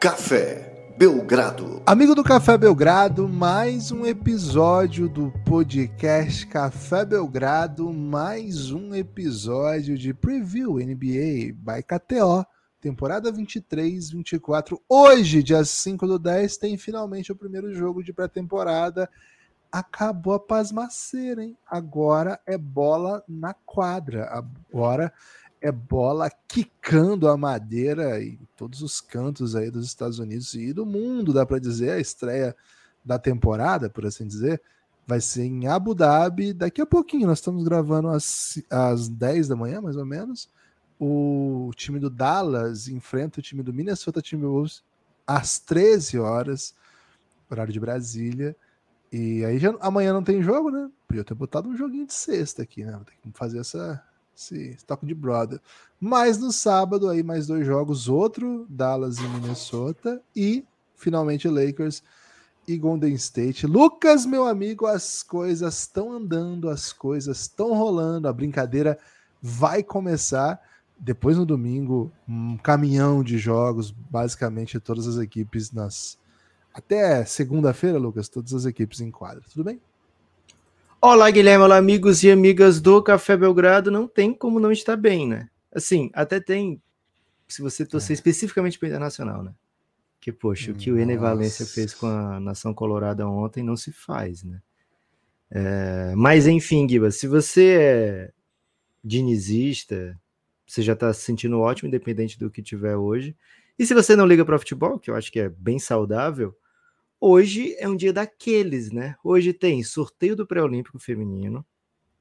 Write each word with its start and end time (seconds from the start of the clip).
Café 0.00 0.94
Belgrado. 0.96 1.82
Amigo 1.84 2.14
do 2.14 2.24
Café 2.24 2.56
Belgrado, 2.56 3.28
mais 3.28 3.92
um 3.92 4.06
episódio 4.06 5.10
do 5.10 5.30
podcast 5.44 6.46
Café 6.46 7.04
Belgrado, 7.04 7.92
mais 7.92 8.70
um 8.70 8.94
episódio 8.94 9.98
de 9.98 10.14
Preview 10.14 10.78
NBA 10.78 11.52
by 11.52 11.82
KTO, 11.86 12.46
temporada 12.80 13.30
23-24. 13.30 14.80
Hoje, 14.88 15.42
dia 15.42 15.62
5 15.62 16.06
do 16.06 16.18
10, 16.18 16.56
tem 16.56 16.78
finalmente 16.78 17.30
o 17.30 17.36
primeiro 17.36 17.74
jogo 17.74 18.02
de 18.02 18.10
pré-temporada. 18.10 19.06
Acabou 19.70 20.32
a 20.32 20.40
pasmaceira, 20.40 21.44
hein? 21.44 21.58
Agora 21.70 22.40
é 22.46 22.56
bola 22.56 23.22
na 23.28 23.52
quadra. 23.52 24.30
Agora 24.32 25.12
é 25.60 25.70
bola 25.70 26.30
quicando 26.48 27.28
a 27.28 27.36
madeira 27.36 28.22
em 28.22 28.38
todos 28.56 28.82
os 28.82 29.00
cantos 29.00 29.54
aí 29.54 29.70
dos 29.70 29.86
Estados 29.86 30.18
Unidos 30.18 30.54
e 30.54 30.72
do 30.72 30.86
mundo, 30.86 31.32
dá 31.32 31.44
para 31.44 31.58
dizer, 31.58 31.90
a 31.90 32.00
estreia 32.00 32.56
da 33.04 33.18
temporada, 33.18 33.90
por 33.90 34.06
assim 34.06 34.26
dizer, 34.26 34.60
vai 35.06 35.20
ser 35.20 35.44
em 35.44 35.66
Abu 35.66 35.94
Dhabi 35.94 36.52
daqui 36.52 36.80
a 36.80 36.86
pouquinho. 36.86 37.26
Nós 37.26 37.38
estamos 37.38 37.64
gravando 37.64 38.08
às, 38.08 38.62
às 38.70 39.08
10 39.08 39.48
da 39.48 39.56
manhã, 39.56 39.80
mais 39.80 39.96
ou 39.96 40.06
menos. 40.06 40.48
O 40.98 41.70
time 41.74 41.98
do 41.98 42.10
Dallas 42.10 42.88
enfrenta 42.88 43.40
o 43.40 43.42
time 43.42 43.62
do 43.62 43.72
Minnesota 43.72 44.22
Timberwolves 44.22 44.82
às 45.26 45.58
13 45.58 46.18
horas, 46.18 46.74
horário 47.50 47.72
de 47.72 47.80
Brasília. 47.80 48.56
E 49.12 49.44
aí 49.44 49.58
já, 49.58 49.74
amanhã 49.80 50.12
não 50.12 50.22
tem 50.22 50.42
jogo, 50.42 50.70
né? 50.70 50.90
Podia 51.08 51.24
ter 51.24 51.34
botado 51.34 51.68
um 51.68 51.76
joguinho 51.76 52.06
de 52.06 52.14
sexta 52.14 52.62
aqui, 52.62 52.84
né? 52.84 52.92
Vou 52.92 53.04
ter 53.04 53.14
que 53.20 53.30
fazer 53.32 53.58
essa, 53.58 54.02
esse 54.40 54.76
toque 54.86 55.06
de 55.06 55.14
brother. 55.14 55.60
Mas 56.00 56.38
no 56.38 56.50
sábado 56.50 57.08
aí 57.08 57.22
mais 57.22 57.46
dois 57.46 57.66
jogos, 57.66 58.08
outro 58.08 58.66
Dallas 58.68 59.18
e 59.18 59.22
Minnesota 59.22 60.20
e 60.34 60.64
finalmente 60.96 61.48
Lakers 61.48 62.02
e 62.66 62.76
Golden 62.78 63.12
State. 63.14 63.66
Lucas, 63.66 64.24
meu 64.24 64.46
amigo, 64.46 64.86
as 64.86 65.22
coisas 65.22 65.78
estão 65.78 66.12
andando, 66.12 66.68
as 66.68 66.92
coisas 66.92 67.40
estão 67.40 67.74
rolando, 67.74 68.28
a 68.28 68.32
brincadeira 68.32 68.98
vai 69.42 69.82
começar. 69.82 70.60
Depois 70.98 71.36
no 71.36 71.46
domingo, 71.46 72.12
um 72.28 72.56
caminhão 72.56 73.22
de 73.22 73.38
jogos, 73.38 73.90
basicamente 73.90 74.78
todas 74.78 75.06
as 75.06 75.16
equipes 75.16 75.72
nas 75.72 76.18
até 76.72 77.24
segunda-feira, 77.24 77.98
Lucas, 77.98 78.28
todas 78.28 78.54
as 78.54 78.64
equipes 78.64 79.00
em 79.00 79.10
quadra. 79.10 79.42
Tudo 79.52 79.64
bem? 79.64 79.80
Olá, 81.02 81.30
Guilherme, 81.30 81.64
olá, 81.64 81.78
amigos 81.78 82.22
e 82.22 82.30
amigas 82.30 82.78
do 82.78 83.02
Café 83.02 83.34
Belgrado. 83.34 83.90
Não 83.90 84.06
tem 84.06 84.34
como 84.34 84.60
não 84.60 84.70
estar 84.70 84.96
bem, 84.96 85.26
né? 85.26 85.48
Assim, 85.72 86.10
até 86.12 86.38
tem, 86.38 86.82
se 87.48 87.62
você 87.62 87.86
torcer 87.86 88.10
é. 88.10 88.14
especificamente 88.14 88.78
para 88.78 88.84
o 88.84 88.88
Internacional, 88.90 89.42
né? 89.42 89.54
Que, 90.20 90.30
poxa, 90.30 90.72
o 90.72 90.74
que 90.74 90.92
o 90.92 90.98
Enem 90.98 91.16
Valência 91.16 91.64
fez 91.64 91.94
com 91.94 92.06
a 92.06 92.38
Nação 92.38 92.74
Colorada 92.74 93.26
ontem 93.26 93.62
não 93.62 93.78
se 93.78 93.90
faz, 93.90 94.44
né? 94.44 94.60
É, 95.50 96.12
mas, 96.14 96.46
enfim, 96.46 96.86
Guiba, 96.86 97.10
se 97.10 97.26
você 97.26 97.78
é 97.80 98.32
dinizista, 99.02 100.20
você 100.66 100.82
já 100.82 100.92
está 100.92 101.14
se 101.14 101.22
sentindo 101.22 101.60
ótimo, 101.60 101.88
independente 101.88 102.38
do 102.38 102.50
que 102.50 102.62
tiver 102.62 102.94
hoje. 102.94 103.34
E 103.78 103.86
se 103.86 103.94
você 103.94 104.14
não 104.14 104.26
liga 104.26 104.44
para 104.44 104.58
futebol, 104.58 104.98
que 104.98 105.10
eu 105.10 105.16
acho 105.16 105.32
que 105.32 105.40
é 105.40 105.48
bem 105.48 105.78
saudável, 105.78 106.54
Hoje 107.20 107.74
é 107.78 107.86
um 107.88 107.96
dia 107.96 108.12
daqueles, 108.12 108.90
né? 108.90 109.14
Hoje 109.22 109.52
tem 109.52 109.82
sorteio 109.82 110.34
do 110.34 110.46
pré-olímpico 110.46 110.98
feminino. 110.98 111.64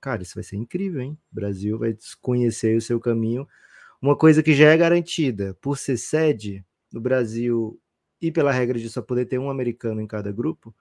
Cara, 0.02 0.24
isso 0.24 0.36
vai 0.36 0.44
ser 0.44 0.58
incrível, 0.58 1.02
hein? 1.02 1.18
O 1.32 1.36
Brasil 1.36 1.80
vai 1.80 1.94
desconhecer 1.94 2.78
o 2.78 2.82
seu 2.82 3.00
caminho. 3.00 3.48
Uma 4.02 4.18
coisa 4.18 4.44
que 4.44 4.54
já 4.54 4.70
é 4.72 4.78
garantida 4.78 5.56
por 5.62 5.78
ser 5.78 5.98
sede 5.98 6.66
no 6.92 7.02
Brasil 7.02 7.80
e 8.22 8.32
pela 8.32 8.52
regra 8.52 8.80
de 8.80 8.90
só 8.90 9.02
poder 9.02 9.26
ter 9.26 9.40
um 9.40 9.50
americano 9.50 10.02
em 10.02 10.08
cada 10.08 10.32
grupo, 10.32 10.76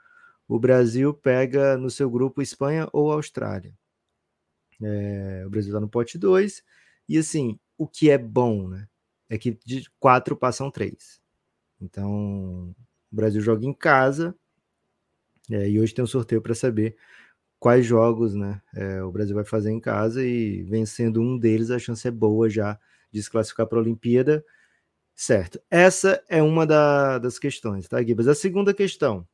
o 0.49 0.59
Brasil 0.59 1.15
pega 1.15 1.77
no 1.79 1.91
seu 1.91 2.11
grupo 2.11 2.43
Espanha 2.43 2.89
ou 2.93 3.13
Austrália. 3.13 3.75
É, 4.83 5.45
o 5.47 5.51
Brasil 5.51 5.71
está 5.71 5.81
no 5.81 5.89
pote 5.89 6.19
2. 6.19 6.63
E 7.09 7.19
assim, 7.19 7.59
o 7.77 7.87
que 7.87 8.11
é 8.11 8.19
bom, 8.19 8.69
né? 8.69 8.89
É 9.29 9.39
que 9.39 9.59
de 9.65 9.91
quatro 9.99 10.37
passam 10.37 10.71
três. 10.71 11.21
Então, 11.81 12.75
o 13.11 13.17
Brasil 13.17 13.41
joga 13.41 13.65
em 13.65 13.73
casa. 13.73 14.35
É, 15.51 15.69
e 15.69 15.81
hoje 15.81 15.95
tem 15.95 16.05
um 16.05 16.07
sorteio 16.07 16.43
para 16.43 16.55
saber 16.55 16.97
quais 17.59 17.85
jogos 17.85 18.35
né, 18.35 18.61
é, 18.75 19.03
o 19.03 19.11
Brasil 19.11 19.35
vai 19.35 19.45
fazer 19.45 19.71
em 19.71 19.81
casa 19.81 20.25
e 20.25 20.63
vencendo 20.63 21.21
um 21.21 21.37
deles, 21.37 21.71
a 21.71 21.79
chance 21.79 22.07
é 22.07 22.11
boa 22.11 22.49
já 22.49 22.79
de 23.11 23.23
se 23.23 23.31
classificar 23.31 23.67
para 23.67 23.79
a 23.79 23.83
Olimpíada. 23.83 24.45
Certo. 25.15 25.61
Essa 25.71 26.23
é 26.29 26.43
uma 26.43 26.67
da, 26.67 27.19
das 27.19 27.39
questões, 27.39 27.89
tá, 27.89 28.03
Gibas? 28.03 28.29
A 28.29 28.35
segunda 28.35 28.73
questão. 28.73 29.27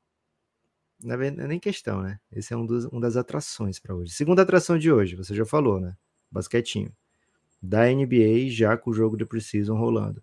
Na 1.02 1.16
verdade, 1.16 1.46
nem 1.48 1.60
questão, 1.60 2.00
né? 2.00 2.18
Esse 2.32 2.54
é 2.54 2.56
um 2.56 2.64
dos, 2.64 2.86
uma 2.86 3.00
das 3.02 3.16
atrações 3.16 3.78
para 3.78 3.94
hoje. 3.94 4.12
Segunda 4.12 4.40
atração 4.40 4.78
de 4.78 4.90
hoje, 4.90 5.14
você 5.16 5.34
já 5.34 5.44
falou, 5.44 5.78
né? 5.78 5.94
Basquetinho. 6.30 6.90
Da 7.60 7.84
NBA, 7.86 8.48
já 8.48 8.76
com 8.76 8.90
o 8.90 8.94
jogo 8.94 9.16
de 9.16 9.26
Precision 9.26 9.76
rolando. 9.76 10.22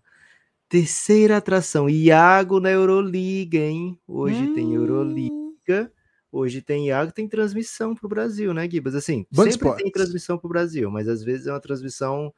Terceira 0.72 1.36
atração, 1.36 1.86
Iago 1.86 2.58
na 2.58 2.70
Euroliga, 2.70 3.58
hein? 3.58 4.00
Hoje 4.08 4.38
hum. 4.38 4.54
tem 4.54 4.72
Euroliga, 4.72 5.92
hoje 6.32 6.62
tem 6.62 6.86
Iago, 6.86 7.12
tem 7.12 7.28
transmissão 7.28 7.94
para 7.94 8.06
o 8.06 8.08
Brasil, 8.08 8.54
né, 8.54 8.66
Gibas? 8.70 8.94
Assim, 8.94 9.26
Band 9.30 9.42
sempre 9.42 9.50
Sports. 9.50 9.82
tem 9.82 9.92
transmissão 9.92 10.38
para 10.38 10.46
o 10.46 10.48
Brasil, 10.48 10.90
mas 10.90 11.08
às 11.08 11.22
vezes 11.22 11.46
é 11.46 11.52
uma 11.52 11.60
transmissão 11.60 12.32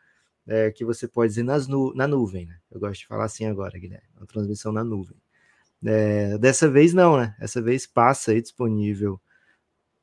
é, 0.49 0.69
que 0.73 0.85
você 0.85 1.07
pode 1.07 1.29
dizer 1.29 1.45
nas 1.45 1.69
nu 1.69 1.95
na 1.95 2.09
nuvem, 2.09 2.47
né? 2.47 2.59
Eu 2.73 2.81
gosto 2.81 3.03
de 3.03 3.07
falar 3.07 3.27
assim 3.27 3.47
agora, 3.47 3.79
Guilherme, 3.79 4.09
uma 4.17 4.27
transmissão 4.27 4.73
na 4.73 4.83
nuvem. 4.83 5.17
É, 5.85 6.37
dessa 6.37 6.69
vez 6.69 6.93
não, 6.93 7.17
né? 7.17 7.37
Essa 7.39 7.63
vez 7.63 7.87
passa 7.87 8.33
aí 8.33 8.43
disponível 8.43 9.21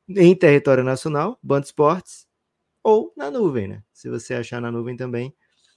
em 0.08 0.34
território 0.34 0.82
nacional, 0.82 1.38
Band 1.42 1.60
Esportes, 1.60 2.26
ou 2.82 3.12
na 3.14 3.30
nuvem, 3.30 3.68
né? 3.68 3.82
Se 3.92 4.08
você 4.08 4.32
achar 4.32 4.58
na 4.58 4.72
nuvem 4.72 4.96
também, 4.96 5.34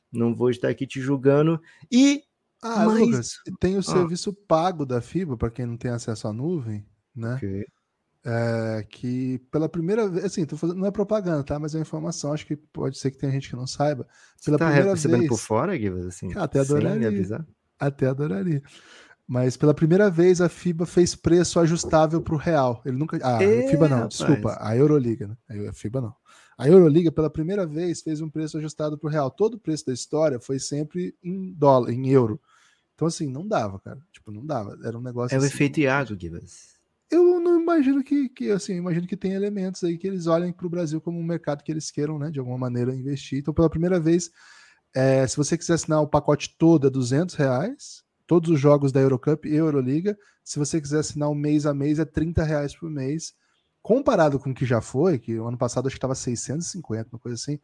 não 0.10 0.34
vou 0.34 0.50
estar 0.50 0.70
aqui 0.70 0.88
te 0.88 1.02
julgando. 1.02 1.62
E 1.92 2.24
ah, 2.62 2.86
Mas... 2.86 3.00
Lucas, 3.00 3.32
tem 3.60 3.76
o 3.76 3.80
ah. 3.80 3.84
serviço 3.84 4.34
pago 4.34 4.86
da 4.86 5.02
FIBA, 5.02 5.38
para 5.38 5.52
quem 5.52 5.66
não 5.66 5.78
tem 5.78 5.92
acesso 5.92 6.28
à 6.28 6.34
nuvem, 6.34 6.86
né? 7.16 7.36
Okay. 7.36 7.66
É, 8.28 8.84
que 8.90 9.38
pela 9.52 9.70
primeira 9.70 10.10
vez, 10.10 10.26
assim, 10.26 10.46
tô 10.46 10.58
fazendo, 10.58 10.80
não 10.80 10.88
é 10.88 10.92
propaganda, 10.92 11.44
tá? 11.44 11.60
Mas 11.60 11.76
é 11.76 11.80
informação, 11.80 12.34
acho 12.34 12.48
que 12.48 12.56
pode 12.56 12.98
ser 12.98 13.12
que 13.12 13.20
tenha 13.20 13.32
gente 13.32 13.50
que 13.50 13.56
não 13.56 13.68
saiba. 13.68 14.08
Pela 14.44 14.58
Você 14.58 14.64
tá 14.64 14.66
primeira 14.66 14.92
recebendo 14.92 15.20
vez, 15.20 15.30
por 15.30 15.38
fora, 15.38 15.78
Guilherme? 15.78 16.08
Assim, 16.08 16.34
até 16.36 16.60
adoraria. 16.60 17.46
Até 17.80 18.08
adoraria. 18.08 18.64
Mas 19.28 19.58
pela 19.58 19.76
primeira 19.76 20.10
vez 20.10 20.42
a 20.42 20.50
FIBA 20.50 20.88
fez 20.88 21.16
preço 21.16 21.60
ajustável 21.60 22.20
para 22.20 22.34
o 22.34 22.38
real. 22.38 22.82
Ele 22.84 22.98
nunca. 22.98 23.20
Ah, 23.22 23.38
a 23.38 23.70
FIBA 23.70 23.90
não, 23.90 23.98
rapaz. 23.98 24.18
desculpa, 24.18 24.58
a 24.60 24.76
Euroliga, 24.76 25.28
né? 25.28 25.68
A 25.70 25.74
FIBA 25.74 26.02
não. 26.02 26.16
A 26.58 26.68
Euroliga, 26.68 27.12
pela 27.12 27.30
primeira 27.30 27.66
vez, 27.66 28.02
fez 28.02 28.22
um 28.22 28.30
preço 28.30 28.58
ajustado 28.58 28.98
para 28.98 29.08
o 29.08 29.12
real. 29.12 29.30
Todo 29.30 29.56
o 29.56 29.60
preço 29.60 29.86
da 29.86 29.94
história 29.94 30.40
foi 30.40 30.60
sempre 30.60 31.16
em 31.24 31.52
dólar, 31.52 31.92
em 31.92 32.10
euro. 32.10 32.40
Então, 32.94 33.08
assim, 33.08 33.28
não 33.28 33.46
dava, 33.46 33.80
cara. 33.80 34.00
Tipo, 34.12 34.32
não 34.32 34.46
dava. 34.46 34.78
Era 34.84 34.98
um 34.98 35.02
negócio. 35.02 35.36
É 35.36 35.38
o 35.38 35.44
assim, 35.44 35.54
efeito 35.54 35.80
Iago, 35.82 36.18
Gibas. 36.20 36.76
Eu 37.12 37.40
não 37.40 37.62
imagino 37.62 38.04
que, 38.04 38.30
que, 38.30 38.50
assim, 38.50 38.76
imagino 38.76 39.06
que 39.06 39.18
tem 39.18 39.34
elementos 39.34 39.84
aí 39.84 39.98
que 39.98 40.08
eles 40.08 40.28
olhem 40.28 40.52
para 40.52 40.66
o 40.66 40.70
Brasil 40.70 41.02
como 41.02 41.20
um 41.20 41.24
mercado 41.24 41.64
que 41.64 41.72
eles 41.72 41.92
queiram, 41.92 42.18
né, 42.18 42.32
de 42.32 42.40
alguma 42.40 42.58
maneira 42.58 42.96
investir. 42.96 43.40
Então, 43.40 43.54
pela 43.54 43.70
primeira 43.70 44.00
vez, 44.00 44.32
é, 44.96 45.28
se 45.28 45.36
você 45.36 45.58
quiser 45.58 45.74
assinar 45.74 46.02
o 46.02 46.08
pacote 46.08 46.56
todo 46.58 46.88
é 46.88 46.90
200 46.90 47.36
reais, 47.36 48.04
todos 48.26 48.50
os 48.50 48.60
jogos 48.60 48.92
da 48.92 49.00
Eurocup 49.00 49.48
e 49.48 49.56
Euroliga. 49.56 50.18
Se 50.44 50.58
você 50.58 50.80
quiser 50.80 51.00
assinar 51.00 51.30
um 51.30 51.36
mês 51.36 51.66
a 51.66 51.74
mês, 51.74 52.00
é 52.00 52.06
30 52.06 52.44
reais 52.44 52.76
por 52.76 52.90
mês. 52.90 53.34
Comparado 53.86 54.40
com 54.40 54.50
o 54.50 54.54
que 54.56 54.66
já 54.66 54.82
foi, 54.82 55.20
que 55.20 55.40
o 55.40 55.46
ano 55.46 55.60
passado 55.60 55.86
acho 55.86 55.94
que 55.94 56.00
estava 56.00 56.16
650, 56.16 57.10
uma 57.12 57.20
coisa 57.20 57.36
assim 57.36 57.60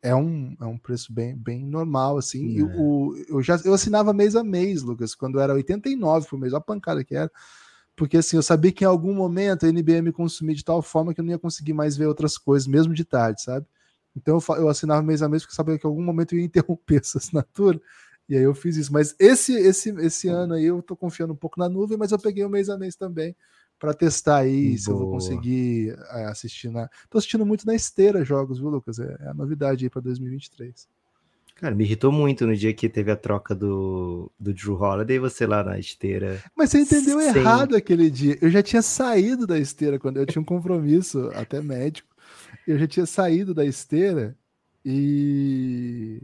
é 0.00 0.14
um, 0.14 0.54
é 0.60 0.64
um 0.66 0.78
preço 0.78 1.12
bem, 1.12 1.34
bem 1.34 1.66
normal, 1.66 2.16
assim. 2.16 2.46
É. 2.46 2.58
E 2.58 2.62
o, 2.62 3.16
eu 3.26 3.42
já 3.42 3.58
eu 3.64 3.74
assinava 3.74 4.12
mês 4.12 4.36
a 4.36 4.44
mês, 4.44 4.82
Lucas, 4.82 5.16
quando 5.16 5.40
era 5.40 5.52
89 5.52 6.28
por 6.28 6.38
mês, 6.38 6.52
olha 6.52 6.58
a 6.58 6.64
pancada 6.64 7.02
que 7.02 7.16
era. 7.16 7.28
Porque 7.96 8.18
assim, 8.18 8.36
eu 8.36 8.42
sabia 8.42 8.70
que 8.70 8.84
em 8.84 8.86
algum 8.86 9.12
momento 9.12 9.66
a 9.66 9.72
NBA 9.72 10.00
me 10.00 10.12
consumia 10.12 10.54
de 10.54 10.62
tal 10.62 10.80
forma 10.80 11.12
que 11.12 11.20
eu 11.20 11.24
não 11.24 11.32
ia 11.32 11.38
conseguir 11.40 11.72
mais 11.72 11.96
ver 11.96 12.06
outras 12.06 12.38
coisas, 12.38 12.68
mesmo 12.68 12.94
de 12.94 13.04
tarde, 13.04 13.42
sabe? 13.42 13.66
Então 14.14 14.38
eu, 14.38 14.56
eu 14.56 14.68
assinava 14.68 15.02
mês 15.02 15.22
a 15.22 15.28
mês 15.28 15.42
porque 15.42 15.56
sabia 15.56 15.76
que 15.76 15.84
em 15.84 15.90
algum 15.90 16.04
momento 16.04 16.34
eu 16.34 16.38
ia 16.38 16.44
interromper 16.44 17.00
essa 17.02 17.18
assinatura. 17.18 17.80
E 18.28 18.36
aí 18.36 18.42
eu 18.42 18.54
fiz 18.54 18.76
isso. 18.76 18.92
Mas 18.92 19.14
esse, 19.18 19.54
esse, 19.54 19.90
esse 20.00 20.28
ano 20.28 20.54
aí 20.54 20.66
eu 20.66 20.82
tô 20.82 20.94
confiando 20.94 21.32
um 21.32 21.36
pouco 21.36 21.58
na 21.58 21.68
nuvem, 21.68 21.98
mas 21.98 22.12
eu 22.12 22.18
peguei 22.18 22.44
o 22.44 22.50
mês 22.50 22.68
a 22.68 22.78
mês 22.78 22.94
também 22.94 23.34
para 23.78 23.94
testar 23.94 24.38
aí 24.38 24.68
Boa. 24.68 24.78
se 24.78 24.90
eu 24.90 24.96
vou 24.96 25.10
conseguir 25.10 25.96
é, 26.10 26.24
assistir 26.26 26.70
na. 26.70 26.88
Tô 27.10 27.18
assistindo 27.18 27.44
muito 27.44 27.66
na 27.66 27.74
esteira 27.74 28.24
jogos, 28.24 28.58
viu, 28.58 28.68
Lucas? 28.68 28.98
É, 28.98 29.16
é 29.20 29.28
a 29.28 29.34
novidade 29.34 29.84
aí 29.84 29.90
para 29.90 30.02
2023. 30.02 30.88
Cara, 31.56 31.74
me 31.74 31.84
irritou 31.84 32.10
muito 32.10 32.46
no 32.46 32.56
dia 32.56 32.74
que 32.74 32.88
teve 32.88 33.12
a 33.12 33.16
troca 33.16 33.54
do, 33.54 34.30
do 34.38 34.52
Drew 34.52 34.74
Holiday, 34.74 35.20
você 35.20 35.46
lá 35.46 35.62
na 35.62 35.78
esteira. 35.78 36.42
Mas 36.54 36.70
você 36.70 36.80
entendeu 36.80 37.20
sem... 37.20 37.28
errado 37.28 37.76
aquele 37.76 38.10
dia. 38.10 38.36
Eu 38.40 38.50
já 38.50 38.62
tinha 38.62 38.82
saído 38.82 39.46
da 39.46 39.58
esteira 39.58 39.98
quando 39.98 40.16
eu 40.16 40.26
tinha 40.26 40.42
um 40.42 40.44
compromisso, 40.44 41.30
até 41.34 41.62
médico. 41.62 42.08
Eu 42.66 42.76
já 42.78 42.88
tinha 42.88 43.06
saído 43.06 43.54
da 43.54 43.64
esteira 43.64 44.36
e 44.84 46.22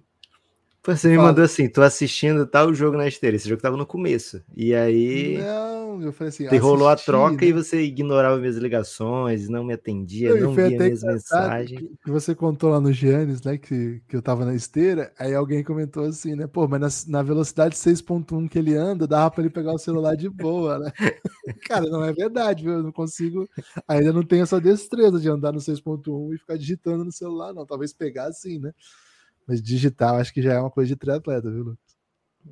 Você 0.83 1.09
me 1.09 1.19
mandou 1.19 1.45
assim, 1.45 1.69
tô 1.69 1.83
assistindo 1.83 2.47
tal 2.47 2.73
jogo 2.73 2.97
na 2.97 3.07
esteira. 3.07 3.37
Esse 3.37 3.49
jogo 3.49 3.61
tava 3.61 3.77
no 3.77 3.85
começo. 3.85 4.43
E 4.57 4.75
aí. 4.75 5.37
Não, 5.37 6.01
eu 6.03 6.11
falei 6.11 6.31
assim. 6.31 6.47
Rolou 6.57 6.89
a 6.89 6.97
troca 6.97 7.37
né? 7.37 7.49
e 7.49 7.53
você 7.53 7.83
ignorava 7.83 8.39
minhas 8.39 8.57
ligações, 8.57 9.47
não 9.49 9.63
me 9.63 9.75
atendia, 9.75 10.35
não, 10.35 10.47
não 10.47 10.55
via 10.55 10.71
minhas 10.71 11.03
mensagens. 11.03 11.81
Que 12.03 12.11
você 12.11 12.35
contou 12.35 12.71
lá 12.71 12.81
no 12.81 12.91
Giannis, 12.93 13.43
né? 13.43 13.59
Que, 13.59 14.01
que 14.09 14.17
eu 14.17 14.23
tava 14.23 14.47
na 14.47 14.55
esteira. 14.55 15.13
Aí 15.19 15.35
alguém 15.35 15.63
comentou 15.63 16.05
assim, 16.05 16.35
né? 16.35 16.47
Pô, 16.47 16.67
mas 16.67 17.07
na, 17.07 17.19
na 17.19 17.23
velocidade 17.23 17.77
6.1 17.77 18.49
que 18.49 18.59
ele 18.59 18.75
anda, 18.75 19.07
dava 19.07 19.31
pra 19.31 19.43
ele 19.43 19.51
pegar 19.51 19.75
o 19.75 19.79
celular 19.79 20.17
de 20.17 20.31
boa, 20.31 20.79
né? 20.79 20.93
Cara, 21.69 21.87
não 21.91 22.03
é 22.03 22.13
verdade, 22.13 22.65
viu? 22.65 22.75
Eu 22.75 22.83
não 22.83 22.93
consigo. 22.93 23.47
Ainda 23.87 24.15
não 24.15 24.23
tenho 24.23 24.45
essa 24.45 24.59
destreza 24.59 25.21
de 25.21 25.29
andar 25.29 25.53
no 25.53 25.59
6.1 25.59 26.35
e 26.35 26.39
ficar 26.39 26.57
digitando 26.57 27.05
no 27.05 27.13
celular, 27.13 27.53
não. 27.53 27.67
Talvez 27.67 27.93
pegar 27.93 28.29
assim, 28.29 28.59
né? 28.59 28.73
Mas 29.47 29.63
digital 29.63 30.17
acho 30.17 30.33
que 30.33 30.43
já 30.43 30.55
é 30.55 30.61
uma 30.61 30.71
coisa 30.71 30.89
de 30.89 30.97
triatleta, 30.97 31.51
viu, 31.51 31.65
Lucas? 31.65 31.97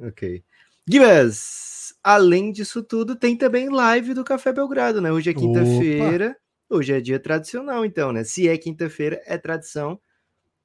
Ok. 0.00 0.44
Gibas, 0.88 1.94
além 2.02 2.50
disso 2.50 2.82
tudo, 2.82 3.14
tem 3.14 3.36
também 3.36 3.68
live 3.68 4.14
do 4.14 4.24
Café 4.24 4.52
Belgrado, 4.52 5.00
né? 5.00 5.12
Hoje 5.12 5.30
é 5.30 5.34
quinta-feira. 5.34 6.36
Hoje 6.70 6.92
é 6.92 7.00
dia 7.00 7.18
tradicional, 7.18 7.84
então, 7.84 8.12
né? 8.12 8.24
Se 8.24 8.48
é 8.48 8.56
quinta-feira, 8.58 9.22
é 9.26 9.38
tradição. 9.38 9.98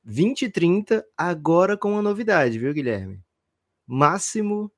20 0.04 0.44
e 0.44 0.50
30, 0.50 1.06
agora 1.18 1.78
com 1.78 1.92
uma 1.92 2.02
novidade, 2.02 2.60
viu, 2.60 2.74
Guilherme? 2.74 3.22
Máximo 3.88 4.72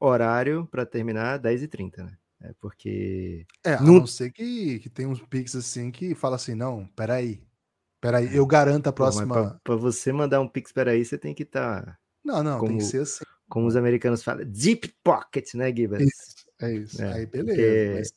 horário 0.00 0.66
para 0.66 0.84
terminar 0.84 1.38
10 1.38 1.62
e 1.62 1.68
30, 1.68 2.04
né? 2.04 2.16
É 2.40 2.52
porque. 2.60 3.46
É, 3.64 3.74
a 3.74 3.80
não, 3.80 4.00
não 4.00 4.06
ser 4.06 4.32
que, 4.32 4.80
que 4.80 4.90
tem 4.90 5.06
uns 5.06 5.20
pics 5.20 5.54
assim 5.54 5.92
que 5.92 6.14
fala 6.14 6.36
assim: 6.36 6.54
não, 6.54 6.86
peraí, 6.96 7.40
Peraí, 8.02 8.34
eu 8.34 8.44
garanto 8.44 8.88
a 8.88 8.92
próxima. 8.92 9.60
Para 9.62 9.76
você 9.76 10.12
mandar 10.12 10.40
um 10.40 10.48
Pix, 10.48 10.72
peraí, 10.72 11.04
você 11.04 11.16
tem 11.16 11.32
que 11.32 11.44
estar. 11.44 11.84
Tá 11.84 11.98
não, 12.24 12.42
não, 12.42 12.58
como, 12.58 12.70
tem 12.70 12.78
que 12.78 12.84
ser 12.84 13.02
assim. 13.02 13.24
Como 13.48 13.68
os 13.68 13.76
americanos 13.76 14.24
falam, 14.24 14.44
deep 14.44 14.92
pocket, 15.04 15.54
né? 15.54 15.70
Isso, 15.70 16.44
é 16.60 16.74
isso. 16.74 17.00
É, 17.00 17.12
Aí, 17.12 17.26
beleza. 17.26 17.94
Mas, 17.94 18.12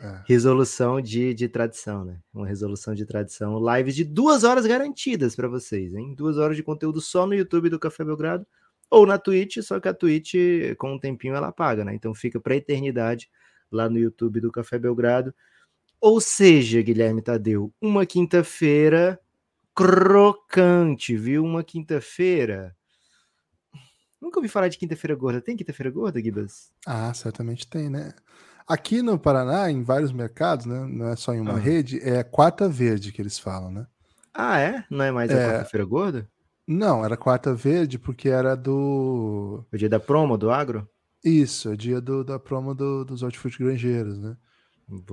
é. 0.00 0.22
Resolução 0.26 1.00
de, 1.00 1.32
de 1.34 1.48
tradição, 1.48 2.04
né? 2.04 2.18
Uma 2.34 2.48
resolução 2.48 2.96
de 2.96 3.06
tradição. 3.06 3.60
Lives 3.76 3.94
de 3.94 4.04
duas 4.04 4.42
horas 4.42 4.66
garantidas 4.66 5.36
para 5.36 5.46
vocês, 5.46 5.94
hein? 5.94 6.16
Duas 6.16 6.36
horas 6.36 6.56
de 6.56 6.64
conteúdo 6.64 7.00
só 7.00 7.24
no 7.24 7.34
YouTube 7.34 7.70
do 7.70 7.78
Café 7.78 8.04
Belgrado 8.04 8.44
ou 8.90 9.06
na 9.06 9.18
Twitch, 9.18 9.58
só 9.62 9.78
que 9.78 9.86
a 9.86 9.94
Twitch, 9.94 10.34
com 10.78 10.94
um 10.94 10.98
tempinho, 10.98 11.36
ela 11.36 11.52
paga, 11.52 11.84
né? 11.84 11.94
Então 11.94 12.12
fica 12.12 12.40
para 12.40 12.56
eternidade 12.56 13.30
lá 13.70 13.88
no 13.88 13.98
YouTube 13.98 14.40
do 14.40 14.50
Café 14.50 14.80
Belgrado. 14.80 15.32
Ou 16.00 16.20
seja, 16.20 16.82
Guilherme 16.82 17.22
Tadeu, 17.22 17.72
uma 17.80 18.04
quinta-feira 18.04 19.20
crocante, 19.78 21.16
viu? 21.16 21.44
Uma 21.44 21.62
quinta-feira. 21.62 22.74
Nunca 24.20 24.40
ouvi 24.40 24.48
falar 24.48 24.66
de 24.66 24.76
quinta-feira 24.76 25.14
gorda. 25.14 25.40
Tem 25.40 25.56
quinta-feira 25.56 25.88
gorda, 25.88 26.20
Gibas? 26.20 26.72
Ah, 26.84 27.14
certamente 27.14 27.64
tem, 27.68 27.88
né? 27.88 28.12
Aqui 28.66 29.02
no 29.02 29.16
Paraná, 29.16 29.70
em 29.70 29.84
vários 29.84 30.10
mercados, 30.10 30.66
né? 30.66 30.84
Não 30.84 31.08
é 31.08 31.14
só 31.14 31.32
em 31.32 31.40
uma 31.40 31.52
ah. 31.54 31.58
rede, 31.58 32.00
é 32.00 32.24
quarta 32.24 32.68
verde 32.68 33.12
que 33.12 33.22
eles 33.22 33.38
falam, 33.38 33.70
né? 33.70 33.86
Ah, 34.34 34.58
é? 34.58 34.84
Não 34.90 35.04
é 35.04 35.12
mais 35.12 35.30
a 35.30 35.34
é... 35.34 35.46
quarta-feira 35.46 35.86
gorda? 35.86 36.28
Não, 36.66 37.04
era 37.04 37.16
quarta 37.16 37.54
verde 37.54 38.00
porque 38.00 38.28
era 38.28 38.56
do. 38.56 39.64
O 39.72 39.76
dia 39.76 39.88
da 39.88 40.00
promo 40.00 40.36
do 40.36 40.50
agro? 40.50 40.88
Isso, 41.24 41.72
é 41.72 41.76
dia 41.76 42.00
do, 42.00 42.24
da 42.24 42.38
promo 42.38 42.74
do, 42.74 43.04
dos 43.04 43.22
hortifruti 43.22 43.58
granjeiros, 43.58 44.18
né? 44.18 44.36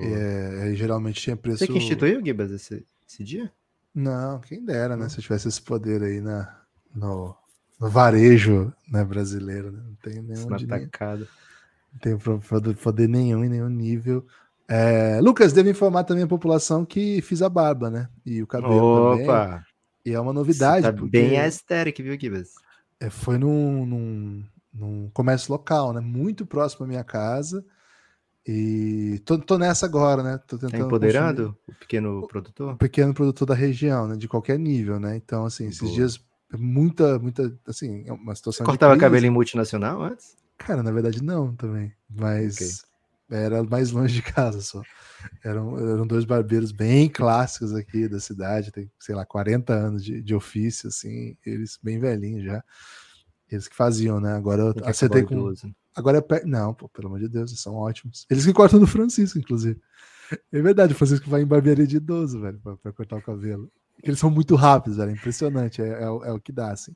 É, 0.01 0.73
geralmente 0.73 1.21
tinha 1.21 1.37
preço. 1.37 1.59
Você 1.59 1.67
que 1.67 1.77
instituiu, 1.77 2.23
Gibas, 2.25 2.49
esse, 2.49 2.83
esse 3.07 3.23
dia? 3.23 3.51
Não, 3.95 4.39
quem 4.39 4.63
dera, 4.63 4.97
né? 4.97 5.07
Se 5.07 5.19
eu 5.19 5.23
tivesse 5.23 5.47
esse 5.47 5.61
poder 5.61 6.03
aí 6.03 6.19
na, 6.19 6.53
no, 6.93 7.33
no 7.79 7.89
varejo 7.89 8.73
né, 8.91 9.05
brasileiro, 9.05 9.71
né? 9.71 9.81
Não 9.85 9.95
tem 9.95 10.21
nenhum. 10.21 10.53
Atacado. 10.53 11.27
Não 11.93 11.99
tem 11.99 12.17
poder 12.75 13.07
nenhum 13.07 13.45
em 13.45 13.49
nenhum 13.49 13.69
nível. 13.69 14.25
É, 14.67 15.19
Lucas, 15.21 15.53
devo 15.53 15.69
informar 15.69 16.03
também 16.03 16.23
a 16.23 16.27
população 16.27 16.83
que 16.83 17.21
fiz 17.21 17.41
a 17.41 17.47
barba, 17.47 17.89
né? 17.89 18.09
E 18.25 18.41
o 18.43 18.47
cabelo 18.47 19.13
Opa. 19.13 19.45
também. 19.45 19.61
E 20.05 20.13
é 20.13 20.19
uma 20.19 20.33
novidade. 20.33 20.85
Você 20.85 20.91
tá 20.91 21.05
bem 21.05 21.39
aesthetic, 21.39 22.03
viu, 22.03 22.17
Kibas? 22.17 22.51
É, 22.99 23.09
foi 23.09 23.37
num, 23.37 23.85
num, 23.85 24.43
num 24.73 25.09
comércio 25.13 25.51
local, 25.51 25.93
né? 25.93 26.01
Muito 26.01 26.45
próximo 26.45 26.85
à 26.85 26.87
minha 26.87 27.03
casa. 27.03 27.65
E 28.47 29.19
tô, 29.25 29.39
tô 29.39 29.57
nessa 29.57 29.87
agora, 29.87 30.21
né? 30.21 30.39
Tô 30.47 30.55
tentando 30.57 30.79
tá 30.79 30.85
empoderando 30.85 31.43
consumir... 31.43 31.57
o 31.67 31.79
pequeno 31.79 32.27
produtor? 32.27 32.73
O 32.73 32.77
pequeno 32.77 33.13
produtor 33.13 33.47
da 33.47 33.55
região, 33.55 34.07
né? 34.07 34.15
De 34.15 34.27
qualquer 34.27 34.59
nível, 34.59 34.99
né? 34.99 35.15
Então, 35.15 35.45
assim, 35.45 35.67
esses 35.67 35.81
Boa. 35.81 35.93
dias, 35.93 36.19
muita, 36.53 37.17
muita, 37.17 37.51
assim, 37.67 38.03
é 38.05 38.13
uma 38.13 38.35
situação. 38.35 38.63
Você 38.63 38.69
cortava 38.69 38.95
cabelo 38.97 39.25
em 39.25 39.31
multinacional 39.31 40.03
antes? 40.03 40.37
Cara, 40.59 40.83
na 40.83 40.91
verdade, 40.91 41.23
não 41.23 41.55
também. 41.55 41.91
Mas 42.07 42.83
okay. 43.25 43.45
era 43.45 43.63
mais 43.63 43.89
longe 43.89 44.13
de 44.13 44.21
casa 44.21 44.61
só. 44.61 44.81
Eram, 45.43 45.79
eram 45.79 46.05
dois 46.05 46.23
barbeiros 46.23 46.71
bem 46.71 47.09
clássicos 47.09 47.73
aqui 47.73 48.07
da 48.07 48.19
cidade, 48.19 48.71
tem, 48.71 48.91
sei 48.99 49.15
lá, 49.15 49.25
40 49.25 49.73
anos 49.73 50.05
de, 50.05 50.21
de 50.21 50.35
ofício, 50.35 50.89
assim, 50.89 51.35
eles 51.43 51.79
bem 51.81 51.99
velhinhos 51.99 52.43
já. 52.43 52.63
Eles 53.51 53.67
que 53.67 53.75
faziam, 53.75 54.19
né? 54.19 54.35
Agora 54.35 54.61
eu 54.61 54.73
acertei 54.85 55.23
com. 55.23 55.51
Agora 55.95 56.17
é. 56.17 56.45
Não, 56.45 56.73
pô, 56.73 56.89
pelo 56.89 57.07
amor 57.07 57.19
de 57.19 57.29
Deus, 57.29 57.51
eles 57.51 57.61
são 57.61 57.75
ótimos. 57.75 58.25
Eles 58.29 58.45
que 58.45 58.53
cortam 58.53 58.79
do 58.79 58.85
Francisco, 58.87 59.39
inclusive. 59.39 59.79
É 60.51 60.61
verdade, 60.61 60.93
o 60.93 60.95
Francisco 60.95 61.29
vai 61.29 61.41
em 61.41 61.45
barbearia 61.45 61.87
de 61.87 61.97
idoso, 61.97 62.41
velho, 62.41 62.59
pra, 62.59 62.75
pra 62.77 62.91
cortar 62.91 63.17
o 63.17 63.21
cabelo. 63.21 63.71
Eles 64.03 64.19
são 64.19 64.29
muito 64.29 64.55
rápidos, 64.55 64.97
velho. 64.97 65.11
Impressionante. 65.11 65.81
É, 65.81 65.87
é, 65.87 66.03
é, 66.03 66.31
o 66.31 66.39
que 66.39 66.51
dá, 66.51 66.71
assim. 66.71 66.93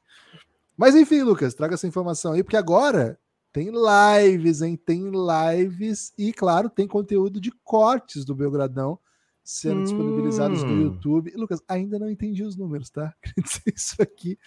Mas 0.75 0.95
enfim, 0.95 1.21
Lucas, 1.21 1.53
traga 1.53 1.75
essa 1.75 1.87
informação 1.87 2.33
aí, 2.33 2.43
porque 2.43 2.57
agora 2.57 3.17
tem 3.53 3.69
lives, 3.69 4.61
hein? 4.61 4.77
Tem 4.77 5.09
lives 5.09 6.13
e, 6.17 6.33
claro, 6.33 6.69
tem 6.69 6.87
conteúdo 6.87 7.39
de 7.39 7.51
cortes 7.63 8.25
do 8.25 8.35
Belgradão 8.35 8.99
sendo 9.43 9.79
hum. 9.79 9.83
disponibilizados 9.83 10.63
no 10.63 10.71
hum. 10.71 10.81
YouTube. 10.81 11.33
Lucas, 11.35 11.61
ainda 11.67 11.97
não 11.97 12.09
entendi 12.09 12.43
os 12.43 12.55
números, 12.55 12.89
tá? 12.89 13.13
Queria 13.23 13.43
dizer 13.43 13.73
isso 13.75 14.01
aqui 14.01 14.37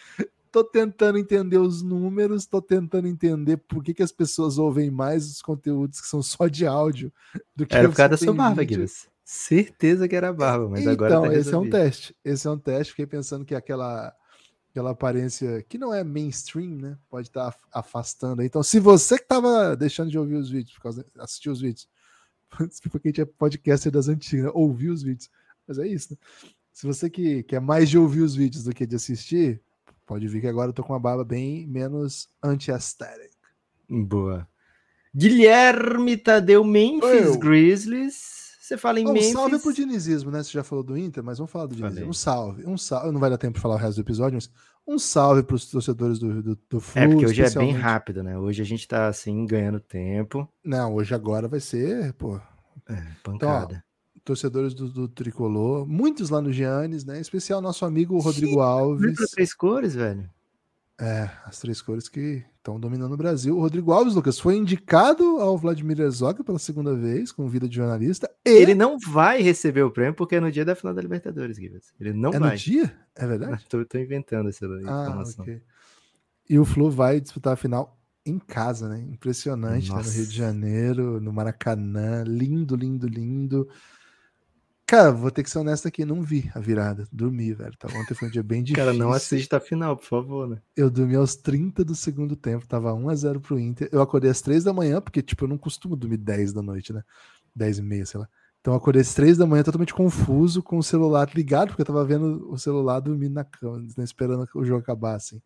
tô 0.53 0.63
tentando 0.63 1.19
entender 1.19 1.57
os 1.57 1.83
números, 1.83 2.45
tô 2.45 2.61
tentando 2.61 3.09
entender 3.09 3.57
por 3.57 3.83
que, 3.83 3.95
que 3.95 4.03
as 4.03 4.13
pessoas 4.13 4.59
ouvem 4.59 4.91
mais 4.91 5.27
os 5.27 5.41
conteúdos 5.41 6.01
que 6.01 6.07
são 6.07 6.23
só 6.23 6.47
de 6.47 6.67
áudio 6.67 7.11
do 7.57 7.67
que 7.67 7.75
Era 7.75 7.89
por 7.89 7.97
causa 7.97 8.11
da 8.11 8.17
sua 8.19 8.35
barba, 8.35 8.63
Guilherme. 8.63 8.93
Certeza 9.25 10.07
que 10.07 10.15
era 10.15 10.31
barba, 10.31 10.69
mas 10.69 10.81
então, 10.81 10.93
agora 10.93 11.21
tá 11.23 11.35
esse 11.35 11.55
é 11.55 11.57
um 11.57 11.71
teste. 11.71 12.15
Esse 12.23 12.47
é 12.47 12.51
um 12.51 12.59
teste. 12.59 12.91
Fiquei 12.91 13.07
pensando 13.07 13.47
que 13.47 13.55
aquela 13.55 14.15
aquela 14.71 14.91
aparência 14.91 15.63
que 15.63 15.79
não 15.79 15.93
é 15.93 16.05
mainstream, 16.05 16.77
né? 16.77 16.99
Pode 17.09 17.29
estar 17.29 17.51
tá 17.51 17.59
afastando. 17.73 18.43
Então, 18.43 18.63
se 18.63 18.79
você 18.79 19.19
que 19.19 19.27
tava 19.27 19.75
deixando 19.75 20.11
de 20.11 20.19
ouvir 20.19 20.37
os 20.37 20.51
vídeos, 20.51 20.75
por 20.75 20.83
causa 20.83 21.03
de 21.03 21.21
assistir 21.21 21.49
os 21.51 21.61
vídeos, 21.61 21.89
porque 22.91 23.09
a 23.09 23.11
gente 23.11 23.21
é 23.23 23.25
podcaster 23.25 23.91
das 23.91 24.09
antigas, 24.09 24.47
né? 24.47 24.51
ouvir 24.55 24.91
os 24.91 25.03
vídeos. 25.03 25.31
Mas 25.67 25.79
é 25.79 25.87
isso, 25.87 26.13
né? 26.13 26.19
Se 26.73 26.87
você 26.87 27.09
que 27.09 27.43
quer 27.45 27.61
mais 27.61 27.89
de 27.89 27.97
ouvir 27.97 28.21
os 28.21 28.35
vídeos 28.35 28.65
do 28.65 28.75
que 28.75 28.87
de 28.87 28.97
assistir, 28.97 29.63
Pode 30.07 30.27
ver 30.29 30.41
que 30.41 30.47
agora 30.47 30.71
eu 30.71 30.73
tô 30.73 30.83
com 30.83 30.93
uma 30.93 31.01
barba 31.01 31.25
bem 31.25 31.67
menos 31.67 32.29
anti-aesthetic. 32.43 33.33
Boa. 33.89 34.49
Guilherme 35.15 36.17
Tadeu 36.17 36.65
Memphis 36.65 37.37
Grizzlies. 37.37 38.57
Você 38.61 38.77
fala 38.77 39.01
em 39.01 39.07
um 39.07 39.13
Memphis. 39.13 39.31
Um 39.31 39.33
salve 39.33 39.59
pro 39.59 39.73
dinizismo, 39.73 40.31
né? 40.31 40.43
Você 40.43 40.51
já 40.51 40.65
falou 40.65 40.83
do 40.83 40.97
Inter, 40.97 41.23
mas 41.23 41.39
vamos 41.39 41.51
falar 41.51 41.67
do 41.67 41.75
dinizismo. 41.75 42.09
Um 42.09 42.13
salve. 42.13 42.65
Um 42.65 42.79
salve. 42.79 43.13
Não 43.13 43.21
vai 43.21 43.29
dar 43.29 43.39
tempo 43.39 43.55
de 43.55 43.61
falar 43.61 43.75
o 43.75 43.79
resto 43.79 43.97
do 43.97 44.05
episódio, 44.05 44.37
mas 44.37 44.51
um 44.87 44.99
salve 44.99 45.43
pros 45.43 45.71
torcedores 45.71 46.19
do, 46.19 46.43
do, 46.43 46.59
do 46.69 46.81
Flu, 46.81 47.03
É, 47.03 47.09
porque 47.09 47.27
hoje 47.27 47.43
é 47.43 47.51
bem 47.51 47.73
rápido, 47.73 48.23
né? 48.23 48.39
Hoje 48.39 48.63
a 48.63 48.65
gente 48.65 48.89
tá, 48.89 49.09
assim, 49.09 49.47
ganhando 49.47 49.79
tempo. 49.79 50.49
Não, 50.65 50.95
hoje 50.95 51.15
agora 51.15 51.47
vai 51.47 51.61
ser, 51.61 52.13
pô... 52.15 52.41
É, 52.89 53.01
pancada. 53.23 53.75
Então, 53.75 53.79
ó, 53.79 53.92
torcedores 54.25 54.75
do, 54.75 54.89
do, 54.89 55.09
Tricolor, 55.09 55.87
muitos 55.87 56.31
lá 56.31 56.41
no 56.41 56.53
Giannis, 56.53 57.05
né? 57.05 57.19
Em 57.19 57.21
especial 57.21 57.61
nosso 57.61 57.85
amigo 57.85 58.19
Rodrigo 58.19 58.55
Sim, 58.55 58.61
Alves. 58.61 59.17
Para 59.17 59.27
três 59.27 59.55
cores, 59.55 59.95
velho. 59.95 60.29
É, 61.01 61.29
as 61.45 61.59
três 61.59 61.83
cores 61.83 62.09
que 62.09 62.45
estão 62.57 62.79
dominando 62.79 63.13
o 63.13 63.17
Brasil. 63.17 63.57
O 63.57 63.61
Rodrigo 63.61 63.93
Alves, 63.93 64.15
Lucas, 64.15 64.39
foi 64.39 64.55
indicado 64.55 65.25
ao 65.41 65.59
Vladimir 65.59 66.01
Herzog 66.01 66.45
pela 66.45 66.61
segunda 66.61 66.95
vez, 66.95 67.33
com 67.33 67.49
vida 67.49 67.69
de 67.69 67.75
jornalista. 67.75 68.31
E... 68.45 68.51
Ele 68.51 68.75
não 68.75 68.99
vai 68.99 69.43
receber 69.43 69.83
o 69.83 69.91
prêmio 69.91 70.15
porque 70.15 70.37
é 70.37 70.41
no 70.41 70.53
dia 70.53 70.65
da 70.65 70.77
final 70.77 70.95
da 70.95 71.03
Libertadores, 71.03 71.57
Gibbs. 71.57 71.93
Ele 71.99 72.13
não 72.13 72.31
é 72.31 72.39
vai. 72.39 72.49
É 72.51 72.53
no 72.53 72.59
dia? 72.59 72.97
É 73.17 73.27
verdade? 73.27 73.65
tô, 73.69 73.85
tô 73.85 73.99
inventando 73.99 74.49
essa 74.49 74.65
ah, 74.65 74.81
informação. 74.81 75.43
Okay. 75.43 75.61
E 76.49 76.59
o 76.59 76.65
Flu 76.65 76.89
vai 76.91 77.21
disputar 77.21 77.55
a 77.55 77.57
final 77.57 77.99
em 78.25 78.39
casa, 78.39 78.89
né? 78.89 79.01
Impressionante, 79.01 79.91
né? 79.91 79.97
no 79.97 80.09
Rio 80.09 80.27
de 80.27 80.37
Janeiro, 80.37 81.21
no 81.21 81.33
Maracanã. 81.33 82.23
Lindo, 82.25 82.77
lindo, 82.77 83.09
lindo. 83.09 83.69
Cara, 84.93 85.11
vou 85.11 85.31
ter 85.31 85.43
que 85.43 85.49
ser 85.49 85.59
honesto 85.59 85.89
aqui, 85.89 86.05
não 86.05 86.21
vi 86.21 86.51
a 86.55 86.61
virada. 86.61 87.09
Dormi, 87.11 87.55
velho. 87.55 87.75
Tá, 87.79 87.89
ontem 87.97 88.13
foi 88.13 88.29
um 88.29 88.31
dia 88.31 88.43
bem 88.43 88.63
difícil. 88.63 88.77
Cara, 88.85 88.93
não 88.95 89.11
assista 89.11 89.57
a 89.57 89.61
final, 89.61 89.97
por 89.97 90.05
favor, 90.05 90.47
né? 90.47 90.59
Eu 90.77 90.91
dormi 90.91 91.15
aos 91.15 91.35
30 91.35 91.83
do 91.83 91.95
segundo 91.95 92.37
tempo, 92.37 92.69
tava 92.69 92.93
1x0 92.93 93.41
pro 93.41 93.59
Inter. 93.59 93.89
Eu 93.91 94.03
acordei 94.03 94.31
às 94.31 94.43
3 94.43 94.63
da 94.65 94.71
manhã, 94.71 95.01
porque, 95.01 95.23
tipo, 95.23 95.45
eu 95.45 95.49
não 95.49 95.57
costumo 95.57 95.97
dormir 95.97 96.19
10 96.19 96.53
da 96.53 96.61
noite, 96.61 96.93
né? 96.93 97.03
10 97.57 97.79
e 97.79 97.83
meia, 97.83 98.05
sei 98.05 98.21
lá. 98.21 98.29
Então 98.61 98.75
eu 98.75 98.77
acordei 98.77 99.01
às 99.01 99.15
3 99.15 99.39
da 99.39 99.47
manhã 99.47 99.63
totalmente 99.63 99.95
confuso, 99.95 100.63
com 100.63 100.77
o 100.77 100.83
celular 100.83 101.27
ligado, 101.35 101.69
porque 101.69 101.81
eu 101.81 101.87
tava 101.87 102.05
vendo 102.05 102.47
o 102.51 102.59
celular 102.59 103.01
dormindo 103.01 103.33
na 103.33 103.45
cama, 103.45 103.79
né, 103.97 104.05
esperando 104.05 104.47
o 104.55 104.63
jogo 104.63 104.83
acabar, 104.83 105.15
assim. 105.15 105.41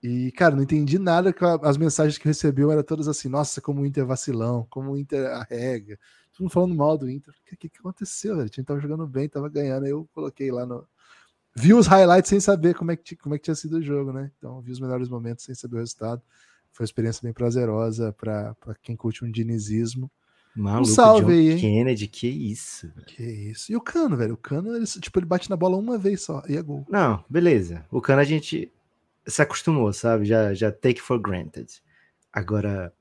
E, 0.00 0.30
cara, 0.30 0.54
não 0.54 0.62
entendi 0.62 0.96
nada. 0.96 1.34
As 1.62 1.76
mensagens 1.76 2.18
que 2.18 2.28
recebeu 2.28 2.70
eram 2.70 2.84
todas 2.84 3.08
assim: 3.08 3.28
nossa, 3.28 3.60
como 3.60 3.82
o 3.82 3.86
Inter 3.86 4.04
é 4.04 4.06
vacilão, 4.06 4.64
como 4.70 4.92
o 4.92 4.96
Inter 4.96 5.26
arrega. 5.26 5.98
Todo 6.40 6.44
mundo 6.44 6.52
falando 6.52 6.74
mal 6.74 6.96
do 6.96 7.10
Inter. 7.10 7.34
O 7.34 7.50
que, 7.50 7.56
que, 7.56 7.68
que 7.68 7.78
aconteceu, 7.80 8.34
velho? 8.34 8.46
O 8.46 8.50
time 8.50 8.64
tava 8.64 8.80
jogando 8.80 9.06
bem, 9.06 9.28
tava 9.28 9.46
ganhando. 9.50 9.84
Aí 9.84 9.90
eu 9.90 10.08
coloquei 10.14 10.50
lá 10.50 10.64
no. 10.64 10.86
Vi 11.54 11.74
os 11.74 11.86
highlights 11.86 12.30
sem 12.30 12.40
saber 12.40 12.74
como 12.74 12.92
é 12.92 12.96
que, 12.96 13.14
como 13.14 13.34
é 13.34 13.38
que 13.38 13.44
tinha 13.44 13.54
sido 13.54 13.76
o 13.76 13.82
jogo, 13.82 14.10
né? 14.10 14.30
Então, 14.38 14.58
vi 14.62 14.72
os 14.72 14.80
melhores 14.80 15.10
momentos 15.10 15.44
sem 15.44 15.54
saber 15.54 15.76
o 15.76 15.80
resultado. 15.80 16.22
Foi 16.72 16.84
uma 16.84 16.86
experiência 16.86 17.20
bem 17.22 17.34
prazerosa 17.34 18.14
para 18.14 18.56
quem 18.80 18.96
curte 18.96 19.22
um 19.22 19.30
dinizismo. 19.30 20.10
Maluco, 20.56 20.90
um 20.90 20.94
salve 20.94 21.26
John 21.26 21.30
aí, 21.30 21.50
hein? 21.50 21.58
Kennedy, 21.58 22.08
que 22.08 22.26
isso. 22.26 22.88
Velho. 22.88 23.06
Que 23.06 23.22
isso. 23.22 23.70
E 23.70 23.76
o 23.76 23.80
Cano, 23.80 24.16
velho? 24.16 24.32
O 24.32 24.38
Cano, 24.38 24.74
ele, 24.74 24.86
tipo, 24.86 25.18
ele 25.18 25.26
bate 25.26 25.50
na 25.50 25.56
bola 25.56 25.76
uma 25.76 25.98
vez 25.98 26.22
só 26.22 26.42
e 26.48 26.56
é 26.56 26.62
gol. 26.62 26.86
Não, 26.88 27.22
beleza. 27.28 27.84
O 27.90 28.00
Cano 28.00 28.22
a 28.22 28.24
gente 28.24 28.72
se 29.26 29.42
acostumou, 29.42 29.92
sabe? 29.92 30.24
Já, 30.24 30.54
já 30.54 30.72
take 30.72 31.02
for 31.02 31.20
granted. 31.20 31.82
Agora, 32.32 32.94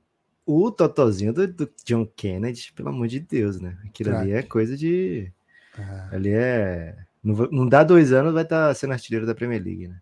o 0.51 0.72
totozinho 0.72 1.32
do, 1.32 1.48
do 1.48 1.70
John 1.86 2.08
Kennedy, 2.08 2.74
pelo 2.74 2.89
amor 2.89 3.08
de 3.08 3.20
Deus, 3.20 3.62
né? 3.62 3.77
Aquilo 3.86 4.15
ali 4.15 4.32
é 4.32 4.41
coisa 4.41 4.75
de. 4.75 5.32
Ah. 5.77 6.10
Ali 6.12 6.32
é. 6.34 6.98
Não, 7.24 7.36
não 7.51 7.68
dá 7.68 7.84
dois 7.84 8.12
anos, 8.12 8.34
vai 8.34 8.41
estar 8.41 8.70
tá 8.70 8.74
sendo 8.74 8.94
artilheiro 8.94 9.27
da 9.27 9.36
Premier 9.36 9.63
League, 9.63 9.88
né? 9.88 10.01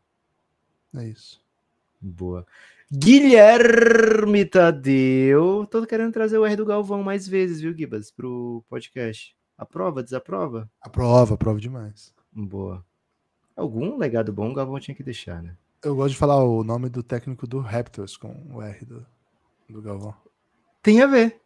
É 0.95 1.07
isso. 1.09 1.41
Boa. 1.99 2.45
Guilherme 2.89 4.45
Tadeu. 4.45 5.67
Tô 5.69 5.85
querendo 5.85 6.13
trazer 6.13 6.37
o 6.37 6.45
R 6.45 6.55
do 6.55 6.65
Galvão 6.65 7.03
mais 7.03 7.27
vezes, 7.27 7.59
viu, 7.59 7.75
Gibas, 7.75 8.09
pro 8.09 8.63
podcast. 8.69 9.35
Aprova, 9.57 10.01
desaprova? 10.01 10.69
Aprova, 10.81 11.33
aprova 11.33 11.59
demais. 11.59 12.13
Boa. 12.31 12.85
Algum 13.53 13.97
legado 13.97 14.31
bom 14.31 14.51
o 14.51 14.53
Galvão 14.53 14.79
tinha 14.79 14.95
que 14.95 15.03
deixar, 15.03 15.43
né? 15.43 15.57
Eu 15.83 15.93
gosto 15.93 16.11
de 16.11 16.17
falar 16.17 16.41
o 16.41 16.63
nome 16.63 16.87
do 16.87 17.03
técnico 17.03 17.45
do 17.45 17.59
Raptors 17.59 18.15
com 18.15 18.33
o 18.53 18.61
R 18.61 18.85
do, 18.85 19.05
do 19.67 19.81
Galvão. 19.81 20.15
Tem 20.87 21.01
a 21.01 21.07
ver. 21.07 21.39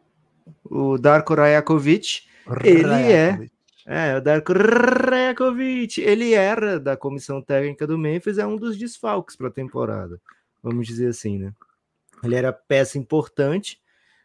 O 0.63 0.97
Darko 0.97 1.33
Rajakovic, 1.33 2.21
ele 2.63 3.11
é. 3.11 3.49
É, 3.87 4.17
o 4.17 4.21
Darko 4.21 4.53
Rajakovic, 4.53 5.99
ele 5.99 6.33
era 6.33 6.79
da 6.79 6.95
comissão 6.95 7.41
técnica 7.41 7.87
do 7.87 7.97
Memphis, 7.97 8.37
é 8.37 8.45
um 8.45 8.55
dos 8.55 8.77
desfalques 8.77 9.35
para 9.35 9.47
a 9.47 9.51
temporada 9.51 10.21
vamos 10.61 10.87
dizer 10.87 11.07
assim, 11.07 11.37
né? 11.37 11.53
Ele 12.23 12.35
era 12.35 12.53
peça 12.53 12.97
importante 12.97 13.81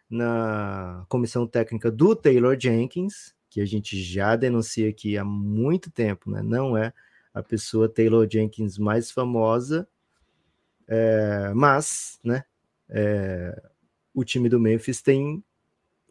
na 0.09 1.05
comissão 1.09 1.47
técnica 1.47 1.91
do 1.91 2.15
Taylor 2.15 2.57
Jenkins, 2.59 3.35
que 3.49 3.61
a 3.61 3.65
gente 3.65 4.01
já 4.01 4.37
denuncia 4.37 4.89
aqui 4.89 5.17
há 5.17 5.25
muito 5.25 5.91
tempo, 5.91 6.31
né? 6.31 6.43
Não 6.43 6.77
é 6.77 6.93
a 7.33 7.43
pessoa 7.43 7.89
Taylor 7.89 8.29
Jenkins 8.31 8.79
mais 8.79 9.11
famosa, 9.11 9.89
é, 10.87 11.53
mas, 11.55 12.19
né? 12.23 12.45
É, 12.89 13.63
o 14.17 14.25
time 14.25 14.49
do 14.49 14.59
Memphis 14.59 15.03
tem 15.03 15.45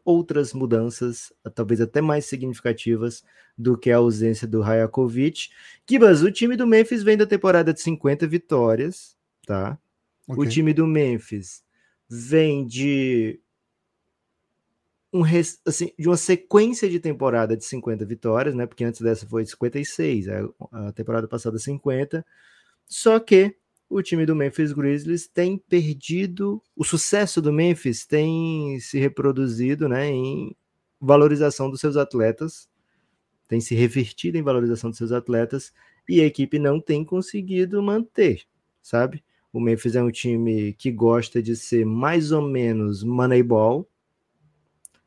outras 0.05 0.53
mudanças, 0.53 1.33
talvez 1.55 1.81
até 1.81 1.99
mais 1.99 2.25
significativas 2.25 3.23
do 3.57 3.75
que 3.75 3.89
a 3.89 3.97
ausência 3.97 4.47
do 4.47 4.61
Rajakovic. 4.61 5.49
Kibas, 5.87 6.21
o 6.21 6.31
time 6.31 6.55
do 6.55 6.67
Memphis 6.67 7.01
vem 7.01 7.17
da 7.17 7.25
temporada 7.25 7.73
de 7.73 7.81
50 7.81 8.27
vitórias, 8.27 9.17
tá? 9.47 9.79
Okay. 10.27 10.43
O 10.43 10.47
time 10.47 10.71
do 10.71 10.85
Memphis 10.85 11.63
vem 12.07 12.67
de 12.67 13.39
um 15.11 15.23
assim, 15.65 15.91
de 15.97 16.07
uma 16.07 16.17
sequência 16.17 16.87
de 16.87 16.99
temporada 16.99 17.57
de 17.57 17.65
50 17.65 18.05
vitórias, 18.05 18.53
né? 18.53 18.67
Porque 18.67 18.83
antes 18.83 19.01
dessa 19.01 19.25
foi 19.25 19.43
56, 19.43 20.27
a 20.71 20.91
temporada 20.91 21.27
passada 21.27 21.57
50. 21.57 22.23
Só 22.85 23.19
que 23.19 23.55
o 23.97 24.03
time 24.03 24.25
do 24.25 24.35
Memphis 24.35 24.73
Grizzlies 24.73 25.25
tem 25.25 25.57
perdido, 25.57 26.61
o 26.75 26.83
sucesso 26.83 27.41
do 27.41 27.53
Memphis 27.53 28.05
tem 28.05 28.77
se 28.81 28.99
reproduzido, 28.99 29.87
né, 29.87 30.07
em 30.09 30.53
valorização 30.99 31.69
dos 31.69 31.79
seus 31.79 31.95
atletas, 31.95 32.67
tem 33.47 33.61
se 33.61 33.73
revertido 33.73 34.37
em 34.37 34.41
valorização 34.41 34.89
dos 34.89 34.97
seus 34.97 35.13
atletas 35.13 35.73
e 36.09 36.19
a 36.19 36.25
equipe 36.25 36.59
não 36.59 36.81
tem 36.81 37.05
conseguido 37.05 37.81
manter, 37.81 38.41
sabe? 38.81 39.23
O 39.53 39.61
Memphis 39.61 39.95
é 39.95 40.03
um 40.03 40.11
time 40.11 40.73
que 40.73 40.91
gosta 40.91 41.41
de 41.41 41.55
ser 41.55 41.85
mais 41.85 42.33
ou 42.33 42.41
menos 42.41 43.01
moneyball, 43.01 43.87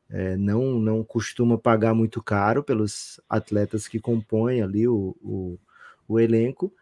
é, 0.08 0.34
não, 0.38 0.78
não 0.78 1.04
costuma 1.04 1.58
pagar 1.58 1.92
muito 1.92 2.22
caro 2.22 2.64
pelos 2.64 3.20
atletas 3.28 3.86
que 3.86 4.00
compõem 4.00 4.62
ali 4.62 4.88
o, 4.88 5.14
o, 5.20 5.58
o 6.08 6.18
elenco, 6.18 6.72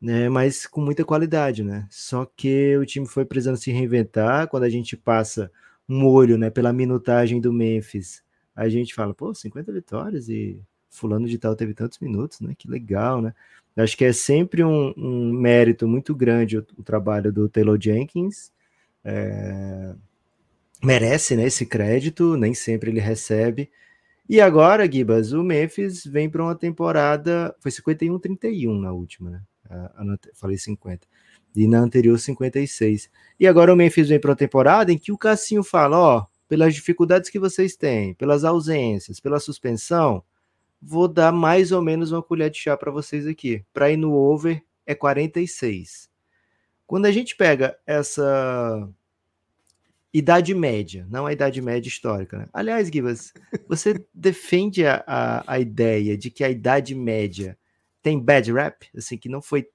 né, 0.00 0.28
mas 0.28 0.66
com 0.66 0.80
muita 0.80 1.04
qualidade, 1.04 1.62
né? 1.62 1.86
Só 1.90 2.24
que 2.24 2.76
o 2.78 2.86
time 2.86 3.06
foi 3.06 3.24
precisando 3.24 3.56
se 3.56 3.70
reinventar. 3.70 4.48
Quando 4.48 4.62
a 4.64 4.70
gente 4.70 4.96
passa 4.96 5.52
um 5.88 6.06
olho 6.06 6.38
né, 6.38 6.48
pela 6.50 6.72
minutagem 6.72 7.40
do 7.40 7.52
Memphis, 7.52 8.22
a 8.56 8.68
gente 8.68 8.94
fala, 8.94 9.12
pô, 9.12 9.34
50 9.34 9.72
vitórias 9.72 10.28
e 10.28 10.60
fulano 10.88 11.26
de 11.26 11.38
tal 11.38 11.54
teve 11.54 11.74
tantos 11.74 11.98
minutos, 11.98 12.40
né? 12.40 12.54
Que 12.56 12.68
legal, 12.68 13.20
né? 13.20 13.34
Acho 13.76 13.96
que 13.96 14.04
é 14.04 14.12
sempre 14.12 14.64
um, 14.64 14.92
um 14.96 15.32
mérito 15.32 15.86
muito 15.86 16.14
grande 16.14 16.58
o, 16.58 16.66
o, 16.76 16.82
trabalho 16.82 17.32
do 17.32 17.48
Taylor 17.48 17.78
Jenkins. 17.80 18.52
É, 19.04 19.94
merece 20.82 21.36
né, 21.36 21.46
esse 21.46 21.66
crédito, 21.66 22.36
nem 22.36 22.54
sempre 22.54 22.90
ele 22.90 23.00
recebe. 23.00 23.70
E 24.28 24.40
agora, 24.40 24.90
Gibas, 24.90 25.32
o 25.32 25.42
Memphis 25.42 26.04
vem 26.04 26.28
para 26.28 26.42
uma 26.42 26.54
temporada. 26.54 27.54
Foi 27.60 27.70
51-31 27.70 28.80
na 28.80 28.92
última, 28.92 29.30
né? 29.30 29.42
A, 29.70 30.02
a, 30.02 30.18
falei 30.34 30.58
50. 30.58 31.06
E 31.56 31.66
na 31.66 31.78
anterior, 31.78 32.18
56. 32.18 33.08
E 33.38 33.46
agora 33.46 33.72
o 33.72 33.76
Memphis 33.76 34.08
vem 34.08 34.20
para 34.20 34.30
uma 34.30 34.36
temporada 34.36 34.92
em 34.92 34.98
que 34.98 35.12
o 35.12 35.18
Cassinho 35.18 35.62
fala: 35.62 35.98
ó, 35.98 36.26
pelas 36.48 36.74
dificuldades 36.74 37.30
que 37.30 37.38
vocês 37.38 37.76
têm, 37.76 38.14
pelas 38.14 38.44
ausências, 38.44 39.20
pela 39.20 39.38
suspensão, 39.38 40.22
vou 40.82 41.06
dar 41.06 41.32
mais 41.32 41.72
ou 41.72 41.82
menos 41.82 42.12
uma 42.12 42.22
colher 42.22 42.50
de 42.50 42.58
chá 42.58 42.76
para 42.76 42.90
vocês 42.90 43.26
aqui. 43.26 43.64
Para 43.72 43.90
ir 43.90 43.96
no 43.96 44.12
over 44.12 44.62
é 44.86 44.94
46. 44.94 46.10
Quando 46.86 47.06
a 47.06 47.12
gente 47.12 47.36
pega 47.36 47.78
essa 47.86 48.88
idade 50.12 50.52
média, 50.54 51.06
não 51.08 51.26
a 51.26 51.32
idade 51.32 51.62
média 51.62 51.88
histórica, 51.88 52.38
né? 52.38 52.46
Aliás, 52.52 52.88
Gibas, 52.88 53.32
você 53.68 53.94
defende 54.12 54.84
a, 54.84 55.04
a, 55.06 55.54
a, 55.54 55.60
ideia 55.60 56.18
de 56.18 56.30
que 56.30 56.42
a 56.42 56.50
idade 56.50 56.94
média 56.94 57.56
tem 58.02 58.18
bad 58.18 58.52
rap, 58.52 58.88
assim, 58.96 59.16
que 59.16 59.28
não 59.28 59.42
foi 59.42 59.68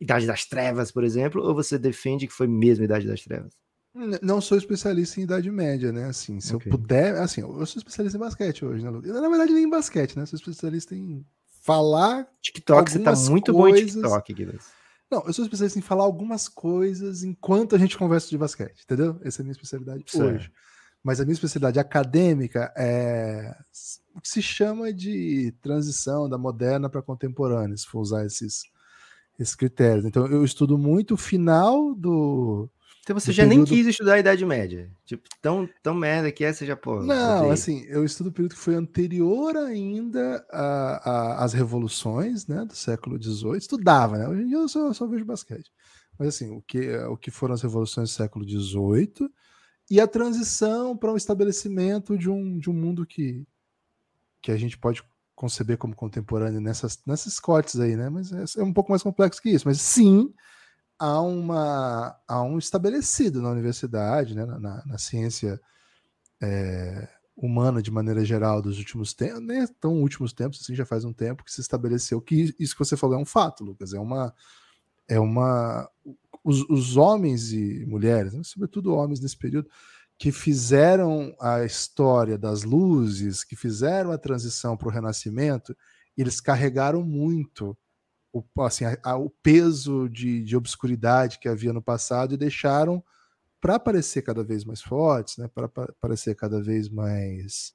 idade 0.00 0.26
das 0.26 0.44
trevas, 0.44 0.90
por 0.90 1.04
exemplo, 1.04 1.42
ou 1.42 1.54
você 1.54 1.78
defende 1.78 2.26
que 2.26 2.32
foi 2.32 2.46
mesmo 2.46 2.84
idade 2.84 3.06
das 3.06 3.22
trevas? 3.22 3.54
Não 4.20 4.40
sou 4.40 4.58
especialista 4.58 5.20
em 5.20 5.22
Idade 5.22 5.48
Média, 5.52 5.92
né? 5.92 6.06
Assim, 6.06 6.40
se 6.40 6.54
okay. 6.54 6.70
eu 6.70 6.76
puder. 6.76 7.14
Assim, 7.14 7.42
eu 7.42 7.64
sou 7.64 7.78
especialista 7.78 8.18
em 8.18 8.20
basquete 8.20 8.64
hoje, 8.64 8.84
né? 8.84 8.90
Na 8.90 9.28
verdade, 9.28 9.52
nem 9.52 9.64
em 9.64 9.70
basquete, 9.70 10.18
né? 10.18 10.26
Sou 10.26 10.36
especialista 10.36 10.96
em 10.96 11.24
falar. 11.62 12.26
TikTok, 12.42 12.90
você 12.90 12.98
tá 12.98 13.14
muito 13.30 13.52
coisas... 13.52 13.94
bom 13.94 14.00
em 14.00 14.02
TikTok, 14.02 14.34
Guilherme. 14.34 14.60
Não, 15.08 15.24
eu 15.24 15.32
sou 15.32 15.44
especialista 15.44 15.78
em 15.78 15.82
falar 15.82 16.02
algumas 16.02 16.48
coisas 16.48 17.22
enquanto 17.22 17.76
a 17.76 17.78
gente 17.78 17.96
conversa 17.96 18.28
de 18.28 18.36
basquete, 18.36 18.82
entendeu? 18.82 19.16
Essa 19.22 19.40
é 19.40 19.42
a 19.42 19.44
minha 19.44 19.52
especialidade 19.52 20.02
certo. 20.08 20.34
hoje. 20.34 20.52
Mas 21.04 21.20
a 21.20 21.24
minha 21.24 21.34
especialidade 21.34 21.78
acadêmica 21.78 22.72
é 22.76 23.54
o 24.14 24.20
que 24.20 24.28
se 24.28 24.40
chama 24.40 24.92
de 24.92 25.52
transição 25.60 26.28
da 26.28 26.38
moderna 26.38 26.88
para 26.88 27.02
contemporânea, 27.02 27.76
se 27.76 27.86
for 27.86 28.00
usar 28.00 28.24
esses, 28.24 28.62
esses 29.38 29.54
critérios. 29.54 30.06
Então, 30.06 30.26
eu 30.26 30.42
estudo 30.42 30.78
muito 30.78 31.14
o 31.14 31.18
final 31.18 31.94
do 31.94 32.70
então 33.04 33.20
você 33.20 33.32
já 33.32 33.42
período... 33.42 33.68
nem 33.68 33.76
quis 33.76 33.86
estudar 33.86 34.14
a 34.14 34.18
Idade 34.18 34.46
Média. 34.46 34.90
Tipo, 35.04 35.28
tão, 35.42 35.68
tão 35.82 35.94
merda 35.94 36.32
que 36.32 36.42
é, 36.42 36.50
você 36.50 36.64
já, 36.64 36.74
pô. 36.74 37.02
Não, 37.02 37.50
assim, 37.50 37.84
eu 37.86 38.02
estudo 38.02 38.30
o 38.30 38.32
período 38.32 38.54
que 38.54 38.60
foi 38.60 38.74
anterior 38.74 39.54
ainda 39.58 40.42
às 41.36 41.52
revoluções, 41.52 42.46
né, 42.46 42.64
do 42.64 42.74
século 42.74 43.22
XVIII. 43.22 43.58
Estudava, 43.58 44.16
né? 44.16 44.26
Hoje 44.26 44.42
em 44.42 44.46
dia 44.46 44.56
eu 44.56 44.68
só, 44.68 44.90
só 44.94 45.06
vejo 45.06 45.24
basquete. 45.24 45.70
Mas 46.18 46.28
assim, 46.28 46.50
o 46.56 46.62
que, 46.62 46.96
o 46.96 47.16
que 47.16 47.30
foram 47.30 47.52
as 47.52 47.60
revoluções 47.60 48.08
do 48.08 48.14
século 48.14 48.48
XVIII 48.48 49.30
e 49.90 50.00
a 50.00 50.06
transição 50.06 50.96
para 50.96 51.12
um 51.12 51.16
estabelecimento 51.16 52.16
de 52.16 52.30
um, 52.30 52.58
de 52.58 52.70
um 52.70 52.72
mundo 52.72 53.06
que, 53.06 53.46
que 54.40 54.50
a 54.50 54.56
gente 54.56 54.78
pode 54.78 55.02
conceber 55.34 55.76
como 55.76 55.96
contemporâneo 55.96 56.60
nessas, 56.60 57.00
nessas 57.06 57.38
cortes 57.40 57.78
aí, 57.78 57.96
né? 57.96 58.08
Mas 58.08 58.32
é, 58.32 58.60
é 58.60 58.64
um 58.64 58.72
pouco 58.72 58.90
mais 58.90 59.02
complexo 59.02 59.42
que 59.42 59.50
isso. 59.50 59.66
Mas 59.66 59.80
sim, 59.80 60.32
há, 60.98 61.20
uma, 61.20 62.16
há 62.26 62.42
um 62.42 62.58
estabelecido 62.58 63.42
na 63.42 63.50
universidade, 63.50 64.34
né, 64.34 64.44
na, 64.44 64.84
na 64.86 64.98
ciência 64.98 65.60
é, 66.42 67.08
humana 67.36 67.82
de 67.82 67.90
maneira 67.90 68.24
geral 68.24 68.62
dos 68.62 68.78
últimos 68.78 69.12
tempos, 69.12 69.40
nem 69.40 69.66
tão 69.66 70.00
últimos 70.00 70.32
tempos, 70.32 70.60
assim, 70.60 70.74
já 70.74 70.86
faz 70.86 71.04
um 71.04 71.12
tempo 71.12 71.44
que 71.44 71.52
se 71.52 71.60
estabeleceu 71.60 72.20
que 72.20 72.54
isso 72.58 72.74
que 72.74 72.84
você 72.84 72.96
falou 72.96 73.16
é 73.16 73.20
um 73.20 73.26
fato, 73.26 73.64
Lucas, 73.64 73.92
é 73.92 73.98
uma 73.98 74.32
é 75.06 75.20
uma 75.20 75.88
os, 76.44 76.60
os 76.68 76.96
homens 76.96 77.52
e 77.52 77.86
mulheres, 77.86 78.34
né, 78.34 78.42
sobretudo 78.44 78.94
homens 78.94 79.18
nesse 79.18 79.36
período, 79.36 79.68
que 80.18 80.30
fizeram 80.30 81.34
a 81.40 81.64
história 81.64 82.38
das 82.38 82.62
luzes, 82.62 83.42
que 83.42 83.56
fizeram 83.56 84.12
a 84.12 84.18
transição 84.18 84.76
para 84.76 84.88
o 84.88 84.90
renascimento, 84.90 85.76
eles 86.16 86.40
carregaram 86.40 87.02
muito 87.02 87.76
o, 88.32 88.44
assim, 88.62 88.84
a, 88.84 88.98
a, 89.02 89.16
o 89.16 89.30
peso 89.30 90.08
de, 90.08 90.44
de 90.44 90.56
obscuridade 90.56 91.38
que 91.38 91.48
havia 91.48 91.72
no 91.72 91.82
passado 91.82 92.34
e 92.34 92.36
deixaram 92.36 93.02
para 93.60 93.78
parecer 93.78 94.22
cada 94.22 94.44
vez 94.44 94.64
mais 94.64 94.82
fortes, 94.82 95.38
né, 95.38 95.48
para 95.48 95.68
parecer 96.00 96.34
cada 96.34 96.60
vez 96.60 96.88
mais, 96.88 97.74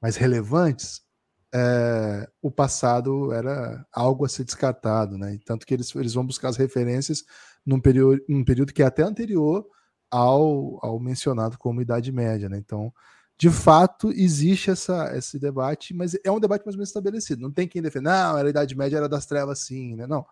mais 0.00 0.16
relevantes, 0.16 1.05
é, 1.54 2.28
o 2.42 2.50
passado 2.50 3.32
era 3.32 3.86
algo 3.92 4.24
a 4.24 4.28
ser 4.28 4.44
descartado, 4.44 5.16
né? 5.16 5.38
Tanto 5.44 5.66
que 5.66 5.74
eles, 5.74 5.94
eles 5.94 6.14
vão 6.14 6.26
buscar 6.26 6.48
as 6.48 6.56
referências 6.56 7.24
num 7.64 7.80
período, 7.80 8.22
num 8.28 8.44
período 8.44 8.72
que 8.72 8.82
é 8.82 8.86
até 8.86 9.02
anterior 9.02 9.66
ao, 10.10 10.78
ao 10.84 11.00
mencionado 11.00 11.58
como 11.58 11.80
Idade 11.82 12.12
Média, 12.12 12.48
né? 12.48 12.58
Então, 12.58 12.92
de 13.38 13.50
fato, 13.50 14.10
existe 14.12 14.70
essa, 14.70 15.16
esse 15.16 15.38
debate, 15.38 15.92
mas 15.94 16.16
é 16.24 16.30
um 16.30 16.40
debate 16.40 16.64
mais 16.64 16.74
ou 16.74 16.78
menos 16.78 16.88
estabelecido. 16.88 17.42
Não 17.42 17.52
tem 17.52 17.68
quem 17.68 17.82
defenda, 17.82 18.10
não, 18.10 18.38
era 18.38 18.48
a 18.48 18.50
Idade 18.50 18.76
Média, 18.76 18.96
era 18.96 19.08
das 19.08 19.26
trevas, 19.26 19.60
sim, 19.60 19.94
né? 19.96 20.06
Não. 20.06 20.24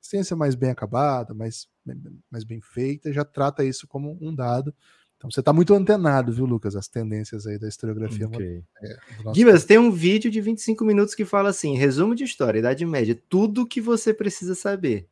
Ciência 0.00 0.34
mais 0.36 0.54
bem 0.54 0.70
acabada, 0.70 1.34
mais, 1.34 1.68
mais 2.30 2.44
bem 2.44 2.60
feita, 2.60 3.12
já 3.12 3.24
trata 3.24 3.64
isso 3.64 3.86
como 3.86 4.18
um 4.20 4.34
dado. 4.34 4.74
Então 5.20 5.30
você 5.30 5.40
está 5.40 5.52
muito 5.52 5.74
antenado, 5.74 6.32
viu, 6.32 6.46
Lucas? 6.46 6.74
As 6.74 6.88
tendências 6.88 7.46
aí 7.46 7.58
da 7.58 7.68
historiografia. 7.68 8.26
Okay. 8.26 8.62
É, 8.82 8.96
Gibas, 9.34 9.66
tem 9.66 9.76
um 9.76 9.90
vídeo 9.90 10.30
de 10.30 10.40
25 10.40 10.82
minutos 10.82 11.14
que 11.14 11.26
fala 11.26 11.50
assim: 11.50 11.76
resumo 11.76 12.14
de 12.14 12.24
história, 12.24 12.58
Idade 12.58 12.86
Média, 12.86 13.20
tudo 13.28 13.66
que 13.66 13.82
você 13.82 14.14
precisa 14.14 14.54
saber. 14.54 15.06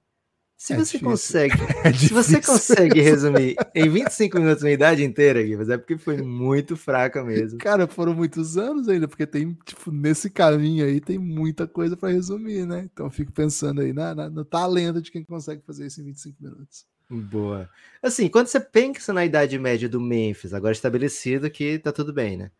Se 0.57 0.73
é 0.73 0.77
você 0.77 0.99
difícil. 0.99 1.09
consegue, 1.09 1.55
é 1.85 1.93
se 1.93 2.13
você 2.13 2.41
consegue 2.41 3.03
resumir 3.03 3.55
em 3.75 3.89
25 3.91 4.41
minutos 4.41 4.65
uma 4.65 4.71
idade 4.71 5.05
inteira, 5.05 5.43
Guilherme, 5.43 5.75
é 5.75 5.77
porque 5.77 5.99
foi 5.99 6.23
muito 6.23 6.75
fraca 6.75 7.23
mesmo. 7.23 7.59
Cara, 7.59 7.87
foram 7.87 8.15
muitos 8.15 8.57
anos 8.57 8.89
ainda, 8.89 9.07
porque 9.07 9.27
tem, 9.27 9.57
tipo, 9.67 9.93
nesse 9.93 10.31
caminho 10.31 10.87
aí 10.87 11.03
tem 11.03 11.19
muita 11.19 11.69
coisa 11.69 11.99
para 11.99 12.09
resumir, 12.09 12.67
né? 12.67 12.89
Então 12.91 13.07
eu 13.07 13.11
fico 13.11 13.31
pensando 13.31 13.83
aí 13.83 13.93
na, 13.93 14.15
na, 14.15 14.31
no 14.31 14.43
talento 14.43 15.03
de 15.03 15.13
quem 15.13 15.23
consegue 15.23 15.63
fazer 15.67 15.87
isso 15.87 16.01
em 16.01 16.05
25 16.05 16.43
minutos. 16.43 16.87
Boa. 17.11 17.71
Assim, 18.03 18.29
quando 18.29 18.49
você 18.49 18.61
pensa 18.61 19.13
na 19.15 19.25
Idade 19.25 19.59
Média 19.59 19.89
do 19.89 20.01
Memphis, 20.01 20.53
agora 20.53 20.73
estabelecido 20.73 21.51
que 21.51 21.79
tá 21.79 21.91
tudo 21.91 22.13
bem, 22.13 22.37
né? 22.37 22.51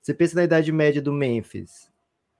Você 0.00 0.14
pensa 0.14 0.36
na 0.36 0.44
Idade 0.44 0.70
Média 0.70 1.02
do 1.02 1.12
Memphis, 1.12 1.90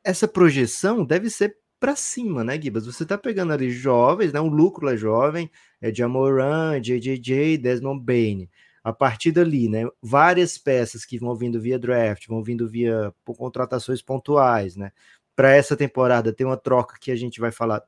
essa 0.05 0.29
projeção 0.29 1.05
deve 1.05 1.29
ser 1.29 1.57
para 1.81 1.97
cima, 1.97 2.45
né, 2.45 2.61
Gibas? 2.61 2.87
Você 2.87 3.05
tá 3.05 3.19
pegando 3.19 3.53
ali 3.53 3.71
jovens, 3.71 4.33
né? 4.33 4.41
O 4.41 4.47
lucro 4.47 4.89
é 4.89 4.97
jovem, 4.97 5.51
é 5.81 5.93
Jamoran, 5.93 6.81
JJJ, 6.81 7.59
Desmond 7.59 8.01
Bain. 8.05 8.49
A 8.85 8.93
partir 8.93 9.33
dali, 9.33 9.69
né? 9.69 9.83
Várias 10.01 10.57
peças 10.57 11.05
que 11.05 11.19
vão 11.19 11.35
vindo 11.35 11.61
via 11.61 11.79
draft, 11.79 12.29
vão 12.29 12.45
vindo 12.45 12.69
via 12.69 13.13
contratações 13.25 14.01
pontuais, 14.01 14.77
né? 14.77 14.93
Para 15.35 15.53
essa 15.53 15.77
temporada 15.77 16.33
tem 16.33 16.47
uma 16.47 16.57
troca 16.57 16.97
que 17.01 17.11
a 17.11 17.17
gente 17.17 17.41
vai 17.41 17.51
falar 17.51 17.83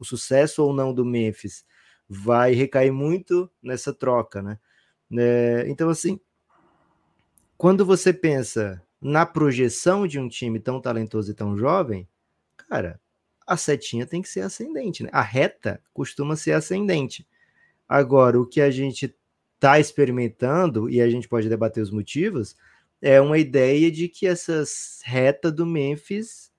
o 0.00 0.04
sucesso 0.04 0.64
ou 0.64 0.72
não 0.72 0.92
do 0.92 1.04
Memphis 1.04 1.64
vai 2.12 2.54
recair 2.54 2.90
muito 2.90 3.48
nessa 3.62 3.94
troca, 3.94 4.42
né? 4.42 4.58
É, 5.16 5.64
então, 5.68 5.88
assim, 5.88 6.18
quando 7.56 7.86
você 7.86 8.12
pensa 8.12 8.82
na 9.00 9.24
projeção 9.24 10.08
de 10.08 10.18
um 10.18 10.28
time 10.28 10.58
tão 10.58 10.80
talentoso 10.80 11.30
e 11.30 11.34
tão 11.34 11.56
jovem, 11.56 12.08
cara, 12.56 13.00
a 13.46 13.56
setinha 13.56 14.04
tem 14.04 14.20
que 14.20 14.28
ser 14.28 14.40
ascendente, 14.40 15.04
né? 15.04 15.10
A 15.12 15.22
reta 15.22 15.80
costuma 15.94 16.34
ser 16.34 16.52
ascendente. 16.52 17.24
Agora, 17.88 18.40
o 18.40 18.46
que 18.46 18.60
a 18.60 18.72
gente 18.72 19.14
está 19.54 19.78
experimentando, 19.78 20.90
e 20.90 21.00
a 21.00 21.08
gente 21.08 21.28
pode 21.28 21.48
debater 21.48 21.82
os 21.82 21.90
motivos, 21.92 22.56
é 23.00 23.20
uma 23.20 23.38
ideia 23.38 23.90
de 23.90 24.08
que 24.08 24.26
essas 24.26 25.00
reta 25.04 25.50
do 25.50 25.64
Memphis 25.64 26.50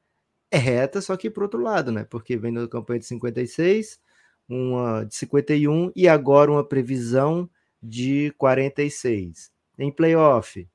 é 0.49 0.57
reta, 0.57 1.01
só 1.01 1.17
que 1.17 1.29
para 1.29 1.43
outro 1.43 1.61
lado, 1.61 1.91
né? 1.91 2.05
Porque 2.05 2.37
vem 2.37 2.53
na 2.53 2.67
campanha 2.67 2.99
de 2.99 3.05
56, 3.05 3.99
uma 4.51 5.05
de 5.05 5.15
51 5.15 5.91
e 5.95 6.09
agora 6.09 6.51
uma 6.51 6.63
previsão 6.63 7.49
de 7.81 8.33
46. 8.37 9.49
Em 9.79 9.89
playoff, 9.89 10.67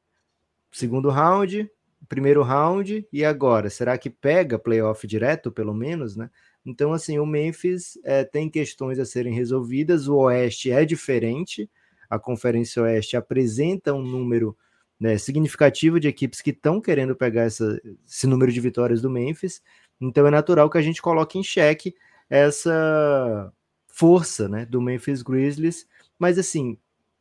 segundo 0.72 1.10
round, 1.10 1.70
primeiro 2.08 2.42
round 2.42 3.06
e 3.12 3.24
agora, 3.24 3.68
será 3.68 3.98
que 3.98 4.08
pega 4.08 4.58
playoff 4.58 5.06
direto, 5.06 5.52
pelo 5.52 5.74
menos, 5.74 6.16
né? 6.16 6.30
Então, 6.64 6.92
assim, 6.92 7.18
o 7.18 7.26
Memphis 7.26 7.98
é, 8.02 8.24
tem 8.24 8.48
questões 8.48 8.98
a 8.98 9.04
serem 9.04 9.32
resolvidas, 9.34 10.08
o 10.08 10.16
Oeste 10.16 10.70
é 10.72 10.84
diferente, 10.84 11.70
a 12.08 12.18
Conferência 12.18 12.82
Oeste 12.82 13.16
apresenta 13.16 13.94
um 13.94 14.02
número 14.02 14.56
né, 14.98 15.18
significativo 15.18 16.00
de 16.00 16.08
equipes 16.08 16.40
que 16.40 16.50
estão 16.50 16.80
querendo 16.80 17.14
pegar 17.14 17.42
essa, 17.42 17.80
esse 18.08 18.26
número 18.26 18.50
de 18.50 18.60
vitórias 18.60 19.02
do 19.02 19.10
Memphis, 19.10 19.62
então 20.00 20.26
é 20.26 20.30
natural 20.30 20.68
que 20.70 20.78
a 20.78 20.82
gente 20.82 21.02
coloque 21.02 21.38
em 21.38 21.42
xeque 21.44 21.94
essa 22.28 23.52
força 23.96 24.46
né, 24.46 24.66
do 24.66 24.78
Memphis 24.78 25.22
Grizzlies, 25.22 25.86
mas 26.18 26.38
assim, 26.38 26.76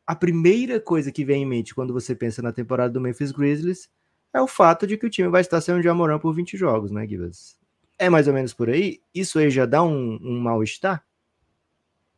a 0.06 0.14
primeira 0.14 0.78
coisa 0.78 1.10
que 1.10 1.24
vem 1.24 1.42
em 1.42 1.46
mente 1.46 1.74
quando 1.74 1.90
você 1.90 2.14
pensa 2.14 2.42
na 2.42 2.52
temporada 2.52 2.92
do 2.92 3.00
Memphis 3.00 3.32
Grizzlies 3.32 3.88
é 4.32 4.42
o 4.42 4.46
fato 4.46 4.86
de 4.86 4.98
que 4.98 5.06
o 5.06 5.10
time 5.10 5.30
vai 5.30 5.40
estar 5.40 5.58
sem 5.62 5.74
o 5.74 5.82
Jamoran 5.82 6.18
por 6.18 6.34
20 6.34 6.54
jogos, 6.54 6.90
né, 6.90 7.06
Gibas? 7.06 7.58
É 7.98 8.10
mais 8.10 8.28
ou 8.28 8.34
menos 8.34 8.52
por 8.52 8.68
aí? 8.68 9.00
Isso 9.14 9.38
aí 9.38 9.48
já 9.48 9.64
dá 9.64 9.82
um, 9.82 10.18
um 10.20 10.38
mal-estar? 10.38 11.02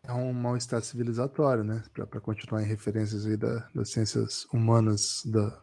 É 0.03 0.13
um 0.13 0.33
mal-estar 0.33 0.83
civilizatório, 0.83 1.63
né? 1.63 1.85
Para 1.93 2.21
continuar 2.21 2.61
em 2.61 2.67
referências 2.67 3.27
aí 3.27 3.37
da, 3.37 3.69
das 3.73 3.91
ciências 3.91 4.45
humanas, 4.53 5.23
da, 5.25 5.63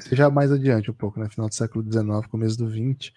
seja 0.00 0.30
mais 0.30 0.52
adiante 0.52 0.92
um 0.92 0.94
pouco, 0.94 1.18
né? 1.18 1.28
Final 1.28 1.48
do 1.48 1.54
século 1.54 1.84
XIX, 1.84 2.24
começo 2.30 2.56
do 2.56 2.70
XX. 2.70 3.12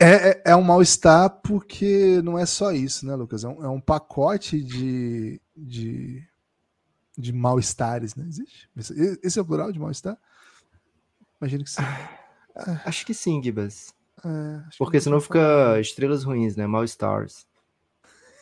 É, 0.00 0.30
é, 0.30 0.42
é 0.46 0.56
um 0.56 0.62
mal-estar 0.62 1.28
porque 1.42 2.22
não 2.22 2.38
é 2.38 2.46
só 2.46 2.70
isso, 2.70 3.04
né, 3.04 3.14
Lucas? 3.16 3.42
É 3.42 3.48
um, 3.48 3.64
é 3.64 3.68
um 3.68 3.80
pacote 3.80 4.62
de, 4.62 5.40
de, 5.56 6.24
de 7.16 7.32
mal-estares, 7.32 8.14
né? 8.14 8.24
Existe? 8.28 8.70
Esse 9.22 9.38
é 9.38 9.42
o 9.42 9.44
plural 9.44 9.72
de 9.72 9.80
mal-estar? 9.80 10.16
Imagino 11.40 11.64
que 11.64 11.70
sim. 11.70 11.82
Ah, 12.54 12.80
acho 12.84 13.04
que 13.04 13.12
sim, 13.12 13.42
Gibas. 13.42 13.92
É, 14.24 14.62
Porque 14.78 15.00
senão 15.00 15.20
fica 15.20 15.80
estrelas 15.80 16.22
ruins, 16.22 16.54
né? 16.54 16.66
Mal 16.66 16.84
stars. 16.84 17.47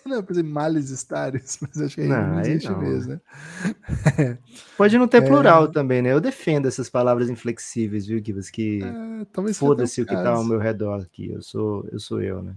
Não, 0.16 0.22
por 0.22 0.32
exemplo, 0.32 0.52
males 0.52 0.90
stars, 0.90 1.58
mas 1.62 1.80
acho 1.80 1.96
que 1.96 2.02
aí 2.02 2.08
não, 2.08 2.34
não 2.34 2.40
existe 2.40 2.70
não, 2.70 2.78
mesmo, 2.78 3.12
né? 3.12 4.38
Pode 4.76 4.96
não 4.98 5.08
ter 5.08 5.22
é... 5.22 5.26
plural 5.26 5.68
também, 5.68 6.00
né? 6.00 6.12
Eu 6.12 6.20
defendo 6.20 6.66
essas 6.66 6.88
palavras 6.88 7.28
inflexíveis, 7.28 8.06
viu, 8.06 8.22
Gibas? 8.24 8.50
Que 8.50 8.80
é, 8.82 9.52
foda-se 9.52 10.02
o 10.02 10.06
que 10.06 10.14
tá 10.14 10.30
ao 10.30 10.44
meu 10.44 10.58
redor 10.58 11.02
aqui. 11.02 11.30
Eu 11.30 11.42
sou 11.42 11.86
eu, 11.90 11.98
sou 11.98 12.22
eu 12.22 12.42
né? 12.42 12.54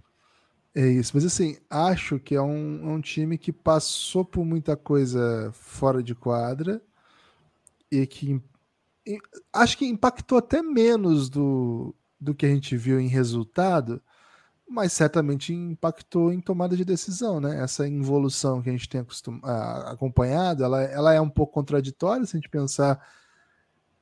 É 0.76 0.88
isso, 0.88 1.12
mas 1.16 1.26
assim, 1.26 1.58
acho 1.70 2.20
que 2.20 2.36
é 2.36 2.42
um, 2.42 2.94
um 2.94 3.02
time 3.02 3.38
que 3.38 3.52
passou 3.52 4.24
por 4.24 4.46
muita 4.46 4.78
coisa 4.78 5.50
fora 5.52 6.04
de 6.04 6.14
quadra 6.14 6.80
e 7.92 8.06
que 8.06 8.40
acho 9.52 9.78
que 9.78 9.86
impactou 9.86 10.38
até 10.38 10.62
menos 10.62 11.30
do, 11.30 11.96
do 12.20 12.36
que 12.36 12.46
a 12.46 12.50
gente 12.50 12.78
viu 12.78 13.00
em 13.00 13.08
resultado, 13.08 14.02
mas 14.70 14.94
certamente 14.94 15.52
impactou 15.54 16.32
em 16.32 16.40
tomada 16.40 16.78
de 16.78 16.86
decisão, 16.86 17.40
né? 17.40 17.62
Essa 17.62 17.88
involução 17.88 18.62
que 18.62 18.70
a 18.70 18.72
gente 18.72 18.88
tem 18.88 19.02
acostum... 19.02 19.40
acompanhado, 19.44 20.64
ela, 20.64 20.84
ela 20.84 21.14
é 21.14 21.20
um 21.20 21.30
pouco 21.30 21.54
contraditória 21.54 22.26
se 22.26 22.38
a 22.38 22.40
gente 22.40 22.50
pensar 22.50 23.04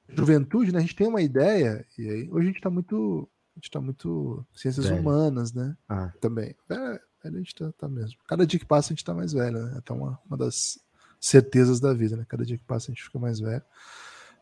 juventude, 0.10 0.72
né? 0.72 0.80
A 0.80 0.82
gente 0.82 0.96
tem 0.96 1.08
uma 1.08 1.22
ideia, 1.22 1.86
e 1.98 2.10
aí 2.10 2.30
hoje 2.30 2.44
a 2.44 2.48
gente 2.48 2.58
está 2.58 2.70
muito. 2.70 3.30
A 3.56 3.60
gente 3.60 3.72
tá 3.72 3.82
muito 3.82 4.46
ciências 4.54 4.86
velho. 4.86 5.02
humanas, 5.02 5.52
né? 5.52 5.76
Ah. 5.90 6.12
Também. 6.22 6.56
É, 6.70 7.02
a 7.24 7.32
gente 7.32 7.56
tá, 7.56 7.72
tá, 7.72 7.88
mesmo. 7.88 8.20
Cada 8.28 8.46
dia 8.46 8.60
que 8.60 8.66
passa 8.66 8.90
a 8.90 8.94
gente 8.94 9.04
tá 9.04 9.14
mais 9.14 9.34
velho, 9.34 9.58
né? 9.58 9.78
Até 9.78 9.94
uma, 9.94 10.20
uma 10.28 10.38
das 10.38 10.80
certezas 11.20 11.80
da 11.80 11.94
vida, 11.94 12.16
né? 12.16 12.26
Cada 12.28 12.46
dia 12.46 12.58
que 12.58 12.64
passa 12.64 12.92
a 12.92 12.94
gente 12.94 13.04
fica 13.04 13.18
mais 13.18 13.40
velho. 13.40 13.64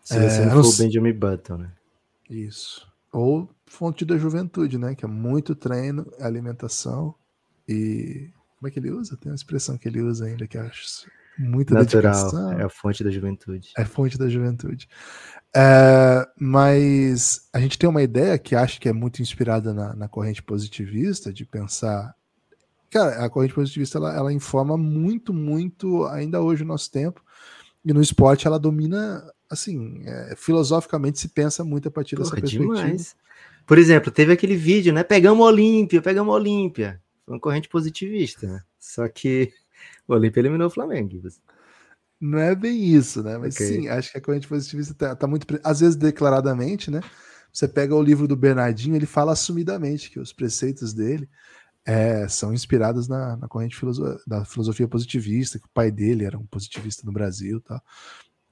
Se 0.04 0.20
você 0.20 0.42
é, 0.42 0.46
não 0.46 0.64
for 0.64 0.74
o 0.74 0.78
Benjamin 0.78 1.14
Button, 1.14 1.58
né? 1.58 1.72
Isso. 2.30 2.86
Ou 3.16 3.50
fonte 3.66 4.04
da 4.04 4.18
juventude, 4.18 4.78
né? 4.78 4.94
Que 4.94 5.06
é 5.06 5.08
muito 5.08 5.56
treino, 5.56 6.06
alimentação 6.20 7.16
e. 7.68 8.30
Como 8.58 8.68
é 8.68 8.72
que 8.72 8.80
ele 8.80 8.92
usa? 8.92 9.16
Tem 9.16 9.32
uma 9.32 9.36
expressão 9.36 9.78
que 9.78 9.88
ele 9.88 10.02
usa 10.02 10.26
ainda 10.26 10.48
que 10.48 10.58
eu 10.58 10.64
acho 10.64 11.08
muita 11.38 11.74
Natural, 11.74 12.14
dedicação. 12.14 12.60
É 12.60 12.64
a 12.64 12.70
fonte 12.70 13.04
da 13.04 13.12
juventude. 13.12 13.72
É 13.78 13.84
a 13.84 13.86
fonte 13.86 14.18
da 14.18 14.28
juventude. 14.28 14.90
É, 15.56 16.28
mas 16.38 17.48
a 17.54 17.60
gente 17.60 17.78
tem 17.78 17.90
uma 17.90 18.04
ideia 18.04 18.38
que 18.38 18.56
acho 18.56 18.82
que 18.82 18.90
é 18.90 18.94
muito 18.94 19.22
inspirada 19.22 19.74
na, 19.74 19.96
na 19.96 20.08
corrente 20.10 20.44
positivista, 20.44 21.32
de 21.32 21.46
pensar. 21.46 22.14
Cara, 22.90 23.24
a 23.24 23.30
corrente 23.30 23.54
positivista 23.54 23.98
ela, 23.98 24.14
ela 24.14 24.34
informa 24.34 24.78
muito, 24.78 25.34
muito, 25.34 26.06
ainda 26.08 26.42
hoje 26.42 26.64
o 26.64 26.68
nosso 26.68 26.92
tempo, 26.92 27.24
e 27.84 27.94
no 27.94 28.02
esporte 28.02 28.48
ela 28.48 28.60
domina 28.60 29.24
assim, 29.50 30.04
é, 30.06 30.36
filosoficamente 30.36 31.20
se 31.20 31.28
pensa 31.30 31.64
muito 31.64 31.88
a 31.88 31.92
partir 31.92 32.16
Porra, 32.16 32.30
dessa 32.30 32.42
perspectiva. 32.42 32.76
Demais. 32.76 33.16
Por 33.66 33.78
exemplo, 33.78 34.12
teve 34.12 34.32
aquele 34.32 34.56
vídeo, 34.56 34.94
né? 34.94 35.04
Pegamos 35.04 35.46
Olímpia, 35.46 36.02
pegamos 36.02 36.34
Olímpia. 36.34 37.02
Foi 37.26 37.34
uma 37.34 37.40
corrente 37.40 37.68
positivista, 37.68 38.48
né? 38.48 38.64
Só 38.80 39.08
que 39.08 39.52
o 40.08 40.14
Olímpia 40.14 40.42
eliminou 40.42 40.68
o 40.68 40.72
Flamengo. 40.72 41.20
Não 42.22 42.40
é 42.40 42.56
bem 42.56 42.84
isso, 42.84 43.24
né? 43.24 43.38
Mas 43.38 43.56
okay. 43.56 43.68
sim, 43.68 43.88
acho 43.88 44.12
que 44.12 44.18
a 44.18 44.22
corrente 44.22 44.48
positivista 44.48 44.94
tá, 44.94 45.16
tá, 45.16 45.28
muito. 45.28 45.48
Às 45.64 45.80
vezes, 45.80 45.96
declaradamente, 45.96 46.92
né? 46.92 47.02
Você 47.52 47.68
pega 47.68 47.96
o 47.96 48.02
livro 48.02 48.28
do 48.28 48.36
Bernardinho, 48.36 48.96
ele 48.96 49.06
fala 49.06 49.32
assumidamente 49.32 50.12
que 50.12 50.20
os 50.20 50.34
preceitos 50.34 50.94
dele 50.94 51.28
é, 51.86 52.28
são 52.28 52.54
inspiradas 52.54 53.08
na, 53.08 53.38
na 53.38 53.48
corrente 53.48 53.76
filoso 53.76 54.20
da 54.26 54.44
filosofia 54.44 54.88
positivista, 54.88 55.60
que 55.60 55.66
o 55.66 55.74
pai 55.74 55.92
dele 55.92 56.26
era 56.26 56.38
um 56.38 56.46
positivista 56.46 57.06
no 57.06 57.14
Brasil 57.14 57.62
tal. 57.62 57.82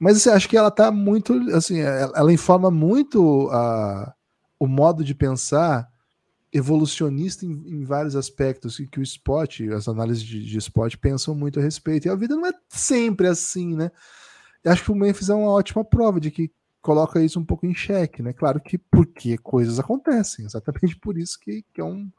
Mas 0.03 0.17
assim, 0.17 0.31
acho 0.31 0.49
que 0.49 0.57
ela 0.57 0.69
tá 0.69 0.91
muito, 0.91 1.33
assim, 1.55 1.79
ela, 1.79 2.11
ela 2.13 2.33
informa 2.33 2.69
muito 2.69 3.49
a, 3.51 4.13
o 4.59 4.67
modo 4.67 5.01
de 5.01 5.15
pensar 5.15 5.89
evolucionista 6.51 7.45
em, 7.45 7.51
em, 7.51 7.85
vários 7.85 8.13
aspectos 8.13 8.75
que, 8.75 8.85
que 8.85 8.99
o 8.99 9.01
esporte, 9.01 9.71
as 9.71 9.87
análises 9.87 10.21
de, 10.21 10.45
de 10.45 10.57
esporte 10.57 10.97
pensam 10.97 11.33
muito 11.33 11.57
a 11.57 11.63
respeito. 11.63 12.05
E 12.05 12.09
a 12.09 12.15
vida 12.15 12.35
não 12.35 12.45
é 12.45 12.51
sempre 12.67 13.27
assim, 13.27 13.77
né? 13.77 13.89
Eu 14.61 14.73
acho 14.73 14.83
que 14.83 14.91
o 14.91 14.95
Memphis 14.95 15.29
é 15.29 15.33
uma 15.33 15.51
ótima 15.51 15.85
prova 15.85 16.19
de 16.19 16.29
que 16.31 16.51
coloca 16.81 17.23
isso 17.23 17.39
um 17.39 17.45
pouco 17.45 17.65
em 17.65 17.73
xeque, 17.73 18.21
né? 18.21 18.33
Claro 18.33 18.59
que 18.59 18.77
porque 18.77 19.37
coisas 19.37 19.79
acontecem, 19.79 20.43
exatamente 20.43 20.97
por 20.97 21.17
isso 21.17 21.39
que, 21.39 21.63
que 21.73 21.79
é, 21.79 21.83
um, 21.83 22.11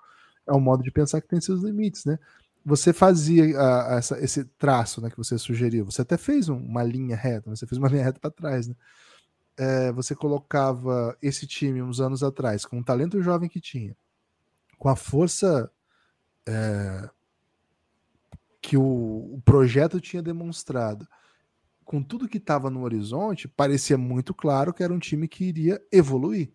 é 0.49 0.55
um 0.55 0.61
modo 0.61 0.83
de 0.83 0.91
pensar 0.91 1.21
que 1.21 1.29
tem 1.29 1.39
seus 1.39 1.63
limites, 1.63 2.07
né? 2.07 2.19
Você 2.65 2.93
fazia 2.93 3.59
a, 3.59 3.95
a, 3.95 3.99
essa, 3.99 4.19
esse 4.25 4.45
traço 4.45 5.01
né, 5.01 5.11
que 5.11 5.17
você 5.17 5.37
sugeriu, 5.37 5.85
você 5.85 6.03
até 6.03 6.17
fez 6.17 6.49
um, 6.49 6.57
uma 6.57 6.83
linha 6.83 7.17
reta, 7.17 7.51
você 7.51 7.67
fez 7.67 7.79
uma 7.79 7.89
linha 7.91 8.05
reta 8.05 8.19
para 8.19 8.31
trás, 8.31 8.69
né? 8.69 8.75
É, 9.57 9.93
você 9.93 10.17
colocava 10.17 11.17
esse 11.23 11.47
time 11.47 11.81
uns 11.81 12.01
anos 12.01 12.25
atrás, 12.25 12.65
com 12.65 12.81
o 12.81 12.85
talento 12.85 13.23
jovem 13.23 13.49
que 13.49 13.61
tinha, 13.61 13.97
com 14.79 14.89
a 14.89 14.97
força 14.97 15.71
é, 16.47 17.09
que 18.61 18.77
o, 18.77 18.83
o, 19.35 19.43
projeto 19.45 20.01
tinha 20.01 20.23
demonstrado, 20.23 21.07
com 21.85 22.03
tudo 22.03 22.29
que 22.29 22.39
estava 22.39 22.71
no 22.71 22.83
horizonte, 22.83 23.47
parecia 23.47 23.97
muito 23.99 24.35
claro 24.35 24.73
que 24.73 24.83
era 24.83 24.93
um 24.93 24.99
time 24.99 25.29
que 25.29 25.45
iria 25.45 25.81
evoluir. 25.93 26.51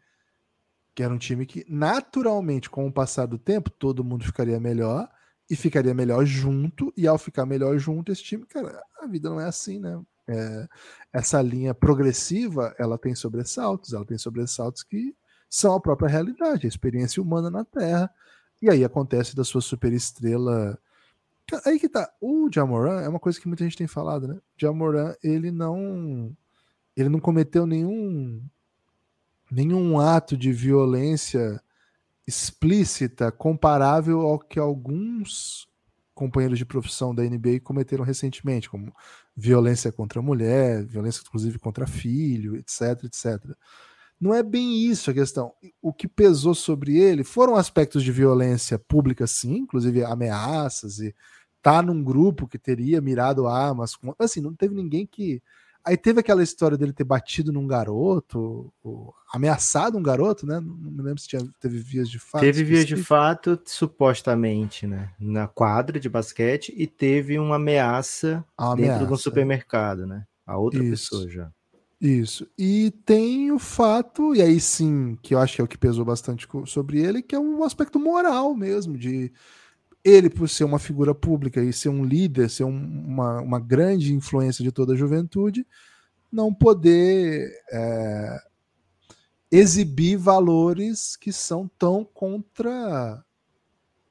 Que 0.94 1.04
era 1.04 1.14
um 1.14 1.18
time 1.18 1.46
que, 1.46 1.64
naturalmente, 1.70 2.70
com 2.70 2.88
o 2.88 2.92
passar 2.92 3.28
do 3.28 3.38
tempo, 3.38 3.70
todo 3.70 4.04
mundo 4.04 4.26
ficaria 4.26 4.60
melhor 4.60 5.08
e 5.50 5.56
ficaria 5.56 5.94
melhor 5.94 6.26
junto. 6.26 6.94
E 6.96 7.08
ao 7.08 7.18
ficar 7.18 7.46
melhor 7.46 7.78
junto, 7.78 8.12
esse 8.12 8.24
time, 8.24 8.46
cara, 8.46 8.82
a 9.02 9.08
vida 9.08 9.30
não 9.30 9.40
é 9.40 9.46
assim, 9.46 9.80
né? 9.80 10.00
É, 10.28 10.68
essa 11.12 11.42
linha 11.42 11.74
progressiva, 11.74 12.76
ela 12.78 13.00
tem 13.00 13.16
sobressaltos, 13.16 13.94
ela 13.94 14.06
tem 14.06 14.18
sobressaltos 14.18 14.84
que 14.84 15.16
são 15.50 15.74
a 15.74 15.80
própria 15.80 16.08
realidade, 16.08 16.68
a 16.68 16.70
experiência 16.70 17.22
humana 17.22 17.50
na 17.50 17.66
Terra. 17.66 18.12
E 18.62 18.70
aí 18.70 18.84
acontece 18.84 19.36
da 19.36 19.44
sua 19.44 19.62
superestrela. 19.62 20.78
Aí 21.66 21.80
que 21.80 21.90
tá. 21.90 22.12
O 22.22 22.48
Jamoran 22.54 23.02
é 23.02 23.10
uma 23.10 23.20
coisa 23.20 23.40
que 23.40 23.48
muita 23.48 23.64
gente 23.64 23.78
tem 23.78 23.88
falado, 23.88 24.28
né? 24.28 24.40
Jamoran, 24.56 25.16
ele 25.24 25.50
não. 25.50 26.36
Ele 26.96 27.10
não 27.10 27.20
cometeu 27.20 27.66
nenhum. 27.66 28.44
Nenhum 29.50 30.00
ato 30.00 30.38
de 30.38 30.52
violência 30.52 31.60
explícita 32.30 33.32
comparável 33.32 34.22
ao 34.22 34.40
que 34.40 34.60
alguns 34.60 35.68
companheiros 36.14 36.60
de 36.60 36.66
profissão 36.66 37.14
da 37.16 37.24
NBA 37.24 37.60
cometeram 37.64 38.04
recentemente, 38.04 38.70
como 38.70 38.94
violência 39.36 39.92
contra 39.92 40.20
a 40.20 40.24
mulher, 40.24 40.86
violência 40.86 41.22
inclusive 41.26 41.58
contra 41.58 41.88
filho, 41.88 42.56
etc, 42.56 43.04
etc. 43.06 43.56
Não 44.20 44.34
é 44.34 44.44
bem 44.44 44.86
isso 44.86 45.10
a 45.10 45.14
questão. 45.14 45.54
O 45.82 45.94
que 45.94 46.08
pesou 46.08 46.54
sobre 46.54 46.98
ele 46.98 47.24
foram 47.24 47.56
aspectos 47.56 48.04
de 48.04 48.12
violência 48.12 48.78
pública, 48.78 49.26
sim, 49.26 49.56
inclusive 49.60 50.04
ameaças 50.04 51.00
e 51.00 51.16
tá 51.62 51.82
num 51.82 52.04
grupo 52.04 52.48
que 52.48 52.60
teria 52.60 53.02
mirado 53.02 53.48
armas. 53.48 53.98
Assim, 54.20 54.42
não 54.42 54.54
teve 54.54 54.76
ninguém 54.76 55.06
que. 55.08 55.42
Aí 55.86 55.98
teve 55.98 56.20
aquela 56.20 56.44
história 56.44 56.78
dele 56.78 56.94
ter 56.94 57.04
batido 57.04 57.52
num 57.52 57.66
garoto, 57.66 58.72
ameaçado 59.34 59.98
um 59.98 60.04
garoto, 60.04 60.46
né? 60.46 60.60
Não 60.60 60.92
me 60.92 61.02
lembro 61.02 61.20
se 61.20 61.28
tinha, 61.28 61.42
teve 61.60 61.80
vias 61.80 62.10
de 62.10 62.20
fato. 62.20 62.42
Teve 62.42 62.64
vias 62.64 62.86
de 62.86 62.98
fato, 62.98 63.60
supostamente, 63.66 64.86
né? 64.86 65.12
Na 65.20 65.48
quadra 65.48 66.00
de 66.00 66.10
basquete, 66.10 66.74
e 66.76 66.86
teve 66.86 67.40
uma 67.40 67.56
ameaça 67.56 68.44
uma 68.60 68.76
dentro 68.76 68.92
ameaça, 68.92 69.08
de 69.08 69.14
um 69.14 69.18
supermercado, 69.18 70.06
né? 70.06 70.26
A 70.46 70.58
outra 70.58 70.84
Isso. 70.84 71.12
pessoa 71.12 71.30
já. 71.30 71.52
Isso. 72.02 72.48
E 72.58 72.92
tem 73.06 73.52
o 73.52 73.60
fato, 73.60 74.34
e 74.34 74.42
aí 74.42 74.60
sim, 74.60 75.18
que 75.22 75.36
eu 75.36 75.40
acho 75.40 75.56
que 75.56 75.62
é 75.62 75.64
o 75.64 75.68
que 75.68 75.78
pesou 75.78 76.06
bastante 76.06 76.48
sobre 76.66 77.00
ele, 77.02 77.22
que 77.22 77.36
é 77.36 77.40
o 77.40 77.64
aspecto 77.64 78.00
moral 78.00 78.56
mesmo, 78.56 78.98
de 78.98 79.32
ele, 80.04 80.30
por 80.30 80.48
ser 80.50 80.64
uma 80.64 80.80
figura 80.80 81.14
pública 81.14 81.62
e 81.62 81.74
ser 81.74 81.90
um 81.90 82.04
líder, 82.04 82.50
ser 82.50 82.64
um, 82.64 82.76
uma, 82.76 83.42
uma 83.42 83.60
grande 83.60 84.14
influência 84.14 84.64
de 84.64 84.72
toda 84.72 84.94
a 84.94 84.98
juventude, 84.98 85.66
não 86.32 86.54
poder 86.54 87.52
é, 87.72 88.40
exibir 89.52 90.18
valores 90.18 91.16
que 91.16 91.34
são 91.34 91.70
tão 91.78 92.06
contra 92.06 93.24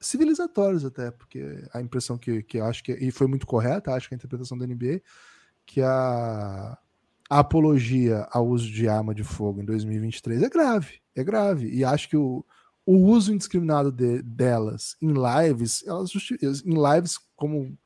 civilizatórios 0.01 0.85
até, 0.85 1.11
porque 1.11 1.65
a 1.73 1.81
impressão 1.81 2.17
que, 2.17 2.43
que 2.43 2.61
acho 2.61 2.85
que, 2.85 2.93
e 2.93 3.11
foi 3.11 3.27
muito 3.27 3.47
correta, 3.47 3.93
acho 3.93 4.09
que 4.09 4.15
a 4.15 4.17
interpretação 4.17 4.57
da 4.57 4.67
NBA, 4.67 5.01
que 5.67 5.81
a 5.83 6.79
a 7.29 7.41
apologia 7.41 8.27
ao 8.31 8.49
uso 8.49 8.71
de 8.71 8.89
arma 8.89 9.15
de 9.15 9.23
fogo 9.23 9.61
em 9.61 9.65
2023 9.65 10.43
é 10.43 10.49
grave, 10.49 11.01
é 11.15 11.23
grave. 11.23 11.69
E 11.69 11.85
acho 11.85 12.09
que 12.09 12.17
o, 12.17 12.45
o 12.91 12.97
uso 12.97 13.35
indiscriminado 13.35 13.93
de, 13.93 14.23
delas 14.23 14.97
em 15.03 15.13
lives, 15.13 15.87
elas 15.87 16.11
em 16.65 16.73
lives 16.73 17.19
como, 17.37 17.77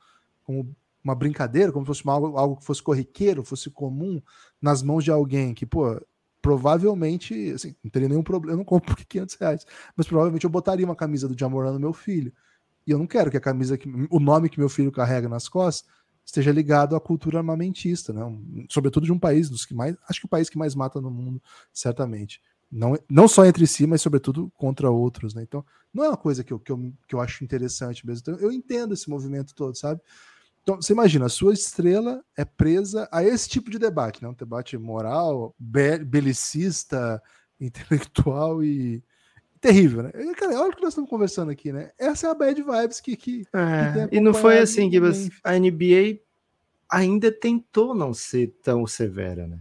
como 0.45 0.77
uma 1.03 1.13
brincadeira, 1.13 1.73
como 1.73 1.85
se 1.85 1.89
fosse 1.89 2.09
algo, 2.09 2.39
algo 2.39 2.57
que 2.59 2.65
fosse 2.65 2.81
corriqueiro, 2.81 3.43
fosse 3.43 3.69
comum, 3.69 4.23
nas 4.61 4.81
mãos 4.81 5.03
de 5.03 5.11
alguém 5.11 5.55
que, 5.55 5.67
pô, 5.67 6.01
provavelmente, 6.41 7.51
assim, 7.51 7.75
não 7.83 7.91
teria 7.91 8.09
nenhum 8.09 8.23
problema, 8.23 8.53
eu 8.53 8.59
não 8.59 8.65
compro 8.65 8.95
por 8.95 9.05
500 9.05 9.35
reais, 9.35 9.67
mas 9.97 10.07
provavelmente 10.07 10.45
eu 10.45 10.51
botaria 10.51 10.87
uma 10.87 10.95
camisa 10.95 11.27
do 11.27 11.37
Jamoran 11.37 11.73
no 11.73 11.81
meu 11.81 11.93
filho. 11.93 12.33
E 12.87 12.93
eu 12.93 12.99
não 12.99 13.07
quero 13.07 13.29
que 13.29 13.37
a 13.37 13.41
camisa, 13.41 13.77
que, 13.77 13.89
o 14.09 14.21
nome 14.21 14.49
que 14.49 14.61
meu 14.61 14.69
filho 14.69 14.93
carrega 14.93 15.29
nas 15.29 15.49
costas, 15.49 15.85
esteja 16.25 16.53
ligado 16.53 16.95
à 16.95 17.01
cultura 17.01 17.39
armamentista, 17.39 18.13
né? 18.13 18.23
Sobretudo 18.69 19.05
de 19.05 19.13
um 19.13 19.19
país 19.19 19.51
dos 19.51 19.67
que 19.67 19.75
mais, 19.75 19.97
acho 20.09 20.21
que 20.21 20.27
o 20.27 20.29
país 20.29 20.49
que 20.49 20.57
mais 20.57 20.77
mata 20.77 21.01
no 21.01 21.11
mundo, 21.11 21.43
certamente. 21.73 22.41
Não, 22.73 22.99
não 23.09 23.29
só 23.29 23.45
entre 23.45 23.67
si, 23.67 23.87
mas 23.87 24.01
sobretudo 24.01 24.51
contra 24.57 24.91
outros, 24.91 25.35
né? 25.35 25.43
Então, 25.43 25.63
não 25.93 26.05
é 26.05 26.09
uma 26.09 26.17
coisa 26.17 26.43
que 26.43 26.53
eu, 26.53 26.59
que 26.59 26.73
eu, 26.73 26.93
que 27.07 27.15
eu 27.15 27.21
acho 27.21 27.45
interessante 27.45 28.07
mesmo. 28.07 28.23
Então, 28.23 28.37
eu 28.39 28.51
entendo 28.51 28.95
esse 28.95 29.11
movimento 29.11 29.55
todo, 29.55 29.77
sabe? 29.77 30.01
Então, 30.63 30.77
você 30.77 30.95
imagina, 30.95 31.27
a 31.27 31.29
sua 31.29 31.53
estrela 31.53 32.25
é 32.35 32.45
presa 32.47 33.07
a 33.13 33.23
esse 33.23 33.49
tipo 33.49 33.71
de 33.71 33.79
debate, 33.79 34.23
né? 34.23 34.29
Um 34.29 34.35
debate 34.35 34.79
moral, 34.79 35.55
be 35.59 35.99
belicista, 35.99 37.23
intelectual 37.61 38.65
e, 38.65 39.05
terrível, 39.63 40.03
né? 40.03 40.11
Cara, 40.35 40.61
olha 40.61 40.71
o 40.71 40.77
que 40.77 40.83
nós 40.83 40.93
estamos 40.93 41.09
conversando 41.09 41.51
aqui, 41.51 41.73
né? 41.73 41.93
Essa 41.97 42.27
é 42.27 42.31
a 42.31 42.35
bad 42.35 42.61
vibes 42.61 43.01
que. 43.01 43.17
que, 43.17 43.45
é, 43.53 44.09
que 44.09 44.17
e 44.17 44.21
não 44.21 44.35
foi 44.35 44.59
assim, 44.59 44.91
que 44.91 44.99
a 45.45 45.59
NBA 45.59 46.21
ainda 46.91 47.31
tentou 47.31 47.95
não 47.95 48.13
ser 48.13 48.49
tão 48.63 48.87
severa, 48.87 49.47
né? 49.47 49.61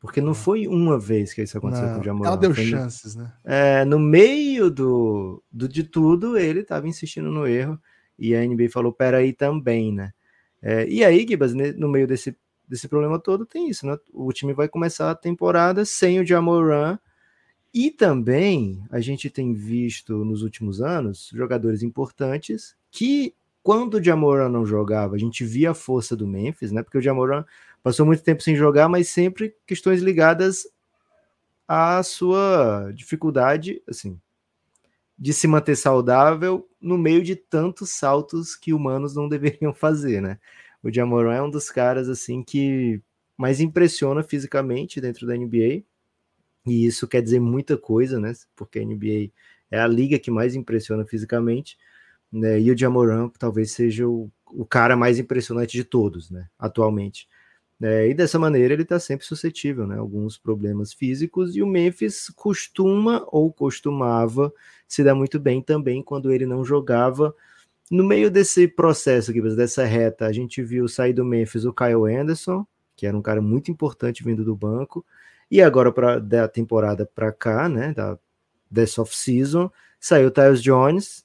Porque 0.00 0.20
não 0.20 0.32
foi 0.32 0.66
uma 0.66 0.98
vez 0.98 1.34
que 1.34 1.42
isso 1.42 1.58
aconteceu 1.58 1.86
não, 1.86 1.94
com 1.96 2.00
o 2.00 2.04
Jamoran. 2.04 2.28
Ela 2.28 2.36
deu 2.38 2.54
chances, 2.54 3.14
no, 3.14 3.22
né? 3.22 3.32
É, 3.44 3.84
no 3.84 3.98
meio 3.98 4.70
do, 4.70 5.42
do 5.52 5.68
de 5.68 5.84
tudo, 5.84 6.38
ele 6.38 6.60
estava 6.60 6.88
insistindo 6.88 7.30
no 7.30 7.46
erro 7.46 7.78
e 8.18 8.34
a 8.34 8.42
NBA 8.42 8.70
falou, 8.70 8.92
peraí 8.92 9.34
também, 9.34 9.92
né? 9.92 10.12
É, 10.62 10.88
e 10.88 11.04
aí, 11.04 11.26
Gibas, 11.28 11.52
no 11.54 11.88
meio 11.88 12.06
desse, 12.06 12.36
desse 12.66 12.88
problema 12.88 13.18
todo, 13.18 13.44
tem 13.44 13.68
isso, 13.68 13.86
né? 13.86 13.98
O 14.12 14.32
time 14.32 14.54
vai 14.54 14.68
começar 14.68 15.10
a 15.10 15.14
temporada 15.14 15.84
sem 15.84 16.18
o 16.18 16.26
Jamoran 16.26 16.98
e 17.72 17.90
também 17.90 18.82
a 18.90 19.00
gente 19.00 19.30
tem 19.30 19.52
visto 19.52 20.24
nos 20.24 20.42
últimos 20.42 20.80
anos 20.80 21.30
jogadores 21.32 21.82
importantes 21.82 22.74
que, 22.90 23.34
quando 23.62 23.94
o 23.94 24.02
Jamoran 24.02 24.48
não 24.48 24.66
jogava, 24.66 25.14
a 25.14 25.18
gente 25.18 25.44
via 25.44 25.70
a 25.70 25.74
força 25.74 26.16
do 26.16 26.26
Memphis, 26.26 26.72
né? 26.72 26.82
Porque 26.82 26.98
o 26.98 27.02
Jamoran 27.02 27.44
passou 27.82 28.06
muito 28.06 28.22
tempo 28.22 28.42
sem 28.42 28.56
jogar, 28.56 28.88
mas 28.88 29.08
sempre 29.08 29.54
questões 29.66 30.02
ligadas 30.02 30.66
à 31.66 32.02
sua 32.02 32.90
dificuldade, 32.94 33.82
assim, 33.88 34.20
de 35.18 35.32
se 35.32 35.46
manter 35.46 35.76
saudável 35.76 36.68
no 36.80 36.96
meio 36.96 37.22
de 37.22 37.36
tantos 37.36 37.90
saltos 37.90 38.56
que 38.56 38.72
humanos 38.72 39.14
não 39.14 39.28
deveriam 39.30 39.72
fazer, 39.72 40.20
né? 40.20 40.38
O 40.82 40.92
Jamoran 40.92 41.34
é 41.34 41.42
um 41.42 41.50
dos 41.50 41.70
caras 41.70 42.08
assim 42.08 42.42
que 42.42 43.02
mais 43.36 43.60
impressiona 43.60 44.22
fisicamente 44.22 45.00
dentro 45.00 45.26
da 45.26 45.36
NBA 45.36 45.82
e 46.66 46.86
isso 46.86 47.06
quer 47.08 47.22
dizer 47.22 47.40
muita 47.40 47.76
coisa, 47.76 48.18
né? 48.18 48.32
Porque 48.56 48.78
a 48.78 48.84
NBA 48.84 49.30
é 49.70 49.80
a 49.80 49.86
liga 49.86 50.18
que 50.18 50.30
mais 50.30 50.54
impressiona 50.54 51.04
fisicamente, 51.06 51.78
né? 52.32 52.60
E 52.60 52.70
o 52.70 52.76
Jamoran 52.76 53.28
talvez 53.38 53.72
seja 53.72 54.08
o, 54.08 54.30
o 54.46 54.64
cara 54.64 54.96
mais 54.96 55.18
impressionante 55.18 55.72
de 55.72 55.84
todos, 55.84 56.30
né? 56.30 56.48
Atualmente. 56.58 57.28
É, 57.82 58.08
e 58.08 58.14
dessa 58.14 58.38
maneira 58.38 58.74
ele 58.74 58.82
está 58.82 59.00
sempre 59.00 59.24
suscetível, 59.26 59.86
né? 59.86 59.96
Alguns 59.96 60.36
problemas 60.36 60.92
físicos 60.92 61.56
e 61.56 61.62
o 61.62 61.66
Memphis 61.66 62.28
costuma 62.36 63.24
ou 63.28 63.50
costumava 63.52 64.52
se 64.86 65.02
dar 65.02 65.14
muito 65.14 65.40
bem 65.40 65.62
também 65.62 66.02
quando 66.02 66.30
ele 66.30 66.44
não 66.46 66.64
jogava. 66.64 67.34
No 67.90 68.04
meio 68.04 68.30
desse 68.30 68.68
processo 68.68 69.30
aqui, 69.30 69.40
dessa 69.56 69.84
reta, 69.84 70.26
a 70.26 70.32
gente 70.32 70.62
viu 70.62 70.86
sair 70.88 71.12
do 71.14 71.24
Memphis 71.24 71.64
o 71.64 71.72
Kyle 71.72 72.14
Anderson, 72.14 72.66
que 72.94 73.06
era 73.06 73.16
um 73.16 73.22
cara 73.22 73.40
muito 73.40 73.70
importante 73.70 74.22
vindo 74.22 74.44
do 74.44 74.54
banco. 74.54 75.04
E 75.50 75.62
agora, 75.62 75.90
para 75.92 76.18
da 76.20 76.46
temporada 76.48 77.06
para 77.06 77.32
cá, 77.32 77.68
né, 77.68 77.92
da 77.94 78.18
dessa 78.70 79.02
off-season, 79.02 79.70
saiu 79.98 80.28
o 80.28 80.30
Tyus 80.30 80.62
Jones, 80.62 81.24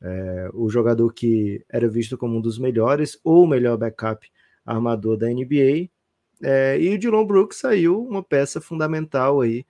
É, 0.00 0.48
o 0.54 0.70
jogador 0.70 1.12
que 1.12 1.64
era 1.68 1.88
visto 1.88 2.16
como 2.16 2.38
um 2.38 2.40
dos 2.40 2.56
melhores 2.58 3.18
ou 3.24 3.42
o 3.44 3.48
melhor 3.48 3.76
backup 3.76 4.30
armador 4.72 5.16
da 5.16 5.28
NBA. 5.28 5.88
É, 6.42 6.78
e 6.80 6.94
o 6.94 6.98
Dylan 6.98 7.26
Brooks 7.26 7.58
saiu 7.58 8.02
uma 8.04 8.22
peça 8.22 8.60
fundamental 8.60 9.40
aí. 9.40 9.66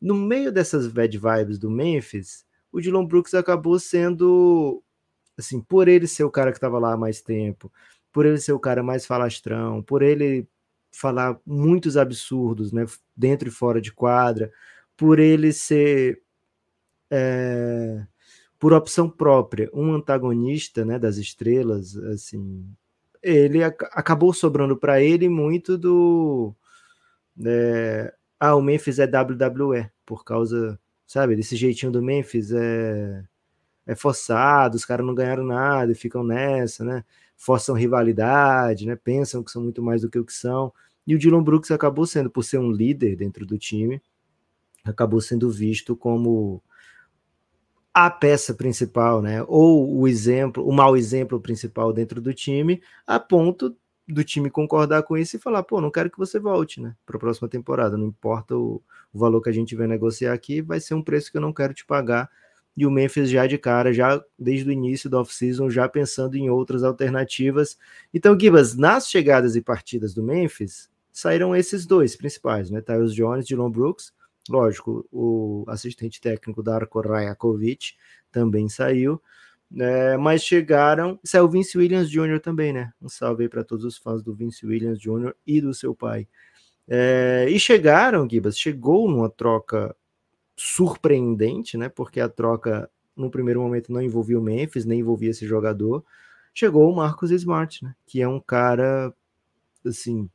No 0.00 0.14
meio 0.14 0.52
dessas 0.52 0.88
bad 0.88 1.16
vibes 1.16 1.58
do 1.58 1.70
Memphis, 1.70 2.44
o 2.72 2.80
Dylan 2.80 3.04
Brooks 3.06 3.34
acabou 3.34 3.78
sendo, 3.78 4.82
assim, 5.38 5.60
por 5.60 5.88
ele 5.88 6.06
ser 6.06 6.24
o 6.24 6.30
cara 6.30 6.50
que 6.50 6.58
estava 6.58 6.78
lá 6.78 6.94
há 6.94 6.96
mais 6.96 7.20
tempo, 7.20 7.72
por 8.12 8.26
ele 8.26 8.38
ser 8.38 8.52
o 8.52 8.60
cara 8.60 8.82
mais 8.82 9.06
falastrão, 9.06 9.82
por 9.82 10.02
ele 10.02 10.48
falar 10.92 11.38
muitos 11.46 11.96
absurdos, 11.96 12.72
né, 12.72 12.84
dentro 13.16 13.48
e 13.48 13.52
fora 13.52 13.80
de 13.80 13.92
quadra, 13.92 14.52
por 14.96 15.18
ele 15.18 15.52
ser 15.52 16.22
é, 17.10 18.06
por 18.58 18.72
opção 18.72 19.08
própria 19.08 19.70
um 19.72 19.94
antagonista, 19.94 20.84
né, 20.84 20.98
das 20.98 21.16
estrelas, 21.16 21.96
assim, 21.96 22.66
ele 23.22 23.62
ac 23.62 23.84
acabou 23.92 24.32
sobrando 24.32 24.76
para 24.76 25.02
ele 25.02 25.28
muito 25.28 25.76
do 25.78 26.54
é, 27.44 28.14
ah, 28.38 28.54
o 28.56 28.62
Memphis 28.62 28.98
é 28.98 29.04
WWE 29.06 29.90
por 30.06 30.24
causa, 30.24 30.78
sabe, 31.06 31.36
desse 31.36 31.56
jeitinho 31.56 31.92
do 31.92 32.02
Memphis 32.02 32.52
é 32.52 33.24
é 33.86 33.94
forçado, 33.96 34.76
os 34.76 34.84
caras 34.84 35.04
não 35.04 35.14
ganharam 35.14 35.44
nada 35.44 35.90
e 35.90 35.96
ficam 35.96 36.22
nessa, 36.22 36.84
né? 36.84 37.04
forçam 37.40 37.74
rivalidade, 37.74 38.86
né? 38.86 38.94
Pensam 38.94 39.42
que 39.42 39.50
são 39.50 39.62
muito 39.62 39.82
mais 39.82 40.02
do 40.02 40.10
que 40.10 40.18
o 40.18 40.24
que 40.24 40.32
são. 40.32 40.70
E 41.06 41.14
o 41.14 41.18
Dylan 41.18 41.42
Brooks 41.42 41.70
acabou 41.70 42.06
sendo, 42.06 42.30
por 42.30 42.44
ser 42.44 42.58
um 42.58 42.70
líder 42.70 43.16
dentro 43.16 43.46
do 43.46 43.56
time, 43.56 44.00
acabou 44.84 45.22
sendo 45.22 45.50
visto 45.50 45.96
como 45.96 46.62
a 47.92 48.10
peça 48.10 48.54
principal, 48.54 49.20
né? 49.20 49.42
Ou 49.48 49.98
o 49.98 50.08
exemplo, 50.08 50.66
o 50.66 50.72
mau 50.72 50.96
exemplo 50.96 51.40
principal 51.40 51.92
dentro 51.92 52.20
do 52.20 52.32
time, 52.32 52.80
a 53.06 53.18
ponto 53.18 53.76
do 54.06 54.24
time 54.24 54.50
concordar 54.50 55.02
com 55.04 55.16
isso 55.16 55.36
e 55.36 55.38
falar, 55.40 55.62
pô, 55.62 55.80
não 55.80 55.90
quero 55.90 56.10
que 56.10 56.18
você 56.18 56.38
volte, 56.38 56.80
né? 56.80 56.94
Para 57.06 57.16
a 57.16 57.20
próxima 57.20 57.48
temporada. 57.48 57.96
Não 57.96 58.06
importa 58.06 58.56
o, 58.56 58.82
o 59.12 59.18
valor 59.18 59.40
que 59.40 59.48
a 59.48 59.52
gente 59.52 59.74
vai 59.76 59.86
negociar 59.86 60.32
aqui, 60.32 60.60
vai 60.60 60.80
ser 60.80 60.94
um 60.94 61.02
preço 61.02 61.30
que 61.30 61.36
eu 61.36 61.42
não 61.42 61.52
quero 61.52 61.74
te 61.74 61.84
pagar 61.84 62.28
e 62.76 62.86
o 62.86 62.90
Memphis 62.90 63.28
já 63.28 63.46
de 63.46 63.58
cara, 63.58 63.92
já 63.92 64.22
desde 64.38 64.68
o 64.68 64.72
início 64.72 65.10
do 65.10 65.18
off-season, 65.18 65.68
já 65.68 65.88
pensando 65.88 66.36
em 66.36 66.48
outras 66.48 66.82
alternativas. 66.82 67.76
Então, 68.12 68.38
Gibas, 68.38 68.74
nas 68.74 69.08
chegadas 69.08 69.56
e 69.56 69.60
partidas 69.60 70.14
do 70.14 70.22
Memphis, 70.22 70.88
saíram 71.12 71.54
esses 71.54 71.84
dois 71.84 72.16
principais, 72.16 72.70
né? 72.70 72.80
Tyus 72.80 73.14
Jones, 73.14 73.46
Dylan 73.46 73.70
Brooks, 73.70 74.12
lógico, 74.48 75.06
o 75.12 75.64
assistente 75.68 76.20
técnico 76.20 76.62
Darko 76.62 77.00
Rajakovic 77.00 77.94
também 78.30 78.68
saiu, 78.68 79.20
né? 79.70 80.16
mas 80.16 80.42
chegaram, 80.42 81.18
saiu 81.22 81.44
o 81.44 81.48
Vince 81.48 81.76
Williams 81.76 82.10
Jr. 82.10 82.40
também, 82.40 82.72
né? 82.72 82.92
Um 83.00 83.08
salve 83.08 83.44
aí 83.44 83.48
para 83.48 83.64
todos 83.64 83.84
os 83.84 83.96
fãs 83.96 84.22
do 84.22 84.34
Vince 84.34 84.66
Williams 84.66 84.98
Jr. 84.98 85.34
e 85.46 85.60
do 85.60 85.72
seu 85.74 85.94
pai. 85.94 86.26
É, 86.88 87.46
e 87.48 87.58
chegaram, 87.60 88.28
Gibas, 88.28 88.58
chegou 88.58 89.08
numa 89.08 89.30
troca 89.30 89.94
surpreendente, 90.56 91.78
né? 91.78 91.88
Porque 91.88 92.20
a 92.20 92.28
troca 92.28 92.90
no 93.16 93.30
primeiro 93.30 93.60
momento 93.60 93.92
não 93.92 94.02
envolvia 94.02 94.38
o 94.38 94.42
Memphis, 94.42 94.84
nem 94.84 95.00
envolvia 95.00 95.30
esse 95.30 95.46
jogador. 95.46 96.04
Chegou 96.52 96.90
o 96.90 96.96
Marcos 96.96 97.30
Smart, 97.30 97.84
né? 97.84 97.94
Que 98.06 98.20
é 98.20 98.28
um 98.28 98.40
cara 98.40 99.14
assim 99.86 100.28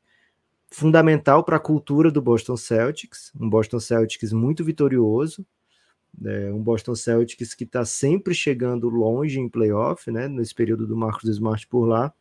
fundamental 0.76 1.42
para 1.42 1.56
a 1.56 1.60
cultura 1.60 2.12
do 2.12 2.22
Boston 2.22 2.58
Celtics, 2.58 3.32
um 3.40 3.50
Boston 3.50 3.80
Celtics 3.80 4.34
muito 4.34 4.62
vitorioso, 4.62 5.46
é, 6.22 6.52
um 6.52 6.62
Boston 6.62 6.94
Celtics 6.94 7.54
que 7.54 7.64
está 7.64 7.86
sempre 7.86 8.34
chegando 8.34 8.90
longe 8.90 9.40
em 9.40 9.48
playoff, 9.48 10.12
né? 10.12 10.28
Nesse 10.28 10.54
período 10.54 10.86
do 10.86 10.98
Marcos 10.98 11.30
Smart 11.30 11.66
por 11.68 11.86
lá. 11.86 12.14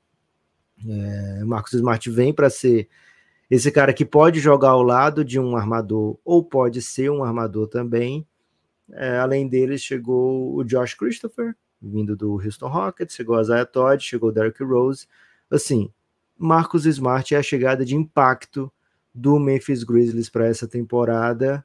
É, 0.87 1.45
Marcos 1.45 1.73
Smart 1.73 2.09
vem 2.09 2.33
para 2.33 2.49
ser 2.49 2.88
esse 3.51 3.73
cara 3.73 3.93
que 3.93 4.05
pode 4.05 4.38
jogar 4.38 4.71
ao 4.71 4.83
lado 4.83 5.25
de 5.25 5.40
um 5.40 5.57
armador 5.57 6.17
ou 6.25 6.45
pode 6.45 6.81
ser 6.81 7.11
um 7.11 7.25
armador 7.25 7.67
também. 7.67 8.25
É, 8.93 9.19
além 9.19 9.49
dele, 9.49 9.77
chegou 9.79 10.55
o 10.55 10.62
Josh 10.62 10.95
Christopher, 10.95 11.57
vindo 11.83 12.14
do 12.14 12.35
Houston 12.35 12.69
Rockets, 12.69 13.17
chegou 13.17 13.37
a 13.37 13.43
Isaiah 13.43 13.67
Todd, 13.67 14.01
chegou 14.01 14.29
o 14.29 14.33
Derrick 14.33 14.62
Rose. 14.62 15.09
Assim, 15.51 15.90
Marcos 16.37 16.87
Smart 16.87 17.35
é 17.35 17.38
a 17.38 17.42
chegada 17.42 17.85
de 17.85 17.94
impacto 17.94 18.73
do 19.14 19.38
Memphis 19.38 19.85
Grizzlies 19.85 20.29
para 20.29 20.47
essa 20.47 20.66
temporada. 20.66 21.64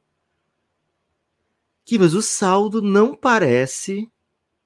Que, 1.83 1.97
mas 1.97 2.13
o 2.13 2.21
saldo 2.21 2.81
não 2.81 3.15
parece, 3.15 4.09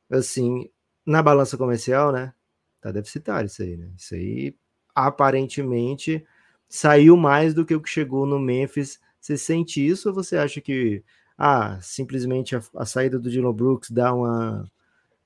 assim, 0.09 0.69
na 1.05 1.23
balança 1.23 1.57
comercial, 1.57 2.11
né? 2.11 2.33
Tá 2.81 2.91
deficitário 2.91 3.47
isso 3.47 3.61
aí, 3.61 3.77
né? 3.77 3.89
Isso 3.97 4.13
aí, 4.13 4.55
aparentemente, 4.93 6.25
saiu 6.67 7.15
mais 7.15 7.53
do 7.53 7.65
que 7.65 7.73
o 7.73 7.81
que 7.81 7.89
chegou 7.89 8.25
no 8.25 8.39
Memphis. 8.39 8.99
Você 9.21 9.37
sente 9.37 9.85
isso 9.85 10.09
ou 10.09 10.15
você 10.15 10.35
acha 10.35 10.59
que 10.59 11.01
ah, 11.37 11.79
simplesmente 11.81 12.55
a, 12.55 12.61
a 12.75 12.85
saída 12.85 13.17
do 13.17 13.29
Dylan 13.29 13.53
Brooks 13.53 13.89
dá 13.89 14.13
uma 14.13 14.69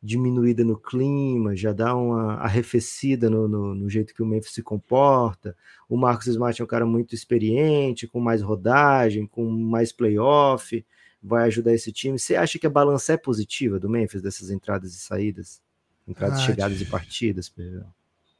diminuída 0.08 0.64
no 0.64 0.78
clima, 0.78 1.54
já 1.54 1.74
dá 1.74 1.94
uma 1.94 2.36
arrefecida 2.36 3.30
no, 3.30 3.46
no, 3.46 3.76
no, 3.76 3.90
jeito 3.90 4.14
que 4.14 4.24
o 4.24 4.26
Memphis 4.26 4.54
se 4.54 4.64
comporta. 4.64 5.54
O 5.90 5.98
Marcos 5.98 6.28
Smart 6.28 6.60
é 6.62 6.64
um 6.64 6.68
cara 6.68 6.86
muito 6.86 7.14
experiente, 7.14 8.08
com 8.08 8.22
mais 8.22 8.42
rodagem, 8.42 9.28
com 9.28 9.46
mais 9.50 9.92
playoff, 9.92 10.86
vai 11.22 11.48
ajudar 11.48 11.74
esse 11.74 11.92
time. 11.92 12.18
Você 12.18 12.38
acha 12.38 12.58
que 12.58 12.66
a 12.66 12.70
balança 12.70 13.14
é 13.14 13.18
positiva 13.18 13.78
do 13.80 13.90
Memphis, 13.90 14.22
dessas 14.22 14.50
entradas 14.50 14.96
e 14.96 15.00
saídas? 15.00 15.62
Entradas, 16.08 16.40
ah, 16.40 16.42
chegadas 16.44 16.80
e 16.80 16.86
partidas, 16.86 17.50
perdão. 17.50 17.94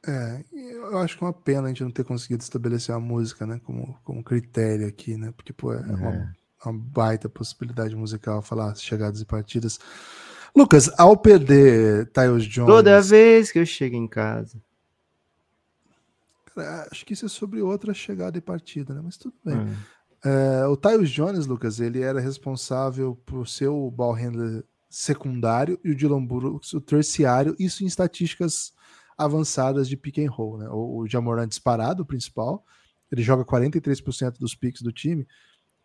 É, 0.06 0.42
eu 0.50 0.96
acho 0.98 1.18
que 1.18 1.24
é 1.24 1.26
uma 1.26 1.34
pena 1.34 1.66
a 1.66 1.68
gente 1.68 1.82
não 1.82 1.90
ter 1.90 2.04
conseguido 2.04 2.42
estabelecer 2.42 2.94
a 2.94 2.98
música, 2.98 3.46
né, 3.46 3.60
como, 3.62 3.94
como 4.04 4.24
critério 4.24 4.88
aqui, 4.88 5.18
né, 5.18 5.34
porque, 5.36 5.52
pô, 5.52 5.74
é 5.74 5.80
uma, 5.80 6.14
é. 6.14 6.32
uma 6.64 6.78
baita 6.78 7.28
possibilidade 7.28 7.94
musical 7.94 8.40
falar 8.40 8.74
chegadas 8.74 9.20
e 9.20 9.26
partidas. 9.26 9.78
Lucas, 10.56 10.90
ao 10.98 11.16
perder 11.16 12.10
Tyus 12.10 12.44
Jones... 12.44 12.74
Toda 12.74 13.00
vez 13.00 13.52
que 13.52 13.58
eu 13.58 13.66
chego 13.66 13.96
em 13.96 14.08
casa... 14.08 14.60
Cara, 16.54 16.88
acho 16.90 17.06
que 17.06 17.12
isso 17.12 17.26
é 17.26 17.28
sobre 17.28 17.60
outra 17.60 17.94
chegada 17.94 18.36
e 18.36 18.40
partida, 18.40 18.92
né, 18.92 19.00
mas 19.02 19.16
tudo 19.16 19.34
bem. 19.44 19.56
É. 19.56 19.98
É, 20.24 20.66
o 20.66 20.76
Tyus 20.76 21.10
Jones, 21.10 21.46
Lucas, 21.46 21.78
ele 21.78 22.00
era 22.00 22.20
responsável 22.20 23.14
por 23.24 23.46
ser 23.46 23.68
o 23.68 23.90
ball 23.90 24.12
handler 24.12 24.64
secundário 24.90 25.78
e 25.84 25.90
o 25.90 25.94
Dylan 25.94 26.24
Brooks 26.24 26.72
o 26.72 26.80
terciário, 26.80 27.54
isso 27.58 27.84
em 27.84 27.86
estatísticas 27.86 28.72
avançadas 29.16 29.88
de 29.88 29.96
pick 29.96 30.18
and 30.18 30.30
roll. 30.30 30.58
Né? 30.58 30.68
O, 30.70 30.98
o 30.98 31.06
Jamoran 31.06 31.46
disparado, 31.46 32.02
o 32.02 32.06
principal, 32.06 32.64
ele 33.10 33.22
joga 33.22 33.44
43% 33.44 34.38
dos 34.38 34.54
picks 34.54 34.82
do 34.82 34.92
time. 34.92 35.26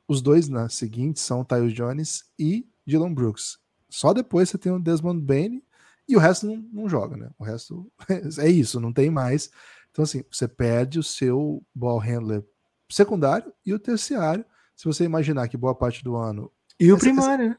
Os 0.08 0.21
dois 0.21 0.49
na 0.49 0.63
né, 0.63 0.69
seguinte 0.69 1.19
são 1.19 1.45
Tyus 1.45 1.73
Jones 1.73 2.23
e 2.38 2.67
Dylan 2.86 3.13
Brooks. 3.13 3.58
Só 3.93 4.12
depois 4.12 4.49
você 4.49 4.58
tem 4.58 4.71
o 4.71 4.79
Desmond 4.79 5.21
Bain 5.21 5.62
e 6.10 6.15
o 6.15 6.19
resto 6.19 6.47
não, 6.47 6.58
não 6.73 6.89
joga, 6.89 7.15
né? 7.15 7.29
O 7.38 7.43
resto 7.43 7.91
é 8.39 8.49
isso, 8.49 8.79
não 8.79 8.91
tem 8.91 9.12
mais. 9.12 9.51
Então, 9.91 10.01
assim, 10.01 10.23
você 10.32 10.47
perde 10.47 10.97
o 10.97 11.03
seu 11.03 11.63
ball 11.75 11.99
handler 11.99 12.43
secundário 12.89 13.53
e 13.63 13.71
o 13.71 13.77
terciário. 13.77 14.43
Se 14.75 14.86
você 14.86 15.03
imaginar 15.03 15.47
que 15.47 15.56
boa 15.56 15.75
parte 15.75 16.03
do 16.03 16.15
ano. 16.15 16.51
E 16.79 16.91
o 16.91 16.97
primário, 16.97 17.49
né? 17.49 17.58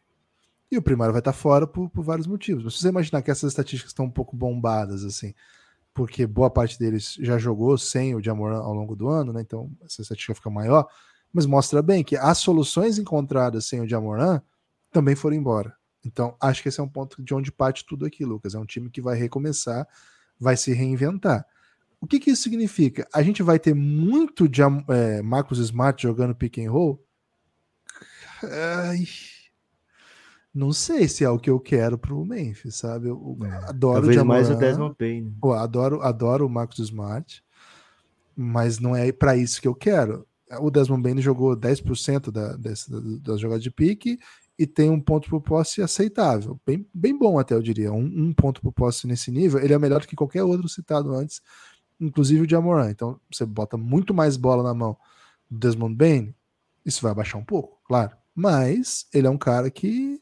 E 0.72 0.76
o 0.76 0.82
primário 0.82 1.12
vai 1.12 1.20
estar 1.20 1.32
fora 1.32 1.68
por, 1.68 1.88
por 1.88 2.02
vários 2.02 2.26
motivos. 2.26 2.64
Mas 2.64 2.74
se 2.74 2.80
você 2.80 2.88
imaginar 2.88 3.22
que 3.22 3.30
essas 3.30 3.52
estatísticas 3.52 3.92
estão 3.92 4.06
um 4.06 4.10
pouco 4.10 4.36
bombadas, 4.36 5.04
assim, 5.04 5.32
porque 5.94 6.26
boa 6.26 6.50
parte 6.50 6.76
deles 6.76 7.16
já 7.20 7.38
jogou 7.38 7.78
sem 7.78 8.12
o 8.12 8.20
Jamoran 8.20 8.58
ao 8.58 8.74
longo 8.74 8.96
do 8.96 9.08
ano, 9.08 9.32
né? 9.32 9.40
Então 9.40 9.70
essa 9.84 10.02
estatística 10.02 10.34
fica 10.34 10.50
maior, 10.50 10.88
mas 11.32 11.46
mostra 11.46 11.80
bem 11.80 12.02
que 12.02 12.16
as 12.16 12.38
soluções 12.38 12.98
encontradas 12.98 13.66
sem 13.66 13.80
o 13.80 13.88
Jamoran 13.88 14.42
também 14.90 15.14
foram 15.14 15.36
embora. 15.36 15.76
Então 16.04 16.36
acho 16.40 16.62
que 16.62 16.68
esse 16.68 16.80
é 16.80 16.82
um 16.82 16.88
ponto 16.88 17.22
de 17.22 17.34
onde 17.34 17.50
parte 17.50 17.84
tudo 17.86 18.04
aqui, 18.06 18.24
Lucas. 18.24 18.54
É 18.54 18.58
um 18.58 18.66
time 18.66 18.90
que 18.90 19.00
vai 19.00 19.16
recomeçar, 19.16 19.86
vai 20.38 20.56
se 20.56 20.72
reinventar. 20.72 21.46
O 22.00 22.06
que, 22.06 22.20
que 22.20 22.30
isso 22.30 22.42
significa? 22.42 23.08
A 23.14 23.22
gente 23.22 23.42
vai 23.42 23.58
ter 23.58 23.74
muito 23.74 24.48
de 24.48 24.60
é, 24.62 25.22
Marcos 25.22 25.58
Smart 25.58 26.02
jogando 26.02 26.34
pick 26.34 26.58
and 26.58 26.70
roll? 26.70 27.02
Ai, 28.42 29.04
não 30.54 30.72
sei 30.72 31.08
se 31.08 31.24
é 31.24 31.28
o 31.28 31.38
que 31.38 31.50
eu 31.50 31.58
quero 31.58 31.98
pro 31.98 32.24
Memphis, 32.24 32.76
sabe? 32.76 33.08
Eu 33.08 33.36
é, 33.42 33.68
adoro 33.68 34.02
Talvez 34.02 34.20
o 34.20 34.24
mais 34.24 34.50
o 34.50 34.54
Desmond 34.54 34.94
Payne. 34.94 35.34
Pô, 35.40 35.52
adoro, 35.52 36.00
adoro 36.02 36.46
o 36.46 36.50
Marcos 36.50 36.78
Smart, 36.78 37.42
mas 38.36 38.78
não 38.78 38.94
é 38.94 39.10
para 39.10 39.36
isso 39.36 39.60
que 39.60 39.66
eu 39.66 39.74
quero. 39.74 40.24
O 40.60 40.70
Desmond 40.70 41.02
Bain 41.02 41.20
jogou 41.20 41.56
10% 41.56 42.30
da, 42.30 42.54
dessa, 42.54 42.88
das 43.20 43.40
jogadas 43.40 43.64
de 43.64 43.70
pique 43.70 44.18
e 44.58 44.66
tem 44.66 44.88
um 44.90 45.00
ponto 45.00 45.28
por 45.28 45.40
posse 45.40 45.82
aceitável. 45.82 46.60
Bem, 46.64 46.86
bem 46.94 47.16
bom 47.16 47.38
até, 47.38 47.54
eu 47.54 47.62
diria. 47.62 47.92
Um, 47.92 48.04
um 48.04 48.32
ponto 48.32 48.60
por 48.60 48.72
posse 48.72 49.06
nesse 49.06 49.30
nível, 49.30 49.60
ele 49.60 49.74
é 49.74 49.78
melhor 49.78 50.00
do 50.00 50.06
que 50.06 50.16
qualquer 50.16 50.44
outro 50.44 50.68
citado 50.68 51.12
antes, 51.14 51.40
inclusive 52.00 52.42
o 52.42 52.46
de 52.46 52.54
Amoran. 52.54 52.90
Então, 52.90 53.20
você 53.30 53.44
bota 53.44 53.76
muito 53.76 54.14
mais 54.14 54.36
bola 54.36 54.62
na 54.62 54.74
mão 54.74 54.96
do 55.50 55.58
Desmond 55.58 55.94
Bain, 55.94 56.34
isso 56.84 57.02
vai 57.02 57.14
baixar 57.14 57.38
um 57.38 57.44
pouco, 57.44 57.78
claro. 57.84 58.16
Mas 58.34 59.06
ele 59.12 59.26
é 59.26 59.30
um 59.30 59.38
cara 59.38 59.70
que 59.70 60.20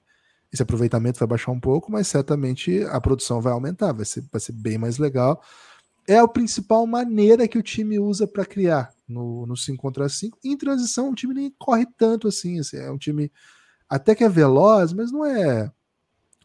esse 0.52 0.62
aproveitamento 0.62 1.18
vai 1.18 1.28
baixar 1.28 1.50
um 1.50 1.60
pouco, 1.60 1.90
mas 1.90 2.06
certamente 2.06 2.82
a 2.84 3.00
produção 3.00 3.40
vai 3.40 3.52
aumentar, 3.52 3.92
vai 3.92 4.04
ser, 4.04 4.22
vai 4.30 4.40
ser 4.40 4.52
bem 4.52 4.76
mais 4.76 4.98
legal. 4.98 5.42
É 6.06 6.18
a 6.18 6.28
principal 6.28 6.86
maneira 6.86 7.48
que 7.48 7.56
o 7.56 7.62
time 7.62 7.98
usa 7.98 8.26
para 8.26 8.44
criar 8.44 8.90
no, 9.08 9.46
no 9.46 9.56
5 9.56 9.80
contra 9.80 10.08
5. 10.08 10.38
Em 10.44 10.56
transição, 10.56 11.10
o 11.10 11.14
time 11.14 11.32
nem 11.32 11.50
corre 11.58 11.86
tanto 11.96 12.28
assim, 12.28 12.58
assim. 12.58 12.76
É 12.76 12.90
um 12.90 12.98
time 12.98 13.32
até 13.92 14.14
que 14.14 14.24
é 14.24 14.28
veloz, 14.28 14.90
mas 14.94 15.12
não 15.12 15.22
é 15.22 15.70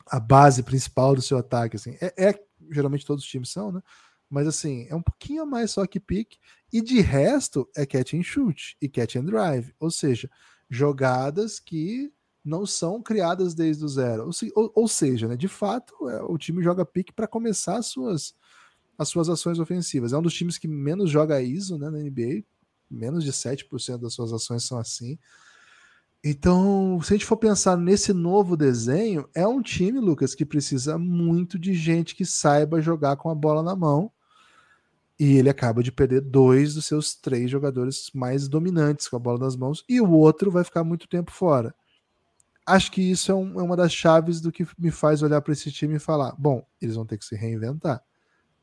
a 0.05 0.19
base 0.19 0.61
principal 0.63 1.15
do 1.15 1.21
seu 1.21 1.37
ataque. 1.37 1.77
Assim. 1.77 1.95
É, 2.01 2.27
é 2.27 2.43
geralmente 2.69 3.05
todos 3.05 3.23
os 3.23 3.29
times 3.29 3.49
são, 3.49 3.71
né? 3.71 3.81
Mas 4.29 4.45
assim, 4.47 4.85
é 4.89 4.93
um 4.93 5.01
pouquinho 5.01 5.43
a 5.43 5.45
mais 5.45 5.71
só 5.71 5.87
que 5.87 5.97
pique. 5.97 6.37
E 6.73 6.81
de 6.81 6.99
resto 6.99 7.65
é 7.73 7.85
catch 7.85 8.15
and 8.15 8.23
shoot 8.23 8.75
e 8.81 8.89
catch 8.89 9.15
and 9.15 9.23
drive. 9.23 9.73
Ou 9.79 9.89
seja, 9.89 10.29
jogadas 10.69 11.57
que 11.57 12.11
não 12.43 12.65
são 12.65 13.01
criadas 13.01 13.53
desde 13.53 13.85
o 13.85 13.87
zero. 13.87 14.29
Ou, 14.53 14.71
ou 14.75 14.87
seja, 14.89 15.29
né, 15.29 15.37
de 15.37 15.47
fato, 15.47 16.09
é, 16.09 16.21
o 16.23 16.37
time 16.37 16.61
joga 16.61 16.85
pique 16.85 17.13
para 17.13 17.27
começar 17.27 17.77
as 17.77 17.85
suas, 17.85 18.35
as 18.97 19.07
suas 19.07 19.29
ações 19.29 19.57
ofensivas. 19.57 20.11
É 20.11 20.17
um 20.17 20.21
dos 20.21 20.33
times 20.33 20.57
que 20.57 20.67
menos 20.67 21.09
joga 21.09 21.41
ISO 21.41 21.77
né, 21.77 21.89
na 21.89 21.97
NBA, 21.97 22.43
menos 22.91 23.23
de 23.23 23.31
7% 23.31 23.99
das 23.99 24.13
suas 24.13 24.33
ações 24.33 24.65
são 24.65 24.77
assim. 24.77 25.17
Então, 26.23 26.99
se 27.01 27.13
a 27.13 27.15
gente 27.15 27.25
for 27.25 27.37
pensar 27.37 27.77
nesse 27.77 28.11
novo 28.11 28.57
desenho, 28.57 29.29
é 29.35 29.47
um 29.47 29.61
time, 29.61 29.99
Lucas, 29.99 30.33
que 30.33 30.45
precisa 30.45 30.97
muito 30.97 31.59
de 31.59 31.73
gente 31.73 32.15
que 32.15 32.25
saiba 32.25 32.81
jogar 32.81 33.15
com 33.17 33.29
a 33.29 33.35
bola 33.35 33.61
na 33.61 33.75
mão. 33.75 34.11
E 35.19 35.37
ele 35.37 35.49
acaba 35.49 35.81
de 35.81 35.91
perder 35.91 36.21
dois 36.21 36.75
dos 36.75 36.85
seus 36.85 37.15
três 37.15 37.49
jogadores 37.49 38.11
mais 38.13 38.47
dominantes 38.47 39.07
com 39.07 39.15
a 39.15 39.19
bola 39.19 39.39
nas 39.39 39.55
mãos, 39.55 39.83
e 39.89 39.99
o 39.99 40.11
outro 40.11 40.51
vai 40.51 40.63
ficar 40.63 40.83
muito 40.83 41.07
tempo 41.07 41.31
fora. 41.31 41.73
Acho 42.65 42.91
que 42.91 43.01
isso 43.01 43.31
é, 43.31 43.35
um, 43.35 43.59
é 43.59 43.63
uma 43.63 43.77
das 43.77 43.93
chaves 43.93 44.41
do 44.41 44.51
que 44.51 44.67
me 44.77 44.91
faz 44.91 45.23
olhar 45.23 45.41
para 45.41 45.53
esse 45.53 45.71
time 45.71 45.95
e 45.95 45.99
falar: 45.99 46.35
bom, 46.37 46.63
eles 46.81 46.95
vão 46.95 47.05
ter 47.05 47.17
que 47.17 47.25
se 47.25 47.35
reinventar, 47.35 48.03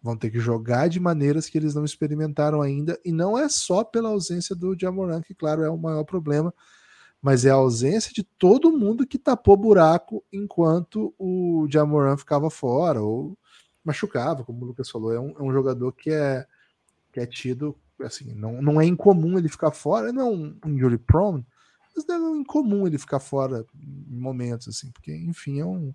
vão 0.03 0.17
ter 0.17 0.31
que 0.31 0.39
jogar 0.39 0.89
de 0.89 1.01
maneiras 1.01 1.49
que 1.49 1.59
eles 1.59 1.75
não 1.75 1.85
experimentaram 1.85 2.61
ainda, 2.63 3.01
e 3.05 3.11
não 3.11 3.37
é 3.37 3.49
só 3.49 3.83
pela 3.83 4.11
ausência 4.11 4.55
do 4.55 4.79
Jamoran, 4.79 5.23
que, 5.23 5.35
claro, 5.35 5.63
é 5.63 5.71
o 5.71 5.79
maior 5.79 6.05
problema, 6.05 6.55
mas 7.25 7.47
é 7.47 7.51
a 7.51 7.55
ausência 7.55 8.13
de 8.13 8.23
todo 8.23 8.71
mundo 8.71 9.07
que 9.07 9.19
tapou 9.19 9.57
buraco 9.57 10.23
enquanto 10.31 11.15
o 11.19 11.67
Jamoran 11.71 12.19
ficava 12.19 12.51
fora, 12.51 13.01
ou 13.01 13.35
machucava, 13.83 14.45
como 14.45 14.63
o 14.63 14.67
Lucas 14.67 14.91
falou. 14.91 15.11
É 15.11 15.19
um, 15.19 15.31
é 15.31 15.43
um 15.43 15.51
jogador 15.51 15.91
que 15.93 16.11
é, 16.11 16.47
que 17.11 17.21
é 17.21 17.25
tido, 17.25 17.75
assim, 18.03 18.35
não, 18.35 18.61
não 18.61 18.79
é 18.79 18.85
incomum 18.85 19.39
ele 19.39 19.49
ficar 19.49 19.71
fora, 19.71 20.13
não 20.13 20.21
é 20.21 20.67
um 20.67 20.75
injury 20.75 20.99
prone, 20.99 21.47
mas 21.97 22.07
não 22.07 22.35
é 22.35 22.39
incomum 22.41 22.87
ele 22.87 22.99
ficar 22.99 23.21
fora 23.21 23.65
em 23.75 24.19
momentos, 24.19 24.69
assim, 24.69 24.91
porque, 24.91 25.17
enfim, 25.17 25.61
é 25.61 25.65
um, 25.65 25.95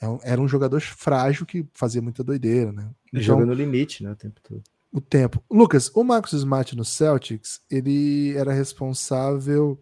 é 0.00 0.08
um 0.08 0.20
era 0.22 0.40
um 0.40 0.48
jogador 0.48 0.80
frágil 0.80 1.44
que 1.44 1.66
fazia 1.74 2.00
muita 2.00 2.24
doideira, 2.24 2.72
né? 2.72 2.88
Então, 3.08 3.20
Joga 3.20 3.44
no 3.44 3.52
limite, 3.52 4.02
né, 4.02 4.12
o 4.12 4.16
tempo 4.16 4.40
todo. 4.42 4.62
O 4.90 5.02
tempo. 5.02 5.44
Lucas, 5.50 5.90
o 5.94 6.02
Marcus 6.02 6.32
Smart 6.32 6.74
no 6.74 6.84
Celtics, 6.84 7.60
ele 7.70 8.34
era 8.38 8.54
responsável 8.54 9.78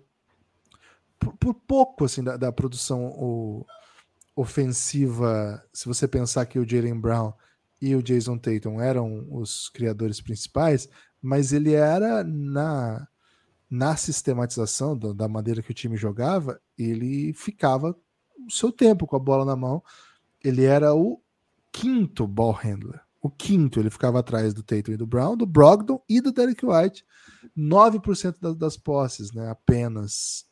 por, 1.21 1.37
por 1.37 1.55
pouco, 1.55 2.05
assim, 2.07 2.25
da, 2.25 2.37
da 2.37 2.51
produção 2.51 3.05
o, 3.05 3.65
ofensiva, 4.35 5.63
se 5.73 5.87
você 5.87 6.09
pensar 6.09 6.47
que 6.47 6.59
o 6.59 6.69
Jalen 6.69 6.99
Brown 6.99 7.33
e 7.81 7.95
o 7.95 8.03
Jason 8.03 8.39
Tatum 8.39 8.81
eram 8.81 9.27
os 9.31 9.69
criadores 9.69 10.21
principais, 10.21 10.89
mas 11.21 11.53
ele 11.53 11.75
era 11.75 12.25
na, 12.25 13.07
na 13.71 13.97
sistematização 13.97 14.97
do, 14.97 15.15
da 15.15 15.29
maneira 15.29 15.63
que 15.63 15.71
o 15.71 15.75
time 15.75 15.97
jogava, 15.97 16.61
ele 16.77 17.33
ficava 17.35 17.97
o 18.47 18.51
seu 18.51 18.73
tempo 18.73 19.07
com 19.07 19.17
a 19.17 19.21
bola 19.21 19.45
na 19.45 19.55
mão. 19.55 19.83
Ele 20.43 20.65
era 20.65 20.95
o 20.95 21.21
quinto 21.71 22.27
ball 22.27 22.53
handler. 22.53 23.01
O 23.21 23.29
quinto, 23.29 23.79
ele 23.79 23.91
ficava 23.91 24.21
atrás 24.21 24.55
do 24.55 24.63
Tatum 24.63 24.93
e 24.93 24.97
do 24.97 25.07
Brown, 25.07 25.37
do 25.37 25.45
Brogdon 25.45 26.03
e 26.09 26.23
do 26.23 26.33
Derek 26.33 26.65
White. 26.65 27.05
9% 27.57 28.37
das, 28.41 28.57
das 28.57 28.77
posses, 28.79 29.33
né? 29.33 29.51
Apenas 29.51 30.47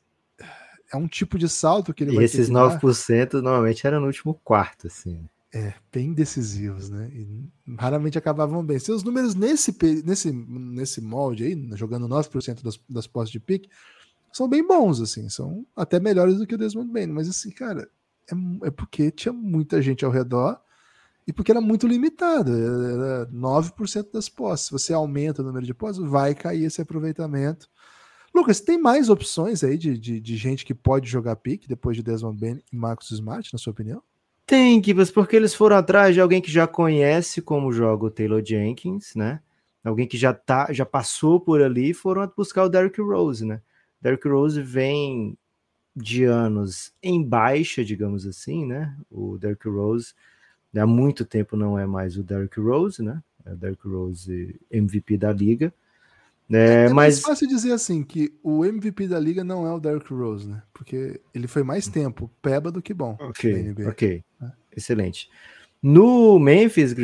é 0.93 0.97
um 0.97 1.07
tipo 1.07 1.39
de 1.39 1.49
salto 1.49 1.93
que 1.93 2.05
ele 2.05 2.13
e 2.13 2.17
vai 2.17 2.25
esses 2.25 2.51
9% 2.51 3.35
normalmente 3.35 3.87
eram 3.87 4.01
no 4.01 4.07
último 4.07 4.35
quarto, 4.35 4.87
assim. 4.87 5.29
É, 5.53 5.73
bem 5.91 6.13
decisivos, 6.13 6.91
né? 6.91 7.11
E 7.13 7.49
raramente 7.79 8.19
acabavam 8.19 8.65
bem. 8.65 8.79
Seus 8.79 9.03
números 9.03 9.35
nesse, 9.35 9.75
nesse, 10.05 10.31
nesse 10.31 11.01
molde 11.01 11.45
aí, 11.45 11.71
jogando 11.75 12.07
9% 12.07 12.63
das, 12.63 12.79
das 12.89 13.07
postes 13.07 13.33
de 13.33 13.41
pique, 13.41 13.69
são 14.31 14.47
bem 14.47 14.67
bons, 14.67 15.01
assim. 15.01 15.29
São 15.31 15.67
até 15.75 15.99
melhores 15.99 16.37
do 16.37 16.47
que 16.47 16.55
o 16.55 16.59
Desmond 16.59 16.93
Bain. 16.93 17.07
Mas, 17.07 17.29
assim, 17.29 17.51
cara, 17.51 17.89
é, 18.31 18.67
é 18.67 18.71
porque 18.71 19.11
tinha 19.11 19.33
muita 19.33 19.81
gente 19.81 20.05
ao 20.05 20.11
redor 20.11 20.61
e 21.27 21.33
porque 21.33 21.51
era 21.51 21.61
muito 21.61 21.87
limitado. 21.87 22.53
Era 22.53 23.27
9% 23.27 24.13
das 24.13 24.29
posses. 24.29 24.67
Se 24.67 24.73
você 24.73 24.93
aumenta 24.93 25.41
o 25.41 25.45
número 25.45 25.65
de 25.65 25.75
posses, 25.75 26.03
vai 26.03 26.35
cair 26.35 26.65
esse 26.65 26.83
aproveitamento. 26.83 27.69
Lucas, 28.39 28.61
tem 28.61 28.79
mais 28.79 29.09
opções 29.09 29.65
aí 29.65 29.77
de, 29.77 29.99
de, 29.99 30.21
de 30.21 30.37
gente 30.37 30.65
que 30.65 30.75
pode 30.75 31.09
jogar 31.09 31.37
pique 31.37 31.69
depois 31.69 31.97
de 31.97 32.03
Desmond 32.03 32.39
Bain 32.39 32.61
e 32.73 32.77
Marcos 32.77 33.11
Smart, 33.11 33.53
na 33.53 33.59
sua 33.59 33.73
opinião? 33.73 34.03
Tem, 34.47 34.81
Kivas, 34.81 35.11
porque 35.11 35.37
eles 35.37 35.55
foram 35.55 35.77
atrás 35.77 36.15
de 36.15 36.21
alguém 36.21 36.41
que 36.41 36.51
já 36.51 36.67
conhece 36.67 37.43
como 37.43 37.73
joga 37.73 38.07
o 38.07 38.11
Taylor 38.11 38.43
Jenkins, 38.43 39.15
né? 39.15 39.41
Alguém 39.85 40.07
que 40.07 40.17
já 40.17 40.33
tá, 40.33 40.73
já 40.73 40.87
passou 40.87 41.39
por 41.41 41.61
ali 41.61 41.91
e 41.91 41.95
foram 41.95 42.31
buscar 42.37 42.65
o 42.65 42.69
Derrick 42.69 43.01
Rose, 43.01 43.45
né? 43.45 43.61
Derrick 44.01 44.27
Rose 44.27 44.63
vem 44.63 45.37
de 45.95 46.25
anos 46.25 46.93
em 47.03 47.23
baixa, 47.23 47.85
digamos 47.85 48.27
assim, 48.27 48.65
né? 48.65 48.97
O 49.11 49.37
Derrick 49.37 49.69
Rose 49.69 50.15
há 50.77 50.87
muito 50.87 51.25
tempo 51.25 51.57
não 51.57 51.79
é 51.79 51.87
mais 51.87 52.17
o 52.17 52.23
Derrick 52.23 52.59
Rose, 52.61 53.03
né? 53.03 53.23
É 53.45 53.53
o 53.53 53.57
Derrick 53.57 53.87
Rose 53.87 54.61
MVP 54.71 55.19
da 55.19 55.33
liga. 55.33 55.75
É, 56.51 56.87
é 56.87 56.89
mais 56.89 57.21
fácil 57.21 57.47
dizer 57.47 57.73
assim 57.73 58.03
que 58.03 58.33
o 58.43 58.65
MVP 58.65 59.07
da 59.07 59.21
liga 59.21 59.45
não 59.45 59.67
é 59.67 59.73
o 59.73 59.79
Derrick 59.79 60.13
Rose, 60.13 60.49
né? 60.49 60.63
Porque 60.73 61.21
ele 61.35 61.47
foi 61.47 61.63
mais 61.63 61.89
tempo 61.89 62.31
peba 62.41 62.71
do 62.71 62.81
que 62.81 62.95
bom. 62.95 63.17
Ok, 63.21 63.75
ok, 63.87 64.25
é. 64.43 64.47
excelente. 64.75 65.29
No 65.83 66.39
Memphis, 66.39 66.95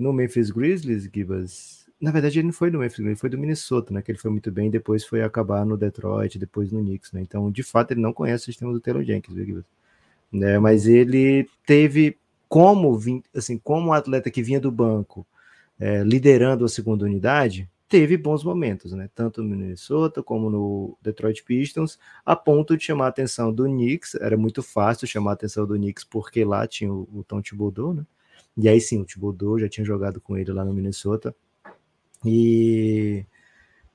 no 0.00 0.12
Memphis 0.12 0.50
Grizzlies, 0.50 1.10
Gibas, 1.12 1.86
na 2.00 2.10
verdade 2.10 2.38
ele 2.38 2.46
não 2.46 2.52
foi 2.52 2.70
no 2.70 2.78
Memphis, 2.78 2.98
ele 3.00 3.16
foi 3.16 3.28
do 3.28 3.38
Minnesota, 3.38 3.92
né? 3.92 4.02
Que 4.02 4.12
ele 4.12 4.18
foi 4.18 4.30
muito 4.30 4.50
bem, 4.52 4.70
depois 4.70 5.04
foi 5.04 5.22
acabar 5.22 5.66
no 5.66 5.76
Detroit, 5.76 6.38
depois 6.38 6.70
no 6.70 6.80
Knicks, 6.80 7.12
né? 7.12 7.20
Então, 7.20 7.50
de 7.50 7.62
fato, 7.62 7.90
ele 7.90 8.00
não 8.00 8.12
conhece 8.12 8.44
o 8.44 8.46
sistema 8.46 8.72
do 8.72 8.80
Taylor 8.80 9.02
Jenkins, 9.02 9.34
viu, 9.34 9.44
Gibas? 9.44 9.64
Né? 10.32 10.58
Mas 10.58 10.86
ele 10.86 11.48
teve 11.66 12.16
como, 12.48 12.98
assim, 13.34 13.58
como 13.58 13.88
um 13.88 13.92
atleta 13.92 14.30
que 14.30 14.42
vinha 14.42 14.60
do 14.60 14.70
banco, 14.70 15.26
é, 15.78 16.02
liderando 16.02 16.64
a 16.64 16.68
segunda 16.68 17.04
unidade, 17.04 17.68
teve 17.88 18.16
bons 18.16 18.42
momentos, 18.42 18.92
né? 18.92 19.08
Tanto 19.14 19.42
no 19.42 19.48
Minnesota 19.48 20.22
como 20.22 20.50
no 20.50 20.98
Detroit 21.00 21.42
Pistons, 21.44 21.98
a 22.24 22.34
ponto 22.34 22.76
de 22.76 22.84
chamar 22.84 23.06
a 23.06 23.08
atenção 23.08 23.52
do 23.52 23.64
Knicks. 23.64 24.14
Era 24.16 24.36
muito 24.36 24.62
fácil 24.62 25.06
chamar 25.06 25.32
a 25.32 25.34
atenção 25.34 25.66
do 25.66 25.74
Knicks 25.74 26.04
porque 26.04 26.44
lá 26.44 26.66
tinha 26.66 26.92
o, 26.92 27.08
o 27.12 27.24
Tom 27.24 27.40
Thibodeau, 27.40 27.94
né? 27.94 28.04
E 28.56 28.68
aí 28.68 28.80
sim, 28.80 29.00
o 29.00 29.04
Thibodeau 29.04 29.58
já 29.58 29.68
tinha 29.68 29.84
jogado 29.84 30.20
com 30.20 30.36
ele 30.36 30.52
lá 30.52 30.64
no 30.64 30.72
Minnesota. 30.72 31.34
E 32.24 33.24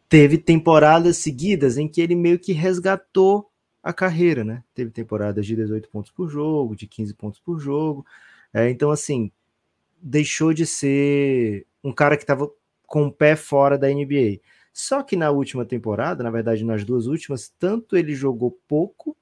teve 0.08 0.38
temporadas 0.38 1.18
seguidas 1.18 1.78
em 1.78 1.88
que 1.88 2.02
ele 2.02 2.16
meio 2.16 2.40
que 2.40 2.54
resgatou 2.54 3.50
a 3.84 3.92
carreira, 3.92 4.44
né? 4.44 4.64
Teve 4.74 4.92
temporadas 4.92 5.46
de 5.46 5.56
18 5.56 5.90
pontos 5.90 6.12
por 6.12 6.30
jogo, 6.30 6.76
de 6.76 6.88
15 6.88 7.14
pontos 7.16 7.40
por 7.40 7.60
jogo. 7.60 8.06
É, 8.54 8.70
então, 8.70 8.92
assim, 8.92 9.32
deixou 10.02 10.54
de 10.54 10.66
ser 10.66 11.66
um 11.84 11.92
cara 11.92 12.16
que 12.16 12.24
estava 12.24 12.52
com 12.92 13.06
o 13.06 13.12
pé 13.12 13.38
fora 13.38 13.78
da 13.78 13.88
NBA. 13.88 14.42
Só 14.74 15.02
que 15.02 15.16
na 15.16 15.32
última 15.32 15.66
temporada, 15.66 16.22
na 16.22 16.30
verdade, 16.30 16.66
nas 16.66 16.84
duas 16.84 17.08
últimas, 17.08 17.48
tanto 17.58 17.96
ele 17.96 18.14
jogou 18.14 18.52
pouco 18.68 19.16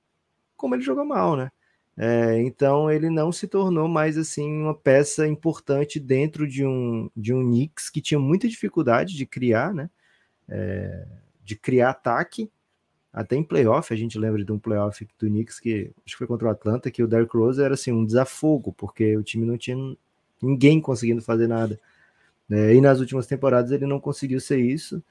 como 0.58 0.74
ele 0.74 0.82
jogou 0.82 1.06
mal, 1.06 1.38
né? 1.38 1.52
É, 1.96 2.42
então 2.42 2.90
ele 2.90 3.12
não 3.12 3.32
se 3.32 3.48
tornou 3.48 3.88
mais 3.88 4.18
assim 4.18 4.52
uma 4.64 4.74
peça 4.74 5.28
importante 5.28 6.00
dentro 6.00 6.48
de 6.48 6.66
um 6.66 7.12
de 7.16 7.32
um 7.32 7.44
Knicks 7.44 7.90
que 7.92 8.02
tinha 8.02 8.20
muita 8.20 8.48
dificuldade 8.48 9.16
de 9.16 9.26
criar, 9.28 9.72
né? 9.72 9.90
É, 10.48 11.06
de 11.44 11.56
criar 11.56 11.92
ataque. 11.92 12.52
Até 13.14 13.36
em 13.36 13.44
playoff, 13.44 13.94
a 13.94 13.98
gente 13.98 14.18
lembra 14.18 14.44
de 14.44 14.52
um 14.52 14.58
playoff 14.58 15.08
do 15.20 15.28
Knicks 15.28 15.60
que 15.60 15.92
acho 16.06 16.16
que 16.16 16.18
foi 16.18 16.28
contra 16.28 16.48
o 16.48 16.52
Atlanta, 16.52 16.90
que 16.90 17.04
o 17.04 17.08
Derrick 17.08 17.38
Rose 17.38 17.62
era 17.62 17.76
assim 17.76 17.92
um 17.92 18.06
desafogo, 18.06 18.74
porque 18.74 19.16
o 19.16 19.24
time 19.24 19.46
não 19.46 19.58
tinha 19.58 19.78
ninguém 20.42 20.82
conseguindo 20.82 21.22
fazer 21.22 21.48
nada. 21.48 21.80
Né? 22.50 22.76
E 22.76 22.82
nas 22.82 23.00
últimas 23.00 23.28
temporadas 23.28 23.72
ele 23.72 23.86
não 23.86 24.00
conseguiu 24.00 24.40
ser 24.40 24.60
isso. 24.60 25.04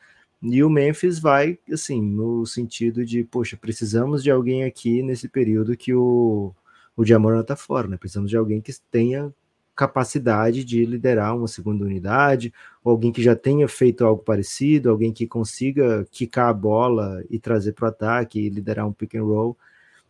E 0.43 0.62
o 0.62 0.70
Memphis 0.70 1.18
vai, 1.18 1.59
assim, 1.72 2.01
no 2.03 2.47
sentido 2.47 3.05
de, 3.05 3.24
poxa, 3.24 3.57
precisamos 3.57 4.22
de 4.22 4.30
alguém 4.30 4.64
aqui 4.64 5.03
nesse 5.03 5.28
período 5.28 5.76
que 5.76 5.95
o, 5.95 6.55
o 6.97 7.05
Jamoran 7.05 7.43
tá 7.43 7.57
fora, 7.57 7.89
né? 7.89 7.97
Precisamos 7.97 8.30
de 8.30 8.36
alguém 8.36 8.61
que 8.61 8.72
tenha 8.91 9.32
capacidade 9.78 10.64
de 10.64 10.84
liderar 10.84 11.36
uma 11.36 11.47
segunda 11.47 11.84
unidade, 11.84 12.53
ou 12.82 12.91
alguém 12.91 13.12
que 13.12 13.22
já 13.22 13.36
tenha 13.36 13.68
feito 13.68 14.05
algo 14.05 14.22
parecido, 14.24 14.91
alguém 14.91 15.12
que 15.12 15.24
consiga 15.24 16.05
quicar 16.11 16.49
a 16.49 16.53
bola 16.53 17.22
e 17.30 17.39
trazer 17.39 17.72
para 17.74 17.86
o 17.86 17.89
ataque 17.89 18.41
e 18.41 18.49
liderar 18.49 18.89
um 18.89 18.93
pick 18.93 19.14
and 19.14 19.22
roll. 19.22 19.57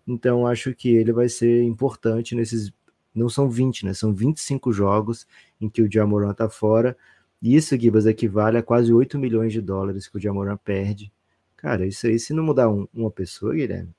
Então 0.06 0.46
acho 0.46 0.74
que 0.74 0.88
ele 0.96 1.12
vai 1.12 1.28
ser 1.28 1.62
importante 1.64 2.34
nesses. 2.34 2.72
Não 3.14 3.28
são 3.28 3.50
20, 3.50 3.84
né? 3.84 3.92
São 3.92 4.14
25 4.14 4.72
jogos 4.72 5.26
em 5.60 5.68
que 5.68 5.82
o 5.82 5.92
Jamoran 5.92 6.32
tá 6.32 6.48
fora. 6.48 6.96
Isso, 7.40 7.78
Gibas, 7.78 8.06
equivale 8.06 8.58
a 8.58 8.62
quase 8.62 8.92
8 8.92 9.18
milhões 9.18 9.52
de 9.52 9.60
dólares 9.60 10.08
que 10.08 10.16
o 10.16 10.20
Jamoran 10.20 10.56
perde. 10.56 11.12
Cara, 11.56 11.86
isso 11.86 12.06
aí, 12.06 12.18
se 12.18 12.32
não 12.32 12.42
mudar 12.42 12.68
um, 12.68 12.86
uma 12.92 13.10
pessoa, 13.10 13.54
Guilherme, 13.54 13.90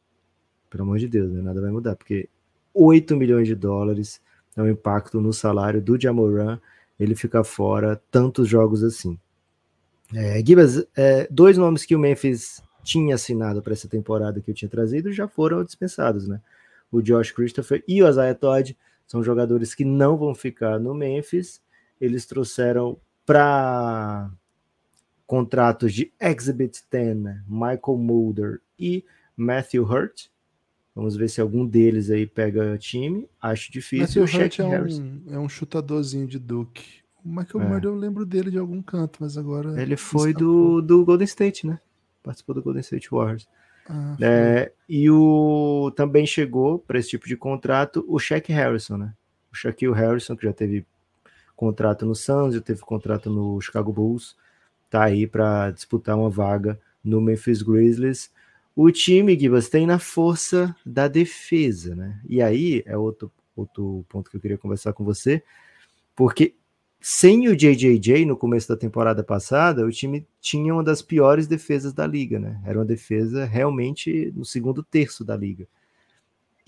pelo 0.69 0.83
amor 0.83 0.99
de 0.99 1.07
Deus, 1.07 1.31
né? 1.31 1.41
nada 1.41 1.61
vai 1.61 1.71
mudar, 1.71 1.95
porque 1.95 2.29
8 2.73 3.15
milhões 3.15 3.47
de 3.47 3.55
dólares 3.55 4.21
é 4.55 4.61
um 4.61 4.69
impacto 4.69 5.21
no 5.21 5.33
salário 5.33 5.81
do 5.81 5.99
Jamoran, 5.99 6.59
ele 6.99 7.15
fica 7.15 7.43
fora 7.43 8.01
tantos 8.11 8.47
jogos 8.47 8.83
assim. 8.83 9.17
É, 10.13 10.43
Gibas, 10.45 10.85
é, 10.95 11.27
dois 11.29 11.57
nomes 11.57 11.85
que 11.85 11.95
o 11.95 11.99
Memphis 11.99 12.61
tinha 12.83 13.15
assinado 13.15 13.61
para 13.61 13.73
essa 13.73 13.87
temporada 13.87 14.41
que 14.41 14.49
eu 14.49 14.55
tinha 14.55 14.69
trazido 14.69 15.11
já 15.11 15.27
foram 15.27 15.63
dispensados, 15.63 16.27
né? 16.27 16.41
O 16.91 17.01
Josh 17.01 17.31
Christopher 17.31 17.83
e 17.87 18.01
o 18.01 18.09
Isaiah 18.09 18.33
Todd 18.33 18.75
são 19.05 19.23
jogadores 19.23 19.75
que 19.75 19.85
não 19.85 20.17
vão 20.17 20.33
ficar 20.33 20.79
no 20.79 20.93
Memphis. 20.95 21.61
Eles 22.01 22.25
trouxeram 22.25 22.97
para 23.29 24.31
contratos 25.27 25.93
de 25.93 26.11
Exhibit 26.19 26.83
10, 26.89 27.17
né? 27.17 27.43
Michael 27.47 27.95
Mulder 27.95 28.59
e 28.79 29.05
Matthew 29.37 29.83
Hurt. 29.83 30.29
Vamos 30.95 31.15
ver 31.15 31.29
se 31.29 31.39
algum 31.39 31.63
deles 31.63 32.09
aí 32.09 32.25
pega 32.25 32.75
time. 32.79 33.29
Acho 33.39 33.71
difícil. 33.71 34.23
Matthew 34.23 34.41
Hurt 34.41 34.59
é 34.59 34.65
um, 34.65 35.23
é 35.35 35.37
um 35.37 35.47
chutadorzinho 35.47 36.25
de 36.25 36.39
Duke. 36.39 37.03
O 37.23 37.29
Michael 37.29 37.63
é. 37.63 37.67
Mulder 37.67 37.91
eu 37.91 37.95
lembro 37.95 38.25
dele 38.25 38.49
de 38.49 38.57
algum 38.57 38.81
canto, 38.81 39.19
mas 39.21 39.37
agora. 39.37 39.79
Ele 39.79 39.95
foi 39.95 40.33
do, 40.33 40.81
do 40.81 41.05
Golden 41.05 41.25
State, 41.25 41.67
né? 41.67 41.79
Participou 42.23 42.55
do 42.55 42.63
Golden 42.63 42.81
State 42.81 43.11
Warriors. 43.11 43.47
Ah, 43.87 44.17
é, 44.19 44.71
e 44.89 45.07
o 45.07 45.91
também 45.95 46.25
chegou 46.25 46.79
para 46.79 46.97
esse 46.97 47.09
tipo 47.09 47.27
de 47.27 47.37
contrato 47.37 48.03
o 48.07 48.17
Shaq 48.17 48.51
Harrison, 48.51 48.97
né? 48.97 49.13
O 49.51 49.55
Shaquille 49.55 49.93
Harrison, 49.93 50.35
que 50.35 50.47
já 50.47 50.53
teve 50.53 50.83
contrato 51.59 52.05
no 52.05 52.15
Suns, 52.15 52.55
já 52.55 52.61
teve 52.61 52.79
contrato 52.79 53.29
no 53.29 53.59
Chicago 53.59 53.91
Bulls, 53.91 54.33
tá 54.89 55.03
aí 55.03 55.27
para 55.27 55.71
disputar 55.71 56.17
uma 56.17 56.29
vaga 56.29 56.79
no 57.03 57.19
Memphis 57.19 57.61
Grizzlies. 57.61 58.31
O 58.73 58.89
time, 58.89 59.37
Gibas, 59.37 59.67
tem 59.67 59.85
na 59.85 59.99
força 59.99 60.73
da 60.85 61.09
defesa, 61.09 61.93
né? 61.93 62.17
E 62.29 62.41
aí 62.41 62.81
é 62.85 62.97
outro, 62.97 63.29
outro 63.57 64.05
ponto 64.07 64.31
que 64.31 64.37
eu 64.37 64.41
queria 64.41 64.57
conversar 64.57 64.93
com 64.93 65.03
você, 65.03 65.43
porque 66.15 66.55
sem 67.01 67.49
o 67.49 67.57
JJJ 67.57 68.23
no 68.25 68.37
começo 68.37 68.69
da 68.69 68.77
temporada 68.77 69.21
passada, 69.21 69.85
o 69.85 69.91
time 69.91 70.25
tinha 70.39 70.73
uma 70.73 70.83
das 70.83 71.01
piores 71.01 71.45
defesas 71.45 71.91
da 71.91 72.07
liga, 72.07 72.39
né? 72.39 72.61
Era 72.65 72.79
uma 72.79 72.85
defesa 72.85 73.43
realmente 73.43 74.31
no 74.33 74.45
segundo 74.45 74.81
terço 74.81 75.25
da 75.25 75.35
liga. 75.35 75.67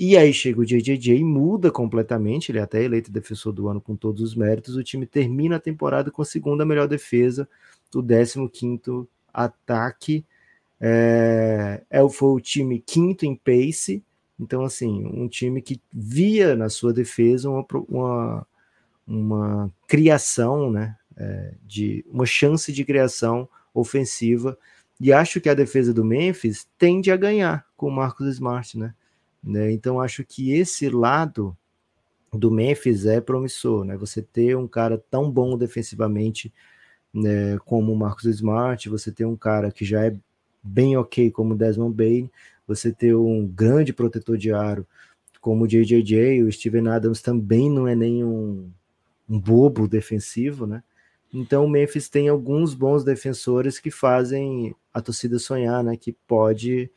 E 0.04 0.18
aí 0.18 0.34
chega 0.34 0.60
o 0.60 0.66
JJJ 0.66 1.20
e 1.20 1.24
muda 1.24 1.70
completamente, 1.70 2.52
ele 2.52 2.58
é 2.58 2.64
até 2.64 2.84
eleito 2.84 3.12
defensor 3.12 3.54
do 3.54 3.68
ano 3.68 3.80
com 3.80 3.96
todos 3.96 4.24
os 4.24 4.34
méritos. 4.34 4.76
O 4.76 4.84
time 4.84 5.06
termina 5.06 5.58
a 5.58 5.60
temporada 5.60 6.10
com 6.10 6.24
a 6.24 6.26
segunda 6.26 6.66
melhor 6.66 6.88
defesa, 6.88 7.48
o 7.94 8.02
15 8.50 9.08
ataque. 9.32 10.26
É, 10.80 11.84
é, 11.88 12.10
foi 12.10 12.30
o 12.30 12.40
time 12.40 12.80
quinto 12.80 13.28
em 13.28 13.36
pace, 13.36 14.04
então, 14.40 14.64
assim, 14.64 15.06
um 15.06 15.28
time 15.28 15.62
que 15.62 15.80
via 15.94 16.56
na 16.56 16.68
sua 16.68 16.92
defesa 16.92 17.48
uma, 17.48 17.64
uma 17.88 18.48
uma 19.06 19.72
criação, 19.88 20.72
né, 20.72 20.96
é, 21.16 21.54
de 21.64 22.04
uma 22.10 22.26
chance 22.26 22.74
de 22.74 22.84
criação 22.84 23.48
ofensiva. 23.72 24.58
E 25.00 25.14
acho 25.14 25.40
que 25.40 25.50
a 25.50 25.54
defesa 25.54 25.94
do 25.94 26.04
Memphis 26.04 26.68
tende 26.76 27.12
a 27.12 27.18
ganhar 27.18 27.68
com 27.78 27.88
o 27.88 27.92
Marcos 27.92 28.28
Smart, 28.30 28.80
né? 28.80 28.96
Né? 29.44 29.72
Então 29.72 30.00
acho 30.00 30.24
que 30.24 30.52
esse 30.54 30.90
lado 30.90 31.56
do 32.32 32.52
Memphis 32.52 33.06
é 33.06 33.20
promissor, 33.20 33.84
né? 33.84 33.98
Você 33.98 34.22
ter 34.22 34.56
um 34.56 34.68
cara 34.68 34.98
tão 35.10 35.30
bom 35.30 35.58
defensivamente 35.58 36.54
né, 37.14 37.58
como 37.66 37.92
o 37.92 37.98
Marcos 37.98 38.26
Smart, 38.26 38.88
você 38.88 39.12
ter 39.12 39.26
um 39.26 39.36
cara 39.36 39.72
que 39.72 39.84
já 39.84 40.06
é 40.06 40.16
bem 40.64 40.96
ok 40.96 41.30
como 41.32 41.54
o 41.54 41.58
Desmond 41.58 41.94
Bain, 41.94 42.30
você 42.66 42.92
ter 42.92 43.16
um 43.16 43.46
grande 43.46 43.92
protetor 43.92 44.38
de 44.38 44.54
aro 44.54 44.88
como 45.42 45.64
o 45.66 45.68
JJJ, 45.68 46.44
o 46.44 46.52
Steven 46.52 46.88
Adams 46.88 47.22
também 47.22 47.70
não 47.70 47.88
é 47.88 47.96
nenhum 47.96 48.72
um 49.28 49.40
bobo 49.40 49.88
defensivo, 49.88 50.68
né? 50.68 50.84
Então 51.34 51.66
o 51.66 51.70
Memphis 51.70 52.10
tem 52.10 52.28
alguns 52.28 52.74
bons 52.74 53.04
defensores 53.04 53.80
que 53.80 53.90
fazem 53.90 54.76
a 54.94 55.02
torcida 55.02 55.40
sonhar, 55.40 55.84
né? 55.84 55.98
Que 55.98 56.12
pode 56.28 56.92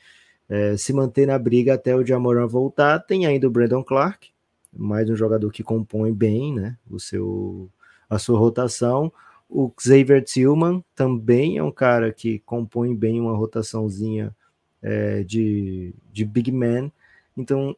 é, 0.48 0.76
se 0.76 0.92
manter 0.92 1.26
na 1.26 1.38
briga 1.38 1.74
até 1.74 1.94
o 1.96 2.04
Jamoran 2.04 2.46
voltar. 2.46 2.98
Tem 3.00 3.26
ainda 3.26 3.46
o 3.46 3.50
Brandon 3.50 3.82
Clark, 3.82 4.30
mais 4.72 5.08
um 5.08 5.16
jogador 5.16 5.50
que 5.50 5.62
compõe 5.62 6.12
bem, 6.12 6.54
né? 6.54 6.76
O 6.90 6.98
seu 6.98 7.70
a 8.08 8.18
sua 8.18 8.38
rotação. 8.38 9.12
O 9.48 9.72
Xavier 9.78 10.22
Tillman 10.22 10.84
também 10.94 11.58
é 11.58 11.62
um 11.62 11.70
cara 11.70 12.12
que 12.12 12.38
compõe 12.40 12.94
bem 12.94 13.20
uma 13.20 13.36
rotaçãozinha 13.36 14.34
é, 14.82 15.22
de, 15.22 15.94
de 16.12 16.24
big 16.24 16.52
man. 16.52 16.90
Então 17.36 17.76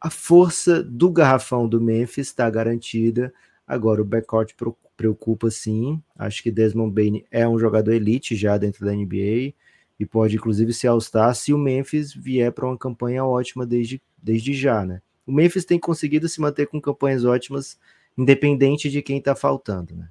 a 0.00 0.10
força 0.10 0.82
do 0.82 1.10
garrafão 1.10 1.68
do 1.68 1.80
Memphis 1.80 2.28
está 2.28 2.48
garantida. 2.50 3.32
Agora, 3.66 4.02
o 4.02 4.04
backcourt 4.04 4.52
preocupa 4.96 5.50
sim. 5.50 6.00
Acho 6.18 6.42
que 6.42 6.50
Desmond 6.50 6.92
Bain 6.92 7.24
é 7.30 7.48
um 7.48 7.58
jogador 7.58 7.92
elite 7.92 8.36
já 8.36 8.58
dentro 8.58 8.84
da 8.84 8.92
NBA 8.92 9.54
e 9.98 10.04
pode 10.04 10.36
inclusive 10.36 10.72
se 10.72 10.86
all-star 10.86 11.34
se 11.34 11.52
o 11.52 11.58
Memphis 11.58 12.12
vier 12.12 12.52
para 12.52 12.66
uma 12.66 12.76
campanha 12.76 13.24
ótima 13.24 13.66
desde, 13.66 14.02
desde 14.22 14.52
já, 14.52 14.84
né? 14.84 15.00
O 15.26 15.32
Memphis 15.32 15.64
tem 15.64 15.78
conseguido 15.78 16.28
se 16.28 16.40
manter 16.40 16.66
com 16.66 16.80
campanhas 16.80 17.24
ótimas, 17.24 17.78
independente 18.16 18.90
de 18.90 19.00
quem 19.00 19.18
está 19.18 19.34
faltando, 19.34 19.94
né? 19.94 20.08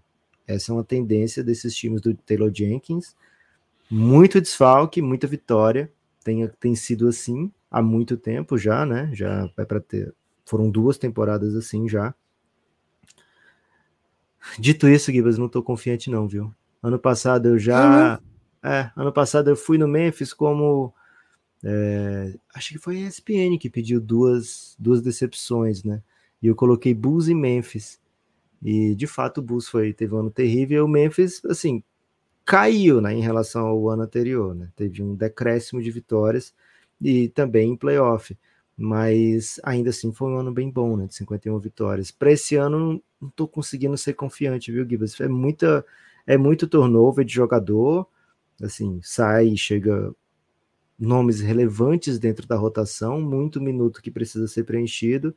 Essa 0.47 0.71
é 0.71 0.75
uma 0.75 0.83
tendência 0.83 1.43
desses 1.43 1.75
times 1.75 2.01
do 2.01 2.13
Taylor 2.13 2.51
Jenkins. 2.53 3.15
Muito 3.89 4.41
desfalque, 4.41 5.01
muita 5.01 5.27
vitória. 5.27 5.91
Tem, 6.23 6.47
tem 6.59 6.75
sido 6.75 7.07
assim 7.07 7.51
há 7.69 7.81
muito 7.81 8.17
tempo 8.17 8.57
já, 8.57 8.85
né? 8.85 9.09
Já 9.13 9.49
é 9.57 9.65
para 9.65 9.79
ter. 9.79 10.13
Foram 10.45 10.69
duas 10.69 10.97
temporadas 10.97 11.55
assim 11.55 11.87
já. 11.87 12.13
Dito 14.59 14.87
isso, 14.89 15.11
Gibas, 15.11 15.37
não 15.37 15.47
tô 15.47 15.63
confiante 15.63 16.09
não, 16.09 16.27
viu? 16.27 16.53
Ano 16.81 16.99
passado 16.99 17.47
eu 17.47 17.57
já... 17.57 18.19
É, 18.21 18.32
é, 18.63 18.91
ano 18.95 19.11
passado 19.11 19.49
eu 19.49 19.55
fui 19.55 19.77
no 19.77 19.87
Memphis 19.87 20.33
como... 20.33 20.93
É, 21.63 22.35
acho 22.53 22.73
que 22.73 22.77
foi 22.77 22.97
a 22.97 23.07
ESPN 23.07 23.57
que 23.57 23.69
pediu 23.69 24.01
duas, 24.01 24.75
duas 24.77 25.01
decepções, 25.01 25.83
né? 25.83 26.01
E 26.41 26.47
eu 26.47 26.55
coloquei 26.55 26.93
Bulls 26.93 27.27
e 27.27 27.33
Memphis. 27.33 27.99
E 28.61 28.95
de 28.95 29.07
fato 29.07 29.39
o 29.39 29.41
Bulls 29.41 29.67
foi, 29.67 29.93
teve 29.93 30.13
um 30.13 30.19
ano 30.19 30.31
terrível. 30.31 30.79
E 30.79 30.81
o 30.81 30.87
Memphis, 30.87 31.43
assim, 31.45 31.83
caiu 32.45 32.99
né, 33.01 33.13
em 33.13 33.21
relação 33.21 33.65
ao 33.65 33.89
ano 33.89 34.03
anterior, 34.03 34.53
né? 34.53 34.69
Teve 34.75 35.01
um 35.01 35.15
decréscimo 35.15 35.81
de 35.81 35.91
vitórias 35.91 36.53
e 37.01 37.29
também 37.29 37.71
em 37.71 37.77
playoff 37.77 38.35
mas 38.77 39.59
ainda 39.63 39.89
assim 39.91 40.11
foi 40.11 40.29
um 40.29 40.37
ano 40.37 40.51
bem 40.51 40.69
bom, 40.69 40.97
né? 40.97 41.05
De 41.07 41.15
51 41.15 41.59
vitórias. 41.59 42.11
Para 42.11 42.31
esse 42.31 42.55
ano, 42.55 43.01
não 43.21 43.29
estou 43.29 43.47
conseguindo 43.47 43.97
ser 43.97 44.13
confiante, 44.13 44.71
viu, 44.71 44.87
Gibbs? 44.87 45.19
É 45.21 45.27
muita, 45.27 45.85
é 46.25 46.37
muito 46.37 46.67
turnover 46.67 47.23
de 47.23 47.33
jogador, 47.33 48.07
assim, 48.63 48.99
sai, 49.03 49.55
chega 49.55 50.13
nomes 50.97 51.41
relevantes 51.41 52.19
dentro 52.19 52.47
da 52.47 52.55
rotação, 52.55 53.21
muito 53.21 53.61
minuto 53.61 54.01
que 54.01 54.11
precisa 54.11 54.47
ser 54.47 54.63
preenchido 54.63 55.35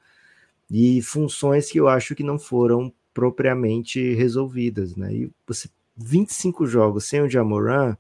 e 0.71 1.01
funções 1.03 1.71
que 1.71 1.79
eu 1.79 1.89
acho 1.89 2.15
que 2.15 2.23
não 2.23 2.39
foram 2.39 2.93
propriamente 3.15 4.15
resolvidas, 4.15 4.97
né? 4.97 5.15
E 5.15 5.33
você 5.47 5.69
25 5.97 6.67
jogos 6.67 7.07
sem 7.07 7.23
o 7.23 7.31
Jamoran, 7.31 7.97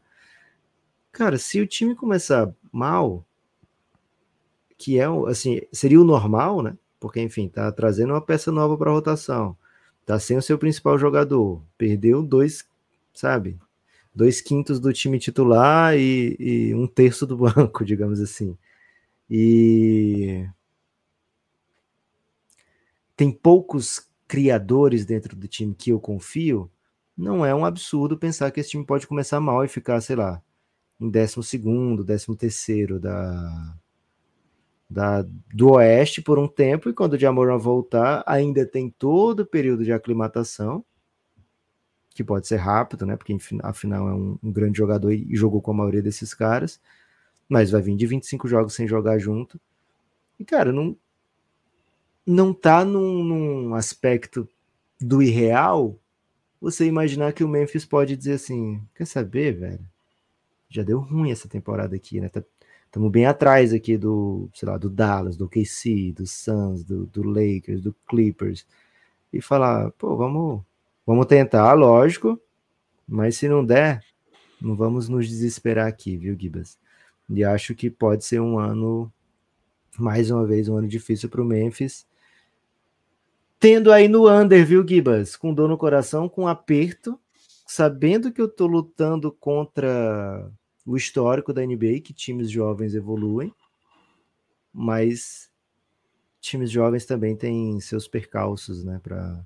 cara, 1.11 1.39
se 1.39 1.61
o 1.61 1.67
time 1.67 1.95
começar 1.95 2.53
mal, 2.71 3.25
que 4.77 4.99
é 4.99 5.07
assim, 5.29 5.63
seria 5.73 6.01
o 6.01 6.05
normal, 6.05 6.63
né? 6.63 6.77
Porque, 7.01 7.21
enfim, 7.21 7.49
tá 7.49 7.71
trazendo 7.73 8.13
uma 8.13 8.21
peça 8.21 8.53
nova 8.53 8.77
para 8.77 8.91
rotação, 8.91 9.57
tá 10.05 10.19
sem 10.19 10.37
o 10.37 10.43
seu 10.43 10.59
principal 10.59 10.99
jogador, 10.99 11.63
perdeu 11.79 12.23
dois, 12.23 12.69
sabe? 13.15 13.59
Dois 14.17 14.41
quintos 14.41 14.81
do 14.81 14.93
time 14.95 15.19
titular 15.19 15.95
e, 15.95 16.37
e 16.41 16.75
um 16.75 16.87
terço 16.87 17.27
do 17.27 17.37
banco, 17.39 17.85
digamos 17.85 18.19
assim. 18.19 18.57
E 19.29 20.49
tem 23.15 23.31
poucos 23.31 24.09
criadores 24.27 25.05
dentro 25.05 25.37
do 25.37 25.47
time 25.47 25.75
que 25.75 25.91
eu 25.91 26.01
confio, 26.01 26.71
não 27.17 27.45
é 27.45 27.55
um 27.55 27.65
absurdo 27.65 28.19
pensar 28.19 28.51
que 28.51 28.61
esse 28.61 28.71
time 28.71 28.85
pode 28.85 29.07
começar 29.07 29.41
mal 29.41 29.65
e 29.65 29.69
ficar, 29.69 30.01
sei 30.01 30.17
lá, 30.17 30.43
em 31.01 31.09
décimo 31.09 31.43
segundo, 31.43 32.05
décimo 32.05 32.37
terceiro 32.37 32.99
da, 32.99 33.77
da, 34.89 35.23
do 35.55 35.73
Oeste 35.73 36.23
por 36.23 36.39
um 36.39 36.49
tempo, 36.49 36.89
e 36.89 36.95
quando 36.95 37.15
o 37.15 37.19
Jamoran 37.19 37.59
voltar, 37.59 38.23
ainda 38.27 38.67
tem 38.67 38.91
todo 38.91 39.41
o 39.41 39.47
período 39.47 39.85
de 39.85 39.93
aclimatação, 39.93 40.85
que 42.17 42.25
pode 42.25 42.49
ser 42.49 42.57
rápido, 42.57 43.05
né? 43.05 43.17
Porque 43.17 43.37
afinal 43.63 44.09
é 44.09 44.15
um, 44.15 44.39
um, 44.43 44.51
grande 44.51 44.79
jogador 44.79 45.13
e, 45.13 45.29
jogou 45.37 45.61
com 45.61 45.71
a 45.71 45.75
maioria 45.75 46.03
desses 46.03 46.33
caras, 46.33 46.81
mas 47.49 47.71
vai 47.71 47.83
vir 47.83 47.97
de 47.97 48.07
25 48.07 48.49
jogos 48.49 48.75
sem 48.75 48.89
jogar 48.89 49.19
junto. 49.19 49.61
E, 50.39 50.45
cara, 50.45 50.73
não, 50.73 50.97
não 52.27 52.55
tá 52.55 52.85
num, 52.85 53.23
num 53.23 53.75
aspecto 53.75 54.49
do 55.01 55.23
irreal 55.23 55.99
você 56.61 56.87
imaginar 56.87 57.33
que 57.33 57.45
o 57.45 57.49
Memphis 57.49 57.85
pode 57.85 58.17
dizer 58.17 58.35
assim: 58.35 58.83
quer 58.95 59.07
saber, 59.07 59.53
velho? 59.53 59.87
Já 60.69 60.83
deu 60.83 60.99
ruim 61.01 61.31
essa 61.31 61.49
temporada 61.49 61.95
aqui, 61.95 62.21
né? 62.21 62.27
Estamos 62.27 63.09
tá, 63.09 63.13
bem 63.13 63.27
atrás 63.27 63.73
aqui 63.73 63.97
do, 63.97 64.51
sei 64.55 64.69
lá, 64.69 64.79
do 64.79 64.91
Dallas, 64.91 65.37
do 65.37 65.49
KC, 65.49 66.13
do 66.13 66.27
Suns, 66.27 66.83
do, 66.83 67.07
do 67.07 67.23
Lakers, 67.23 67.83
do 67.83 67.95
Clippers. 68.09 68.67
E 69.33 69.41
falar, 69.41 69.93
pô, 69.93 70.17
vamos, 70.17 70.63
vamos 71.07 71.27
tentar, 71.27 71.73
lógico, 71.75 72.41
mas 73.07 73.37
se 73.37 73.49
não 73.49 73.65
der, 73.65 74.03
não 74.61 74.75
vamos 74.75 75.09
nos 75.09 75.29
desesperar 75.29 75.87
aqui, 75.87 76.17
viu, 76.17 76.37
Gibas? 76.39 76.79
E 77.31 77.45
acho 77.45 77.75
que 77.75 77.89
pode 77.89 78.25
ser 78.25 78.41
um 78.41 78.59
ano, 78.59 79.13
mais 79.99 80.31
uma 80.31 80.45
vez, 80.45 80.69
um 80.69 80.77
ano 80.77 80.89
difícil 80.89 81.29
para 81.29 81.41
o 81.41 81.45
Memphis. 81.45 82.07
Tendo 83.59 83.93
aí 83.93 84.09
no 84.09 84.29
under, 84.29 84.67
viu, 84.67 84.87
Gibas? 84.87 85.37
Com 85.37 85.55
dor 85.55 85.69
no 85.69 85.79
coração, 85.79 86.29
com 86.29 86.49
aperto, 86.49 87.19
sabendo 87.67 88.33
que 88.33 88.41
eu 88.41 88.49
tô 88.49 88.67
lutando 88.67 89.31
contra 89.33 90.51
o 90.85 90.97
histórico 90.97 91.53
da 91.53 91.67
NBA, 91.67 92.01
que 92.03 92.13
times 92.13 92.51
jovens 92.51 92.95
evoluem, 92.95 93.53
mas 94.73 95.51
times 96.41 96.71
jovens 96.71 97.05
também 97.05 97.35
têm 97.35 97.81
seus 97.81 98.07
percalços, 98.07 98.85
né, 98.85 99.01
para 99.03 99.45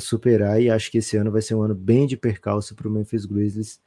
superar, 0.00 0.60
e 0.60 0.70
acho 0.70 0.90
que 0.90 0.98
esse 0.98 1.16
ano 1.16 1.30
vai 1.30 1.42
ser 1.42 1.54
um 1.54 1.62
ano 1.62 1.74
bem 1.74 2.06
de 2.06 2.16
percalço 2.16 2.74
para 2.74 2.88
o 2.88 2.90
Memphis 2.90 3.24
Grizzlies. 3.24 3.80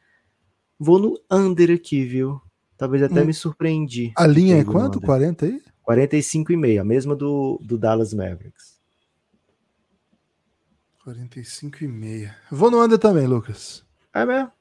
Vou 0.79 0.99
no 0.99 1.19
under 1.31 1.71
aqui, 1.71 2.03
viu? 2.03 2.41
Talvez 2.77 3.03
até 3.03 3.21
hum. 3.21 3.25
me 3.25 3.33
surpreendi. 3.33 4.11
A 4.15 4.27
linha 4.27 4.57
é 4.57 4.63
quanto? 4.63 4.99
40 4.99 5.45
aí? 5.45 5.61
45,5, 5.87 6.81
a 6.81 6.83
mesma 6.83 7.15
do, 7.15 7.59
do 7.63 7.77
Dallas 7.77 8.13
Mavericks. 8.13 8.75
45,5. 11.05 12.33
Vou 12.51 12.71
no 12.71 12.83
under 12.83 12.97
também, 12.97 13.27
Lucas. 13.27 13.85
É 14.13 14.25
mesmo? 14.25 14.51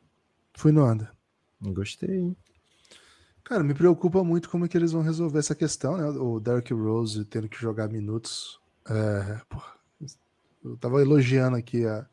Fui 0.52 0.70
no 0.70 0.84
under. 0.84 1.10
Gostei. 1.60 2.36
Cara, 3.42 3.62
me 3.62 3.74
preocupa 3.74 4.22
muito 4.22 4.48
como 4.48 4.64
é 4.64 4.68
que 4.68 4.76
eles 4.76 4.92
vão 4.92 5.02
resolver 5.02 5.38
essa 5.38 5.54
questão, 5.54 5.96
né? 5.96 6.06
O 6.08 6.38
Derrick 6.38 6.72
Rose 6.72 7.24
tendo 7.24 7.48
que 7.48 7.60
jogar 7.60 7.88
minutos. 7.88 8.60
É, 8.88 9.40
porra, 9.48 9.72
eu 10.64 10.76
tava 10.78 11.00
elogiando 11.00 11.56
aqui 11.56 11.86
a, 11.86 12.06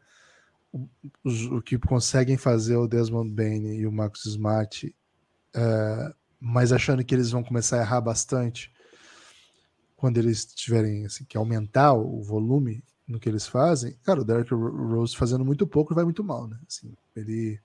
o, 1.24 1.62
que 1.62 1.78
conseguem 1.78 2.38
fazer 2.38 2.76
o 2.76 2.88
Desmond 2.88 3.34
Bain 3.34 3.66
e 3.76 3.88
o 3.88 3.92
Marcus 3.92 4.26
Smart, 4.26 4.94
é, 5.54 6.14
mas 6.40 6.72
achando 6.72 7.04
que 7.04 7.14
eles 7.14 7.32
vão 7.32 7.44
começar 7.44 7.78
a 7.78 7.82
errar 7.82 8.02
bastante 8.02 8.72
quando 9.96 10.18
eles 10.18 10.46
tiverem 10.46 11.06
assim, 11.06 11.24
que 11.26 11.38
aumentar 11.38 11.94
o 11.94 12.22
volume 12.22 12.84
no 13.08 13.20
que 13.20 13.30
eles 13.30 13.46
fazem, 13.46 13.96
cara, 14.04 14.22
o 14.22 14.26
Derrick 14.26 14.54
Rose 14.54 15.16
fazendo 15.16 15.46
muito 15.46 15.68
pouco 15.68 15.94
vai 15.94 16.04
muito 16.04 16.24
mal, 16.24 16.48
né? 16.48 16.58
Assim, 16.68 16.96
ele 17.16 17.60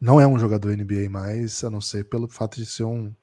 não 0.00 0.20
é 0.20 0.26
um 0.26 0.38
jogador 0.38 0.76
NBA 0.76 1.08
mais, 1.08 1.62
a 1.64 1.70
não 1.70 1.80
ser 1.80 2.08
pelo 2.08 2.28
fato 2.28 2.56
de 2.56 2.66
ser 2.66 2.84
um 2.84 3.14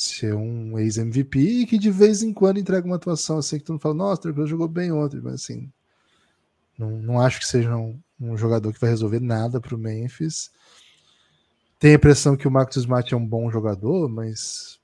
ser 0.00 0.32
um 0.32 0.78
ex-MVP 0.78 1.40
e 1.40 1.66
que 1.66 1.76
de 1.76 1.90
vez 1.90 2.22
em 2.22 2.32
quando 2.32 2.60
entrega 2.60 2.86
uma 2.86 2.94
atuação 2.94 3.38
assim 3.38 3.58
que 3.58 3.64
tu 3.64 3.72
não 3.72 3.80
fala, 3.80 3.94
nossa, 3.94 4.28
o 4.28 4.32
Rose 4.32 4.50
jogou 4.50 4.68
bem 4.68 4.92
ontem, 4.92 5.20
mas 5.20 5.34
assim, 5.34 5.72
não, 6.78 6.90
não 7.02 7.20
acho 7.20 7.40
que 7.40 7.46
seja 7.46 7.76
um, 7.76 7.98
um 8.20 8.36
jogador 8.36 8.72
que 8.72 8.78
vai 8.78 8.90
resolver 8.90 9.18
nada 9.18 9.60
para 9.60 9.74
o 9.74 9.78
Memphis. 9.78 10.52
Tenho 11.80 11.94
a 11.94 11.96
impressão 11.96 12.36
que 12.36 12.46
o 12.46 12.50
Marcus 12.50 12.76
Smart 12.76 13.12
é 13.12 13.16
um 13.16 13.26
bom 13.26 13.50
jogador, 13.50 14.08
mas 14.08 14.78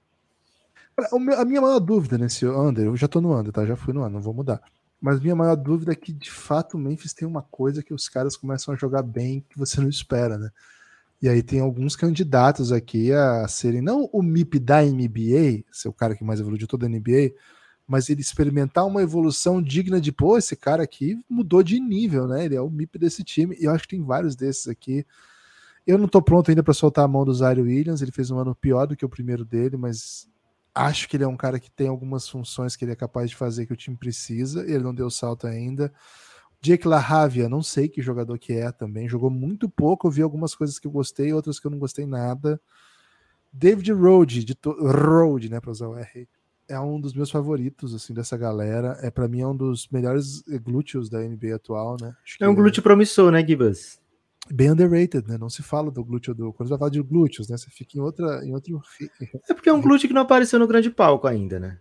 a 1.38 1.44
minha 1.44 1.60
maior 1.60 1.78
dúvida 1.78 2.18
nesse 2.18 2.44
under, 2.44 2.86
eu 2.86 2.96
já 2.96 3.06
tô 3.06 3.20
no 3.20 3.38
under, 3.38 3.52
tá? 3.52 3.64
Já 3.64 3.76
fui 3.76 3.94
no 3.94 4.00
under, 4.00 4.14
não 4.14 4.20
vou 4.20 4.34
mudar. 4.34 4.60
Mas 5.00 5.20
minha 5.20 5.36
maior 5.36 5.54
dúvida 5.54 5.92
é 5.92 5.94
que, 5.94 6.12
de 6.12 6.30
fato, 6.30 6.76
o 6.76 6.80
Memphis 6.80 7.12
tem 7.12 7.26
uma 7.26 7.42
coisa 7.42 7.84
que 7.84 7.94
os 7.94 8.08
caras 8.08 8.36
começam 8.36 8.74
a 8.74 8.76
jogar 8.76 9.02
bem 9.02 9.46
que 9.48 9.56
você 9.56 9.80
não 9.80 9.88
espera, 9.88 10.36
né? 10.36 10.50
E 11.24 11.28
aí 11.30 11.42
tem 11.42 11.58
alguns 11.58 11.96
candidatos 11.96 12.70
aqui 12.70 13.10
a 13.10 13.48
serem, 13.48 13.80
não 13.80 14.10
o 14.12 14.22
MIP 14.22 14.58
da 14.58 14.82
NBA, 14.82 15.64
ser 15.72 15.88
o 15.88 15.92
cara 15.94 16.14
que 16.14 16.22
mais 16.22 16.38
evoluiu 16.38 16.58
de 16.58 16.66
toda 16.66 16.84
a 16.84 16.88
NBA, 16.88 17.32
mas 17.86 18.10
ele 18.10 18.20
experimentar 18.20 18.84
uma 18.84 19.00
evolução 19.00 19.62
digna 19.62 19.98
de, 19.98 20.12
pô, 20.12 20.36
esse 20.36 20.54
cara 20.54 20.82
aqui 20.82 21.18
mudou 21.26 21.62
de 21.62 21.80
nível, 21.80 22.28
né? 22.28 22.44
Ele 22.44 22.56
é 22.56 22.60
o 22.60 22.68
MIP 22.68 22.98
desse 22.98 23.24
time, 23.24 23.56
e 23.58 23.64
eu 23.64 23.72
acho 23.72 23.84
que 23.84 23.96
tem 23.96 24.04
vários 24.04 24.36
desses 24.36 24.68
aqui. 24.68 25.06
Eu 25.86 25.96
não 25.96 26.08
tô 26.08 26.20
pronto 26.20 26.50
ainda 26.50 26.62
para 26.62 26.74
soltar 26.74 27.06
a 27.06 27.08
mão 27.08 27.24
do 27.24 27.32
Zaire 27.32 27.62
Williams, 27.62 28.02
ele 28.02 28.12
fez 28.12 28.30
um 28.30 28.38
ano 28.38 28.54
pior 28.54 28.86
do 28.86 28.94
que 28.94 29.06
o 29.06 29.08
primeiro 29.08 29.46
dele, 29.46 29.78
mas 29.78 30.28
Acho 30.76 31.08
que 31.08 31.16
ele 31.16 31.22
é 31.22 31.28
um 31.28 31.36
cara 31.36 31.60
que 31.60 31.70
tem 31.70 31.86
algumas 31.86 32.28
funções 32.28 32.74
que 32.74 32.84
ele 32.84 32.90
é 32.90 32.96
capaz 32.96 33.30
de 33.30 33.36
fazer 33.36 33.64
que 33.64 33.72
o 33.72 33.76
time 33.76 33.96
precisa. 33.96 34.62
Ele 34.62 34.82
não 34.82 34.92
deu 34.92 35.08
salto 35.08 35.46
ainda. 35.46 35.92
Jake 36.64 36.88
LaRavia, 36.88 37.46
não 37.46 37.62
sei 37.62 37.88
que 37.88 38.00
jogador 38.00 38.38
que 38.38 38.54
é 38.54 38.72
também. 38.72 39.06
Jogou 39.06 39.28
muito 39.28 39.68
pouco. 39.68 40.06
Eu 40.06 40.10
vi 40.10 40.22
algumas 40.22 40.54
coisas 40.54 40.78
que 40.78 40.86
eu 40.86 40.90
gostei, 40.90 41.30
outras 41.30 41.60
que 41.60 41.66
eu 41.66 41.70
não 41.70 41.78
gostei 41.78 42.06
nada. 42.06 42.58
David 43.52 43.92
Rode, 43.92 44.44
de 44.44 44.54
to... 44.54 44.70
Rode, 44.72 45.50
né, 45.50 45.60
para 45.60 45.70
usar 45.70 45.88
o 45.88 45.96
R, 45.96 46.26
é 46.66 46.80
um 46.80 46.98
dos 46.98 47.12
meus 47.12 47.30
favoritos 47.30 47.94
assim 47.94 48.14
dessa 48.14 48.36
galera. 48.38 48.98
É 49.02 49.10
para 49.10 49.28
mim 49.28 49.42
é 49.42 49.46
um 49.46 49.54
dos 49.54 49.86
melhores 49.88 50.42
glúteos 50.62 51.10
da 51.10 51.20
NBA 51.20 51.54
atual, 51.54 51.98
né? 52.00 52.16
é 52.40 52.48
um 52.48 52.54
glúteo 52.54 52.82
promissor, 52.82 53.30
né, 53.30 53.46
Gibas? 53.46 54.00
bem 54.50 54.70
underrated, 54.70 55.26
né? 55.26 55.38
Não 55.38 55.48
se 55.48 55.62
fala 55.62 55.90
do 55.90 56.04
glúteo 56.04 56.34
do. 56.34 56.52
Quando 56.52 56.68
você 56.68 56.72
vai 56.72 56.78
falar 56.78 56.90
de 56.90 57.02
glúteos, 57.02 57.48
né? 57.48 57.56
Você 57.56 57.70
fica 57.70 57.96
em 57.96 58.00
outra. 58.00 58.44
Em 58.44 58.52
outro... 58.52 58.80
É 59.48 59.54
porque 59.54 59.68
é 59.68 59.72
um 59.72 59.80
glúteo 59.80 60.08
que 60.08 60.14
não 60.14 60.22
apareceu 60.22 60.58
no 60.58 60.66
grande 60.66 60.90
palco 60.90 61.26
ainda, 61.26 61.58
né? 61.58 61.78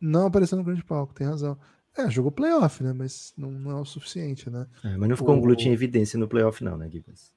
Não 0.00 0.26
apareceu 0.26 0.56
no 0.56 0.64
grande 0.64 0.84
palco, 0.84 1.14
tem 1.14 1.26
razão. 1.26 1.58
É, 1.96 2.10
jogou 2.10 2.30
playoff, 2.30 2.82
né? 2.82 2.92
Mas 2.92 3.32
não, 3.36 3.50
não 3.50 3.70
é 3.70 3.80
o 3.80 3.84
suficiente, 3.84 4.50
né? 4.50 4.66
É, 4.84 4.96
mas 4.96 5.08
não 5.08 5.16
ficou 5.16 5.34
o... 5.34 5.38
um 5.38 5.40
glúteo 5.40 5.68
em 5.68 5.72
evidência 5.72 6.18
no 6.18 6.28
playoff, 6.28 6.62
não, 6.62 6.76
né, 6.76 6.88
Gibbs? 6.90 7.32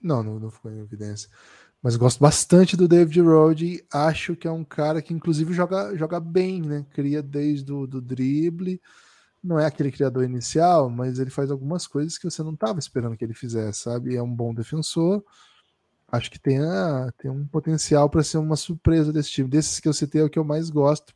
Não, 0.00 0.22
não, 0.22 0.38
não 0.38 0.50
ficou 0.50 0.70
em 0.70 0.80
evidência. 0.80 1.28
Mas 1.82 1.96
gosto 1.96 2.20
bastante 2.20 2.76
do 2.76 2.86
David 2.86 3.20
Rode. 3.20 3.84
Acho 3.92 4.36
que 4.36 4.46
é 4.46 4.50
um 4.50 4.64
cara 4.64 5.02
que, 5.02 5.14
inclusive, 5.14 5.52
joga, 5.52 5.96
joga 5.96 6.20
bem, 6.20 6.60
né? 6.60 6.86
Cria 6.90 7.22
desde 7.22 7.72
o 7.72 7.86
do 7.86 8.00
drible 8.00 8.80
não 9.42 9.58
é 9.58 9.66
aquele 9.66 9.90
criador 9.90 10.22
inicial, 10.24 10.88
mas 10.88 11.18
ele 11.18 11.30
faz 11.30 11.50
algumas 11.50 11.86
coisas 11.86 12.16
que 12.16 12.24
você 12.24 12.42
não 12.42 12.54
estava 12.54 12.78
esperando 12.78 13.16
que 13.16 13.24
ele 13.24 13.34
fizesse, 13.34 13.80
sabe? 13.80 14.14
É 14.14 14.22
um 14.22 14.32
bom 14.32 14.54
defensor. 14.54 15.24
Acho 16.06 16.30
que 16.30 16.38
tem, 16.38 16.58
a, 16.58 17.12
tem 17.18 17.30
um 17.30 17.46
potencial 17.46 18.08
para 18.08 18.22
ser 18.22 18.38
uma 18.38 18.54
surpresa 18.54 19.12
desse 19.12 19.30
time. 19.30 19.48
Desses 19.48 19.80
que 19.80 19.88
eu 19.88 19.92
citei 19.92 20.20
é 20.20 20.24
o 20.24 20.30
que 20.30 20.38
eu 20.38 20.44
mais 20.44 20.70
gosto, 20.70 21.12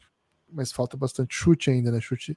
mas 0.50 0.72
falta 0.72 0.96
bastante 0.96 1.34
chute 1.36 1.70
ainda, 1.70 1.92
né? 1.92 2.00
Chute, 2.00 2.36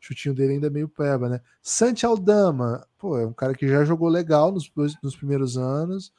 chutinho 0.00 0.34
dele 0.34 0.54
ainda 0.54 0.68
é 0.68 0.70
meio 0.70 0.88
peba, 0.88 1.28
né? 1.28 1.40
Santi 1.62 2.06
Aldama, 2.06 2.86
pô, 2.98 3.18
é 3.18 3.26
um 3.26 3.32
cara 3.32 3.54
que 3.54 3.68
já 3.68 3.84
jogou 3.84 4.08
legal 4.08 4.52
nos, 4.52 4.70
nos 5.02 5.16
primeiros 5.16 5.56
anos. 5.56 6.12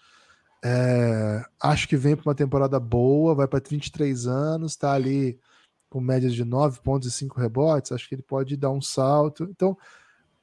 É, 0.64 1.44
acho 1.62 1.88
que 1.88 1.96
vem 1.96 2.16
para 2.16 2.30
uma 2.30 2.36
temporada 2.36 2.80
boa, 2.80 3.34
vai 3.34 3.48
para 3.48 3.62
23 3.66 4.28
anos, 4.28 4.74
está 4.74 4.94
ali 4.94 5.40
com 5.90 6.00
médias 6.02 6.34
de 6.34 6.44
9 6.44 6.82
pontos 6.82 7.08
e 7.08 7.12
5 7.12 7.40
rebotes, 7.40 7.92
acho 7.92 8.08
que 8.08 8.16
ele 8.16 8.22
pode 8.22 8.56
dar 8.58 8.70
um 8.70 8.82
salto. 8.82 9.48
Então, 9.50 9.78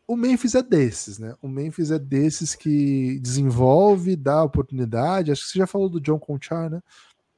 o 0.07 0.16
Memphis 0.16 0.55
é 0.55 0.62
desses, 0.62 1.18
né? 1.18 1.34
O 1.43 1.49
Memphis 1.49 1.91
é 1.91 1.99
desses 1.99 2.55
que 2.55 3.18
desenvolve, 3.20 4.16
dá 4.16 4.43
oportunidade. 4.43 5.32
Acho 5.32 5.43
que 5.43 5.49
você 5.51 5.59
já 5.59 5.66
falou 5.66 5.89
do 5.89 6.01
John 6.01 6.18
Conchar, 6.18 6.70
né? 6.70 6.80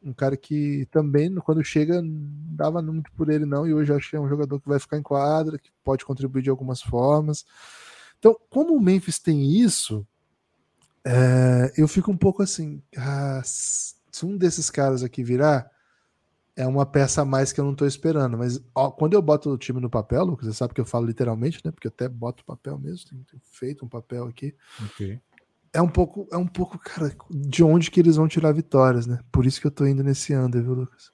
Um 0.09 0.15
cara 0.15 0.37
que 0.37 0.87
também, 0.91 1.35
quando 1.37 1.63
chega, 1.63 2.03
dava 2.03 2.81
muito 2.83 3.13
por 3.13 3.31
ele, 3.31 3.45
não. 3.45 3.67
E 3.67 3.75
hoje 3.75 3.93
acho 3.93 4.11
que 4.11 4.17
é 4.17 4.21
um 4.21 4.29
jogador 4.29 4.61
que 4.61 4.69
vai 4.69 4.79
ficar 4.79 4.99
em 4.99 5.03
quadra, 5.03 5.59
que 5.59 5.71
pode 5.85 6.05
contribuir 6.05 6.43
de 6.43 6.51
algumas 6.51 6.81
formas. 6.83 7.45
Então, 8.19 8.37
como 8.51 8.75
o 8.75 8.81
Memphis 8.81 9.19
tem 9.19 9.61
isso, 9.61 10.07
é, 11.05 11.73
eu 11.77 11.87
fico 11.87 12.11
um 12.11 12.17
pouco 12.17 12.43
assim. 12.43 12.83
Ah, 12.97 13.41
se 13.45 13.95
um 14.25 14.37
desses 14.37 14.71
caras 14.71 15.03
aqui 15.03 15.23
virar, 15.23 15.71
é 16.57 16.67
uma 16.67 16.85
peça 16.85 17.23
a 17.23 17.25
mais 17.25 17.53
que 17.53 17.61
eu 17.61 17.65
não 17.65 17.73
estou 17.73 17.87
esperando. 17.87 18.37
Mas 18.37 18.61
ó, 18.75 18.91
quando 18.91 19.15
eu 19.15 19.23
boto 19.23 19.51
o 19.51 19.59
time 19.59 19.81
no 19.81 19.89
papel, 19.89 20.25
Lucas, 20.25 20.47
você 20.47 20.55
sabe 20.55 20.75
que 20.75 20.81
eu 20.81 20.85
falo 20.85 21.07
literalmente, 21.07 21.61
né? 21.65 21.71
Porque 21.71 21.87
eu 21.87 21.93
até 21.95 22.09
boto 22.09 22.45
papel 22.45 22.79
mesmo, 22.79 23.09
tenho 23.25 23.43
feito 23.45 23.85
um 23.85 23.89
papel 23.89 24.27
aqui. 24.27 24.55
Okay. 24.87 25.21
É 25.73 25.83
um 25.83 25.89
pouco, 25.89 26.27
é 26.33 26.37
um 26.37 26.47
pouco, 26.47 26.79
cara, 26.79 27.15
de 27.31 27.63
onde 27.63 27.91
que 27.91 28.01
eles 28.01 28.17
vão 28.17 28.27
tirar 28.27 28.53
vitórias, 28.53 29.07
né? 29.07 29.21
Por 29.31 29.47
isso 29.47 29.61
que 29.61 29.67
eu 29.67 29.71
tô 29.71 29.87
indo 29.87 30.03
nesse 30.03 30.35
under, 30.35 30.63
viu, 30.63 30.75
Lucas? 30.75 31.13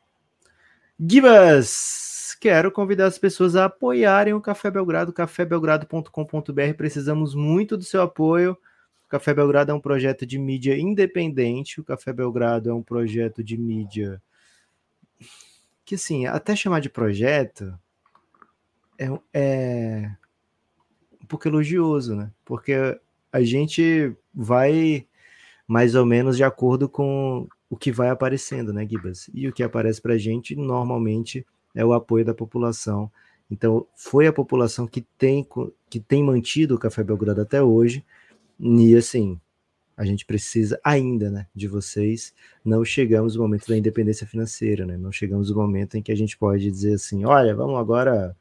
Gibas, 0.99 2.37
quero 2.41 2.71
convidar 2.71 3.07
as 3.07 3.19
pessoas 3.19 3.57
a 3.57 3.65
apoiarem 3.65 4.33
o 4.33 4.41
Café 4.41 4.71
Belgrado, 4.71 5.13
cafébelgrado.com.br. 5.13 6.75
Precisamos 6.77 7.35
muito 7.35 7.77
do 7.77 7.85
seu 7.85 8.03
apoio. 8.03 8.57
O 9.05 9.09
Café 9.09 9.35
Belgrado 9.35 9.73
é 9.73 9.75
um 9.75 9.81
projeto 9.81 10.25
de 10.25 10.39
mídia 10.39 10.79
independente. 10.79 11.81
O 11.81 11.85
Café 11.85 12.13
Belgrado 12.13 12.71
é 12.71 12.75
um 12.75 12.83
projeto 12.83 13.43
de 13.43 13.57
mídia 13.57 14.23
que 15.85 15.97
assim, 15.97 16.27
até 16.27 16.57
chamar 16.57 16.81
de 16.81 16.89
projeto 16.89 17.79
é, 18.99 19.07
é 19.33 20.11
um 21.21 21.27
pouco 21.27 21.47
elogioso, 21.47 22.17
né? 22.17 22.31
Porque 22.45 22.75
a 23.31 23.43
gente 23.43 24.17
vai 24.35 25.07
mais 25.67 25.95
ou 25.95 26.05
menos 26.05 26.37
de 26.37 26.45
acordo 26.45 26.89
com 26.89 27.49
o 27.71 27.77
que 27.77 27.91
vai 27.91 28.11
aparecendo, 28.11 28.73
né, 28.73 28.87
Gibas? 28.87 29.31
E 29.33 29.49
o 29.49 29.53
que 29.53 29.63
aparece 29.63 30.01
para 30.01 30.15
a 30.15 30.19
gente 30.19 30.55
normalmente 30.55 31.47
é 31.75 31.85
o 31.85 31.93
apoio 31.93 32.25
da 32.25 32.35
população. 32.35 33.11
Então, 33.51 33.87
foi 33.95 34.27
a 34.27 34.33
população 34.33 34.87
que 34.87 35.03
tem, 35.19 35.47
que 35.89 36.01
tem 36.01 36.23
mantido 36.23 36.75
o 36.75 36.79
Café 36.79 37.03
Belgrado 37.03 37.41
até 37.41 37.63
hoje, 37.63 38.05
e 38.59 38.97
assim, 38.97 39.39
a 39.97 40.05
gente 40.05 40.25
precisa 40.25 40.79
ainda, 40.83 41.31
né, 41.31 41.47
de 41.55 41.69
vocês. 41.69 42.35
Não 42.65 42.85
chegamos 42.85 43.37
no 43.37 43.43
momento 43.43 43.69
da 43.69 43.77
independência 43.77 44.27
financeira, 44.27 44.87
né? 44.87 44.97
Não 44.97 45.13
chegamos 45.13 45.51
no 45.51 45.57
momento 45.57 45.97
em 45.97 46.03
que 46.03 46.13
a 46.13 46.17
gente 46.17 46.37
pode 46.37 46.71
dizer 46.71 46.95
assim, 46.95 47.25
olha, 47.25 47.55
vamos 47.55 47.79
agora 47.79 48.37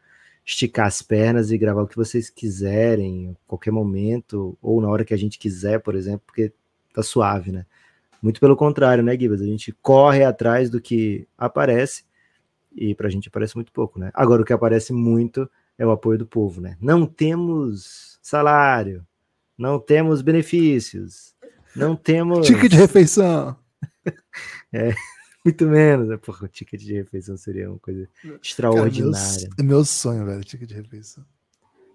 esticar 0.45 0.87
as 0.87 1.01
pernas 1.01 1.51
e 1.51 1.57
gravar 1.57 1.83
o 1.83 1.87
que 1.87 1.95
vocês 1.95 2.29
quiserem, 2.29 3.31
a 3.31 3.47
qualquer 3.47 3.71
momento, 3.71 4.57
ou 4.61 4.81
na 4.81 4.89
hora 4.89 5.05
que 5.05 5.13
a 5.13 5.17
gente 5.17 5.39
quiser, 5.39 5.79
por 5.79 5.95
exemplo, 5.95 6.23
porque 6.25 6.51
tá 6.93 7.01
suave, 7.01 7.51
né? 7.51 7.65
Muito 8.21 8.39
pelo 8.39 8.55
contrário, 8.55 9.03
né, 9.03 9.17
Gibas? 9.17 9.41
A 9.41 9.45
gente 9.45 9.71
corre 9.81 10.23
atrás 10.23 10.69
do 10.69 10.79
que 10.79 11.27
aparece 11.37 12.05
e 12.75 12.95
pra 12.95 13.09
gente 13.09 13.27
aparece 13.27 13.55
muito 13.55 13.71
pouco, 13.71 13.99
né? 13.99 14.11
Agora, 14.13 14.41
o 14.41 14.45
que 14.45 14.53
aparece 14.53 14.93
muito 14.93 15.49
é 15.77 15.85
o 15.85 15.91
apoio 15.91 16.17
do 16.17 16.25
povo, 16.25 16.61
né? 16.61 16.77
Não 16.79 17.05
temos 17.05 18.17
salário, 18.21 19.05
não 19.57 19.79
temos 19.79 20.21
benefícios, 20.21 21.35
não 21.75 21.95
temos. 21.95 22.47
Ticket 22.47 22.71
de 22.71 22.77
refeição. 22.77 23.57
é, 24.71 24.93
muito 25.43 25.65
menos. 25.65 26.07
Né? 26.07 26.17
Porra, 26.17 26.45
o 26.45 26.47
ticket 26.47 26.81
de 26.81 26.93
refeição 26.93 27.37
seria 27.37 27.69
uma 27.69 27.79
coisa 27.79 28.07
extraordinária. 28.41 29.17
Cara, 29.17 29.41
meu, 29.41 29.49
é 29.57 29.63
meu 29.63 29.85
sonho, 29.85 30.25
velho, 30.25 30.43
ticket 30.43 30.69
de 30.69 30.75
refeição. 30.75 31.25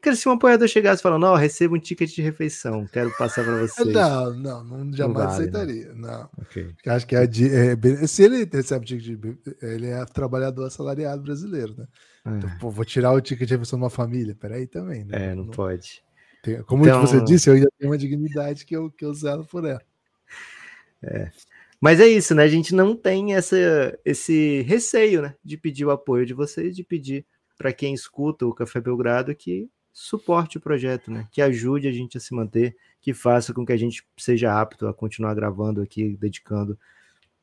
Cara, 0.01 0.14
se 0.14 0.28
um 0.28 0.32
apoiador 0.32 0.68
chegasse 0.68 1.03
falando, 1.03 1.24
ó, 1.24 1.34
receba 1.34 1.74
um 1.74 1.78
ticket 1.78 2.14
de 2.14 2.22
refeição, 2.22 2.86
quero 2.86 3.11
passar 3.16 3.44
para 3.44 3.59
vocês. 3.66 3.92
Não, 3.92 4.32
não, 4.32 4.64
não 4.64 4.92
jamais 4.92 4.96
não 4.96 5.12
vale, 5.12 5.32
aceitaria. 5.32 5.92
Não. 5.94 6.09
não. 6.09 6.30
Okay. 6.42 6.72
Acho 6.86 7.07
que 7.07 7.16
é, 7.16 7.24
é, 7.24 8.07
se 8.07 8.22
ele 8.22 8.49
recebe 8.51 8.86
ticket 8.86 9.18
de 9.18 9.38
ele 9.61 9.88
é 9.88 10.05
trabalhador 10.05 10.66
assalariado 10.66 11.22
brasileiro, 11.22 11.74
né? 11.76 11.86
É. 12.24 12.30
Então, 12.30 12.51
pô, 12.61 12.70
vou 12.70 12.84
tirar 12.84 13.12
o 13.12 13.20
ticket 13.20 13.49
de 13.49 13.55
refeição 13.55 13.78
de 13.78 13.84
uma 13.84 13.90
família. 13.90 14.36
Peraí 14.36 14.66
também, 14.66 15.05
né? 15.05 15.30
É, 15.30 15.34
não, 15.34 15.44
não 15.44 15.51
pode. 15.51 16.03
Tem, 16.42 16.62
como 16.62 16.84
então... 16.84 17.01
você 17.01 17.20
disse, 17.24 17.51
eu 17.51 17.55
ainda 17.55 17.68
tenho 17.76 17.90
uma 17.90 17.99
dignidade 17.99 18.64
que 18.64 18.76
eu, 18.76 18.90
que 18.90 19.05
eu 19.05 19.12
zelo 19.12 19.44
por 19.44 19.64
ela. 19.64 19.82
É. 21.03 21.30
Mas 21.81 22.01
é 22.01 22.09
isso, 22.09 22.35
né? 22.35 22.43
A 22.43 22.49
gente 22.49 22.74
não 22.74 22.97
tem 22.97 23.35
essa, 23.35 23.57
esse 24.05 24.62
receio, 24.62 25.22
né? 25.22 25.35
De 25.45 25.57
pedir 25.57 25.85
o 25.85 25.91
apoio 25.91 26.26
de 26.26 26.35
vocês, 26.35 26.74
de 26.74 26.83
pedir 26.83 27.24
para 27.57 27.72
quem 27.72 27.95
escuta 27.95 28.47
o 28.47 28.55
Café 28.55 28.81
Belgrado 28.81 29.35
que 29.35 29.68
suporte 29.93 30.59
o 30.59 30.61
projeto, 30.61 31.11
né? 31.11 31.29
Que 31.31 31.41
ajude 31.43 31.89
a 31.89 31.93
gente 31.93 32.16
a 32.16 32.20
se 32.20 32.35
manter, 32.35 32.76
que 33.01 33.14
faça 33.14 33.53
com 33.53 33.64
que 33.64 33.72
a 33.72 33.76
gente 33.76 34.05
seja 34.16 34.61
apto 34.61 34.87
a 34.87 34.95
continuar 34.95 35.35
gravando 35.35 35.81
aqui, 35.81 36.16
dedicando 36.16 36.79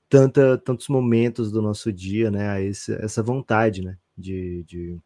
tanta, 0.10 0.58
tantos 0.58 0.88
momentos 0.88 1.52
do 1.52 1.62
nosso 1.62 1.92
dia, 1.92 2.30
né? 2.30 2.50
A 2.50 2.62
esse, 2.62 2.94
essa 2.94 3.24
vontade, 3.24 3.82
né? 3.82 3.98
De, 4.18 4.64
de 4.64 4.98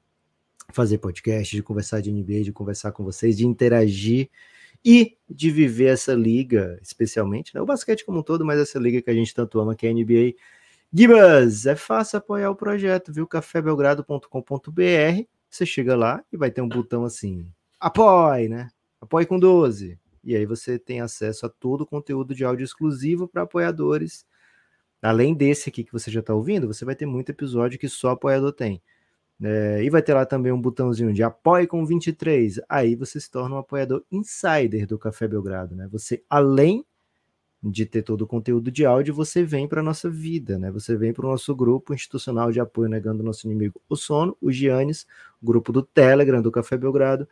fazer 0.71 0.97
podcast, 0.99 1.55
de 1.55 1.63
conversar 1.63 2.01
de 2.01 2.11
NBA, 2.11 2.43
de 2.43 2.51
conversar 2.51 2.91
com 2.91 3.03
vocês, 3.03 3.37
de 3.37 3.45
interagir 3.45 4.29
e 4.83 5.17
de 5.29 5.51
viver 5.51 5.87
essa 5.87 6.13
liga, 6.13 6.79
especialmente, 6.81 7.53
né? 7.53 7.61
o 7.61 7.65
basquete 7.65 8.05
como 8.05 8.19
um 8.19 8.23
todo, 8.23 8.45
mas 8.45 8.59
essa 8.59 8.79
liga 8.79 9.01
que 9.01 9.09
a 9.09 9.13
gente 9.13 9.33
tanto 9.33 9.59
ama, 9.59 9.75
que 9.75 9.85
é 9.85 9.89
a 9.89 9.93
NBA. 9.93 10.33
Gibas, 10.91 11.65
é 11.65 11.75
fácil 11.75 12.17
apoiar 12.17 12.49
o 12.49 12.55
projeto, 12.55 13.13
viu? 13.13 13.27
cafébelgrado.com.br. 13.27 15.23
Você 15.49 15.65
chega 15.65 15.95
lá 15.95 16.23
e 16.31 16.37
vai 16.37 16.51
ter 16.51 16.61
um 16.61 16.69
botão 16.69 17.03
assim, 17.03 17.51
apoie, 17.79 18.47
né? 18.47 18.69
Apoie 19.01 19.25
com 19.25 19.39
12. 19.39 19.99
E 20.23 20.35
aí 20.35 20.45
você 20.45 20.77
tem 20.77 21.01
acesso 21.01 21.45
a 21.45 21.49
todo 21.49 21.81
o 21.81 21.85
conteúdo 21.85 22.35
de 22.35 22.43
áudio 22.43 22.63
exclusivo 22.63 23.27
para 23.27 23.43
apoiadores. 23.43 24.25
Além 25.01 25.33
desse 25.33 25.69
aqui 25.69 25.83
que 25.83 25.93
você 25.93 26.11
já 26.11 26.19
está 26.19 26.33
ouvindo, 26.33 26.67
você 26.67 26.83
vai 26.83 26.95
ter 26.95 27.05
muito 27.05 27.29
episódio 27.29 27.79
que 27.79 27.87
só 27.87 28.11
apoiador 28.11 28.51
tem. 28.51 28.81
É, 29.41 29.81
e 29.83 29.89
vai 29.89 30.01
ter 30.01 30.13
lá 30.13 30.25
também 30.25 30.51
um 30.51 30.59
botãozinho 30.59 31.13
de 31.13 31.23
apoie 31.23 31.65
com 31.65 31.85
23. 31.85 32.59
Aí 32.67 32.95
você 32.95 33.19
se 33.19 33.31
torna 33.31 33.55
um 33.55 33.59
apoiador 33.59 34.03
insider 34.11 34.85
do 34.85 34.97
Café 34.97 35.27
Belgrado, 35.27 35.75
né? 35.75 35.87
Você, 35.91 36.23
além 36.29 36.85
de 37.61 37.85
ter 37.85 38.01
todo 38.03 38.21
o 38.21 38.27
conteúdo 38.27 38.71
de 38.71 38.85
áudio, 38.85 39.13
você 39.13 39.43
vem 39.43 39.67
para 39.67 39.81
a 39.81 39.83
nossa 39.83 40.09
vida, 40.09 40.57
né? 40.57 40.71
Você 40.71 40.95
vem 40.95 41.11
para 41.11 41.25
o 41.25 41.29
nosso 41.29 41.53
grupo 41.55 41.93
institucional 41.93 42.51
de 42.51 42.59
apoio 42.59 42.89
negando 42.89 43.23
nosso 43.23 43.47
inimigo 43.47 43.81
o 43.89 43.95
sono, 43.95 44.35
o 44.41 44.51
Giannis, 44.51 45.05
grupo 45.41 45.71
do 45.71 45.81
Telegram 45.83 46.41
do 46.41 46.51
Café 46.51 46.77
Belgrado, 46.77 47.27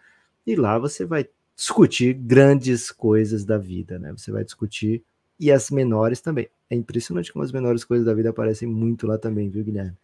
e 0.45 0.55
lá 0.55 0.77
você 0.77 1.05
vai 1.05 1.27
discutir 1.55 2.13
grandes 2.13 2.91
coisas 2.91 3.45
da 3.45 3.57
vida, 3.57 3.97
né? 3.97 4.11
Você 4.11 4.31
vai 4.31 4.43
discutir 4.43 5.03
e 5.39 5.51
as 5.51 5.71
menores 5.71 6.21
também. 6.21 6.49
É 6.69 6.75
impressionante 6.75 7.31
como 7.31 7.43
as 7.43 7.51
menores 7.51 7.85
coisas 7.85 8.05
da 8.05 8.13
vida 8.13 8.29
aparecem 8.29 8.67
muito 8.67 9.07
lá 9.07 9.17
também, 9.17 9.49
viu, 9.49 9.63
Guilherme? 9.63 9.95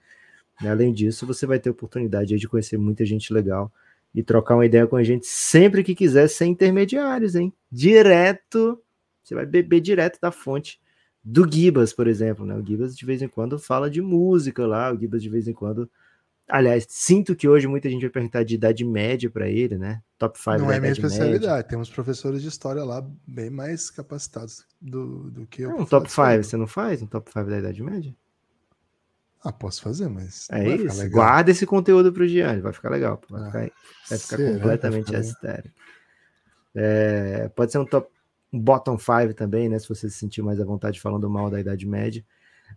Além 0.68 0.94
disso, 0.94 1.26
você 1.26 1.46
vai 1.46 1.60
ter 1.60 1.70
oportunidade 1.70 2.38
de 2.38 2.48
conhecer 2.48 2.78
muita 2.78 3.06
gente 3.06 3.34
legal 3.34 3.72
e 4.14 4.22
trocar 4.22 4.56
uma 4.56 4.66
ideia 4.66 4.86
com 4.86 4.96
a 4.96 5.04
gente 5.04 5.26
sempre 5.26 5.84
que 5.84 5.96
quiser, 5.96 6.28
sem 6.28 6.52
intermediários, 6.52 7.36
hein? 7.36 7.52
Direto, 7.72 8.80
você 9.24 9.34
vai 9.34 9.46
beber 9.46 9.82
direto 9.82 10.20
da 10.22 10.32
fonte 10.32 10.80
do 11.24 11.50
Gibas, 11.50 11.94
por 11.94 12.08
exemplo, 12.08 12.46
né? 12.46 12.56
O 12.56 12.66
Gibas 12.66 12.96
de 12.96 13.06
vez 13.06 13.22
em 13.22 13.28
quando 13.28 13.58
fala 13.58 13.90
de 13.90 14.02
música 14.02 14.68
lá, 14.68 14.94
o 14.94 15.00
Gibas 15.00 15.24
de 15.24 15.30
vez 15.30 15.48
em 15.48 15.54
quando. 15.54 15.90
Aliás, 16.48 16.86
sinto 16.90 17.36
que 17.36 17.48
hoje 17.48 17.68
muita 17.68 17.90
gente 17.90 18.02
vai 18.02 18.10
perguntar 18.10 18.44
de 18.44 18.56
idade 18.56 18.84
média 18.84 19.30
para 19.30 19.48
ele, 19.48 19.78
né? 19.78 20.02
Top 20.18 20.38
5 20.38 20.58
Não 20.58 20.72
é 20.72 20.80
minha 20.80 20.92
especialidade. 20.92 21.48
Média. 21.48 21.64
Temos 21.64 21.90
professores 21.90 22.42
de 22.42 22.50
história 22.50 22.84
lá 22.84 23.04
bem 23.26 23.50
mais 23.50 23.90
capacitados 23.90 24.66
do, 24.80 25.32
do 25.32 25.48
que 25.48 25.62
eu. 25.62 25.72
um 25.72 25.86
top 25.86 26.12
5, 26.12 26.44
você 26.44 26.58
não 26.58 26.68
faz? 26.68 27.02
Um 27.02 27.08
top 27.08 27.32
5 27.32 27.50
da 27.50 27.60
idade 27.60 27.82
média? 27.82 28.14
Ah, 29.44 29.52
posso 29.52 29.82
fazer, 29.82 30.08
mas. 30.08 30.48
É 30.52 30.76
isso. 30.76 31.10
Guarda 31.10 31.52
esse 31.52 31.66
conteúdo 31.66 32.14
para 32.14 32.24
o 32.24 32.28
Gianni, 32.28 32.62
vai 32.62 32.72
ficar 32.72 32.90
legal. 32.90 33.20
Vai 33.30 33.42
ah, 33.42 33.46
ficar, 33.46 33.72
vai 34.10 34.18
ficar 34.18 34.38
completamente 34.38 35.16
estéreo. 35.16 35.72
É, 36.76 37.50
pode 37.56 37.72
ser 37.72 37.78
um 37.80 37.86
top 37.86 38.08
um 38.54 38.60
bottom 38.60 38.98
5 38.98 39.34
também, 39.34 39.68
né? 39.68 39.80
Se 39.80 39.90
você 39.90 40.08
se 40.10 40.18
sentir 40.18 40.44
mais 40.44 40.62
à 40.62 40.66
vontade 40.66 41.02
falando 41.02 41.28
mal 41.28 41.50
da 41.50 41.60
Idade 41.60 41.88
Média. 41.88 42.24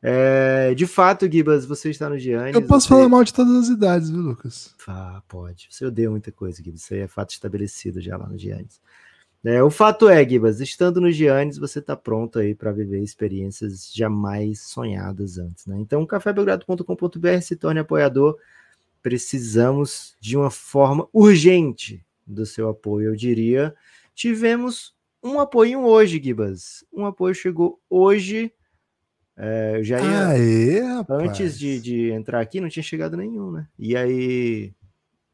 É, 0.02 0.74
de 0.74 0.86
fato, 0.86 1.30
Gibas, 1.30 1.64
você 1.66 1.90
está 1.90 2.08
no 2.08 2.18
Giannis. 2.18 2.54
Eu 2.54 2.62
posso 2.62 2.86
você... 2.86 2.94
falar 2.94 3.08
mal 3.08 3.22
de 3.22 3.32
todas 3.32 3.54
as 3.64 3.68
idades, 3.68 4.10
viu, 4.10 4.20
Lucas? 4.20 4.74
Ah, 4.88 5.22
pode. 5.28 5.68
Você 5.70 5.84
odeia 5.84 6.10
muita 6.10 6.32
coisa, 6.32 6.62
Gibas. 6.62 6.82
Isso 6.82 6.94
aí 6.94 7.00
é 7.00 7.08
fato 7.08 7.30
estabelecido 7.30 8.00
já 8.00 8.16
lá 8.16 8.26
no 8.26 8.38
Giannis. 8.38 8.80
É, 9.46 9.62
o 9.62 9.70
fato 9.70 10.08
é, 10.08 10.28
Gibas, 10.28 10.60
estando 10.60 11.00
no 11.00 11.08
Giannis, 11.08 11.56
você 11.56 11.78
está 11.78 11.94
pronto 11.94 12.40
aí 12.40 12.52
para 12.52 12.72
viver 12.72 13.00
experiências 13.00 13.92
jamais 13.94 14.58
sonhadas 14.58 15.38
antes, 15.38 15.66
né? 15.66 15.76
Então, 15.78 16.04
cafébelgrado.com.br 16.04 17.40
se 17.40 17.54
torne 17.54 17.78
apoiador. 17.78 18.36
Precisamos 19.00 20.16
de 20.20 20.36
uma 20.36 20.50
forma 20.50 21.08
urgente 21.12 22.04
do 22.26 22.44
seu 22.44 22.68
apoio, 22.68 23.10
eu 23.10 23.14
diria. 23.14 23.72
Tivemos 24.16 24.96
um 25.22 25.38
apoio 25.38 25.84
hoje, 25.84 26.20
Gibas. 26.20 26.84
Um 26.92 27.06
apoio 27.06 27.32
chegou 27.32 27.78
hoje. 27.88 28.52
É, 29.36 29.74
eu 29.76 29.84
já 29.84 30.00
ia. 30.00 30.26
Aê, 30.26 30.80
antes 31.08 31.56
de, 31.56 31.80
de 31.80 32.10
entrar 32.10 32.40
aqui, 32.40 32.60
não 32.60 32.68
tinha 32.68 32.82
chegado 32.82 33.16
nenhum, 33.16 33.52
né? 33.52 33.68
E 33.78 33.96
aí 33.96 34.72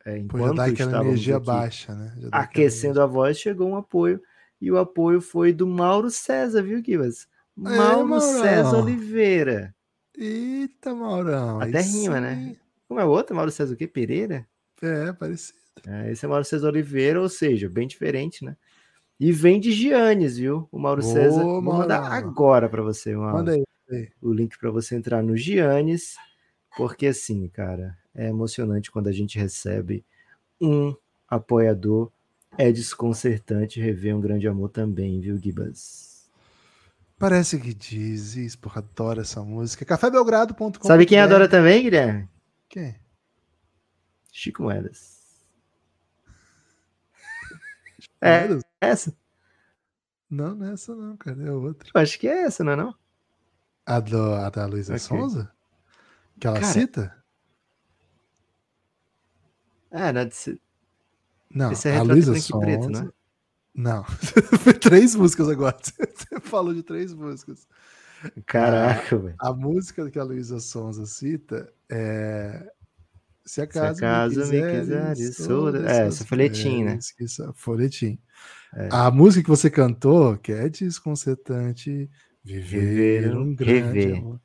é, 0.04 0.18
enquanto 0.18 0.48
já 0.48 0.52
dá 0.52 0.64
aquela 0.64 1.00
energia 1.02 1.38
baixa, 1.38 1.94
né? 1.94 2.12
aquecendo 2.32 3.00
a 3.00 3.06
voz, 3.06 3.38
chegou 3.38 3.68
um 3.68 3.76
apoio. 3.76 4.20
E 4.60 4.70
o 4.70 4.78
apoio 4.78 5.20
foi 5.20 5.52
do 5.52 5.66
Mauro 5.66 6.10
César, 6.10 6.62
viu, 6.62 6.82
Kivas? 6.82 7.26
Mauro 7.56 8.20
César 8.20 8.78
Oliveira. 8.78 9.74
Eita, 10.16 10.94
Maurão. 10.94 11.60
Até 11.60 11.80
rima, 11.80 12.20
né? 12.20 12.56
Como 12.86 13.00
é 13.00 13.04
o 13.04 13.08
outro? 13.08 13.34
Mauro 13.34 13.50
César 13.50 13.74
o 13.74 13.76
quê? 13.76 13.86
Pereira? 13.86 14.46
É, 14.80 15.12
parecido. 15.12 15.58
É, 15.86 16.12
esse 16.12 16.24
é 16.24 16.28
Mauro 16.28 16.44
César 16.44 16.68
Oliveira, 16.68 17.20
ou 17.20 17.28
seja, 17.28 17.68
bem 17.68 17.86
diferente, 17.86 18.44
né? 18.44 18.56
E 19.18 19.32
vem 19.32 19.60
de 19.60 19.72
Giannis, 19.72 20.36
viu? 20.36 20.68
O 20.70 20.78
Mauro 20.78 21.00
Ô, 21.00 21.04
César. 21.04 21.42
Vou 21.42 21.62
mandar 21.62 22.12
agora 22.12 22.68
para 22.68 22.82
você, 22.82 23.14
Mauro. 23.14 23.38
Manda 23.38 23.52
aí, 23.52 23.64
aí. 23.90 24.08
O 24.20 24.32
link 24.32 24.58
para 24.58 24.70
você 24.70 24.96
entrar 24.96 25.22
no 25.22 25.36
Giannis, 25.36 26.14
porque 26.76 27.06
assim, 27.06 27.48
cara, 27.48 27.96
é 28.14 28.28
emocionante 28.28 28.90
quando 28.90 29.08
a 29.08 29.12
gente 29.12 29.38
recebe 29.38 30.04
um 30.60 30.94
apoiador. 31.28 32.10
É 32.58 32.70
desconcertante 32.70 33.80
rever 33.80 34.14
um 34.14 34.20
grande 34.20 34.46
amor 34.46 34.68
também, 34.68 35.20
viu, 35.20 35.38
Gibas? 35.38 36.28
Parece 37.18 37.58
que 37.58 37.72
dizes, 37.72 38.56
porra, 38.56 38.80
adoro 38.80 39.20
essa 39.20 39.42
música. 39.42 39.84
cafébelgrado.com. 39.84 40.72
Sabe 40.82 41.06
quem 41.06 41.20
adora 41.20 41.48
também, 41.48 41.84
Guilherme? 41.84 42.28
Quem? 42.68 42.96
Chico 44.30 44.62
Moedas. 44.64 45.20
é, 48.20 48.48
essa? 48.80 49.16
Não, 50.28 50.54
não 50.54 50.66
é 50.66 50.72
essa 50.72 50.94
não, 50.94 51.16
cara, 51.16 51.42
é 51.42 51.52
outra. 51.52 51.88
Eu 51.94 52.00
acho 52.00 52.18
que 52.18 52.26
é 52.26 52.44
essa, 52.44 52.64
não 52.64 52.72
é 52.72 52.76
não? 52.76 52.94
A, 53.86 54.00
do, 54.00 54.34
a 54.34 54.50
da 54.50 54.66
Luísa 54.66 54.94
okay. 54.94 55.06
Sonza? 55.06 55.52
Que 56.40 56.46
ela 56.46 56.60
cara, 56.60 56.72
cita? 56.72 57.21
É, 59.92 60.12
né? 60.12 60.24
De... 60.24 60.60
Não, 61.54 61.70
Esse 61.72 61.88
é 61.88 61.96
a 61.96 62.02
Luísa 62.02 62.34
Sonza... 62.40 62.88
Né? 63.04 63.10
Não, 63.74 64.04
três 64.80 65.14
músicas 65.14 65.48
agora. 65.48 65.76
Você 65.82 66.40
falou 66.40 66.74
de 66.74 66.82
três 66.82 67.14
músicas. 67.14 67.66
Caraca, 68.46 69.16
velho. 69.18 69.34
A 69.38 69.52
música 69.52 70.10
que 70.10 70.18
a 70.18 70.24
Luísa 70.24 70.60
Sonza 70.60 71.06
cita 71.06 71.72
é. 71.90 72.70
Se 73.44 73.60
a 73.60 73.66
casa, 73.66 73.94
Se 73.96 74.04
a 74.04 74.08
casa 74.08 74.46
me 74.46 74.78
quiseres, 74.80 75.36
sou- 75.36 75.74
é, 75.76 76.06
esse 76.06 76.24
folhetim, 76.24 76.84
né? 76.84 76.98
Isso, 77.18 77.52
folhetim. 77.56 78.18
É. 78.74 78.88
A 78.92 79.10
música 79.10 79.42
que 79.42 79.50
você 79.50 79.68
cantou, 79.68 80.36
que 80.38 80.52
é 80.52 80.68
desconcertante, 80.68 82.08
viver 82.44 83.22
Rever, 83.22 83.38
um 83.38 83.54
grande 83.54 84.00
rever. 84.00 84.18
amor. 84.18 84.40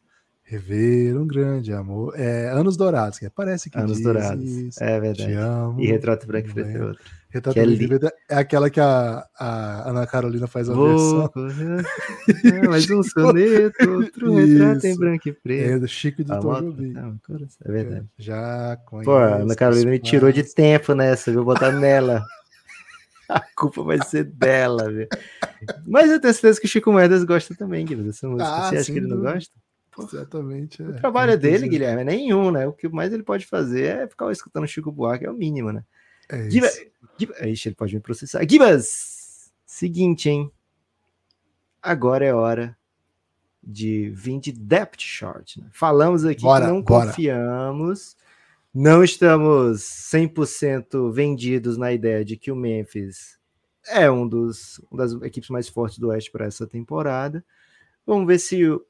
Rever 0.49 1.17
um 1.17 1.27
grande 1.27 1.73
amor. 1.73 2.13
É 2.17 2.49
Anos 2.49 2.77
Dourados, 2.77 3.19
que 3.19 3.25
é, 3.25 3.29
parece 3.29 3.69
que 3.69 3.77
Anos 3.77 3.99
dourados. 4.01 4.43
isso, 4.45 4.81
É 4.81 4.95
Te 4.95 5.01
verdade. 5.01 5.33
amo. 5.33 5.81
E 5.81 5.87
retrato 5.87 6.25
branco 6.25 6.49
e 6.49 6.53
preto 6.53 6.69
é 6.69 6.85
outro. 6.85 7.03
Retrato 7.29 7.53
que 7.53 7.59
é 7.59 7.65
Branco 7.65 7.79
li- 7.81 7.87
Preto 7.89 8.11
é 8.29 8.35
aquela 8.35 8.69
que 8.69 8.79
a, 8.79 9.27
a 9.37 9.89
Ana 9.89 10.07
Carolina 10.07 10.47
faz 10.47 10.69
a 10.69 10.73
Vou 10.73 10.87
versão. 10.87 11.27
correr. 11.27 11.85
Ah, 12.65 12.69
mais 12.69 12.89
um 12.89 13.03
soneto, 13.03 13.89
outro 13.91 14.35
retrato 14.35 14.87
em 14.87 14.95
branco 14.95 15.27
e 15.27 15.31
É 15.31 15.33
preto. 15.33 15.79
do 15.81 15.87
Chico 15.89 16.23
de 16.23 16.31
A 16.31 16.37
Tom 16.37 16.47
moto- 16.47 16.63
Jobim. 16.63 16.93
Ah, 16.95 17.13
coração, 17.27 17.57
É 17.65 17.71
verdade. 17.71 18.05
Já 18.17 18.77
conheço. 18.85 19.09
Pô, 19.11 19.17
a 19.17 19.35
Ana 19.35 19.55
Carolina 19.55 19.91
me 19.91 19.99
tirou 19.99 20.31
de 20.31 20.43
tempo 20.43 20.93
nessa, 20.95 21.29
vou 21.33 21.43
botar 21.43 21.73
nela. 21.73 22.23
A 23.27 23.41
culpa 23.57 23.83
vai 23.83 24.01
ser 24.05 24.23
dela, 24.23 24.89
viu? 24.89 25.05
Mas 25.85 26.09
eu 26.09 26.21
tenho 26.21 26.33
certeza 26.33 26.61
que 26.61 26.65
o 26.65 26.69
Chico 26.69 26.93
Mendes 26.93 27.25
gosta 27.25 27.53
também, 27.53 27.85
Guilherme, 27.85 28.09
dessa 28.09 28.25
música. 28.29 28.49
Ah, 28.49 28.69
Você 28.69 28.77
acha 28.77 28.91
que 28.93 28.99
ele 28.99 29.07
não 29.07 29.19
gosta? 29.19 29.51
Exatamente. 30.03 30.81
O 30.83 30.91
é. 30.91 30.93
trabalho 30.93 31.31
é 31.31 31.37
dele, 31.37 31.55
Inclusive, 31.57 31.69
Guilherme, 31.77 32.01
é 32.01 32.05
nenhum, 32.05 32.51
né? 32.51 32.67
O 32.67 32.73
que 32.73 32.87
mais 32.87 33.11
ele 33.13 33.23
pode 33.23 33.45
fazer 33.45 33.83
é 33.83 34.07
ficar 34.07 34.31
escutando 34.31 34.67
Chico 34.67 34.91
Buarque, 34.91 35.25
é 35.25 35.31
o 35.31 35.33
mínimo, 35.33 35.71
né? 35.71 35.83
É 36.29 36.49
Giba, 36.49 36.67
Ixi, 37.45 37.69
ele 37.69 37.75
pode 37.75 37.95
me 37.95 38.01
processar. 38.01 38.45
Gibas! 38.47 39.51
Seguinte, 39.65 40.29
hein? 40.29 40.51
Agora 41.81 42.25
é 42.25 42.33
hora 42.33 42.77
de 43.63 44.09
vir 44.11 44.39
de 44.39 44.51
depth 44.51 44.99
chart. 45.01 45.57
Né? 45.57 45.67
Falamos 45.71 46.25
aqui 46.25 46.41
Bora, 46.41 46.65
que 46.65 46.71
não 46.71 46.81
bora. 46.81 47.07
confiamos, 47.07 48.15
não 48.73 49.03
estamos 49.03 49.81
100% 49.81 51.11
vendidos 51.11 51.77
na 51.77 51.91
ideia 51.91 52.23
de 52.23 52.37
que 52.37 52.51
o 52.51 52.55
Memphis 52.55 53.37
é 53.87 54.09
um 54.11 54.27
dos, 54.27 54.79
uma 54.91 54.97
das 55.05 55.13
equipes 55.21 55.49
mais 55.49 55.67
fortes 55.67 55.97
do 55.97 56.09
Oeste 56.09 56.31
para 56.31 56.45
essa 56.45 56.67
temporada. 56.67 57.43
Vamos 58.05 58.27
ver 58.27 58.39
se 58.39 58.65
o- 58.65 58.85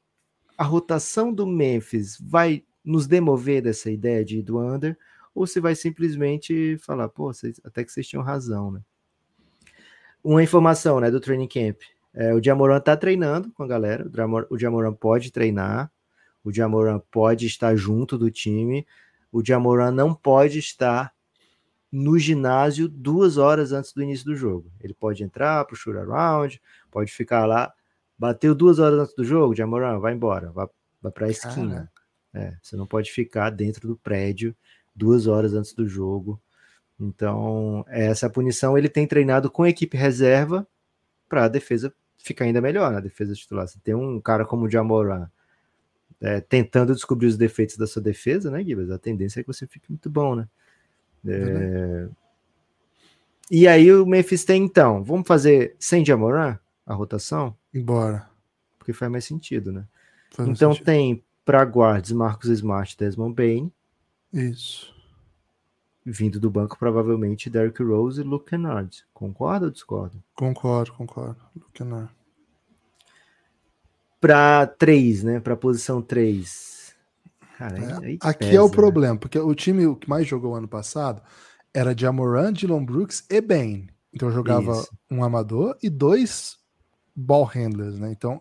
a 0.58 0.64
rotação 0.64 1.32
do 1.32 1.46
Memphis 1.46 2.18
vai 2.20 2.64
nos 2.84 3.06
demover 3.06 3.62
dessa 3.62 3.90
ideia 3.90 4.24
de 4.24 4.40
ir 4.40 4.42
do 4.42 4.58
under 4.58 4.98
ou 5.32 5.46
se 5.46 5.60
vai 5.60 5.76
simplesmente 5.76 6.76
falar, 6.78 7.08
pô, 7.08 7.30
até 7.62 7.84
que 7.84 7.92
vocês 7.92 8.08
tinham 8.08 8.24
razão, 8.24 8.72
né? 8.72 8.80
Uma 10.22 10.42
informação, 10.42 10.98
né, 10.98 11.12
do 11.12 11.20
training 11.20 11.46
camp. 11.46 11.80
É, 12.12 12.34
o 12.34 12.42
Jamoran 12.42 12.80
tá 12.80 12.96
treinando 12.96 13.52
com 13.52 13.62
a 13.62 13.66
galera, 13.68 14.08
o 14.08 14.16
Jamor- 14.16 14.46
o 14.50 14.58
Jamoran 14.58 14.92
pode 14.92 15.30
treinar, 15.30 15.92
o 16.42 16.52
Jamoran 16.52 17.00
pode 17.10 17.46
estar 17.46 17.76
junto 17.76 18.18
do 18.18 18.28
time, 18.28 18.84
o 19.30 19.44
Jamoran 19.44 19.92
não 19.92 20.12
pode 20.12 20.58
estar 20.58 21.14
no 21.92 22.18
ginásio 22.18 22.88
duas 22.88 23.36
horas 23.36 23.72
antes 23.72 23.92
do 23.92 24.02
início 24.02 24.24
do 24.26 24.34
jogo. 24.34 24.70
Ele 24.80 24.92
pode 24.92 25.22
entrar 25.22 25.64
pro 25.66 25.76
shoot 25.76 25.96
around, 25.96 26.60
pode 26.90 27.12
ficar 27.12 27.46
lá, 27.46 27.72
bateu 28.18 28.54
duas 28.54 28.78
horas 28.78 28.98
antes 29.00 29.14
do 29.14 29.24
jogo, 29.24 29.54
Jamoran, 29.54 29.98
vai 29.98 30.14
embora, 30.14 30.50
vai, 30.50 30.66
vai 31.00 31.12
pra 31.12 31.28
esquina. 31.28 31.90
É, 32.34 32.54
você 32.62 32.76
não 32.76 32.86
pode 32.86 33.10
ficar 33.10 33.50
dentro 33.50 33.86
do 33.88 33.96
prédio 33.96 34.54
duas 34.94 35.26
horas 35.26 35.54
antes 35.54 35.72
do 35.72 35.88
jogo. 35.88 36.40
Então, 37.00 37.84
essa 37.88 38.26
é 38.26 38.28
a 38.28 38.32
punição. 38.32 38.76
Ele 38.76 38.88
tem 38.88 39.06
treinado 39.06 39.50
com 39.50 39.62
a 39.62 39.68
equipe 39.68 39.96
reserva 39.96 40.66
para 41.28 41.44
a 41.44 41.48
defesa 41.48 41.94
ficar 42.18 42.44
ainda 42.44 42.60
melhor 42.60 42.92
na 42.92 43.00
defesa 43.00 43.34
titular. 43.34 43.68
Você 43.68 43.78
tem 43.78 43.94
um 43.94 44.20
cara 44.20 44.44
como 44.44 44.66
o 44.66 44.70
Jamoran 44.70 45.28
é, 46.20 46.40
tentando 46.40 46.92
descobrir 46.92 47.28
os 47.28 47.36
defeitos 47.36 47.76
da 47.76 47.86
sua 47.86 48.02
defesa, 48.02 48.50
né, 48.50 48.62
Gibas? 48.64 48.90
A 48.90 48.98
tendência 48.98 49.40
é 49.40 49.42
que 49.44 49.46
você 49.46 49.66
fique 49.66 49.88
muito 49.88 50.10
bom, 50.10 50.34
né? 50.34 50.48
É, 51.26 52.08
E 53.50 53.66
aí 53.66 53.92
o 53.92 54.04
Memphis 54.04 54.44
tem, 54.44 54.64
então, 54.64 55.02
vamos 55.02 55.26
fazer 55.26 55.76
sem 55.78 56.04
Jamoran 56.04 56.58
a 56.84 56.94
rotação? 56.94 57.56
Bora. 57.74 58.28
Porque 58.78 58.92
faz 58.92 59.10
mais 59.10 59.24
sentido, 59.24 59.72
né? 59.72 59.84
Faz 60.30 60.48
então 60.48 60.72
sentido. 60.72 60.86
tem 60.86 61.24
para 61.44 61.62
guards 61.64 62.12
Marcos 62.12 62.48
Smart 62.50 62.96
Desmond 62.96 63.34
Bain, 63.34 63.72
Isso. 64.32 64.94
vindo 66.04 66.38
do 66.38 66.50
banco 66.50 66.78
provavelmente 66.78 67.48
Derrick 67.50 67.82
Rose 67.82 68.20
e 68.20 68.24
Luke 68.24 68.50
Kennard. 68.50 69.04
Concorda 69.14 69.66
ou 69.66 69.72
discorda? 69.72 70.16
Concordo, 70.34 70.92
concordo. 70.92 71.36
Luke 71.56 71.72
Kennard. 71.72 72.10
Para 74.20 74.66
3, 74.66 75.22
né? 75.24 75.40
Para 75.40 75.56
posição 75.56 76.02
3. 76.02 76.94
Cara, 77.56 77.78
É, 77.78 78.16
Aqui 78.20 78.38
pesa, 78.40 78.56
é 78.56 78.60
o 78.60 78.68
né? 78.68 78.74
problema, 78.74 79.16
porque 79.18 79.38
o 79.38 79.54
time 79.54 79.94
que 79.96 80.08
mais 80.08 80.26
jogou 80.26 80.54
ano 80.54 80.68
passado 80.68 81.22
era 81.72 81.96
Jamoran, 81.96 82.52
Dylan 82.52 82.84
Brooks 82.84 83.24
e 83.30 83.40
Ben. 83.40 83.88
Então 84.12 84.30
jogava 84.30 84.72
Isso. 84.72 84.90
um 85.10 85.22
amador 85.22 85.76
e 85.82 85.88
dois 85.88 86.57
ball 87.18 87.44
handlers, 87.44 87.98
né? 87.98 88.10
Então, 88.12 88.40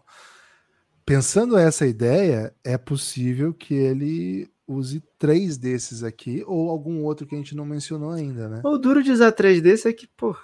pensando 1.06 1.58
essa 1.58 1.86
ideia, 1.86 2.54
é 2.64 2.78
possível 2.78 3.54
que 3.54 3.74
ele 3.74 4.50
use 4.68 5.02
três 5.18 5.58
desses 5.58 6.04
aqui 6.04 6.44
ou 6.46 6.70
algum 6.70 7.04
outro 7.04 7.26
que 7.26 7.34
a 7.36 7.38
gente 7.38 7.56
não 7.56 7.66
mencionou 7.66 8.12
ainda, 8.12 8.50
né? 8.50 8.62
O 8.66 8.78
duro 8.78 9.02
de 9.02 9.12
usar 9.12 9.32
3 9.32 9.62
desse 9.62 9.88
é 9.88 9.94
que, 9.94 10.08
pô, 10.08 10.36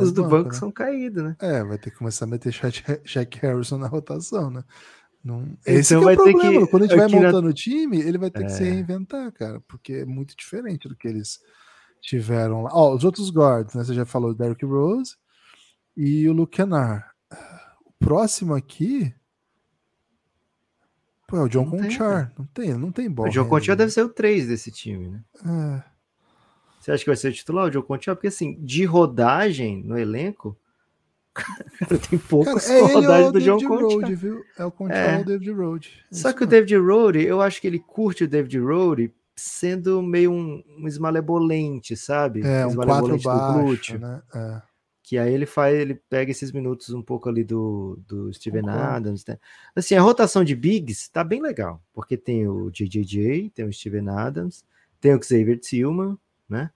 os 0.00 0.12
do 0.12 0.22
banco, 0.22 0.30
banco 0.36 0.48
né? 0.50 0.54
são 0.54 0.70
caídos, 0.70 1.22
né? 1.24 1.36
É, 1.40 1.62
vai 1.64 1.76
ter 1.76 1.90
que 1.90 1.96
começar 1.98 2.24
a 2.24 2.28
meter 2.28 2.52
Shaq 2.52 2.82
Shaq 3.04 3.38
Harrison 3.40 3.76
na 3.78 3.88
rotação, 3.88 4.50
né? 4.50 4.62
Não... 5.22 5.42
Então 5.42 5.74
Esse 5.74 5.94
que 5.94 6.00
é 6.00 6.04
vai 6.04 6.14
o 6.14 6.16
ter 6.24 6.30
problema. 6.32 6.60
que- 6.64 6.70
Quando 6.70 6.82
a 6.84 6.86
gente 6.86 6.96
vai 6.96 7.08
montando 7.08 7.48
o 7.48 7.52
time, 7.52 8.00
ele 8.00 8.16
vai 8.16 8.30
ter 8.30 8.44
que 8.44 8.52
se 8.52 8.62
É. 8.62 8.70
reinventar, 8.70 9.30
cara, 9.32 9.60
porque 9.68 9.92
é 9.94 10.04
muito 10.06 10.34
diferente 10.36 10.88
do 10.88 10.96
que 10.96 11.06
eles 11.08 11.40
tiveram 12.00 12.62
lá. 12.62 12.70
Ó, 12.72 12.94
os 12.94 13.04
outros 13.04 13.30
guards, 13.30 13.74
né? 13.74 13.84
Você 13.84 13.92
já 13.92 14.06
falou 14.06 14.30
o 14.30 14.34
Derrick 14.34 14.64
Rose 14.64 15.14
e 15.96 16.26
o 16.28 16.32
Luke 16.32 16.56
Kennard. 16.56 17.04
O 18.00 18.04
próximo 18.04 18.54
aqui. 18.54 19.12
Pô, 21.28 21.36
é 21.36 21.42
o 21.42 21.48
John 21.48 21.64
Não 21.64 21.70
tem, 21.72 21.80
Conchar. 21.82 22.32
Não 22.38 22.44
tem, 22.46 22.74
não 22.74 22.90
tem 22.92 23.10
bola. 23.10 23.28
o 23.28 23.32
Joe 23.32 23.46
Contier 23.46 23.76
deve 23.76 23.92
ser 23.92 24.02
o 24.02 24.08
3 24.08 24.48
desse 24.48 24.70
time, 24.72 25.08
né? 25.08 25.20
É, 25.46 25.82
Você 26.80 26.90
acha 26.92 27.04
que 27.04 27.10
vai 27.10 27.16
ser 27.16 27.28
o 27.28 27.32
titular, 27.32 27.68
o 27.68 27.72
Joe 27.72 27.82
Contier? 27.84 28.14
Porque, 28.16 28.26
assim, 28.28 28.56
de 28.64 28.84
rodagem 28.84 29.82
no 29.84 29.96
elenco, 29.96 30.56
cara, 31.32 31.64
tem 31.88 32.18
Cara, 32.18 32.22
poucos 32.28 32.68
é 32.68 32.78
ele 32.78 32.82
ou 32.82 32.94
rodagem 33.00 33.28
o 33.28 33.32
do 33.32 33.38
David 33.38 33.66
Contier. 33.68 33.92
Rode, 34.00 34.14
viu? 34.16 34.44
É 34.58 34.64
o 34.64 34.70
Conchar 34.72 34.96
É. 34.96 35.20
o 35.20 35.24
David 35.24 35.50
Rode. 35.52 36.04
É 36.10 36.14
Só 36.14 36.32
que 36.32 36.38
o 36.38 36.40
mesmo. 36.48 36.50
David 36.50 36.76
Rode, 36.78 37.22
eu 37.24 37.40
acho 37.40 37.60
que 37.60 37.66
ele 37.68 37.78
curte 37.78 38.24
o 38.24 38.28
David 38.28 38.58
Rode 38.58 39.14
sendo 39.36 40.02
meio 40.02 40.32
um, 40.32 40.64
um 40.78 40.88
esmalebolente, 40.88 41.96
sabe? 41.96 42.40
É, 42.42 42.66
um 42.66 42.74
quatro 42.74 43.14
esmalebolente 43.14 43.22
do 43.22 43.28
baixo, 43.28 43.60
glúteo. 43.62 43.98
né? 44.00 44.22
É. 44.34 44.62
Que 45.10 45.18
aí 45.18 45.34
ele 45.34 45.44
faz, 45.44 45.76
ele 45.76 45.96
pega 46.08 46.30
esses 46.30 46.52
minutos 46.52 46.90
um 46.90 47.02
pouco 47.02 47.28
ali 47.28 47.42
do, 47.42 47.98
do 48.06 48.32
Steven. 48.32 48.62
Adams. 48.68 49.24
né? 49.26 49.38
Assim, 49.74 49.96
a 49.96 50.00
rotação 50.00 50.44
de 50.44 50.54
bigs 50.54 51.08
tá 51.08 51.24
bem 51.24 51.42
legal, 51.42 51.82
porque 51.92 52.16
tem 52.16 52.46
o 52.46 52.70
JJJ, 52.70 53.50
tem 53.50 53.64
o 53.64 53.72
Steven 53.72 54.08
Adams, 54.08 54.64
tem 55.00 55.12
o 55.12 55.20
Xavier 55.20 55.58
Tillman, 55.58 56.16
né? 56.48 56.70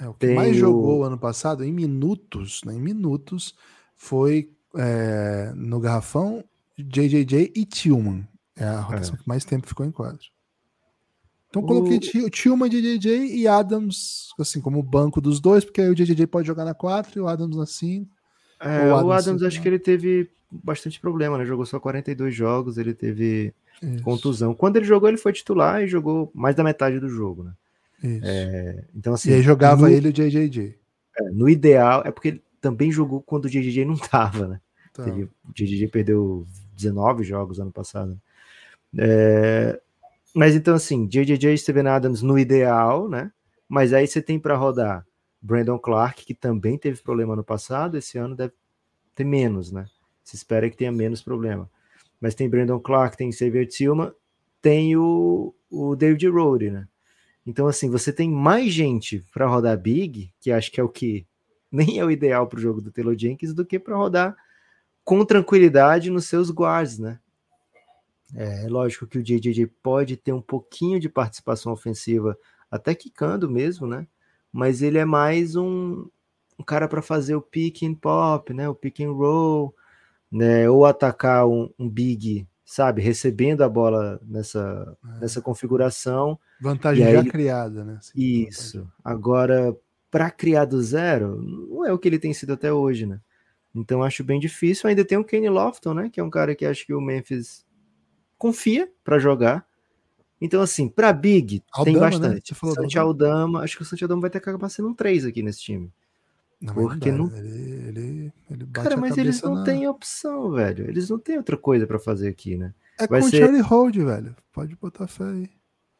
É, 0.00 0.08
o 0.08 0.14
que 0.14 0.26
Tem 0.26 0.34
mais 0.34 0.56
o- 0.56 0.58
jogou 0.58 1.04
ano 1.04 1.16
passado, 1.16 1.62
em 1.62 1.72
minutos, 1.72 2.60
né, 2.64 2.74
em 2.74 2.80
minutos, 2.80 3.54
foi 3.94 4.50
é, 4.74 5.52
no 5.54 5.78
garrafão 5.78 6.42
JJJ 6.76 7.52
e 7.54 7.64
Tillman. 7.64 8.26
É 8.56 8.64
a 8.64 8.80
rotação 8.80 9.14
que 9.16 9.28
mais 9.28 9.44
tempo 9.44 9.64
ficou 9.68 9.86
em 9.86 9.92
quadro. 9.92 10.26
Então 11.58 11.62
O- 11.62 11.66
coloquei 11.66 11.98
Ti- 11.98 12.30
Tillman, 12.30 12.68
JJJ 12.68 13.34
e 13.36 13.46
Adams, 13.48 14.28
assim, 14.38 14.60
como 14.60 14.82
banco 14.82 15.20
dos 15.20 15.40
dois, 15.40 15.64
porque 15.64 15.80
aí 15.80 15.88
o 15.88 15.94
JJJ 15.94 16.26
pode 16.26 16.46
jogar 16.46 16.64
na 16.64 16.74
4 16.74 17.18
e 17.18 17.20
o 17.22 17.28
Adams 17.28 17.56
na 17.56 17.66
5. 17.66 18.10
É, 18.60 18.84
O 18.86 18.88
o 18.88 18.94
Adams, 19.12 19.26
Adams, 19.28 19.42
acho 19.42 19.56
né? 19.56 19.62
que 19.62 19.68
ele 19.68 19.78
teve 19.78 20.30
bastante 20.50 21.00
problema, 21.00 21.36
né? 21.38 21.44
Jogou 21.44 21.66
só 21.66 21.78
42 21.80 22.34
jogos, 22.34 22.78
ele 22.78 22.94
teve 22.94 23.52
Isso, 23.82 24.02
contusão. 24.02 24.54
Quando 24.54 24.76
ele 24.76 24.84
jogou, 24.86 25.08
ele 25.08 25.18
foi 25.18 25.32
titular 25.32 25.82
e 25.82 25.88
jogou 25.88 26.30
mais 26.34 26.54
da 26.54 26.62
metade 26.64 26.98
do 27.00 27.08
jogo, 27.08 27.42
né? 27.44 27.52
isso. 28.02 28.26
Então, 28.94 29.14
assim, 29.14 29.30
e 29.30 29.34
aí 29.34 29.42
jogava 29.42 29.88
no, 29.88 29.88
ele 29.88 30.08
o 30.08 30.12
JJJ. 30.12 30.74
é, 31.18 31.22
no 31.30 31.48
ideal, 31.48 32.02
é 32.04 32.10
porque 32.10 32.28
ele 32.28 32.42
também 32.60 32.90
jogou 32.92 33.20
quando 33.22 33.46
o 33.46 33.48
JJJ 33.50 33.84
não 33.84 33.96
tava, 33.96 34.46
né? 34.48 34.60
Tá. 34.92 35.04
Teve- 35.04 35.24
o 35.24 35.52
JJJ 35.54 35.88
perdeu 35.88 36.46
19 36.76 37.24
jogos 37.24 37.58
ano 37.60 37.72
passado. 37.72 38.18
É, 38.96 39.80
mas 40.36 40.54
então, 40.54 40.74
assim, 40.74 41.06
JJJ 41.06 41.56
Steven 41.56 41.88
Adams 41.88 42.20
no 42.20 42.38
ideal, 42.38 43.08
né? 43.08 43.32
Mas 43.66 43.94
aí 43.94 44.06
você 44.06 44.20
tem 44.20 44.38
para 44.38 44.54
rodar 44.54 45.06
Brandon 45.40 45.78
Clark, 45.78 46.26
que 46.26 46.34
também 46.34 46.76
teve 46.76 47.00
problema 47.00 47.34
no 47.34 47.42
passado, 47.42 47.96
esse 47.96 48.18
ano 48.18 48.36
deve 48.36 48.52
ter 49.14 49.24
menos, 49.24 49.72
né? 49.72 49.86
Se 50.22 50.36
espera 50.36 50.68
que 50.68 50.76
tenha 50.76 50.92
menos 50.92 51.22
problema. 51.22 51.70
Mas 52.20 52.34
tem 52.34 52.50
Brandon 52.50 52.78
Clark, 52.78 53.16
tem 53.16 53.32
Xavier 53.32 53.66
Tillman, 53.66 54.12
tem 54.60 54.94
o, 54.94 55.54
o 55.70 55.96
David 55.96 56.28
Rode, 56.28 56.70
né? 56.70 56.86
Então, 57.46 57.66
assim, 57.66 57.88
você 57.88 58.12
tem 58.12 58.30
mais 58.30 58.70
gente 58.74 59.24
para 59.32 59.46
rodar 59.46 59.80
Big, 59.80 60.30
que 60.38 60.52
acho 60.52 60.70
que 60.70 60.78
é 60.78 60.84
o 60.84 60.88
que 60.90 61.26
nem 61.72 61.98
é 61.98 62.04
o 62.04 62.10
ideal 62.10 62.46
para 62.46 62.58
o 62.58 62.62
jogo 62.62 62.82
do 62.82 62.92
Taylor 62.92 63.16
Jenkins, 63.18 63.54
do 63.54 63.64
que 63.64 63.78
para 63.78 63.96
rodar 63.96 64.36
com 65.02 65.24
tranquilidade 65.24 66.10
nos 66.10 66.26
seus 66.26 66.50
guards, 66.50 66.98
né? 66.98 67.20
É, 68.34 68.64
é 68.64 68.68
lógico 68.68 69.06
que 69.06 69.18
o 69.18 69.22
JJJ 69.22 69.66
pode 69.82 70.16
ter 70.16 70.32
um 70.32 70.40
pouquinho 70.40 70.98
de 70.98 71.08
participação 71.08 71.72
ofensiva, 71.72 72.36
até 72.70 72.94
quicando 72.94 73.48
mesmo, 73.48 73.86
né? 73.86 74.06
Mas 74.52 74.82
ele 74.82 74.98
é 74.98 75.04
mais 75.04 75.54
um, 75.54 76.08
um 76.58 76.64
cara 76.64 76.88
para 76.88 77.02
fazer 77.02 77.34
o 77.34 77.42
pick 77.42 77.82
and 77.82 77.94
pop, 77.94 78.52
né? 78.52 78.68
O 78.68 78.74
pick 78.74 79.00
and 79.00 79.12
roll, 79.12 79.74
né? 80.30 80.68
Ou 80.68 80.84
atacar 80.84 81.46
um, 81.46 81.70
um 81.78 81.88
big, 81.88 82.46
sabe? 82.64 83.02
Recebendo 83.02 83.62
a 83.62 83.68
bola 83.68 84.20
nessa, 84.24 84.96
é. 85.16 85.20
nessa 85.20 85.40
configuração. 85.40 86.38
Vantagem 86.60 87.10
já 87.10 87.24
criada, 87.24 87.84
né? 87.84 87.98
Sim, 88.00 88.46
isso. 88.48 88.78
Vantagem. 88.78 88.96
Agora, 89.04 89.76
para 90.10 90.30
criar 90.30 90.64
do 90.64 90.82
zero, 90.82 91.42
não 91.42 91.84
é 91.84 91.92
o 91.92 91.98
que 91.98 92.08
ele 92.08 92.18
tem 92.18 92.32
sido 92.32 92.54
até 92.54 92.72
hoje, 92.72 93.06
né? 93.06 93.20
Então 93.74 94.02
acho 94.02 94.24
bem 94.24 94.40
difícil. 94.40 94.88
Ainda 94.88 95.04
tem 95.04 95.18
o 95.18 95.24
Kenny 95.24 95.50
Lofton, 95.50 95.92
né? 95.92 96.10
Que 96.10 96.18
é 96.18 96.24
um 96.24 96.30
cara 96.30 96.54
que 96.54 96.64
acho 96.64 96.86
que 96.86 96.94
o 96.94 97.00
Memphis 97.00 97.65
confia 98.38 98.90
para 99.04 99.18
jogar. 99.18 99.66
Então, 100.40 100.60
assim, 100.60 100.88
para 100.88 101.12
Big, 101.12 101.62
Aldama, 101.72 101.84
tem 101.84 101.94
né? 101.94 102.00
bastante. 102.00 102.52
Né? 102.52 102.72
Santi 102.74 102.98
Aldama, 102.98 103.60
acho 103.62 103.76
que 103.76 103.82
o 103.82 103.84
Santi 103.86 104.04
Aldama 104.04 104.20
vai 104.22 104.30
ter 104.30 104.40
que 104.40 104.48
acabar 104.48 104.68
sendo 104.68 104.88
um 104.88 104.94
3 104.94 105.24
aqui 105.24 105.42
nesse 105.42 105.60
time. 105.60 105.90
Não, 106.60 106.74
porque 106.74 107.10
não. 107.10 107.26
não... 107.26 107.36
Ele, 107.36 107.88
ele, 107.88 108.32
ele 108.50 108.66
Cara, 108.72 108.96
mas 108.96 109.16
eles 109.16 109.40
não 109.42 109.56
na... 109.56 109.64
têm 109.64 109.86
opção, 109.88 110.50
velho. 110.50 110.88
Eles 110.88 111.08
não 111.08 111.18
têm 111.18 111.36
outra 111.36 111.56
coisa 111.56 111.86
para 111.86 111.98
fazer 111.98 112.28
aqui, 112.28 112.56
né? 112.56 112.74
É 112.98 113.06
vai 113.06 113.20
com 113.20 113.28
ser... 113.28 113.38
Charlie 113.38 113.60
Hold, 113.60 113.96
velho. 113.96 114.36
Pode 114.52 114.74
botar 114.76 115.06
fé 115.06 115.24
aí. 115.24 115.50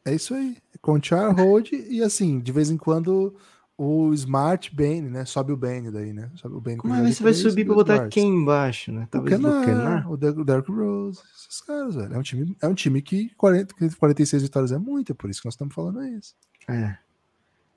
É 0.05 0.15
isso 0.15 0.33
aí. 0.33 0.57
É 0.73 0.77
com 0.79 1.01
Charlie 1.01 1.41
Hold 1.41 1.73
e 1.73 2.01
assim, 2.01 2.39
de 2.39 2.51
vez 2.51 2.69
em 2.69 2.77
quando 2.77 3.35
o 3.77 4.11
Smart 4.13 4.75
Bane, 4.75 5.03
né? 5.03 5.23
Sobe 5.23 5.51
o 5.51 5.57
Bane 5.57 5.91
daí, 5.91 6.11
né? 6.11 6.31
Sobe 6.35 6.55
o 6.55 6.59
Bane 6.59 6.77
Como 6.77 6.95
é 6.95 7.03
que 7.03 7.13
você 7.13 7.23
vai 7.23 7.33
subir 7.33 7.63
pra 7.63 7.75
botar 7.75 7.93
Smart. 7.93 8.13
quem 8.13 8.27
embaixo, 8.27 8.91
né? 8.91 9.07
Talvez 9.11 9.39
o 9.39 9.61
Kenar, 9.63 10.11
o 10.11 10.17
Derrick 10.17 10.71
Rose, 10.71 11.21
esses 11.35 11.61
caras, 11.61 11.95
velho. 11.95 12.13
É 12.13 12.17
um 12.17 12.23
time, 12.23 12.57
é 12.59 12.67
um 12.67 12.73
time 12.73 13.01
que 13.01 13.29
40, 13.35 13.75
46 13.99 14.43
vitórias 14.43 14.71
é 14.71 14.79
muito, 14.79 15.11
é 15.11 15.15
por 15.15 15.29
isso 15.29 15.41
que 15.41 15.45
nós 15.45 15.53
estamos 15.53 15.75
falando 15.75 16.03
isso. 16.03 16.35
É. 16.67 16.97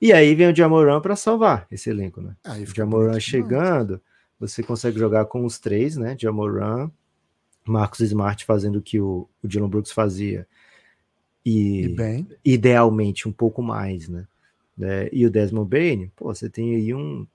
E 0.01 0.11
aí 0.11 0.33
vem 0.33 0.51
o 0.51 0.55
Jamoran 0.55 0.99
para 0.99 1.15
salvar 1.15 1.67
esse 1.69 1.91
elenco, 1.91 2.19
né? 2.19 2.35
Aí 2.43 2.63
o 2.63 2.75
Jamoran 2.75 3.19
chegando, 3.19 4.01
você 4.39 4.63
consegue 4.63 4.97
jogar 4.97 5.25
com 5.25 5.45
os 5.45 5.59
três, 5.59 5.95
né? 5.95 6.15
Jamoran, 6.19 6.89
Marcos 7.63 7.99
Smart 7.99 8.43
fazendo 8.43 8.77
o 8.77 8.81
que 8.81 8.99
o, 8.99 9.29
o 9.43 9.47
Dylan 9.47 9.69
Brooks 9.69 9.91
fazia. 9.91 10.47
E, 11.45 11.95
e 12.43 12.53
idealmente 12.53 13.29
um 13.29 13.31
pouco 13.31 13.61
mais, 13.61 14.09
né? 14.09 14.25
Né? 14.81 15.07
E 15.11 15.25
o 15.27 15.29
Desmond 15.29 15.69
Bain, 15.69 16.11
pô, 16.15 16.33
você 16.33 16.49
tem 16.49 16.75
aí 16.75 16.91
um, 16.91 17.27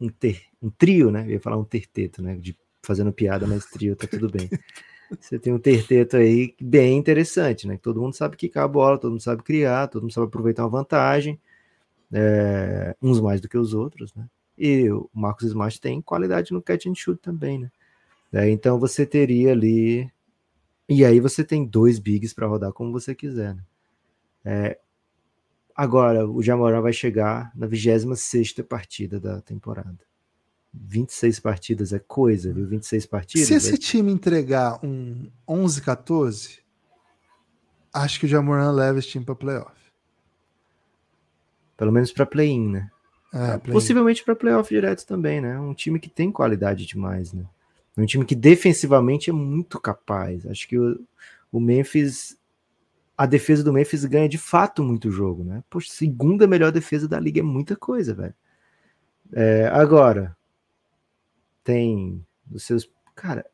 um, 0.00 0.08
ter, 0.08 0.42
um 0.62 0.70
trio, 0.70 1.10
né? 1.10 1.26
Eu 1.26 1.32
ia 1.32 1.40
falar 1.40 1.58
um 1.58 1.64
terteto, 1.64 2.22
né? 2.22 2.34
De, 2.36 2.56
fazendo 2.82 3.12
piada, 3.12 3.46
mas 3.46 3.66
trio 3.66 3.94
tá 3.94 4.06
tudo 4.06 4.30
bem. 4.30 4.48
Você 5.18 5.38
tem 5.38 5.54
um 5.54 5.58
terteto 5.58 6.18
aí 6.18 6.54
bem 6.60 6.98
interessante, 6.98 7.66
né? 7.66 7.78
Todo 7.80 7.98
mundo 7.98 8.12
sabe 8.12 8.36
quicar 8.36 8.64
a 8.64 8.68
bola, 8.68 8.98
todo 8.98 9.12
mundo 9.12 9.22
sabe 9.22 9.42
criar, 9.42 9.88
todo 9.88 10.02
mundo 10.02 10.12
sabe 10.12 10.26
aproveitar 10.26 10.64
uma 10.64 10.68
vantagem, 10.68 11.40
é, 12.12 12.94
uns 13.00 13.18
mais 13.18 13.40
do 13.40 13.48
que 13.48 13.56
os 13.56 13.72
outros, 13.72 14.12
né? 14.14 14.28
E 14.58 14.90
o 14.90 15.08
Marcos 15.14 15.46
Smart 15.46 15.80
tem 15.80 16.02
qualidade 16.02 16.52
no 16.52 16.60
catch 16.60 16.84
and 16.84 16.94
shoot 16.94 17.18
também, 17.22 17.58
né? 17.58 17.70
É, 18.30 18.50
então 18.50 18.78
você 18.78 19.06
teria 19.06 19.52
ali. 19.52 20.10
E 20.86 21.06
aí 21.06 21.20
você 21.20 21.42
tem 21.42 21.64
dois 21.64 21.98
bigs 21.98 22.34
para 22.34 22.46
rodar 22.46 22.72
como 22.74 22.92
você 22.92 23.14
quiser. 23.14 23.54
Né? 23.54 23.62
É, 24.44 24.78
Agora, 25.78 26.28
o 26.28 26.42
Jamoran 26.42 26.80
vai 26.80 26.92
chegar 26.92 27.52
na 27.54 27.64
26 27.64 28.52
partida 28.68 29.20
da 29.20 29.40
temporada. 29.40 30.00
26 30.74 31.38
partidas 31.38 31.92
é 31.92 32.00
coisa, 32.00 32.52
viu? 32.52 32.66
26 32.66 33.06
partidas. 33.06 33.46
Se 33.46 33.54
esse 33.54 33.74
é... 33.74 33.76
time 33.76 34.10
entregar 34.10 34.84
um 34.84 35.30
11, 35.46 35.80
14, 35.82 36.58
acho 37.92 38.18
que 38.18 38.26
o 38.26 38.28
Jamoran 38.28 38.72
leva 38.72 38.98
esse 38.98 39.06
time 39.06 39.24
para 39.24 39.36
playoff. 39.36 39.78
Pelo 41.76 41.92
menos 41.92 42.10
para 42.10 42.26
play-in, 42.26 42.70
né? 42.70 42.90
É, 43.32 43.58
play 43.58 43.72
Possivelmente 43.72 44.24
para 44.24 44.34
playoff 44.34 44.68
direto 44.68 45.06
também, 45.06 45.40
né? 45.40 45.60
Um 45.60 45.74
time 45.74 46.00
que 46.00 46.10
tem 46.10 46.32
qualidade 46.32 46.86
demais, 46.86 47.32
né? 47.32 47.44
Um 47.96 48.04
time 48.04 48.24
que 48.24 48.34
defensivamente 48.34 49.30
é 49.30 49.32
muito 49.32 49.78
capaz. 49.78 50.44
Acho 50.44 50.66
que 50.66 50.76
o, 50.76 51.00
o 51.52 51.60
Memphis 51.60 52.36
a 53.18 53.26
defesa 53.26 53.64
do 53.64 53.72
Memphis 53.72 54.04
ganha 54.04 54.28
de 54.28 54.38
fato 54.38 54.84
muito 54.84 55.10
jogo, 55.10 55.42
né? 55.42 55.64
Poxa, 55.68 55.90
segunda 55.90 56.46
melhor 56.46 56.70
defesa 56.70 57.08
da 57.08 57.18
liga 57.18 57.40
é 57.40 57.42
muita 57.42 57.74
coisa, 57.74 58.14
velho. 58.14 58.34
É, 59.32 59.66
agora, 59.66 60.36
tem 61.64 62.24
os 62.52 62.62
seus. 62.62 62.88
Cara, 63.16 63.44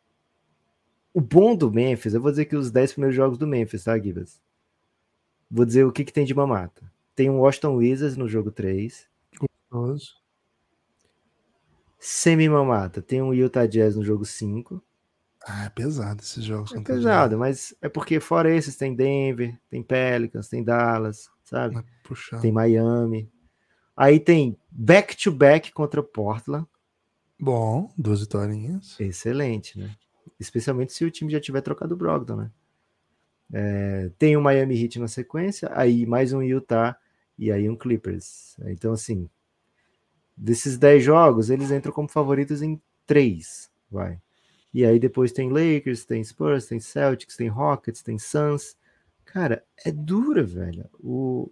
o 1.14 1.20
bom 1.20 1.56
do 1.56 1.72
Memphis, 1.72 2.12
eu 2.12 2.20
vou 2.20 2.30
dizer 2.30 2.44
que 2.44 2.54
os 2.54 2.70
10 2.70 2.92
primeiros 2.92 3.16
jogos 3.16 3.38
do 3.38 3.46
Memphis, 3.46 3.84
tá, 3.84 3.98
Gibas? 3.98 4.38
Vou 5.50 5.64
dizer 5.64 5.84
o 5.84 5.92
que, 5.92 6.04
que 6.04 6.12
tem 6.12 6.26
de 6.26 6.34
mamata. 6.34 6.92
Tem 7.14 7.30
um 7.30 7.38
Washington 7.38 7.76
Wizards 7.76 8.18
no 8.18 8.28
jogo 8.28 8.50
3. 8.50 9.08
Gostoso. 9.40 10.16
Semi-mamata. 11.98 13.00
Tem 13.00 13.22
um 13.22 13.32
Utah 13.32 13.64
Jazz 13.64 13.96
no 13.96 14.04
jogo 14.04 14.26
5. 14.26 14.82
Ah, 15.47 15.66
é 15.66 15.70
pesado 15.70 16.22
esses 16.22 16.42
jogos. 16.42 16.72
É 16.72 16.80
pesado, 16.80 17.38
mas 17.38 17.74
é 17.82 17.88
porque 17.88 18.18
fora 18.18 18.55
esses 18.55 18.76
tem 18.76 18.95
Denver, 18.95 19.59
tem 19.68 19.82
Pelicans, 19.82 20.49
tem 20.49 20.64
Dallas, 20.64 21.28
sabe? 21.45 21.76
É 21.76 22.40
tem 22.40 22.51
Miami. 22.51 23.30
Aí 23.97 24.18
tem 24.18 24.59
back-to-back 24.70 25.68
-back 25.68 25.72
contra 25.72 26.03
Portland. 26.03 26.66
Bom, 27.38 27.92
duas 27.97 28.20
vitórias. 28.20 28.99
Excelente, 28.99 29.78
né? 29.78 29.95
Especialmente 30.40 30.92
se 30.92 31.05
o 31.05 31.11
time 31.11 31.30
já 31.30 31.40
tiver 31.40 31.61
trocado 31.61 31.95
o 31.95 31.97
Brogdon, 31.97 32.36
né? 32.36 32.51
É, 33.53 34.11
tem 34.18 34.36
o 34.36 34.40
um 34.40 34.42
Miami 34.42 34.82
Heat 34.82 34.99
na 34.99 35.09
sequência, 35.09 35.70
aí 35.74 36.07
mais 36.07 36.32
um 36.32 36.42
Utah 36.42 36.97
e 37.38 37.53
aí 37.53 37.68
um 37.68 37.76
Clippers. 37.76 38.57
Então, 38.66 38.92
assim, 38.92 39.28
desses 40.36 40.78
10 40.78 41.05
jogos, 41.05 41.51
eles 41.51 41.70
entram 41.70 41.92
como 41.92 42.09
favoritos 42.09 42.62
em 42.62 42.80
3, 43.07 43.70
vai. 43.90 44.20
E 44.74 44.84
aí 44.84 44.98
depois 44.98 45.30
tem 45.30 45.48
Lakers, 45.48 46.04
tem 46.04 46.22
Spurs, 46.24 46.66
tem 46.66 46.80
Celtics, 46.80 47.36
tem 47.36 47.48
Rockets, 47.48 48.02
tem 48.02 48.18
Suns. 48.18 48.76
Cara, 49.24 49.64
é 49.84 49.92
dura, 49.92 50.42
velho. 50.42 50.90
O, 50.98 51.48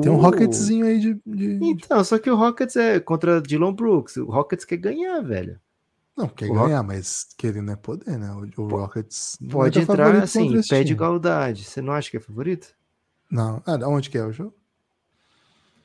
tem 0.00 0.10
um 0.10 0.16
o... 0.16 0.20
Rocketzinho 0.20 0.86
aí 0.86 1.00
de, 1.00 1.20
de, 1.26 1.58
Então, 1.62 2.02
só 2.04 2.18
que 2.18 2.30
o 2.30 2.36
Rockets 2.36 2.76
é 2.76 3.00
contra 3.00 3.40
Dylan 3.40 3.72
Brooks. 3.72 4.16
O 4.16 4.26
Rockets 4.26 4.64
quer 4.64 4.76
ganhar, 4.76 5.20
velho. 5.22 5.58
Não, 6.16 6.28
quer 6.28 6.50
o 6.50 6.54
ganhar, 6.54 6.78
Rock... 6.78 6.86
mas 6.86 7.26
querendo 7.36 7.70
é 7.70 7.76
poder, 7.76 8.18
né? 8.18 8.30
O, 8.32 8.62
o 8.62 8.68
Rockets. 8.68 9.38
Pode 9.50 9.80
entrar 9.80 10.14
assim, 10.16 10.60
pé 10.68 10.84
de 10.84 10.92
igualdade. 10.92 11.64
Você 11.64 11.80
não 11.80 11.92
acha 11.92 12.10
que 12.10 12.16
é 12.16 12.20
favorito? 12.20 12.76
Não. 13.30 13.62
Ah, 13.66 13.78
onde 13.88 14.10
que 14.10 14.18
é 14.18 14.24
o 14.24 14.32
jogo? 14.32 14.54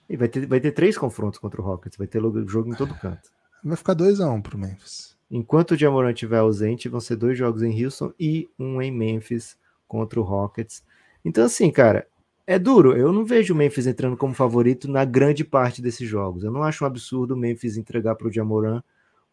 E 0.10 0.18
vai 0.18 0.28
ter, 0.28 0.46
vai 0.46 0.60
ter 0.60 0.72
três 0.74 0.98
confrontos 0.98 1.40
contra 1.40 1.62
o 1.62 1.64
Rockets. 1.64 1.98
Vai 1.98 2.08
ter 2.08 2.22
jogo 2.48 2.70
em 2.70 2.76
todo 2.76 2.94
canto. 2.96 3.32
Vai 3.64 3.78
ficar 3.78 3.96
2x1 3.96 4.32
um 4.32 4.42
pro 4.42 4.58
Memphis. 4.58 5.16
Enquanto 5.36 5.72
o 5.72 5.76
Jamoran 5.76 6.12
estiver 6.12 6.38
ausente, 6.38 6.88
vão 6.88 7.00
ser 7.00 7.16
dois 7.16 7.36
jogos 7.36 7.64
em 7.64 7.84
Houston 7.84 8.14
e 8.20 8.48
um 8.60 8.80
em 8.80 8.92
Memphis 8.92 9.58
contra 9.88 10.20
o 10.20 10.24
Rockets. 10.24 10.84
Então, 11.26 11.44
assim, 11.44 11.72
cara, 11.72 12.08
é 12.46 12.60
duro. 12.60 12.96
Eu 12.96 13.12
não 13.12 13.26
vejo 13.26 13.52
o 13.52 13.58
Memphis 13.58 13.88
entrando 13.88 14.16
como 14.16 14.36
favorito 14.36 14.88
na 14.88 15.04
grande 15.04 15.44
parte 15.44 15.82
desses 15.82 16.08
jogos. 16.08 16.44
Eu 16.44 16.52
não 16.52 16.62
acho 16.62 16.84
um 16.84 16.88
absurdo 16.88 17.34
o 17.34 17.38
Memphis 17.38 17.78
entregar 17.78 18.14
para 18.14 18.28
o 18.28 18.32
Jamoran 18.32 18.84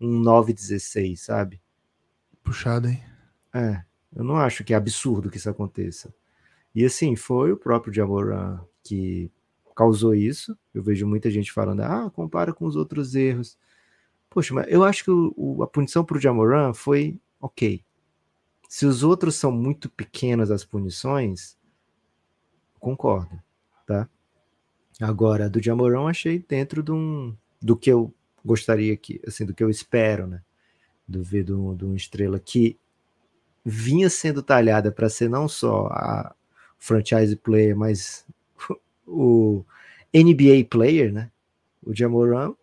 um 0.01 0.23
9-16, 0.23 1.17
sabe? 1.17 1.61
Puxado, 2.43 2.89
hein? 2.89 3.03
É, 3.53 3.83
eu 4.17 4.25
não 4.25 4.37
acho 4.37 4.65
que 4.65 4.73
é 4.73 4.79
absurdo 4.79 5.29
que 5.29 5.37
isso 5.37 5.51
aconteça. 5.51 6.15
E 6.75 6.83
assim, 6.83 7.15
foi 7.15 7.53
o 7.53 7.59
próprio 7.59 7.93
Jamoran 7.93 8.59
que 8.83 9.31
causou 9.77 10.15
isso. 10.15 10.57
Eu 10.73 10.83
vejo 10.83 11.07
muita 11.07 11.31
gente 11.31 11.53
falando, 11.53 11.81
ah, 11.81 12.11
compara 12.11 12.55
com 12.55 12.65
os 12.65 12.75
outros 12.75 13.15
erros. 13.15 13.59
Poxa, 14.31 14.55
mas 14.55 14.67
eu 14.69 14.85
acho 14.85 15.03
que 15.05 15.11
o, 15.11 15.35
o, 15.37 15.63
a 15.63 15.67
punição 15.67 16.05
para 16.05 16.17
o 16.17 16.21
Jamoran 16.21 16.73
foi 16.73 17.19
ok. 17.41 17.83
Se 18.69 18.87
os 18.87 19.03
outros 19.03 19.35
são 19.35 19.51
muito 19.51 19.91
pequenas 19.91 20.53
as 20.53 20.65
punições, 20.65 21.59
concordo, 22.79 23.43
tá? 23.85 24.09
Agora, 25.01 25.51
do 25.51 25.61
Jamoran 25.61 26.07
achei 26.07 26.39
dentro 26.39 26.83
de 26.83 26.93
um, 26.93 27.35
do 27.61 27.77
que 27.77 27.91
eu 27.91 28.15
gostaria 28.45 28.97
que, 28.97 29.21
assim, 29.27 29.45
do 29.45 29.53
que 29.53 29.65
eu 29.65 29.69
espero, 29.69 30.29
né? 30.29 30.41
Do 31.09 31.23
ver 31.25 31.43
de 31.43 31.53
uma 31.53 31.97
estrela 31.97 32.39
que 32.39 32.79
vinha 33.65 34.09
sendo 34.09 34.43
talhada 34.43 34.93
para 34.93 35.09
ser 35.09 35.29
não 35.29 35.49
só 35.49 35.89
a 35.89 36.35
franchise 36.79 37.35
player, 37.35 37.77
mas 37.77 38.25
o 39.07 39.65
NBA 40.15 40.67
player, 40.71 41.13
né? 41.13 41.31
O 41.83 41.95
Jamoran 41.95 42.55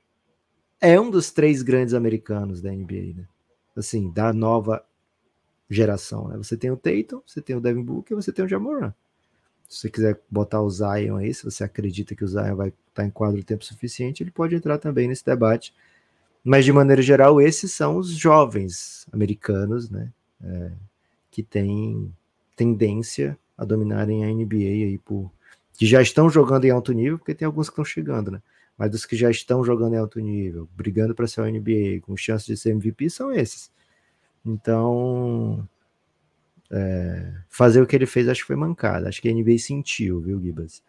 é 0.80 1.00
um 1.00 1.10
dos 1.10 1.32
três 1.32 1.62
grandes 1.62 1.94
americanos 1.94 2.62
da 2.62 2.72
NBA, 2.72 3.16
né? 3.16 3.28
Assim, 3.76 4.10
da 4.12 4.34
nova 4.34 4.84
geração, 5.70 6.28
né? 6.28 6.38
Você 6.38 6.56
tem 6.56 6.72
o 6.72 6.78
Tatum, 6.78 7.22
você 7.26 7.42
tem 7.42 7.56
o 7.56 7.62
Devin 7.62 7.84
Booker, 7.84 8.16
você 8.16 8.32
tem 8.32 8.46
o 8.46 8.48
Jamoran. 8.48 8.94
Se 9.68 9.82
você 9.82 9.90
quiser 9.90 10.20
botar 10.30 10.62
o 10.62 10.70
Zion 10.70 11.18
aí, 11.18 11.34
se 11.34 11.44
você 11.44 11.64
acredita 11.64 12.16
que 12.16 12.24
o 12.24 12.28
Zion 12.28 12.56
vai 12.56 12.74
estar 12.90 13.06
em 13.06 13.10
quadro 13.10 13.44
tempo 13.44 13.66
suficiente, 13.66 14.24
ele 14.24 14.32
pode 14.32 14.56
entrar 14.56 14.78
também 14.78 15.08
nesse 15.08 15.26
debate. 15.26 15.74
Mas 16.44 16.64
de 16.64 16.72
maneira 16.72 17.02
geral, 17.02 17.42
esses 17.42 17.72
são 17.74 17.98
os 17.98 18.10
jovens 18.10 19.06
americanos, 19.12 19.90
né? 19.90 20.12
É, 20.42 20.72
que 21.32 21.44
têm 21.44 22.14
tendência 22.56 23.38
a 23.58 23.66
dominarem 23.66 24.24
a 24.24 24.28
NBA 24.28 24.56
aí 24.56 24.98
por 24.98 25.32
que 25.74 25.86
já 25.86 26.02
estão 26.02 26.30
jogando 26.30 26.66
em 26.66 26.72
alto 26.72 26.92
nível, 26.92 27.20
porque 27.20 27.36
tem 27.36 27.46
alguns 27.46 27.70
que 27.70 27.74
estão 27.74 27.86
chegando, 27.86 28.32
né? 28.32 28.42
Mas 28.78 28.92
dos 28.92 29.06
que 29.06 29.16
já 29.16 29.30
estão 29.32 29.64
jogando 29.64 29.96
em 29.96 29.98
alto 29.98 30.20
nível, 30.20 30.70
brigando 30.76 31.16
para 31.16 31.28
ser 31.28 31.42
o 31.42 31.46
NBA, 31.46 32.02
com 32.02 32.16
chance 32.16 32.46
de 32.46 32.56
ser 32.56 32.72
MVP, 32.72 33.10
são 33.10 33.32
esses. 33.32 33.72
Então, 34.46 35.68
é, 36.70 37.34
fazer 37.50 37.82
o 37.82 37.88
que 37.88 37.96
ele 37.96 38.06
fez, 38.06 38.28
acho 38.28 38.42
que 38.42 38.48
foi 38.48 38.56
mancada. 38.56 39.08
Acho 39.08 39.22
que 39.22 39.30
a 39.30 39.34
NBA 39.34 39.58
sentiu, 39.58 40.22
viu, 40.22 40.40
Gibas? 40.42 40.84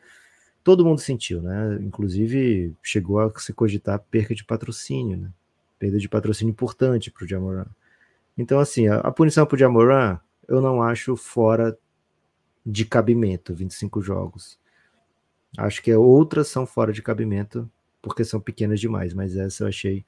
Todo 0.63 0.85
mundo 0.85 1.01
sentiu, 1.01 1.41
né? 1.41 1.79
Inclusive, 1.81 2.75
chegou 2.83 3.21
a 3.21 3.33
se 3.39 3.53
cogitar 3.53 3.99
perca 4.11 4.35
de 4.35 4.45
patrocínio, 4.45 5.17
né? 5.17 5.31
Perda 5.79 5.99
de 5.99 6.09
patrocínio 6.09 6.53
importante 6.53 7.11
para 7.11 7.25
o 7.25 7.29
Jamoran. 7.29 7.67
Então, 8.37 8.59
assim, 8.59 8.89
a, 8.89 8.97
a 8.97 9.11
punição 9.11 9.47
para 9.47 9.55
o 9.57 9.59
Jamoran, 9.59 10.19
eu 10.47 10.61
não 10.61 10.83
acho 10.83 11.17
fora 11.17 11.77
de 12.67 12.85
cabimento, 12.85 13.55
25 13.55 14.01
jogos. 14.03 14.59
Acho 15.57 15.83
que 15.83 15.93
outras 15.95 16.49
são 16.49 16.67
fora 16.67 16.93
de 16.93 17.01
cabimento, 17.01 17.71
porque 18.09 18.25
são 18.25 18.41
pequenas 18.41 18.81
demais, 18.81 19.15
mas 19.15 19.37
essa 19.37 19.65
eu 19.65 19.69
achei 19.69 20.05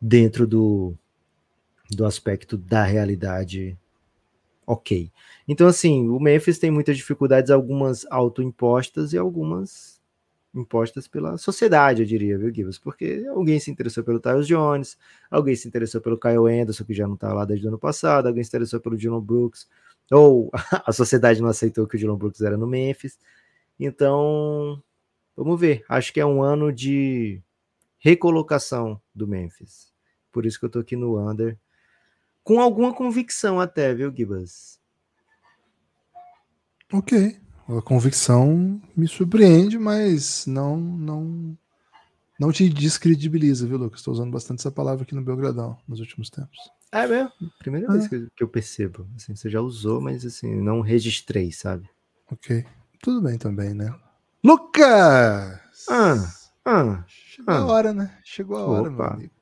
dentro 0.00 0.46
do, 0.46 0.94
do 1.90 2.04
aspecto 2.06 2.56
da 2.56 2.84
realidade 2.84 3.76
ok. 4.66 5.10
Então, 5.48 5.66
assim, 5.66 6.08
o 6.08 6.20
Memphis 6.20 6.58
tem 6.58 6.70
muitas 6.70 6.96
dificuldades, 6.96 7.50
algumas 7.50 8.06
autoimpostas 8.08 9.12
e 9.12 9.18
algumas 9.18 10.00
impostas 10.54 11.06
pela 11.06 11.36
sociedade, 11.38 12.02
eu 12.02 12.06
diria, 12.06 12.38
viu, 12.38 12.52
Gibbs? 12.52 12.78
Porque 12.78 13.24
alguém 13.28 13.58
se 13.60 13.70
interessou 13.70 14.02
pelo 14.02 14.20
Tyus 14.20 14.46
Jones, 14.46 14.96
alguém 15.30 15.54
se 15.54 15.68
interessou 15.68 16.00
pelo 16.00 16.18
Kyle 16.18 16.46
Anderson, 16.48 16.84
que 16.84 16.94
já 16.94 17.06
não 17.06 17.14
está 17.14 17.32
lá 17.32 17.44
desde 17.44 17.66
o 17.66 17.68
ano 17.68 17.78
passado, 17.78 18.26
alguém 18.26 18.42
se 18.42 18.48
interessou 18.50 18.80
pelo 18.80 18.96
Dylan 18.96 19.20
Brooks, 19.20 19.68
ou 20.10 20.50
a 20.86 20.92
sociedade 20.92 21.40
não 21.40 21.48
aceitou 21.48 21.86
que 21.86 21.96
o 21.96 21.98
Dylan 21.98 22.16
Brooks 22.16 22.40
era 22.40 22.56
no 22.56 22.66
Memphis. 22.66 23.18
Então, 23.78 24.82
vamos 25.44 25.58
ver. 25.58 25.84
Acho 25.88 26.12
que 26.12 26.20
é 26.20 26.26
um 26.26 26.42
ano 26.42 26.72
de 26.72 27.42
recolocação 27.98 29.00
do 29.14 29.26
Memphis. 29.26 29.90
Por 30.30 30.44
isso 30.44 30.58
que 30.58 30.66
eu 30.66 30.70
tô 30.70 30.78
aqui 30.78 30.96
no 30.96 31.18
under 31.18 31.58
com 32.42 32.60
alguma 32.60 32.94
convicção 32.94 33.60
até, 33.60 33.94
viu, 33.94 34.14
Gibas? 34.14 34.78
Ok. 36.92 37.38
A 37.68 37.82
convicção 37.82 38.80
me 38.96 39.06
surpreende, 39.06 39.78
mas 39.78 40.46
não 40.46 40.76
não 40.76 41.56
não 42.38 42.50
te 42.50 42.68
descredibiliza, 42.68 43.66
viu, 43.66 43.78
Lucas? 43.78 44.00
Estou 44.00 44.12
usando 44.12 44.32
bastante 44.32 44.60
essa 44.60 44.70
palavra 44.70 45.04
aqui 45.04 45.14
no 45.14 45.22
Belgradão 45.22 45.78
nos 45.86 46.00
últimos 46.00 46.30
tempos. 46.30 46.58
É 46.90 47.06
mesmo? 47.06 47.30
Primeira 47.58 47.86
ah. 47.88 47.92
vez 47.92 48.08
que, 48.08 48.42
eu 48.42 48.48
percebo. 48.48 49.06
Assim, 49.14 49.36
você 49.36 49.48
já 49.48 49.60
usou, 49.60 50.00
mas 50.00 50.24
assim, 50.26 50.54
não 50.56 50.80
registrei, 50.80 51.52
sabe? 51.52 51.88
Ok. 52.30 52.64
Tudo 53.00 53.22
bem 53.22 53.38
também, 53.38 53.72
né? 53.72 53.94
Lucas! 54.42 55.60
Ah, 55.88 56.32
ah, 56.64 57.04
Chegou 57.06 57.54
ah. 57.54 57.58
a 57.58 57.66
hora, 57.66 57.92
né? 57.92 58.18
Chegou 58.24 58.56
a 58.56 58.64
hora, 58.64 58.88
Opa. 58.88 58.90
meu 58.90 59.04
amigo. 59.04 59.32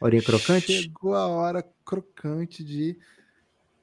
Horinha 0.00 0.22
crocante? 0.22 0.82
Chegou 0.82 1.14
a 1.14 1.26
hora 1.26 1.64
crocante 1.84 2.64
de 2.64 2.98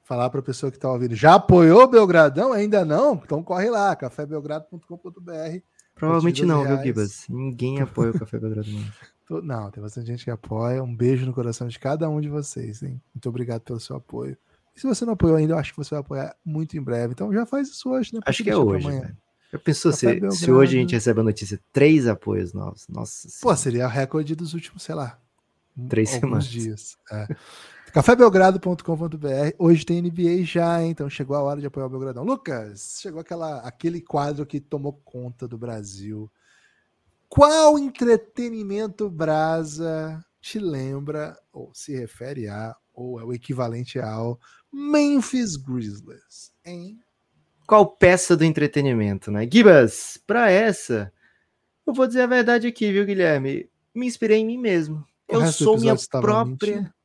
falar 0.03 0.29
para 0.29 0.39
a 0.39 0.43
pessoa 0.43 0.71
que 0.71 0.77
está 0.77 0.91
ouvindo. 0.91 1.15
Já 1.15 1.35
apoiou 1.35 1.83
o 1.83 1.87
Belgradão? 1.87 2.53
Ainda 2.53 2.83
não? 2.83 3.15
Então 3.15 3.43
corre 3.43 3.69
lá, 3.69 3.95
cafébelgrado.com.br. 3.95 5.59
Provavelmente 5.95 6.45
não, 6.45 6.65
viu, 6.65 6.83
Gibas? 6.83 7.25
Ninguém 7.29 7.79
apoia 7.81 8.11
o 8.11 8.19
Café 8.19 8.37
Belgrado. 8.37 8.69
Não. 9.29 9.41
não, 9.41 9.71
tem 9.71 9.81
bastante 9.81 10.07
gente 10.07 10.25
que 10.25 10.31
apoia. 10.31 10.83
Um 10.83 10.95
beijo 10.95 11.25
no 11.25 11.33
coração 11.33 11.67
de 11.67 11.79
cada 11.79 12.09
um 12.09 12.19
de 12.19 12.27
vocês, 12.27 12.83
hein? 12.83 13.01
Muito 13.13 13.29
obrigado 13.29 13.61
pelo 13.61 13.79
seu 13.79 13.95
apoio. 13.95 14.37
E 14.75 14.79
se 14.79 14.85
você 14.85 15.05
não 15.05 15.13
apoiou 15.13 15.37
ainda, 15.37 15.53
eu 15.53 15.57
acho 15.57 15.71
que 15.71 15.77
você 15.77 15.91
vai 15.91 16.01
apoiar 16.01 16.35
muito 16.43 16.77
em 16.77 16.81
breve. 16.81 17.13
Então 17.13 17.31
já 17.33 17.45
faz 17.45 17.69
isso 17.69 17.89
hoje, 17.89 18.13
né? 18.13 18.19
Acho 18.25 18.43
que 18.43 18.49
é 18.49 18.57
hoje. 18.57 18.85
Amanhã. 18.87 19.15
Eu 19.51 19.59
pensou 19.59 19.91
se, 19.91 20.19
se 20.31 20.51
hoje 20.51 20.77
a 20.77 20.79
gente 20.81 20.93
recebe 20.93 21.19
a 21.21 21.23
notícia, 21.23 21.59
três 21.71 22.07
apoios 22.07 22.53
novos. 22.53 22.87
Nossa. 22.89 23.29
Pô, 23.41 23.55
seria 23.55 23.85
o 23.85 23.89
recorde 23.89 24.35
dos 24.35 24.53
últimos, 24.53 24.83
sei 24.83 24.95
lá, 24.95 25.19
Três 25.89 26.09
semanas. 26.09 26.45
dias. 26.45 26.97
É. 27.11 27.27
cafébelgrado.com.br. 27.91 29.55
Hoje 29.57 29.85
tem 29.85 30.01
NBA 30.01 30.43
já, 30.43 30.81
hein? 30.81 30.91
então 30.91 31.09
chegou 31.09 31.35
a 31.35 31.41
hora 31.41 31.59
de 31.59 31.67
apoiar 31.67 31.85
o 31.85 31.89
Belgradão. 31.89 32.23
Lucas, 32.23 32.99
chegou 33.01 33.19
aquela, 33.19 33.59
aquele 33.59 34.01
quadro 34.01 34.45
que 34.45 34.59
tomou 34.59 34.93
conta 35.03 35.47
do 35.47 35.57
Brasil. 35.57 36.31
Qual 37.27 37.77
entretenimento 37.77 39.09
brasa 39.09 40.23
te 40.39 40.59
lembra, 40.59 41.37
ou 41.51 41.71
se 41.73 41.93
refere 41.97 42.47
a, 42.47 42.75
ou 42.93 43.19
é 43.19 43.23
o 43.23 43.33
equivalente 43.33 43.99
ao 43.99 44.39
Memphis 44.71 45.55
Grizzlies, 45.55 46.53
hein? 46.63 46.99
Qual 47.67 47.85
peça 47.85 48.37
do 48.37 48.43
entretenimento, 48.43 49.31
né? 49.31 49.47
Gibas, 49.51 50.19
para 50.25 50.51
essa, 50.51 51.11
eu 51.85 51.93
vou 51.93 52.07
dizer 52.07 52.21
a 52.21 52.27
verdade 52.27 52.67
aqui, 52.67 52.91
viu, 52.91 53.05
Guilherme? 53.05 53.69
Me 53.93 54.05
inspirei 54.05 54.39
em 54.39 54.45
mim 54.45 54.57
mesmo 54.57 55.05
eu 55.27 55.51
sou 55.51 55.77
minha 55.77 55.95
própria. 56.11 56.75
Mentindo. 56.75 56.95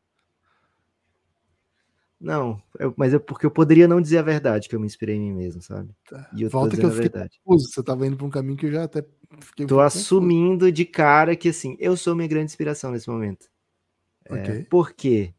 Não, 2.21 2.63
eu, 2.79 2.93
mas 2.99 3.15
é 3.15 3.19
porque 3.19 3.47
eu 3.47 3.51
poderia 3.51 3.89
não 3.89 3.99
dizer 3.99 4.19
a 4.19 4.23
verdade, 4.23 4.69
que 4.69 4.77
eu 4.77 4.81
me 4.81 4.85
inspirei 4.85 5.17
em 5.17 5.21
mim 5.21 5.33
mesmo, 5.33 5.63
sabe? 5.63 5.91
Tá. 6.07 6.29
E 6.37 6.43
eu 6.43 6.51
Volta 6.51 6.77
que 6.77 6.85
eu 6.85 6.91
fiquei 6.91 7.09
verdade. 7.09 7.41
Confuso. 7.43 7.71
Você 7.73 7.83
tava 7.83 8.07
indo 8.07 8.17
para 8.17 8.27
um 8.27 8.31
caminho 8.31 8.59
que 8.59 8.67
eu 8.67 8.73
já 8.73 8.85
até 8.85 9.03
fiquei. 9.41 9.67
Tô 9.67 9.81
assumindo 9.81 10.67
confuso. 10.67 10.73
de 10.73 10.85
cara 10.85 11.35
que 11.35 11.49
assim, 11.49 11.79
eu 11.81 11.97
sou 11.97 12.15
minha 12.15 12.29
grande 12.29 12.47
inspiração 12.47 12.91
nesse 12.91 13.09
momento. 13.09 13.47
É, 14.27 14.35
okay. 14.35 14.55
É, 14.57 14.63
por 14.65 14.93
quê? 14.93 15.33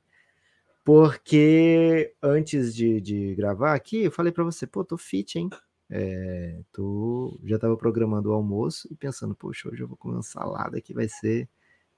Porque 0.84 2.14
antes 2.22 2.74
de, 2.76 3.00
de 3.00 3.36
gravar 3.36 3.76
aqui, 3.76 4.04
eu 4.04 4.12
falei 4.12 4.32
para 4.32 4.44
você, 4.44 4.66
pô, 4.66 4.84
tô 4.84 4.98
fit, 4.98 5.38
hein? 5.38 5.50
É, 5.90 6.60
tô, 6.72 7.40
já 7.44 7.60
tava 7.60 7.76
programando 7.78 8.30
o 8.30 8.34
almoço 8.34 8.88
e 8.90 8.96
pensando, 8.96 9.36
poxa, 9.36 9.70
hoje 9.70 9.84
eu 9.84 9.88
vou 9.88 9.98
comer 9.98 10.16
uma 10.16 10.24
salada 10.24 10.82
que 10.82 10.94
vai 10.94 11.08
ser 11.08 11.48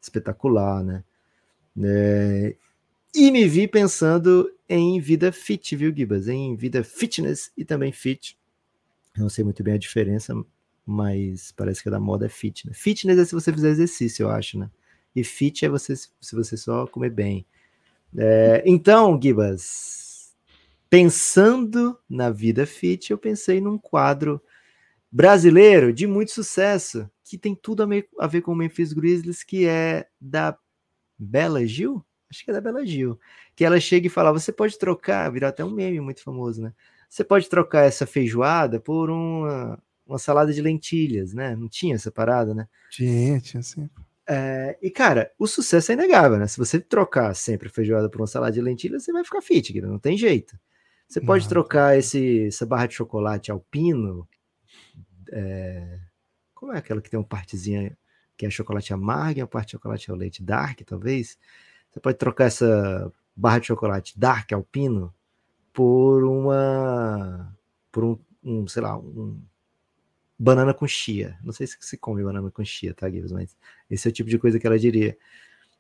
espetacular, 0.01 0.84
né? 0.84 1.03
É, 1.81 2.55
e 3.15 3.31
me 3.31 3.47
vi 3.47 3.67
pensando 3.67 4.51
em 4.67 4.99
vida 4.99 5.31
fit, 5.31 5.75
viu, 5.75 5.95
Gibas? 5.95 6.27
Em 6.27 6.55
vida 6.55 6.84
fitness 6.84 7.51
e 7.55 7.63
também 7.63 7.91
fit. 7.91 8.38
Não 9.15 9.29
sei 9.29 9.43
muito 9.43 9.63
bem 9.63 9.75
a 9.75 9.77
diferença, 9.77 10.34
mas 10.86 11.51
parece 11.51 11.81
que 11.81 11.89
a 11.89 11.91
da 11.91 11.99
moda 11.99 12.25
é 12.25 12.29
fitness. 12.29 12.77
Fitness 12.77 13.19
é 13.19 13.25
se 13.25 13.36
você 13.36 13.53
fizer 13.53 13.69
exercício, 13.69 14.23
eu 14.23 14.29
acho, 14.29 14.57
né? 14.57 14.69
E 15.15 15.23
fit 15.23 15.63
é 15.63 15.69
você, 15.69 15.95
se 15.95 16.36
você 16.36 16.57
só 16.57 16.88
comer 16.88 17.11
bem. 17.11 17.45
É, 18.18 18.64
então, 18.66 19.20
Gibas, 19.22 20.34
pensando 20.89 21.97
na 22.09 22.30
vida 22.30 22.66
fit, 22.66 23.11
eu 23.11 23.18
pensei 23.18 23.59
num 23.59 23.78
quadro 23.78 24.41
brasileiro 25.11 25.93
de 25.93 26.07
muito 26.07 26.32
sucesso, 26.32 27.09
que 27.24 27.38
tem 27.38 27.55
tudo 27.55 27.84
a, 27.84 27.88
a 28.20 28.28
ver 28.28 28.41
com 28.41 28.51
o 28.51 28.55
Memphis 28.55 28.93
Grizzlies, 28.93 29.43
que 29.43 29.68
é 29.68 30.07
da 30.20 30.57
Bela 31.18 31.66
Gil? 31.66 32.03
Acho 32.30 32.43
que 32.43 32.51
é 32.51 32.53
da 32.53 32.61
Bela 32.61 32.86
Gil. 32.86 33.20
Que 33.55 33.64
ela 33.64 33.80
chega 33.80 34.07
e 34.07 34.09
fala: 34.09 34.32
você 34.32 34.51
pode 34.51 34.78
trocar, 34.78 35.32
virou 35.32 35.47
até 35.47 35.64
um 35.64 35.70
meme 35.70 35.99
muito 35.99 36.24
famoso, 36.24 36.61
né? 36.61 36.74
Você 37.09 37.24
pode 37.24 37.47
trocar 37.47 37.86
essa 37.86 38.07
feijoada 38.07 38.80
por 38.80 39.11
uma, 39.11 39.80
uma 40.05 40.18
salada 40.18 40.51
de 40.51 40.61
lentilhas, 40.61 41.34
né? 41.34 41.55
Não 41.55 41.70
tinha 41.70 41.93
essa 41.93 42.11
parada, 42.11 42.55
né? 42.55 42.68
Tinha, 42.89 43.39
tinha 43.39 43.61
sim. 43.61 43.88
É, 44.28 44.78
e 44.82 44.89
cara, 44.89 45.32
o 45.38 45.45
sucesso 45.45 45.91
é 45.91 45.95
inegável, 45.95 46.38
né? 46.38 46.47
Se 46.47 46.57
você 46.57 46.80
trocar 46.80 47.36
sempre 47.36 47.69
feijoada 47.69 48.09
por 48.09 48.21
uma 48.21 48.28
salada 48.28 48.53
de 48.53 48.61
lentilhas, 48.61 49.03
você 49.03 49.11
vai 49.11 49.24
ficar 49.24 49.41
fit, 49.41 49.80
não 49.82 49.99
tem 49.99 50.17
jeito. 50.17 50.57
Você 51.07 51.19
pode 51.21 51.43
não, 51.43 51.49
trocar 51.49 51.97
esse, 51.97 52.47
essa 52.47 52.65
barra 52.65 52.88
de 52.88 52.95
chocolate 52.95 53.51
alpino 53.51 54.28
é, 55.32 55.99
como 56.53 56.74
é 56.74 56.78
aquela 56.78 57.01
que 57.01 57.09
tem 57.09 57.19
uma 57.19 57.26
partezinha 57.26 57.97
que 58.38 58.45
é 58.45 58.49
chocolate 58.49 58.93
amargo 58.93 59.39
e 59.39 59.41
a 59.41 59.47
parte 59.47 59.67
de 59.67 59.71
chocolate 59.74 60.09
ao 60.09 60.17
leite 60.17 60.43
dark, 60.43 60.80
talvez? 60.86 61.38
Você 61.89 61.99
pode 61.99 62.17
trocar 62.17 62.45
essa 62.45 63.11
barra 63.36 63.59
de 63.59 63.67
chocolate 63.67 64.17
dark 64.17 64.51
alpino 64.53 65.13
por 65.71 66.24
uma. 66.24 67.55
por 67.91 68.03
um, 68.03 68.19
um 68.43 68.67
sei 68.67 68.82
lá, 68.82 68.97
um 68.97 69.41
banana 70.38 70.73
com 70.73 70.88
chia. 70.88 71.38
Não 71.43 71.53
sei 71.53 71.67
se 71.67 71.77
se 71.79 71.97
come 71.97 72.23
banana 72.23 72.49
com 72.51 72.63
chia, 72.63 72.93
tá, 72.93 73.09
Gibbs? 73.09 73.31
Mas 73.31 73.55
esse 73.89 74.07
é 74.07 74.11
o 74.11 74.13
tipo 74.13 74.29
de 74.29 74.38
coisa 74.38 74.59
que 74.59 74.67
ela 74.67 74.79
diria. 74.79 75.17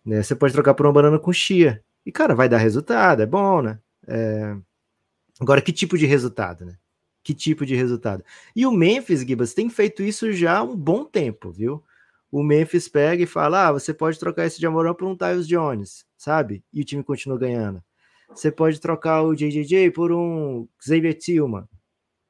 Né? 0.05 0.21
Você 0.21 0.35
pode 0.35 0.53
trocar 0.53 0.73
por 0.73 0.85
uma 0.85 0.93
banana 0.93 1.19
com 1.19 1.33
chia. 1.33 1.83
E, 2.05 2.11
cara, 2.11 2.35
vai 2.35 2.49
dar 2.49 2.57
resultado, 2.57 3.21
é 3.21 3.25
bom, 3.25 3.61
né? 3.61 3.79
É... 4.07 4.55
Agora, 5.39 5.61
que 5.61 5.71
tipo 5.71 5.97
de 5.97 6.05
resultado, 6.05 6.65
né? 6.65 6.77
que 7.23 7.33
tipo 7.33 7.65
de 7.65 7.75
resultado. 7.75 8.23
E 8.55 8.65
o 8.65 8.71
Memphis, 8.71 9.21
Gibas, 9.21 9.53
tem 9.53 9.69
feito 9.69 10.03
isso 10.03 10.31
já 10.33 10.57
há 10.57 10.63
um 10.63 10.75
bom 10.75 11.05
tempo, 11.05 11.51
viu? 11.51 11.81
O 12.29 12.43
Memphis 12.43 12.89
pega 12.89 13.23
e 13.23 13.27
fala: 13.27 13.69
ah, 13.69 13.71
você 13.71 13.93
pode 13.93 14.19
trocar 14.19 14.45
esse 14.45 14.59
de 14.59 14.67
Amorão 14.67 14.93
por 14.93 15.07
um 15.07 15.15
Tyus 15.15 15.47
Jones, 15.47 16.05
sabe? 16.17 16.63
E 16.73 16.81
o 16.81 16.83
time 16.83 17.03
continua 17.03 17.37
ganhando. 17.37 17.81
Você 18.29 18.51
pode 18.51 18.79
trocar 18.79 19.21
o 19.23 19.35
JJJ 19.35 19.91
por 19.91 20.11
um 20.11 20.67
Xavier 20.81 21.13
Tillman 21.13 21.67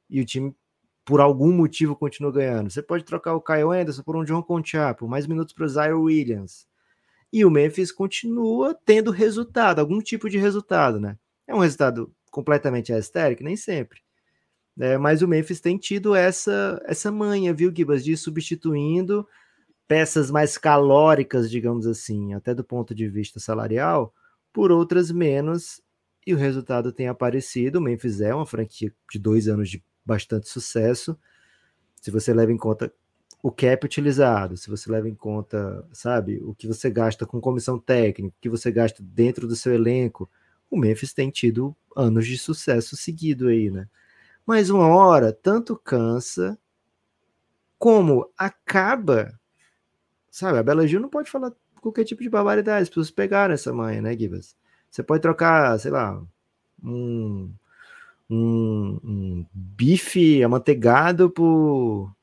e 0.08 0.20
o 0.20 0.24
time, 0.24 0.54
por 1.04 1.20
algum 1.20 1.52
motivo, 1.52 1.94
continua 1.94 2.32
ganhando. 2.32 2.70
Você 2.70 2.82
pode 2.82 3.04
trocar 3.04 3.34
o 3.34 3.40
Kyle 3.42 3.70
Anderson 3.72 4.02
por 4.02 4.16
um 4.16 4.24
John 4.24 4.42
Concha, 4.42 4.94
por 4.94 5.08
mais 5.08 5.26
minutos 5.26 5.54
para 5.54 5.64
o 5.64 5.68
Zaire 5.68 5.94
Williams. 5.94 6.66
E 7.32 7.44
o 7.44 7.50
Memphis 7.50 7.92
continua 7.92 8.78
tendo 8.86 9.10
resultado, 9.10 9.80
algum 9.80 10.00
tipo 10.00 10.30
de 10.30 10.38
resultado, 10.38 11.00
né? 11.00 11.18
É 11.46 11.54
um 11.54 11.58
resultado 11.58 12.12
completamente 12.30 12.92
estéril, 12.92 13.38
nem 13.42 13.56
sempre 13.56 14.00
É, 14.78 14.98
mas 14.98 15.22
o 15.22 15.28
Memphis 15.28 15.60
tem 15.60 15.78
tido 15.78 16.14
essa, 16.14 16.82
essa 16.86 17.12
manha, 17.12 17.54
viu, 17.54 17.72
Gibas, 17.74 18.04
de 18.04 18.16
substituindo 18.16 19.26
peças 19.86 20.30
mais 20.30 20.58
calóricas, 20.58 21.50
digamos 21.50 21.86
assim, 21.86 22.34
até 22.34 22.54
do 22.54 22.64
ponto 22.64 22.94
de 22.94 23.08
vista 23.08 23.38
salarial, 23.40 24.14
por 24.52 24.72
outras 24.72 25.10
menos, 25.12 25.82
e 26.26 26.34
o 26.34 26.38
resultado 26.38 26.92
tem 26.92 27.08
aparecido. 27.08 27.78
O 27.78 27.82
Memphis 27.82 28.20
é 28.20 28.34
uma 28.34 28.46
franquia 28.46 28.92
de 29.12 29.18
dois 29.18 29.48
anos 29.48 29.68
de 29.70 29.84
bastante 30.04 30.48
sucesso. 30.48 31.18
Se 32.00 32.10
você 32.10 32.32
leva 32.32 32.52
em 32.52 32.56
conta 32.56 32.92
o 33.42 33.50
cap 33.52 33.84
utilizado, 33.84 34.56
se 34.56 34.70
você 34.70 34.90
leva 34.90 35.08
em 35.08 35.14
conta, 35.14 35.86
sabe, 35.92 36.40
o 36.42 36.54
que 36.54 36.66
você 36.66 36.90
gasta 36.90 37.26
com 37.26 37.40
comissão 37.40 37.78
técnica, 37.78 38.34
o 38.34 38.40
que 38.40 38.48
você 38.48 38.72
gasta 38.72 39.02
dentro 39.02 39.46
do 39.46 39.54
seu 39.54 39.74
elenco, 39.74 40.30
o 40.70 40.78
Memphis 40.78 41.12
tem 41.12 41.30
tido 41.30 41.76
anos 41.94 42.26
de 42.26 42.38
sucesso 42.38 42.96
seguido 42.96 43.48
aí, 43.48 43.70
né? 43.70 43.86
Mas 44.46 44.70
uma 44.70 44.88
hora, 44.88 45.32
tanto 45.32 45.76
cansa, 45.76 46.58
como 47.78 48.30
acaba 48.36 49.38
Sabe, 50.34 50.58
a 50.58 50.64
Bela 50.64 50.84
Gil 50.84 50.98
não 50.98 51.08
pode 51.08 51.30
falar 51.30 51.52
qualquer 51.80 52.02
tipo 52.02 52.20
de 52.20 52.28
barbaridade, 52.28 52.82
as 52.82 52.88
pessoas 52.88 53.08
pegaram 53.08 53.54
essa 53.54 53.72
manha, 53.72 54.02
né, 54.02 54.18
Gibas? 54.18 54.56
Você 54.90 55.00
pode 55.00 55.22
trocar, 55.22 55.78
sei 55.78 55.92
lá, 55.92 56.20
um, 56.82 57.54
um, 58.28 59.00
um 59.04 59.46
bife 59.52 60.42
amanteigado 60.42 61.30
por. 61.30 62.14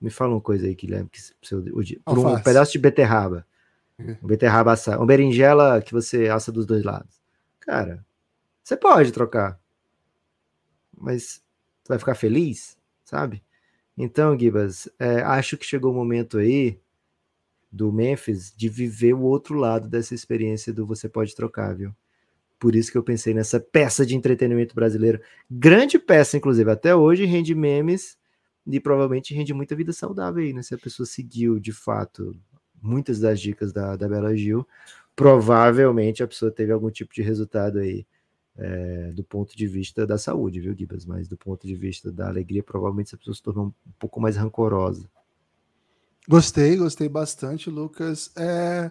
Me 0.00 0.10
fala 0.10 0.34
uma 0.34 0.40
coisa 0.40 0.66
aí, 0.66 0.74
Guilherme, 0.74 1.08
que 1.08 1.20
seu, 1.42 1.62
por 2.04 2.18
um 2.18 2.40
pedaço 2.40 2.72
de 2.72 2.78
beterraba. 2.78 3.46
Um 4.22 4.28
beterraba 4.28 4.72
assada, 4.72 4.98
uma 4.98 5.06
berinjela 5.06 5.82
que 5.82 5.92
você 5.92 6.28
assa 6.28 6.52
dos 6.52 6.64
dois 6.64 6.84
lados. 6.84 7.20
Cara, 7.58 8.04
você 8.62 8.76
pode 8.76 9.10
trocar. 9.12 9.58
Mas 10.96 11.42
você 11.82 11.88
vai 11.88 11.98
ficar 11.98 12.14
feliz, 12.14 12.76
sabe? 13.04 13.42
Então, 13.96 14.38
Gibas, 14.38 14.88
é, 14.98 15.20
acho 15.22 15.56
que 15.56 15.66
chegou 15.66 15.90
o 15.90 15.94
momento 15.94 16.38
aí 16.38 16.78
do 17.70 17.92
Memphis 17.92 18.52
de 18.56 18.68
viver 18.68 19.14
o 19.14 19.22
outro 19.22 19.56
lado 19.56 19.88
dessa 19.88 20.14
experiência 20.14 20.72
do 20.72 20.86
você 20.86 21.08
pode 21.08 21.34
trocar, 21.34 21.74
viu? 21.74 21.94
Por 22.58 22.74
isso 22.74 22.90
que 22.90 22.98
eu 22.98 23.02
pensei 23.02 23.32
nessa 23.32 23.60
peça 23.60 24.04
de 24.04 24.16
entretenimento 24.16 24.74
brasileiro. 24.74 25.20
Grande 25.50 25.98
peça, 25.98 26.36
inclusive, 26.36 26.70
até 26.70 26.94
hoje 26.94 27.24
rende 27.24 27.54
memes 27.54 28.16
e 28.66 28.80
provavelmente 28.80 29.32
rende 29.34 29.54
muita 29.54 29.76
vida 29.76 29.92
saudável 29.92 30.42
aí, 30.42 30.52
né? 30.52 30.62
Se 30.62 30.74
a 30.74 30.78
pessoa 30.78 31.06
seguiu 31.06 31.58
de 31.58 31.72
fato 31.72 32.36
muitas 32.82 33.20
das 33.20 33.40
dicas 33.40 33.72
da, 33.72 33.96
da 33.96 34.08
Bela 34.08 34.36
Gil, 34.36 34.66
provavelmente 35.14 36.22
a 36.22 36.28
pessoa 36.28 36.50
teve 36.50 36.72
algum 36.72 36.90
tipo 36.90 37.12
de 37.12 37.22
resultado 37.22 37.78
aí 37.78 38.06
é, 38.56 39.12
do 39.12 39.22
ponto 39.22 39.56
de 39.56 39.66
vista 39.66 40.04
da 40.04 40.18
saúde, 40.18 40.60
viu, 40.60 40.74
Gibas? 40.76 41.06
Mas 41.06 41.28
do 41.28 41.36
ponto 41.36 41.66
de 41.66 41.76
vista 41.76 42.10
da 42.10 42.28
alegria, 42.28 42.62
provavelmente 42.62 43.08
essa 43.08 43.16
pessoa 43.16 43.34
se 43.34 43.42
tornou 43.42 43.66
um 43.66 43.92
pouco 43.98 44.20
mais 44.20 44.36
rancorosa. 44.36 45.08
Gostei, 46.28 46.76
gostei 46.76 47.08
bastante, 47.08 47.70
Lucas. 47.70 48.30
É... 48.36 48.90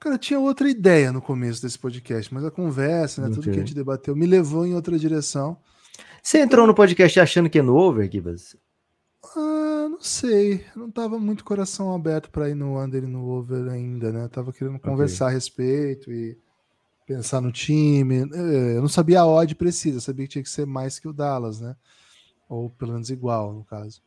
Cara, 0.00 0.16
tinha 0.16 0.38
outra 0.38 0.70
ideia 0.70 1.12
no 1.12 1.20
começo 1.20 1.60
desse 1.60 1.78
podcast, 1.78 2.32
mas 2.32 2.44
a 2.44 2.50
conversa, 2.50 3.20
né, 3.20 3.28
okay. 3.28 3.36
tudo 3.36 3.52
que 3.52 3.56
a 3.56 3.60
gente 3.60 3.74
debateu, 3.74 4.14
me 4.14 4.26
levou 4.26 4.66
em 4.66 4.74
outra 4.74 4.98
direção. 4.98 5.58
Você 6.22 6.38
entrou 6.38 6.66
no 6.66 6.74
podcast 6.74 7.18
achando 7.18 7.50
que 7.50 7.58
é 7.58 7.62
no 7.62 7.74
over, 7.74 8.10
Gibas? 8.10 8.56
Ah, 9.36 9.88
não 9.90 10.00
sei. 10.00 10.64
Não 10.76 10.90
tava 10.90 11.18
muito 11.18 11.44
coração 11.44 11.92
aberto 11.94 12.30
para 12.30 12.48
ir 12.48 12.54
no 12.54 12.80
under 12.80 13.02
e 13.02 13.06
no 13.06 13.26
over 13.28 13.68
ainda, 13.68 14.12
né? 14.12 14.24
Eu 14.24 14.28
tava 14.28 14.52
querendo 14.52 14.76
okay. 14.76 14.90
conversar 14.90 15.28
a 15.28 15.30
respeito 15.30 16.12
e 16.12 16.38
pensar 17.06 17.40
no 17.40 17.50
time. 17.50 18.28
É, 18.32 18.76
eu 18.76 18.80
não 18.80 18.88
sabia 18.88 19.20
a 19.20 19.26
odd 19.26 19.54
precisa, 19.54 19.96
eu 19.96 20.00
sabia 20.00 20.26
que 20.26 20.32
tinha 20.32 20.42
que 20.42 20.50
ser 20.50 20.66
mais 20.66 20.98
que 20.98 21.08
o 21.08 21.12
Dallas, 21.12 21.60
né? 21.60 21.74
Ou 22.48 22.70
pelo 22.70 22.92
menos 22.92 23.10
igual, 23.10 23.52
no 23.52 23.64
caso. 23.64 24.00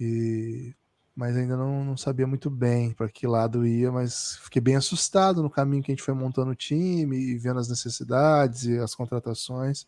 E 0.00 0.72
mas 1.18 1.36
ainda 1.36 1.56
não, 1.56 1.84
não 1.84 1.96
sabia 1.96 2.28
muito 2.28 2.48
bem 2.48 2.92
para 2.92 3.08
que 3.08 3.26
lado 3.26 3.66
ia, 3.66 3.90
mas 3.90 4.36
fiquei 4.36 4.62
bem 4.62 4.76
assustado 4.76 5.42
no 5.42 5.50
caminho 5.50 5.82
que 5.82 5.90
a 5.90 5.92
gente 5.92 6.04
foi 6.04 6.14
montando 6.14 6.52
o 6.52 6.54
time 6.54 7.16
e 7.18 7.36
vendo 7.36 7.58
as 7.58 7.68
necessidades 7.68 8.66
e 8.66 8.78
as 8.78 8.94
contratações. 8.94 9.84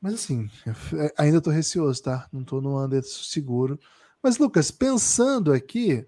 Mas 0.00 0.14
assim, 0.14 0.48
é, 0.96 1.12
ainda 1.18 1.36
estou 1.36 1.52
receoso, 1.52 2.02
tá? 2.02 2.26
Não 2.32 2.40
estou 2.40 2.62
no 2.62 2.82
under 2.82 3.04
seguro. 3.04 3.78
Mas, 4.22 4.38
Lucas, 4.38 4.70
pensando 4.70 5.52
aqui, 5.52 6.06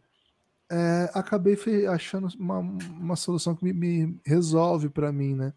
é, 0.71 1.11
acabei 1.13 1.59
achando 1.87 2.29
uma, 2.39 2.59
uma 2.59 3.17
solução 3.17 3.55
que 3.55 3.63
me, 3.63 3.75
me 3.75 4.19
resolve 4.25 4.89
para 4.89 5.13
mim, 5.13 5.35
né? 5.35 5.53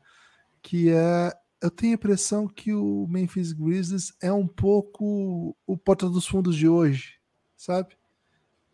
Que 0.62 0.90
é 0.90 1.32
eu 1.62 1.72
tenho 1.72 1.94
a 1.94 1.96
impressão 1.96 2.46
que 2.46 2.74
o 2.74 3.08
Memphis 3.08 3.54
Grizzlies 3.54 4.14
é 4.22 4.34
um 4.34 4.46
pouco 4.46 5.56
o 5.66 5.78
porta 5.78 6.10
dos 6.10 6.28
fundos 6.28 6.58
de 6.58 6.68
hoje, 6.68 7.14
sabe? 7.56 7.96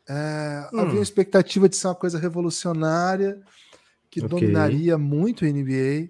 É, 0.09 0.67
hum. 0.73 0.79
Havia 0.79 0.99
a 0.99 1.03
expectativa 1.03 1.69
de 1.69 1.75
ser 1.75 1.87
uma 1.87 1.95
coisa 1.95 2.17
revolucionária 2.17 3.39
que 4.09 4.19
okay. 4.19 4.27
dominaria 4.27 4.97
muito 4.97 5.45
a 5.45 5.47
NBA, 5.47 6.09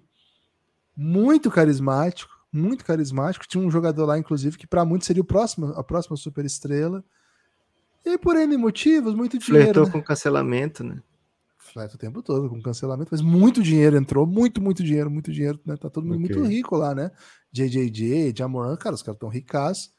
muito 0.96 1.52
carismático, 1.52 2.32
muito 2.52 2.86
carismático. 2.86 3.46
Tinha 3.46 3.62
um 3.62 3.70
jogador 3.70 4.06
lá, 4.06 4.18
inclusive, 4.18 4.58
que 4.58 4.66
para 4.66 4.86
muitos 4.86 5.06
seria 5.06 5.22
o 5.22 5.26
próximo, 5.26 5.74
a 5.76 5.84
próxima 5.84 6.16
superestrela. 6.16 7.04
E 8.06 8.18
por 8.18 8.38
N 8.38 8.56
motivos, 8.56 9.14
muito 9.14 9.38
dinheiro. 9.38 9.66
Flertou 9.66 9.86
né? 9.86 9.92
com 9.92 10.02
cancelamento, 10.02 10.82
né? 10.82 11.02
Flerta 11.58 11.96
o 11.96 12.00
tempo 12.00 12.24
todo 12.24 12.50
com 12.50 12.62
cancelamento, 12.62 13.10
mas 13.12 13.22
muito 13.22 13.62
dinheiro 13.62 13.98
entrou, 13.98 14.26
muito, 14.26 14.62
muito 14.62 14.82
dinheiro, 14.82 15.12
muito 15.12 15.30
dinheiro, 15.30 15.60
né? 15.66 15.76
Tá 15.76 15.90
todo 15.90 16.06
mundo 16.06 16.24
okay. 16.24 16.36
muito 16.36 16.50
rico 16.50 16.78
lá, 16.78 16.96
né? 16.96 17.12
JJJ, 17.52 18.34
Jamoran, 18.36 18.78
cara, 18.78 18.96
os 18.96 19.04
caras 19.04 19.18
estão 19.18 19.28
ricaços. 19.28 19.92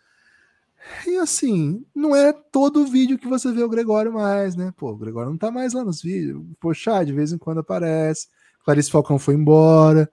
E 1.06 1.16
assim, 1.16 1.84
não 1.94 2.14
é 2.14 2.32
todo 2.32 2.86
vídeo 2.86 3.18
que 3.18 3.28
você 3.28 3.52
vê 3.52 3.62
o 3.62 3.68
Gregório 3.68 4.12
mais, 4.12 4.56
né? 4.56 4.72
Pô, 4.76 4.90
o 4.90 4.96
Gregório 4.96 5.30
não 5.30 5.38
tá 5.38 5.50
mais 5.50 5.72
lá 5.74 5.84
nos 5.84 6.02
vídeos. 6.02 6.42
Poxa, 6.58 7.04
de 7.04 7.12
vez 7.12 7.32
em 7.32 7.38
quando 7.38 7.60
aparece. 7.60 8.28
Clarice 8.64 8.90
Falcão 8.90 9.18
foi 9.18 9.34
embora. 9.34 10.10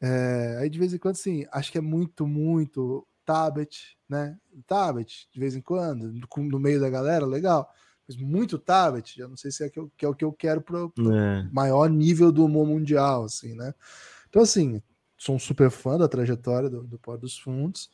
É, 0.00 0.58
aí 0.60 0.70
de 0.70 0.78
vez 0.78 0.94
em 0.94 0.98
quando, 0.98 1.14
assim, 1.14 1.44
acho 1.52 1.70
que 1.70 1.78
é 1.78 1.82
muito, 1.82 2.26
muito 2.26 3.06
tablet, 3.24 3.96
né? 4.08 4.36
Tablet, 4.66 5.28
de 5.32 5.38
vez 5.38 5.54
em 5.54 5.60
quando, 5.60 6.12
no 6.36 6.58
meio 6.58 6.80
da 6.80 6.88
galera, 6.88 7.26
legal. 7.26 7.68
Mas 8.08 8.16
muito 8.16 8.58
tablet, 8.58 9.16
já 9.16 9.28
não 9.28 9.36
sei 9.36 9.50
se 9.50 9.62
é, 9.62 9.68
que, 9.68 9.78
eu, 9.78 9.92
que 9.96 10.04
é 10.04 10.08
o 10.08 10.14
que 10.14 10.24
eu 10.24 10.32
quero 10.32 10.60
para 10.60 10.86
o 10.86 11.12
é. 11.12 11.48
maior 11.52 11.88
nível 11.88 12.32
do 12.32 12.44
humor 12.44 12.66
mundial, 12.66 13.24
assim, 13.24 13.54
né? 13.54 13.72
Então, 14.28 14.42
assim, 14.42 14.82
sou 15.16 15.36
um 15.36 15.38
super 15.38 15.70
fã 15.70 15.98
da 15.98 16.08
trajetória 16.08 16.70
do, 16.70 16.82
do 16.82 16.98
Pó 16.98 17.16
dos 17.16 17.38
Fundos. 17.38 17.90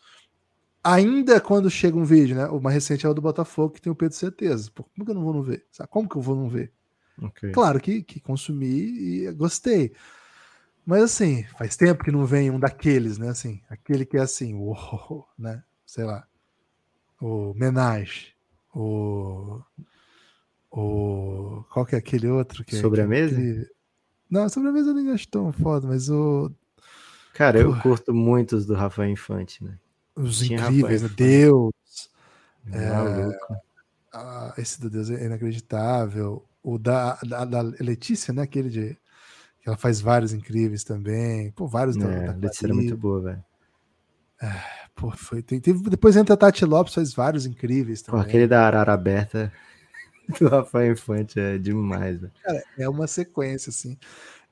Ainda 0.87 1.41
quando 1.41 1.69
chega 1.69 1.97
um 1.97 2.05
vídeo, 2.05 2.37
né? 2.37 2.47
Uma 2.47 2.71
recente 2.71 3.05
é 3.05 3.09
o 3.09 3.15
do 3.15 3.21
Botafogo, 3.21 3.75
que 3.75 3.83
tem 3.83 3.93
o 3.93 3.97
Pedro 3.97 4.17
Certeza. 4.17 4.71
Pô, 4.73 4.85
como 4.85 5.05
que 5.05 5.11
eu 5.11 5.15
não 5.17 5.25
vou 5.25 5.35
não 5.35 5.43
ver? 5.43 5.67
Sabe? 5.73 5.91
Como 5.91 6.09
que 6.09 6.15
eu 6.15 6.23
vou 6.23 6.37
não 6.37 6.49
ver? 6.49 6.73
Okay. 7.21 7.51
Claro 7.51 7.81
que, 7.81 8.03
que 8.03 8.21
consumi 8.21 8.67
e 8.67 9.33
gostei. 9.33 9.93
Mas 10.85 11.03
assim, 11.03 11.43
faz 11.59 11.77
tempo 11.77 12.05
que 12.05 12.13
não 12.13 12.25
vem 12.25 12.53
um 12.53 12.61
daqueles, 12.61 13.19
né? 13.19 13.31
Assim, 13.31 13.61
aquele 13.69 14.07
que 14.07 14.17
é 14.17 14.21
assim, 14.21 14.55
uou, 14.55 15.27
né? 15.37 15.61
Sei 15.85 16.05
lá. 16.05 16.25
O 17.21 17.53
Menage. 17.55 18.37
O. 18.73 19.61
O. 20.71 21.65
Qual 21.73 21.85
que 21.85 21.97
é 21.97 21.99
aquele 21.99 22.29
outro? 22.29 22.65
Que 22.65 22.77
é 22.77 22.81
sobre 22.81 23.01
é, 23.01 23.05
a 23.05 23.09
mesa? 23.09 23.35
Aquele... 23.35 23.69
Não, 24.31 24.49
sobre 24.49 24.69
a 24.69 24.73
mesa 24.73 24.91
eu 24.91 24.95
nem 24.95 25.11
acho 25.11 25.27
tão 25.27 25.53
foda, 25.53 25.89
mas 25.89 26.09
o. 26.09 26.53
Cara, 27.35 27.59
eu 27.59 27.77
curto 27.81 28.15
muitos 28.15 28.67
do 28.67 28.75
Rafael 28.75 29.11
Infante, 29.11 29.65
né? 29.65 29.77
Os 30.17 30.39
Tinha 30.39 30.61
incríveis, 30.61 31.03
né? 31.03 31.11
Deus. 31.15 31.73
É, 32.73 32.89
a, 34.13 34.55
esse 34.59 34.81
do 34.81 34.89
Deus 34.89 35.11
é 35.11 35.25
inacreditável. 35.25 36.45
O 36.63 36.79
da, 36.79 37.19
da, 37.23 37.45
da 37.45 37.61
Letícia, 37.61 38.33
né? 38.33 38.43
Aquele 38.43 38.71
de 38.71 38.99
ela 39.67 39.77
faz 39.77 40.01
vários 40.01 40.33
incríveis 40.33 40.85
também. 40.85 41.51
Pô, 41.51 41.67
vários 41.67 41.97
é, 41.97 42.01
da, 42.01 42.33
da 42.33 42.51
era 42.63 42.75
muito 42.75 42.97
boa, 42.97 43.21
velho. 43.21 43.45
É, 44.41 44.53
pô, 44.95 45.11
foi, 45.11 45.43
tem, 45.43 45.59
teve, 45.61 45.91
depois 45.91 46.17
entra 46.17 46.35
a 46.35 46.37
Tati 46.37 46.65
Lopes, 46.65 46.95
faz 46.95 47.13
vários 47.13 47.47
incríveis 47.47 48.01
também. 48.01 48.23
Pô, 48.23 48.27
aquele 48.27 48.47
da 48.47 48.65
Arara 48.65 48.93
Aberta 48.93 49.53
do 50.39 50.49
Rafael 50.49 50.93
Infante 50.93 51.41
é 51.41 51.59
demais, 51.59 52.21
velho. 52.21 52.33
Cara, 52.43 52.63
é 52.79 52.89
uma 52.89 53.09
sequência, 53.09 53.71
assim. 53.71 53.99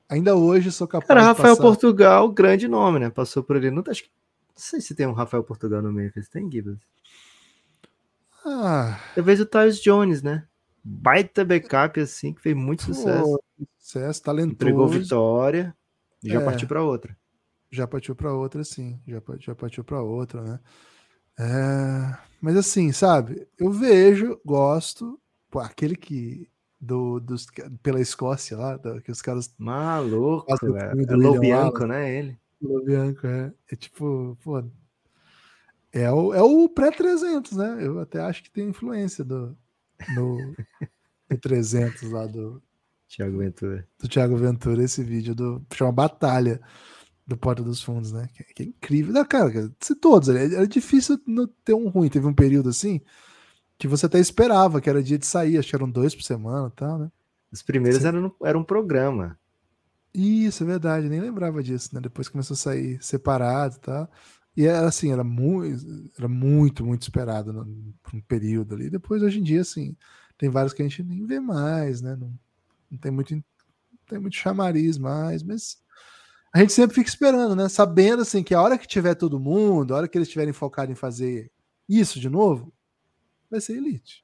Ainda 0.09 0.35
hoje 0.35 0.71
sou 0.71 0.87
capaz 0.87 1.07
Cara, 1.07 1.21
Rafael 1.21 1.55
passar... 1.55 1.61
Portugal, 1.61 2.29
grande 2.29 2.67
nome, 2.67 2.99
né? 2.99 3.09
Passou 3.09 3.41
por 3.41 3.55
ali. 3.55 3.71
Não, 3.71 3.83
acho 3.87 4.03
que, 4.03 4.09
não 4.55 4.61
sei 4.61 4.81
se 4.81 4.95
tem 4.95 5.07
um 5.07 5.13
Rafael 5.13 5.43
Portugal 5.43 5.81
no 5.81 5.91
Memphis. 5.91 6.29
Tem, 6.29 6.49
Gibbons? 6.49 6.79
Ah. 8.45 8.99
Talvez 9.13 9.39
o 9.39 9.45
Tyus 9.45 9.81
Jones, 9.81 10.21
né? 10.21 10.47
baita 10.85 11.43
backup 11.43 11.99
assim, 11.99 12.31
que 12.31 12.41
fez 12.41 12.55
muito 12.55 12.83
sucesso. 12.83 13.41
sucesso, 13.79 14.21
talentoso. 14.21 14.53
Entregou 14.53 14.87
vitória 14.87 15.75
e 16.23 16.29
já 16.29 16.39
é, 16.39 16.45
partiu 16.45 16.67
para 16.67 16.83
outra. 16.83 17.17
Já 17.71 17.87
partiu 17.87 18.15
para 18.15 18.31
outra, 18.31 18.63
sim. 18.63 18.99
Já, 19.07 19.19
já 19.39 19.55
partiu 19.55 19.83
para 19.83 20.01
outra, 20.01 20.43
né? 20.43 20.59
É, 21.39 22.17
mas 22.39 22.55
assim, 22.55 22.91
sabe? 22.91 23.47
Eu 23.57 23.71
vejo, 23.71 24.39
gosto. 24.45 25.19
Pô, 25.49 25.59
aquele 25.59 25.95
que. 25.95 26.47
Do, 26.79 27.19
dos, 27.19 27.47
pela 27.81 27.99
Escócia 27.99 28.55
lá, 28.55 28.79
que 29.03 29.11
os 29.11 29.21
caras. 29.21 29.51
Maluco, 29.57 30.45
é, 30.77 30.91
é 31.11 31.15
Lobianco, 31.15 31.87
né? 31.87 32.15
Ele. 32.15 32.39
Lobianco, 32.67 33.27
é. 33.27 33.53
É 33.71 33.75
tipo, 33.75 34.37
pô. 34.43 34.63
É 35.91 36.11
o, 36.11 36.33
é 36.33 36.41
o 36.41 36.67
pré-300, 36.67 37.55
né? 37.55 37.85
Eu 37.85 37.99
até 37.99 38.19
acho 38.19 38.43
que 38.43 38.51
tem 38.51 38.67
influência 38.67 39.23
do, 39.23 39.57
no, 40.13 40.37
no 41.29 41.37
300 41.37 42.11
lá 42.11 42.25
do 42.27 42.61
Thiago 43.07 43.37
Ventura. 43.37 43.87
Do 43.99 44.09
Thiago 44.09 44.35
Ventura, 44.35 44.83
esse 44.83 45.03
vídeo 45.03 45.33
do 45.33 45.65
chama 45.73 45.91
Batalha 45.91 46.59
do 47.25 47.37
Porta 47.37 47.63
dos 47.63 47.81
Fundos, 47.81 48.11
né? 48.11 48.27
Que, 48.33 48.43
que 48.43 48.63
é 48.63 48.65
incrível. 48.65 49.13
Não, 49.13 49.25
cara, 49.25 49.71
se 49.79 49.95
todos, 49.95 50.29
era 50.29 50.67
difícil 50.67 51.19
não 51.25 51.47
ter 51.63 51.73
um 51.73 51.87
ruim. 51.87 52.09
Teve 52.09 52.27
um 52.27 52.33
período 52.33 52.69
assim 52.69 53.01
que 53.77 53.87
você 53.87 54.05
até 54.05 54.19
esperava, 54.19 54.79
que 54.79 54.89
era 54.89 55.03
dia 55.03 55.17
de 55.17 55.25
sair, 55.25 55.57
acho 55.57 55.69
que 55.69 55.75
eram 55.75 55.89
dois 55.89 56.15
por 56.15 56.23
semana 56.23 56.67
e 56.67 56.77
tal, 56.77 56.97
né? 56.99 57.11
Os 57.51 57.61
primeiros 57.61 58.03
eram, 58.03 58.33
era 58.43 58.57
um 58.57 58.63
programa. 58.63 59.37
Isso, 60.15 60.63
é 60.63 60.65
verdade, 60.65 61.09
nem 61.09 61.19
lembrava 61.19 61.61
disso, 61.61 61.93
né? 61.93 61.99
Depois 61.99 62.29
começou 62.29 62.53
a 62.53 62.57
sair 62.57 63.03
separado 63.03 63.75
e 63.75 63.79
tal. 63.79 64.09
E 64.55 64.65
era 64.65 64.87
assim, 64.87 65.11
era 65.11 65.25
muito, 65.25 66.09
era 66.17 66.29
muito, 66.29 66.85
muito 66.85 67.01
esperado 67.01 67.51
no, 67.51 67.65
por 68.01 68.15
um 68.15 68.21
período 68.21 68.75
ali. 68.75 68.89
Depois, 68.89 69.21
hoje 69.21 69.39
em 69.39 69.43
dia, 69.43 69.59
assim, 69.59 69.93
tem 70.37 70.49
vários 70.49 70.73
que 70.73 70.81
a 70.81 70.87
gente 70.87 71.03
nem 71.03 71.25
vê 71.25 71.41
mais, 71.41 72.01
né? 72.01 72.15
Não, 72.15 72.33
não 72.89 72.97
tem 72.97 73.11
muito, 73.11 73.35
não 73.35 73.43
tem 74.07 74.17
muito 74.17 74.37
chamariz 74.37 74.97
mais, 74.97 75.43
mas 75.43 75.83
a 76.53 76.59
gente 76.59 76.71
sempre 76.71 76.95
fica 76.95 77.09
esperando, 77.09 77.53
né? 77.53 77.67
Sabendo 77.67 78.21
assim 78.21 78.41
que 78.41 78.53
a 78.55 78.61
hora 78.61 78.77
que 78.77 78.87
tiver 78.87 79.15
todo 79.15 79.37
mundo, 79.37 79.93
a 79.93 79.97
hora 79.97 80.07
que 80.07 80.17
eles 80.17 80.29
estiverem 80.29 80.53
focados 80.53 80.93
em 80.93 80.95
fazer 80.95 81.51
isso 81.89 82.21
de 82.21 82.29
novo, 82.29 82.73
vai 83.51 83.59
ser 83.59 83.75
elite. 83.75 84.23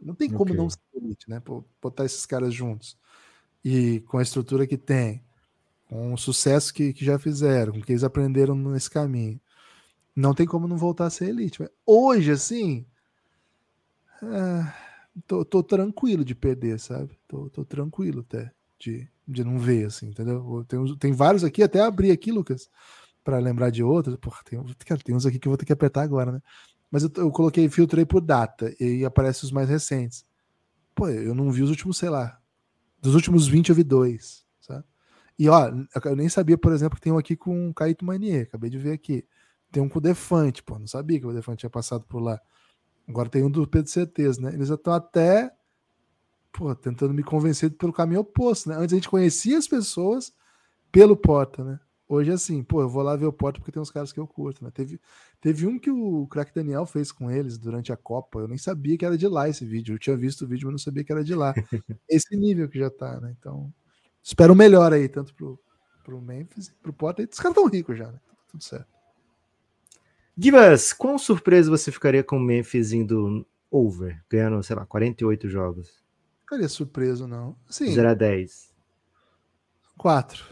Não 0.00 0.14
tem 0.14 0.30
como 0.30 0.52
okay. 0.52 0.56
não 0.56 0.70
ser 0.70 0.78
elite, 0.94 1.28
né? 1.28 1.42
Botar 1.82 2.04
esses 2.04 2.24
caras 2.24 2.54
juntos. 2.54 2.96
E 3.70 4.00
com 4.00 4.16
a 4.16 4.22
estrutura 4.22 4.66
que 4.66 4.78
tem, 4.78 5.22
com 5.90 6.14
o 6.14 6.16
sucesso 6.16 6.72
que, 6.72 6.90
que 6.94 7.04
já 7.04 7.18
fizeram, 7.18 7.74
com 7.74 7.80
o 7.80 7.82
que 7.82 7.92
eles 7.92 8.02
aprenderam 8.02 8.54
nesse 8.54 8.88
caminho. 8.88 9.38
Não 10.16 10.32
tem 10.32 10.46
como 10.46 10.66
não 10.66 10.78
voltar 10.78 11.04
a 11.04 11.10
ser 11.10 11.28
elite. 11.28 11.62
Hoje, 11.84 12.30
assim. 12.30 12.86
É, 14.22 14.72
tô, 15.26 15.44
tô, 15.44 15.62
tranquilo 15.62 16.24
de 16.24 16.34
perder, 16.34 16.80
sabe? 16.80 17.10
Tô, 17.28 17.50
tô 17.50 17.62
tranquilo 17.62 18.20
até 18.20 18.50
de, 18.78 19.06
de 19.26 19.44
não 19.44 19.58
ver, 19.58 19.88
assim, 19.88 20.06
entendeu? 20.06 20.64
Tem, 20.66 20.96
tem 20.96 21.12
vários 21.12 21.44
aqui, 21.44 21.62
até 21.62 21.82
abri 21.82 22.10
aqui, 22.10 22.32
Lucas, 22.32 22.70
para 23.22 23.38
lembrar 23.38 23.68
de 23.68 23.82
outros. 23.82 24.16
Porra, 24.16 24.40
tem, 24.46 24.58
tem 25.04 25.14
uns 25.14 25.26
aqui 25.26 25.38
que 25.38 25.46
eu 25.46 25.50
vou 25.50 25.58
ter 25.58 25.66
que 25.66 25.74
apertar 25.74 26.04
agora, 26.04 26.32
né? 26.32 26.40
Mas 26.90 27.02
eu, 27.02 27.10
eu 27.16 27.30
coloquei, 27.30 27.68
filtrei 27.68 28.06
por 28.06 28.22
data, 28.22 28.74
e 28.80 29.04
aparece 29.04 29.44
os 29.44 29.52
mais 29.52 29.68
recentes. 29.68 30.24
Pô, 30.94 31.06
eu 31.10 31.34
não 31.34 31.52
vi 31.52 31.62
os 31.62 31.68
últimos, 31.68 31.98
sei 31.98 32.08
lá. 32.08 32.37
Dos 33.00 33.14
últimos 33.14 33.46
20 33.46 33.70
eu 33.70 33.74
vi 33.74 33.84
dois, 33.84 34.44
sabe? 34.60 34.84
E 35.38 35.48
ó, 35.48 35.70
eu 36.04 36.16
nem 36.16 36.28
sabia, 36.28 36.58
por 36.58 36.72
exemplo, 36.72 36.96
que 36.96 37.02
tem 37.02 37.12
um 37.12 37.18
aqui 37.18 37.36
com 37.36 37.70
o 37.70 37.74
Caíto 37.74 38.04
Manier, 38.04 38.42
acabei 38.42 38.68
de 38.68 38.78
ver 38.78 38.92
aqui. 38.92 39.24
Tem 39.70 39.82
um 39.82 39.88
com 39.88 39.98
o 39.98 40.02
Defante, 40.02 40.62
pô, 40.62 40.78
não 40.78 40.86
sabia 40.86 41.20
que 41.20 41.26
o 41.26 41.32
Defante 41.32 41.60
tinha 41.60 41.70
passado 41.70 42.04
por 42.06 42.20
lá. 42.20 42.40
Agora 43.06 43.28
tem 43.28 43.44
um 43.44 43.50
do 43.50 43.66
Pedro 43.66 43.90
Certeza, 43.90 44.40
né? 44.40 44.52
Eles 44.52 44.68
estão 44.68 44.92
até 44.92 45.50
pô, 46.52 46.74
tentando 46.74 47.14
me 47.14 47.22
convencer 47.22 47.70
pelo 47.70 47.92
caminho 47.92 48.20
oposto, 48.20 48.68
né? 48.68 48.76
Antes 48.76 48.92
a 48.92 48.96
gente 48.96 49.08
conhecia 49.08 49.56
as 49.56 49.68
pessoas 49.68 50.32
pelo 50.90 51.16
Porta, 51.16 51.62
né? 51.62 51.80
Hoje 52.08 52.30
assim, 52.30 52.62
pô, 52.62 52.80
eu 52.80 52.88
vou 52.88 53.02
lá 53.02 53.14
ver 53.16 53.26
o 53.26 53.32
Porta 53.32 53.58
porque 53.58 53.70
tem 53.70 53.82
uns 53.82 53.90
caras 53.90 54.12
que 54.12 54.18
eu 54.18 54.26
curto, 54.26 54.64
né? 54.64 54.70
Teve, 54.72 54.98
teve 55.42 55.66
um 55.66 55.78
que 55.78 55.90
o 55.90 56.26
Crack 56.28 56.54
Daniel 56.54 56.86
fez 56.86 57.12
com 57.12 57.30
eles 57.30 57.58
durante 57.58 57.92
a 57.92 57.98
Copa, 57.98 58.38
eu 58.38 58.48
nem 58.48 58.56
sabia 58.56 58.96
que 58.96 59.04
era 59.04 59.18
de 59.18 59.28
lá 59.28 59.46
esse 59.46 59.66
vídeo. 59.66 59.94
Eu 59.94 59.98
tinha 59.98 60.16
visto 60.16 60.42
o 60.42 60.48
vídeo, 60.48 60.66
mas 60.66 60.72
não 60.72 60.78
sabia 60.78 61.04
que 61.04 61.12
era 61.12 61.22
de 61.22 61.34
lá. 61.34 61.52
esse 62.08 62.34
nível 62.34 62.66
que 62.66 62.78
já 62.78 62.88
tá, 62.88 63.20
né? 63.20 63.36
Então, 63.38 63.70
espero 64.22 64.54
melhor 64.54 64.90
aí, 64.90 65.06
tanto 65.06 65.34
pro, 65.34 65.60
pro 66.02 66.18
Memphis, 66.18 66.74
pro 66.82 66.94
Porta. 66.94 67.28
Os 67.30 67.38
caras 67.38 67.54
tão 67.54 67.66
ricos 67.66 67.98
já, 67.98 68.10
né? 68.10 68.18
Tá 68.26 68.36
tudo 68.52 68.64
certo. 68.64 68.88
Gibas, 70.34 70.94
quão 70.94 71.18
surpreso 71.18 71.70
você 71.70 71.92
ficaria 71.92 72.24
com 72.24 72.38
o 72.38 72.40
Memphis 72.40 72.92
indo 72.92 73.46
over, 73.70 74.24
ganhando, 74.30 74.62
sei 74.62 74.76
lá, 74.76 74.86
48 74.86 75.46
jogos? 75.46 76.02
Ficaria 76.40 76.68
surpreso, 76.70 77.26
não. 77.26 77.54
Assim, 77.68 77.92
0 77.92 78.08
a 78.08 78.14
10. 78.14 78.72
4. 79.98 80.42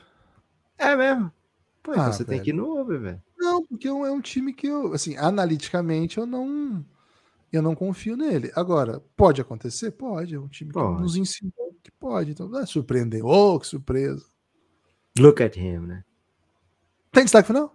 É 0.77 0.95
mesmo? 0.95 1.33
Então 1.93 2.03
ah, 2.03 2.13
você 2.13 2.25
velho. 2.25 2.29
tem 2.29 2.45
que 2.45 2.51
ir 2.51 2.53
no 2.53 2.79
over, 2.79 3.01
velho. 3.01 3.23
Não, 3.37 3.65
porque 3.65 3.89
é 3.89 3.93
um 3.93 4.21
time 4.21 4.53
que 4.53 4.67
eu, 4.67 4.93
assim, 4.93 5.17
analiticamente 5.17 6.19
eu 6.19 6.27
não 6.27 6.85
eu 7.53 7.63
não 7.63 7.75
confio 7.75 8.17
nele. 8.17 8.51
Agora, 8.55 9.01
pode 9.17 9.41
acontecer? 9.41 9.93
Pode. 9.93 10.35
É 10.35 10.41
um 10.41 10.49
time 10.49 10.73
pode. 10.73 10.97
que 10.97 11.03
nos 11.03 11.17
ensinou 11.17 11.77
que 11.83 11.91
pode. 11.93 12.33
Então, 12.33 12.49
não 12.49 12.61
é 12.61 12.67
surpreender. 12.67 13.25
Oh, 13.25 13.59
que 13.59 13.67
surpresa. 13.67 14.27
Look 15.19 15.43
at 15.43 15.57
him, 15.57 15.79
né? 15.79 16.05
Tem 17.13 17.25
destaque 17.25 17.47
final? 17.47 17.75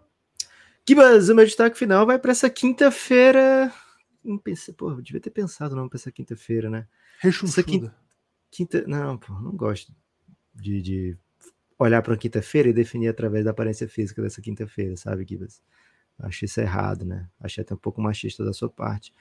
Kibas, 0.85 1.29
o 1.29 1.35
meu 1.35 1.45
destaque 1.45 1.77
final 1.77 2.05
vai 2.05 2.19
para 2.19 2.31
essa 2.31 2.49
quinta-feira. 2.49 3.73
Pensei, 4.43 4.73
pô, 4.73 4.93
devia 5.01 5.21
ter 5.21 5.31
pensado 5.31 5.75
não 5.75 5.87
para 5.89 5.97
essa 5.97 6.11
quinta-feira, 6.11 6.69
né? 6.69 6.87
Essa 7.23 7.63
quinta 7.63 7.95
quinta. 8.51 8.83
Não, 8.85 9.17
pô, 9.17 9.33
não 9.39 9.55
gosto 9.55 9.93
de, 10.53 10.81
de 10.81 11.17
olhar 11.83 12.01
para 12.01 12.11
uma 12.11 12.17
quinta-feira 12.17 12.69
e 12.69 12.73
definir 12.73 13.07
através 13.07 13.43
da 13.43 13.51
aparência 13.51 13.87
física 13.87 14.21
dessa 14.21 14.41
quinta-feira, 14.41 14.95
sabe, 14.95 15.25
Gibas? 15.27 15.61
Acho 16.19 16.45
isso 16.45 16.61
errado, 16.61 17.03
né? 17.03 17.27
Achei 17.39 17.63
até 17.63 17.73
um 17.73 17.77
pouco 17.77 18.01
machista 18.01 18.45
da 18.45 18.53
sua 18.53 18.69
parte. 18.69 19.11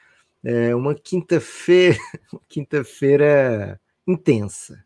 É 0.45 0.74
uma 0.74 0.95
quinta-feira, 0.95 1.97
quinta-feira 2.49 3.81
intensa. 4.07 4.85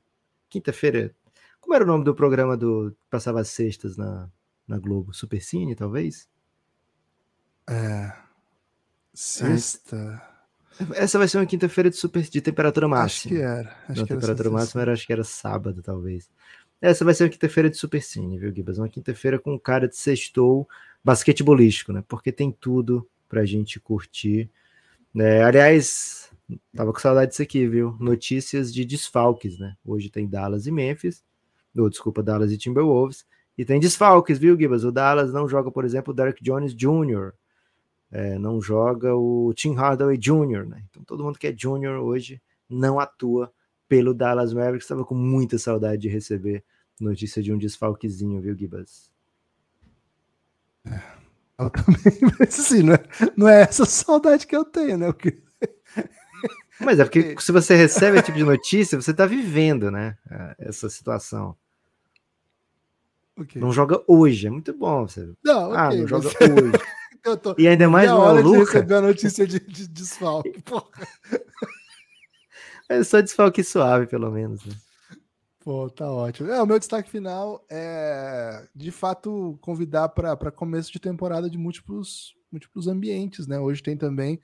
Quinta-feira. 0.49 1.15
Como 1.61 1.75
era 1.75 1.85
o 1.85 1.87
nome 1.87 2.05
do 2.05 2.15
programa 2.15 2.57
do 2.57 2.95
passava 3.11 3.41
as 3.41 3.49
sextas 3.49 3.97
na, 3.97 4.29
na 4.69 4.79
Globo? 4.79 5.13
Supercine, 5.13 5.75
talvez? 5.75 6.29
É. 7.69 8.13
Sexta. 9.13 10.23
Essa 10.95 11.19
vai 11.19 11.29
ser 11.29 11.39
uma 11.39 11.47
quinta-feira 11.47 11.89
de 11.89 11.97
super 11.97 12.23
de 12.23 12.41
temperatura 12.41 12.87
máxima. 12.89 13.05
Acho 13.05 13.29
que 13.29 13.41
era. 13.41 13.77
Acho 13.89 14.01
Não, 14.01 14.07
que 14.07 14.15
temperatura 14.15 14.49
era 14.49 14.57
máxima 14.57 14.83
era, 14.83 14.93
acho 14.93 15.07
que 15.07 15.13
era 15.13 15.25
sábado, 15.25 15.83
talvez. 15.83 16.29
Essa 16.85 17.03
vai 17.03 17.15
ser 17.15 17.25
uma 17.25 17.31
quinta-feira 17.31 17.71
de 17.71 17.79
super 17.79 18.03
cine, 18.03 18.39
viu, 18.39 18.55
Gibas? 18.55 18.77
Uma 18.77 18.91
quinta-feira 18.91 19.39
com 19.39 19.59
cara 19.59 19.89
de 19.89 19.97
sextou 19.97 20.69
basquetebolístico, 21.03 21.95
né? 21.95 22.05
Porque 22.07 22.31
tem 22.31 22.53
tudo 22.53 23.09
pra 23.27 23.47
gente 23.47 23.81
curtir. 23.81 24.51
É, 25.17 25.43
aliás, 25.43 26.31
tava 26.77 26.93
com 26.93 26.99
saudade 26.99 27.31
disso 27.31 27.41
aqui, 27.41 27.67
viu? 27.67 27.97
Notícias 27.99 28.71
de 28.71 28.85
desfalques, 28.85 29.59
né? 29.59 29.75
Hoje 29.83 30.11
tem 30.11 30.29
Dallas 30.29 30.67
e 30.67 30.71
Memphis. 30.71 31.25
Ou, 31.75 31.89
desculpa, 31.89 32.23
Dallas 32.23 32.53
e 32.53 32.59
Timberwolves. 32.59 33.25
E 33.57 33.65
tem 33.65 33.81
desfalques, 33.81 34.39
viu, 34.39 34.55
Gibas? 34.55 34.85
O 34.85 34.93
Dallas 34.93 35.33
não 35.33 35.49
joga, 35.49 35.71
por 35.71 35.87
exemplo, 35.87 36.13
o 36.13 36.15
Derek 36.15 36.45
Jones 36.45 36.75
Jr., 36.75 37.33
é, 38.13 38.39
não 38.39 38.61
joga 38.61 39.17
o 39.17 39.55
Tim 39.55 39.73
Hardaway 39.73 40.19
Jr., 40.19 40.67
né? 40.69 40.85
Então 40.91 41.03
todo 41.03 41.25
mundo 41.25 41.39
que 41.39 41.47
é 41.47 41.53
Jr. 41.53 41.99
hoje 42.03 42.43
não 42.69 43.01
atua 43.01 43.51
pelo 43.89 44.15
Dallas 44.15 44.53
Mavericks. 44.53 44.85
Estava 44.85 45.05
com 45.05 45.15
muita 45.15 45.59
saudade 45.59 46.03
de 46.03 46.09
receber 46.09 46.65
notícia 47.01 47.43
de 47.43 47.53
um 47.53 47.59
desfalquezinho, 47.59 48.41
viu, 48.41 48.57
Gibas? 48.57 49.11
É, 50.87 51.01
eu 51.59 51.71
também, 51.71 52.21
mas 52.39 52.61
assim, 52.61 52.83
não 52.83 52.95
é, 52.95 53.05
não 53.37 53.49
é 53.49 53.63
essa 53.63 53.85
saudade 53.85 54.47
que 54.47 54.57
eu 54.57 54.65
tenho, 54.65 54.99
né? 54.99 55.13
Porque... 55.13 55.43
Mas 56.81 56.99
é 56.99 57.05
porque 57.05 57.37
se 57.41 57.53
você 57.53 57.75
recebe 57.75 58.17
esse 58.17 58.27
tipo 58.27 58.39
de 58.39 58.45
notícia, 58.45 59.01
você 59.01 59.13
está 59.13 59.27
vivendo, 59.27 59.91
né? 59.91 60.17
Essa 60.59 60.89
situação. 60.89 61.57
Okay. 63.37 63.61
Não 63.61 63.73
joga 63.73 64.03
hoje, 64.07 64.47
é 64.47 64.51
muito 64.51 64.73
bom. 64.73 65.07
Você... 65.09 65.29
Não, 65.45 65.73
ah, 65.75 65.89
okay, 65.89 66.01
não 66.01 66.09
joga 66.09 66.29
você... 66.29 66.45
hoje. 66.45 66.73
Tô... 67.43 67.55
E 67.57 67.67
ainda 67.67 67.89
mais 67.89 68.11
uma 68.11 68.21
hora 68.21 68.43
de 68.43 68.51
receber 68.51 68.95
a 68.97 69.01
notícia 69.01 69.47
de, 69.47 69.59
de 69.59 69.89
desfalque. 69.89 70.61
Porra. 70.61 70.85
É 72.89 73.03
só 73.03 73.21
desfalque 73.21 73.65
suave, 73.65 74.07
pelo 74.07 74.31
menos. 74.31 74.65
Né? 74.65 74.75
Pô, 75.65 75.89
tá 75.89 76.11
ótimo. 76.11 76.51
É, 76.51 76.61
o 76.61 76.67
meu 76.67 76.79
destaque 76.79 77.11
final 77.11 77.65
é, 77.71 78.67
de 78.75 78.91
fato, 78.91 79.59
convidar 79.63 80.11
para 80.11 80.51
começo 80.51 80.93
de 80.93 81.01
temporada 81.01 81.49
de 81.49 81.57
múltiplos, 81.57 82.35
múltiplos 82.53 82.87
ambientes, 82.87 83.47
né? 83.47 83.59
Hoje 83.59 83.83
tem 83.83 83.97
também 83.97 84.39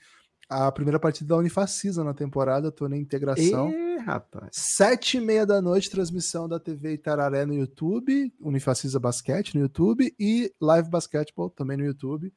a 0.48 0.72
primeira 0.72 0.98
partida 0.98 1.28
da 1.28 1.36
Unifacisa 1.36 2.02
na 2.02 2.14
temporada, 2.14 2.72
tô 2.72 2.88
na 2.88 2.96
integração. 2.96 3.70
E, 3.70 3.98
rapaz. 3.98 4.48
Sete 4.52 5.18
e 5.18 5.20
meia 5.20 5.44
da 5.44 5.60
noite, 5.60 5.90
transmissão 5.90 6.48
da 6.48 6.58
TV 6.58 6.94
Itararé 6.94 7.44
no 7.44 7.52
YouTube, 7.52 8.32
Unifacisa 8.40 8.98
Basquete 8.98 9.54
no 9.54 9.60
YouTube 9.60 10.12
e 10.18 10.52
Live 10.58 10.88
Basketball 10.88 11.50
também 11.50 11.76
no 11.76 11.84
YouTube. 11.84 12.32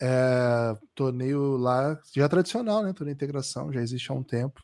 É, 0.00 0.76
torneio 0.94 1.56
lá, 1.56 2.00
já 2.14 2.28
tradicional, 2.28 2.84
né? 2.84 2.92
Torneio 2.92 3.14
integração, 3.14 3.72
já 3.72 3.82
existe 3.82 4.10
há 4.12 4.14
um 4.14 4.22
tempo. 4.22 4.62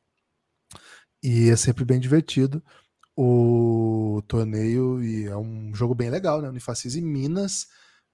E 1.23 1.51
é 1.51 1.57
sempre 1.57 1.85
bem 1.85 1.99
divertido 1.99 2.63
o 3.17 4.23
torneio 4.29 5.03
e 5.03 5.27
é 5.27 5.37
um 5.37 5.75
jogo 5.75 5.93
bem 5.93 6.09
legal, 6.09 6.41
né? 6.41 6.49
Unifacis 6.49 6.95
e 6.95 7.01
Minas. 7.01 7.67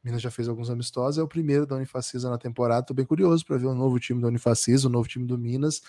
Minas 0.03 0.23
já 0.23 0.31
fez 0.31 0.49
alguns 0.49 0.71
amistosos, 0.71 1.19
é 1.19 1.23
o 1.23 1.29
primeiro 1.29 1.67
da 1.67 1.77
Unifacisa 1.77 2.31
na 2.31 2.39
temporada. 2.39 2.87
Tô 2.87 2.95
bem 2.95 3.05
curioso 3.05 3.45
para 3.45 3.59
ver 3.59 3.67
o 3.67 3.75
novo 3.75 4.01
time 4.01 4.23
da 4.23 4.29
Unifacis, 4.29 4.85
o 4.85 4.89
novo 4.89 5.07
time 5.07 5.27
do 5.27 5.37
Minas. 5.37 5.83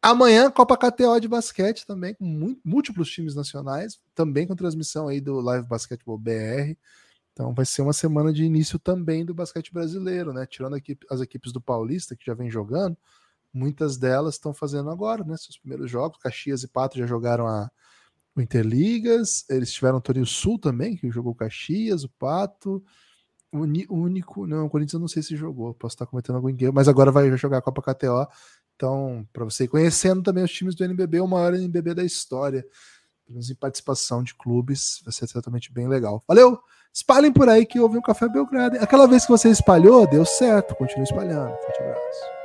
Amanhã, 0.00 0.50
Copa 0.50 0.76
KTO 0.76 1.20
de 1.20 1.28
basquete 1.28 1.86
também, 1.86 2.14
com 2.14 2.56
múltiplos 2.64 3.10
times 3.10 3.34
nacionais, 3.34 4.00
também 4.14 4.46
com 4.46 4.54
transmissão 4.54 5.08
aí 5.08 5.20
do 5.20 5.40
Live 5.40 5.66
Basketball 5.66 6.18
BR. 6.18 6.76
Então 7.32 7.54
vai 7.54 7.64
ser 7.64 7.82
uma 7.82 7.92
semana 7.92 8.32
de 8.32 8.44
início 8.44 8.78
também 8.78 9.24
do 9.24 9.34
basquete 9.34 9.72
brasileiro, 9.72 10.32
né? 10.32 10.46
Tirando 10.46 10.76
as 11.10 11.20
equipes 11.20 11.52
do 11.52 11.60
Paulista 11.60 12.14
que 12.14 12.26
já 12.26 12.34
vem 12.34 12.50
jogando, 12.50 12.96
muitas 13.52 13.96
delas 13.96 14.34
estão 14.34 14.54
fazendo 14.54 14.90
agora, 14.90 15.24
né? 15.24 15.36
Seus 15.36 15.58
primeiros 15.58 15.90
jogos. 15.90 16.18
Caxias 16.18 16.62
e 16.62 16.68
Pato 16.68 16.98
já 16.98 17.06
jogaram 17.06 17.46
a 17.46 17.70
o 18.34 18.40
Interligas, 18.40 19.44
eles 19.50 19.72
tiveram 19.72 19.98
o 19.98 20.00
Torneio 20.00 20.24
Sul 20.26 20.58
também, 20.58 20.96
que 20.96 21.10
jogou 21.10 21.34
Caxias, 21.34 22.04
o 22.04 22.08
Pato. 22.08 22.82
O 23.52 23.58
único, 23.94 24.46
não, 24.46 24.64
o 24.64 24.70
Corinthians 24.70 24.94
eu 24.94 25.00
não 25.00 25.08
sei 25.08 25.22
se 25.22 25.36
jogou, 25.36 25.74
posso 25.74 25.94
estar 25.94 26.06
cometendo 26.06 26.36
algum 26.36 26.48
engano, 26.48 26.72
mas 26.72 26.88
agora 26.88 27.12
vai 27.12 27.30
jogar 27.36 27.58
a 27.58 27.62
Copa 27.62 27.82
KTO. 27.82 28.26
Então, 28.74 29.28
para 29.30 29.44
você 29.44 29.64
ir 29.64 29.68
conhecendo 29.68 30.22
também 30.22 30.42
os 30.42 30.50
times 30.50 30.74
do 30.74 30.82
NBB, 30.82 31.20
o 31.20 31.28
maior 31.28 31.52
NBB 31.52 31.92
da 31.92 32.02
história, 32.02 32.62
pelo 33.26 33.34
menos 33.34 33.50
em 33.50 33.54
participação 33.54 34.22
de 34.22 34.34
clubes, 34.34 35.02
vai 35.04 35.12
ser 35.12 35.26
certamente 35.26 35.70
bem 35.70 35.86
legal. 35.86 36.24
Valeu! 36.26 36.58
Espalhem 36.94 37.32
por 37.32 37.48
aí 37.48 37.64
que 37.64 37.80
houve 37.80 37.96
um 37.96 38.02
Café 38.02 38.28
Belgrado. 38.28 38.76
Aquela 38.76 39.06
vez 39.06 39.24
que 39.24 39.30
você 39.30 39.48
espalhou, 39.48 40.06
deu 40.06 40.26
certo. 40.26 40.74
Continue 40.74 41.04
espalhando. 41.04 41.54
Forte 41.62 41.82
abraço. 41.82 42.41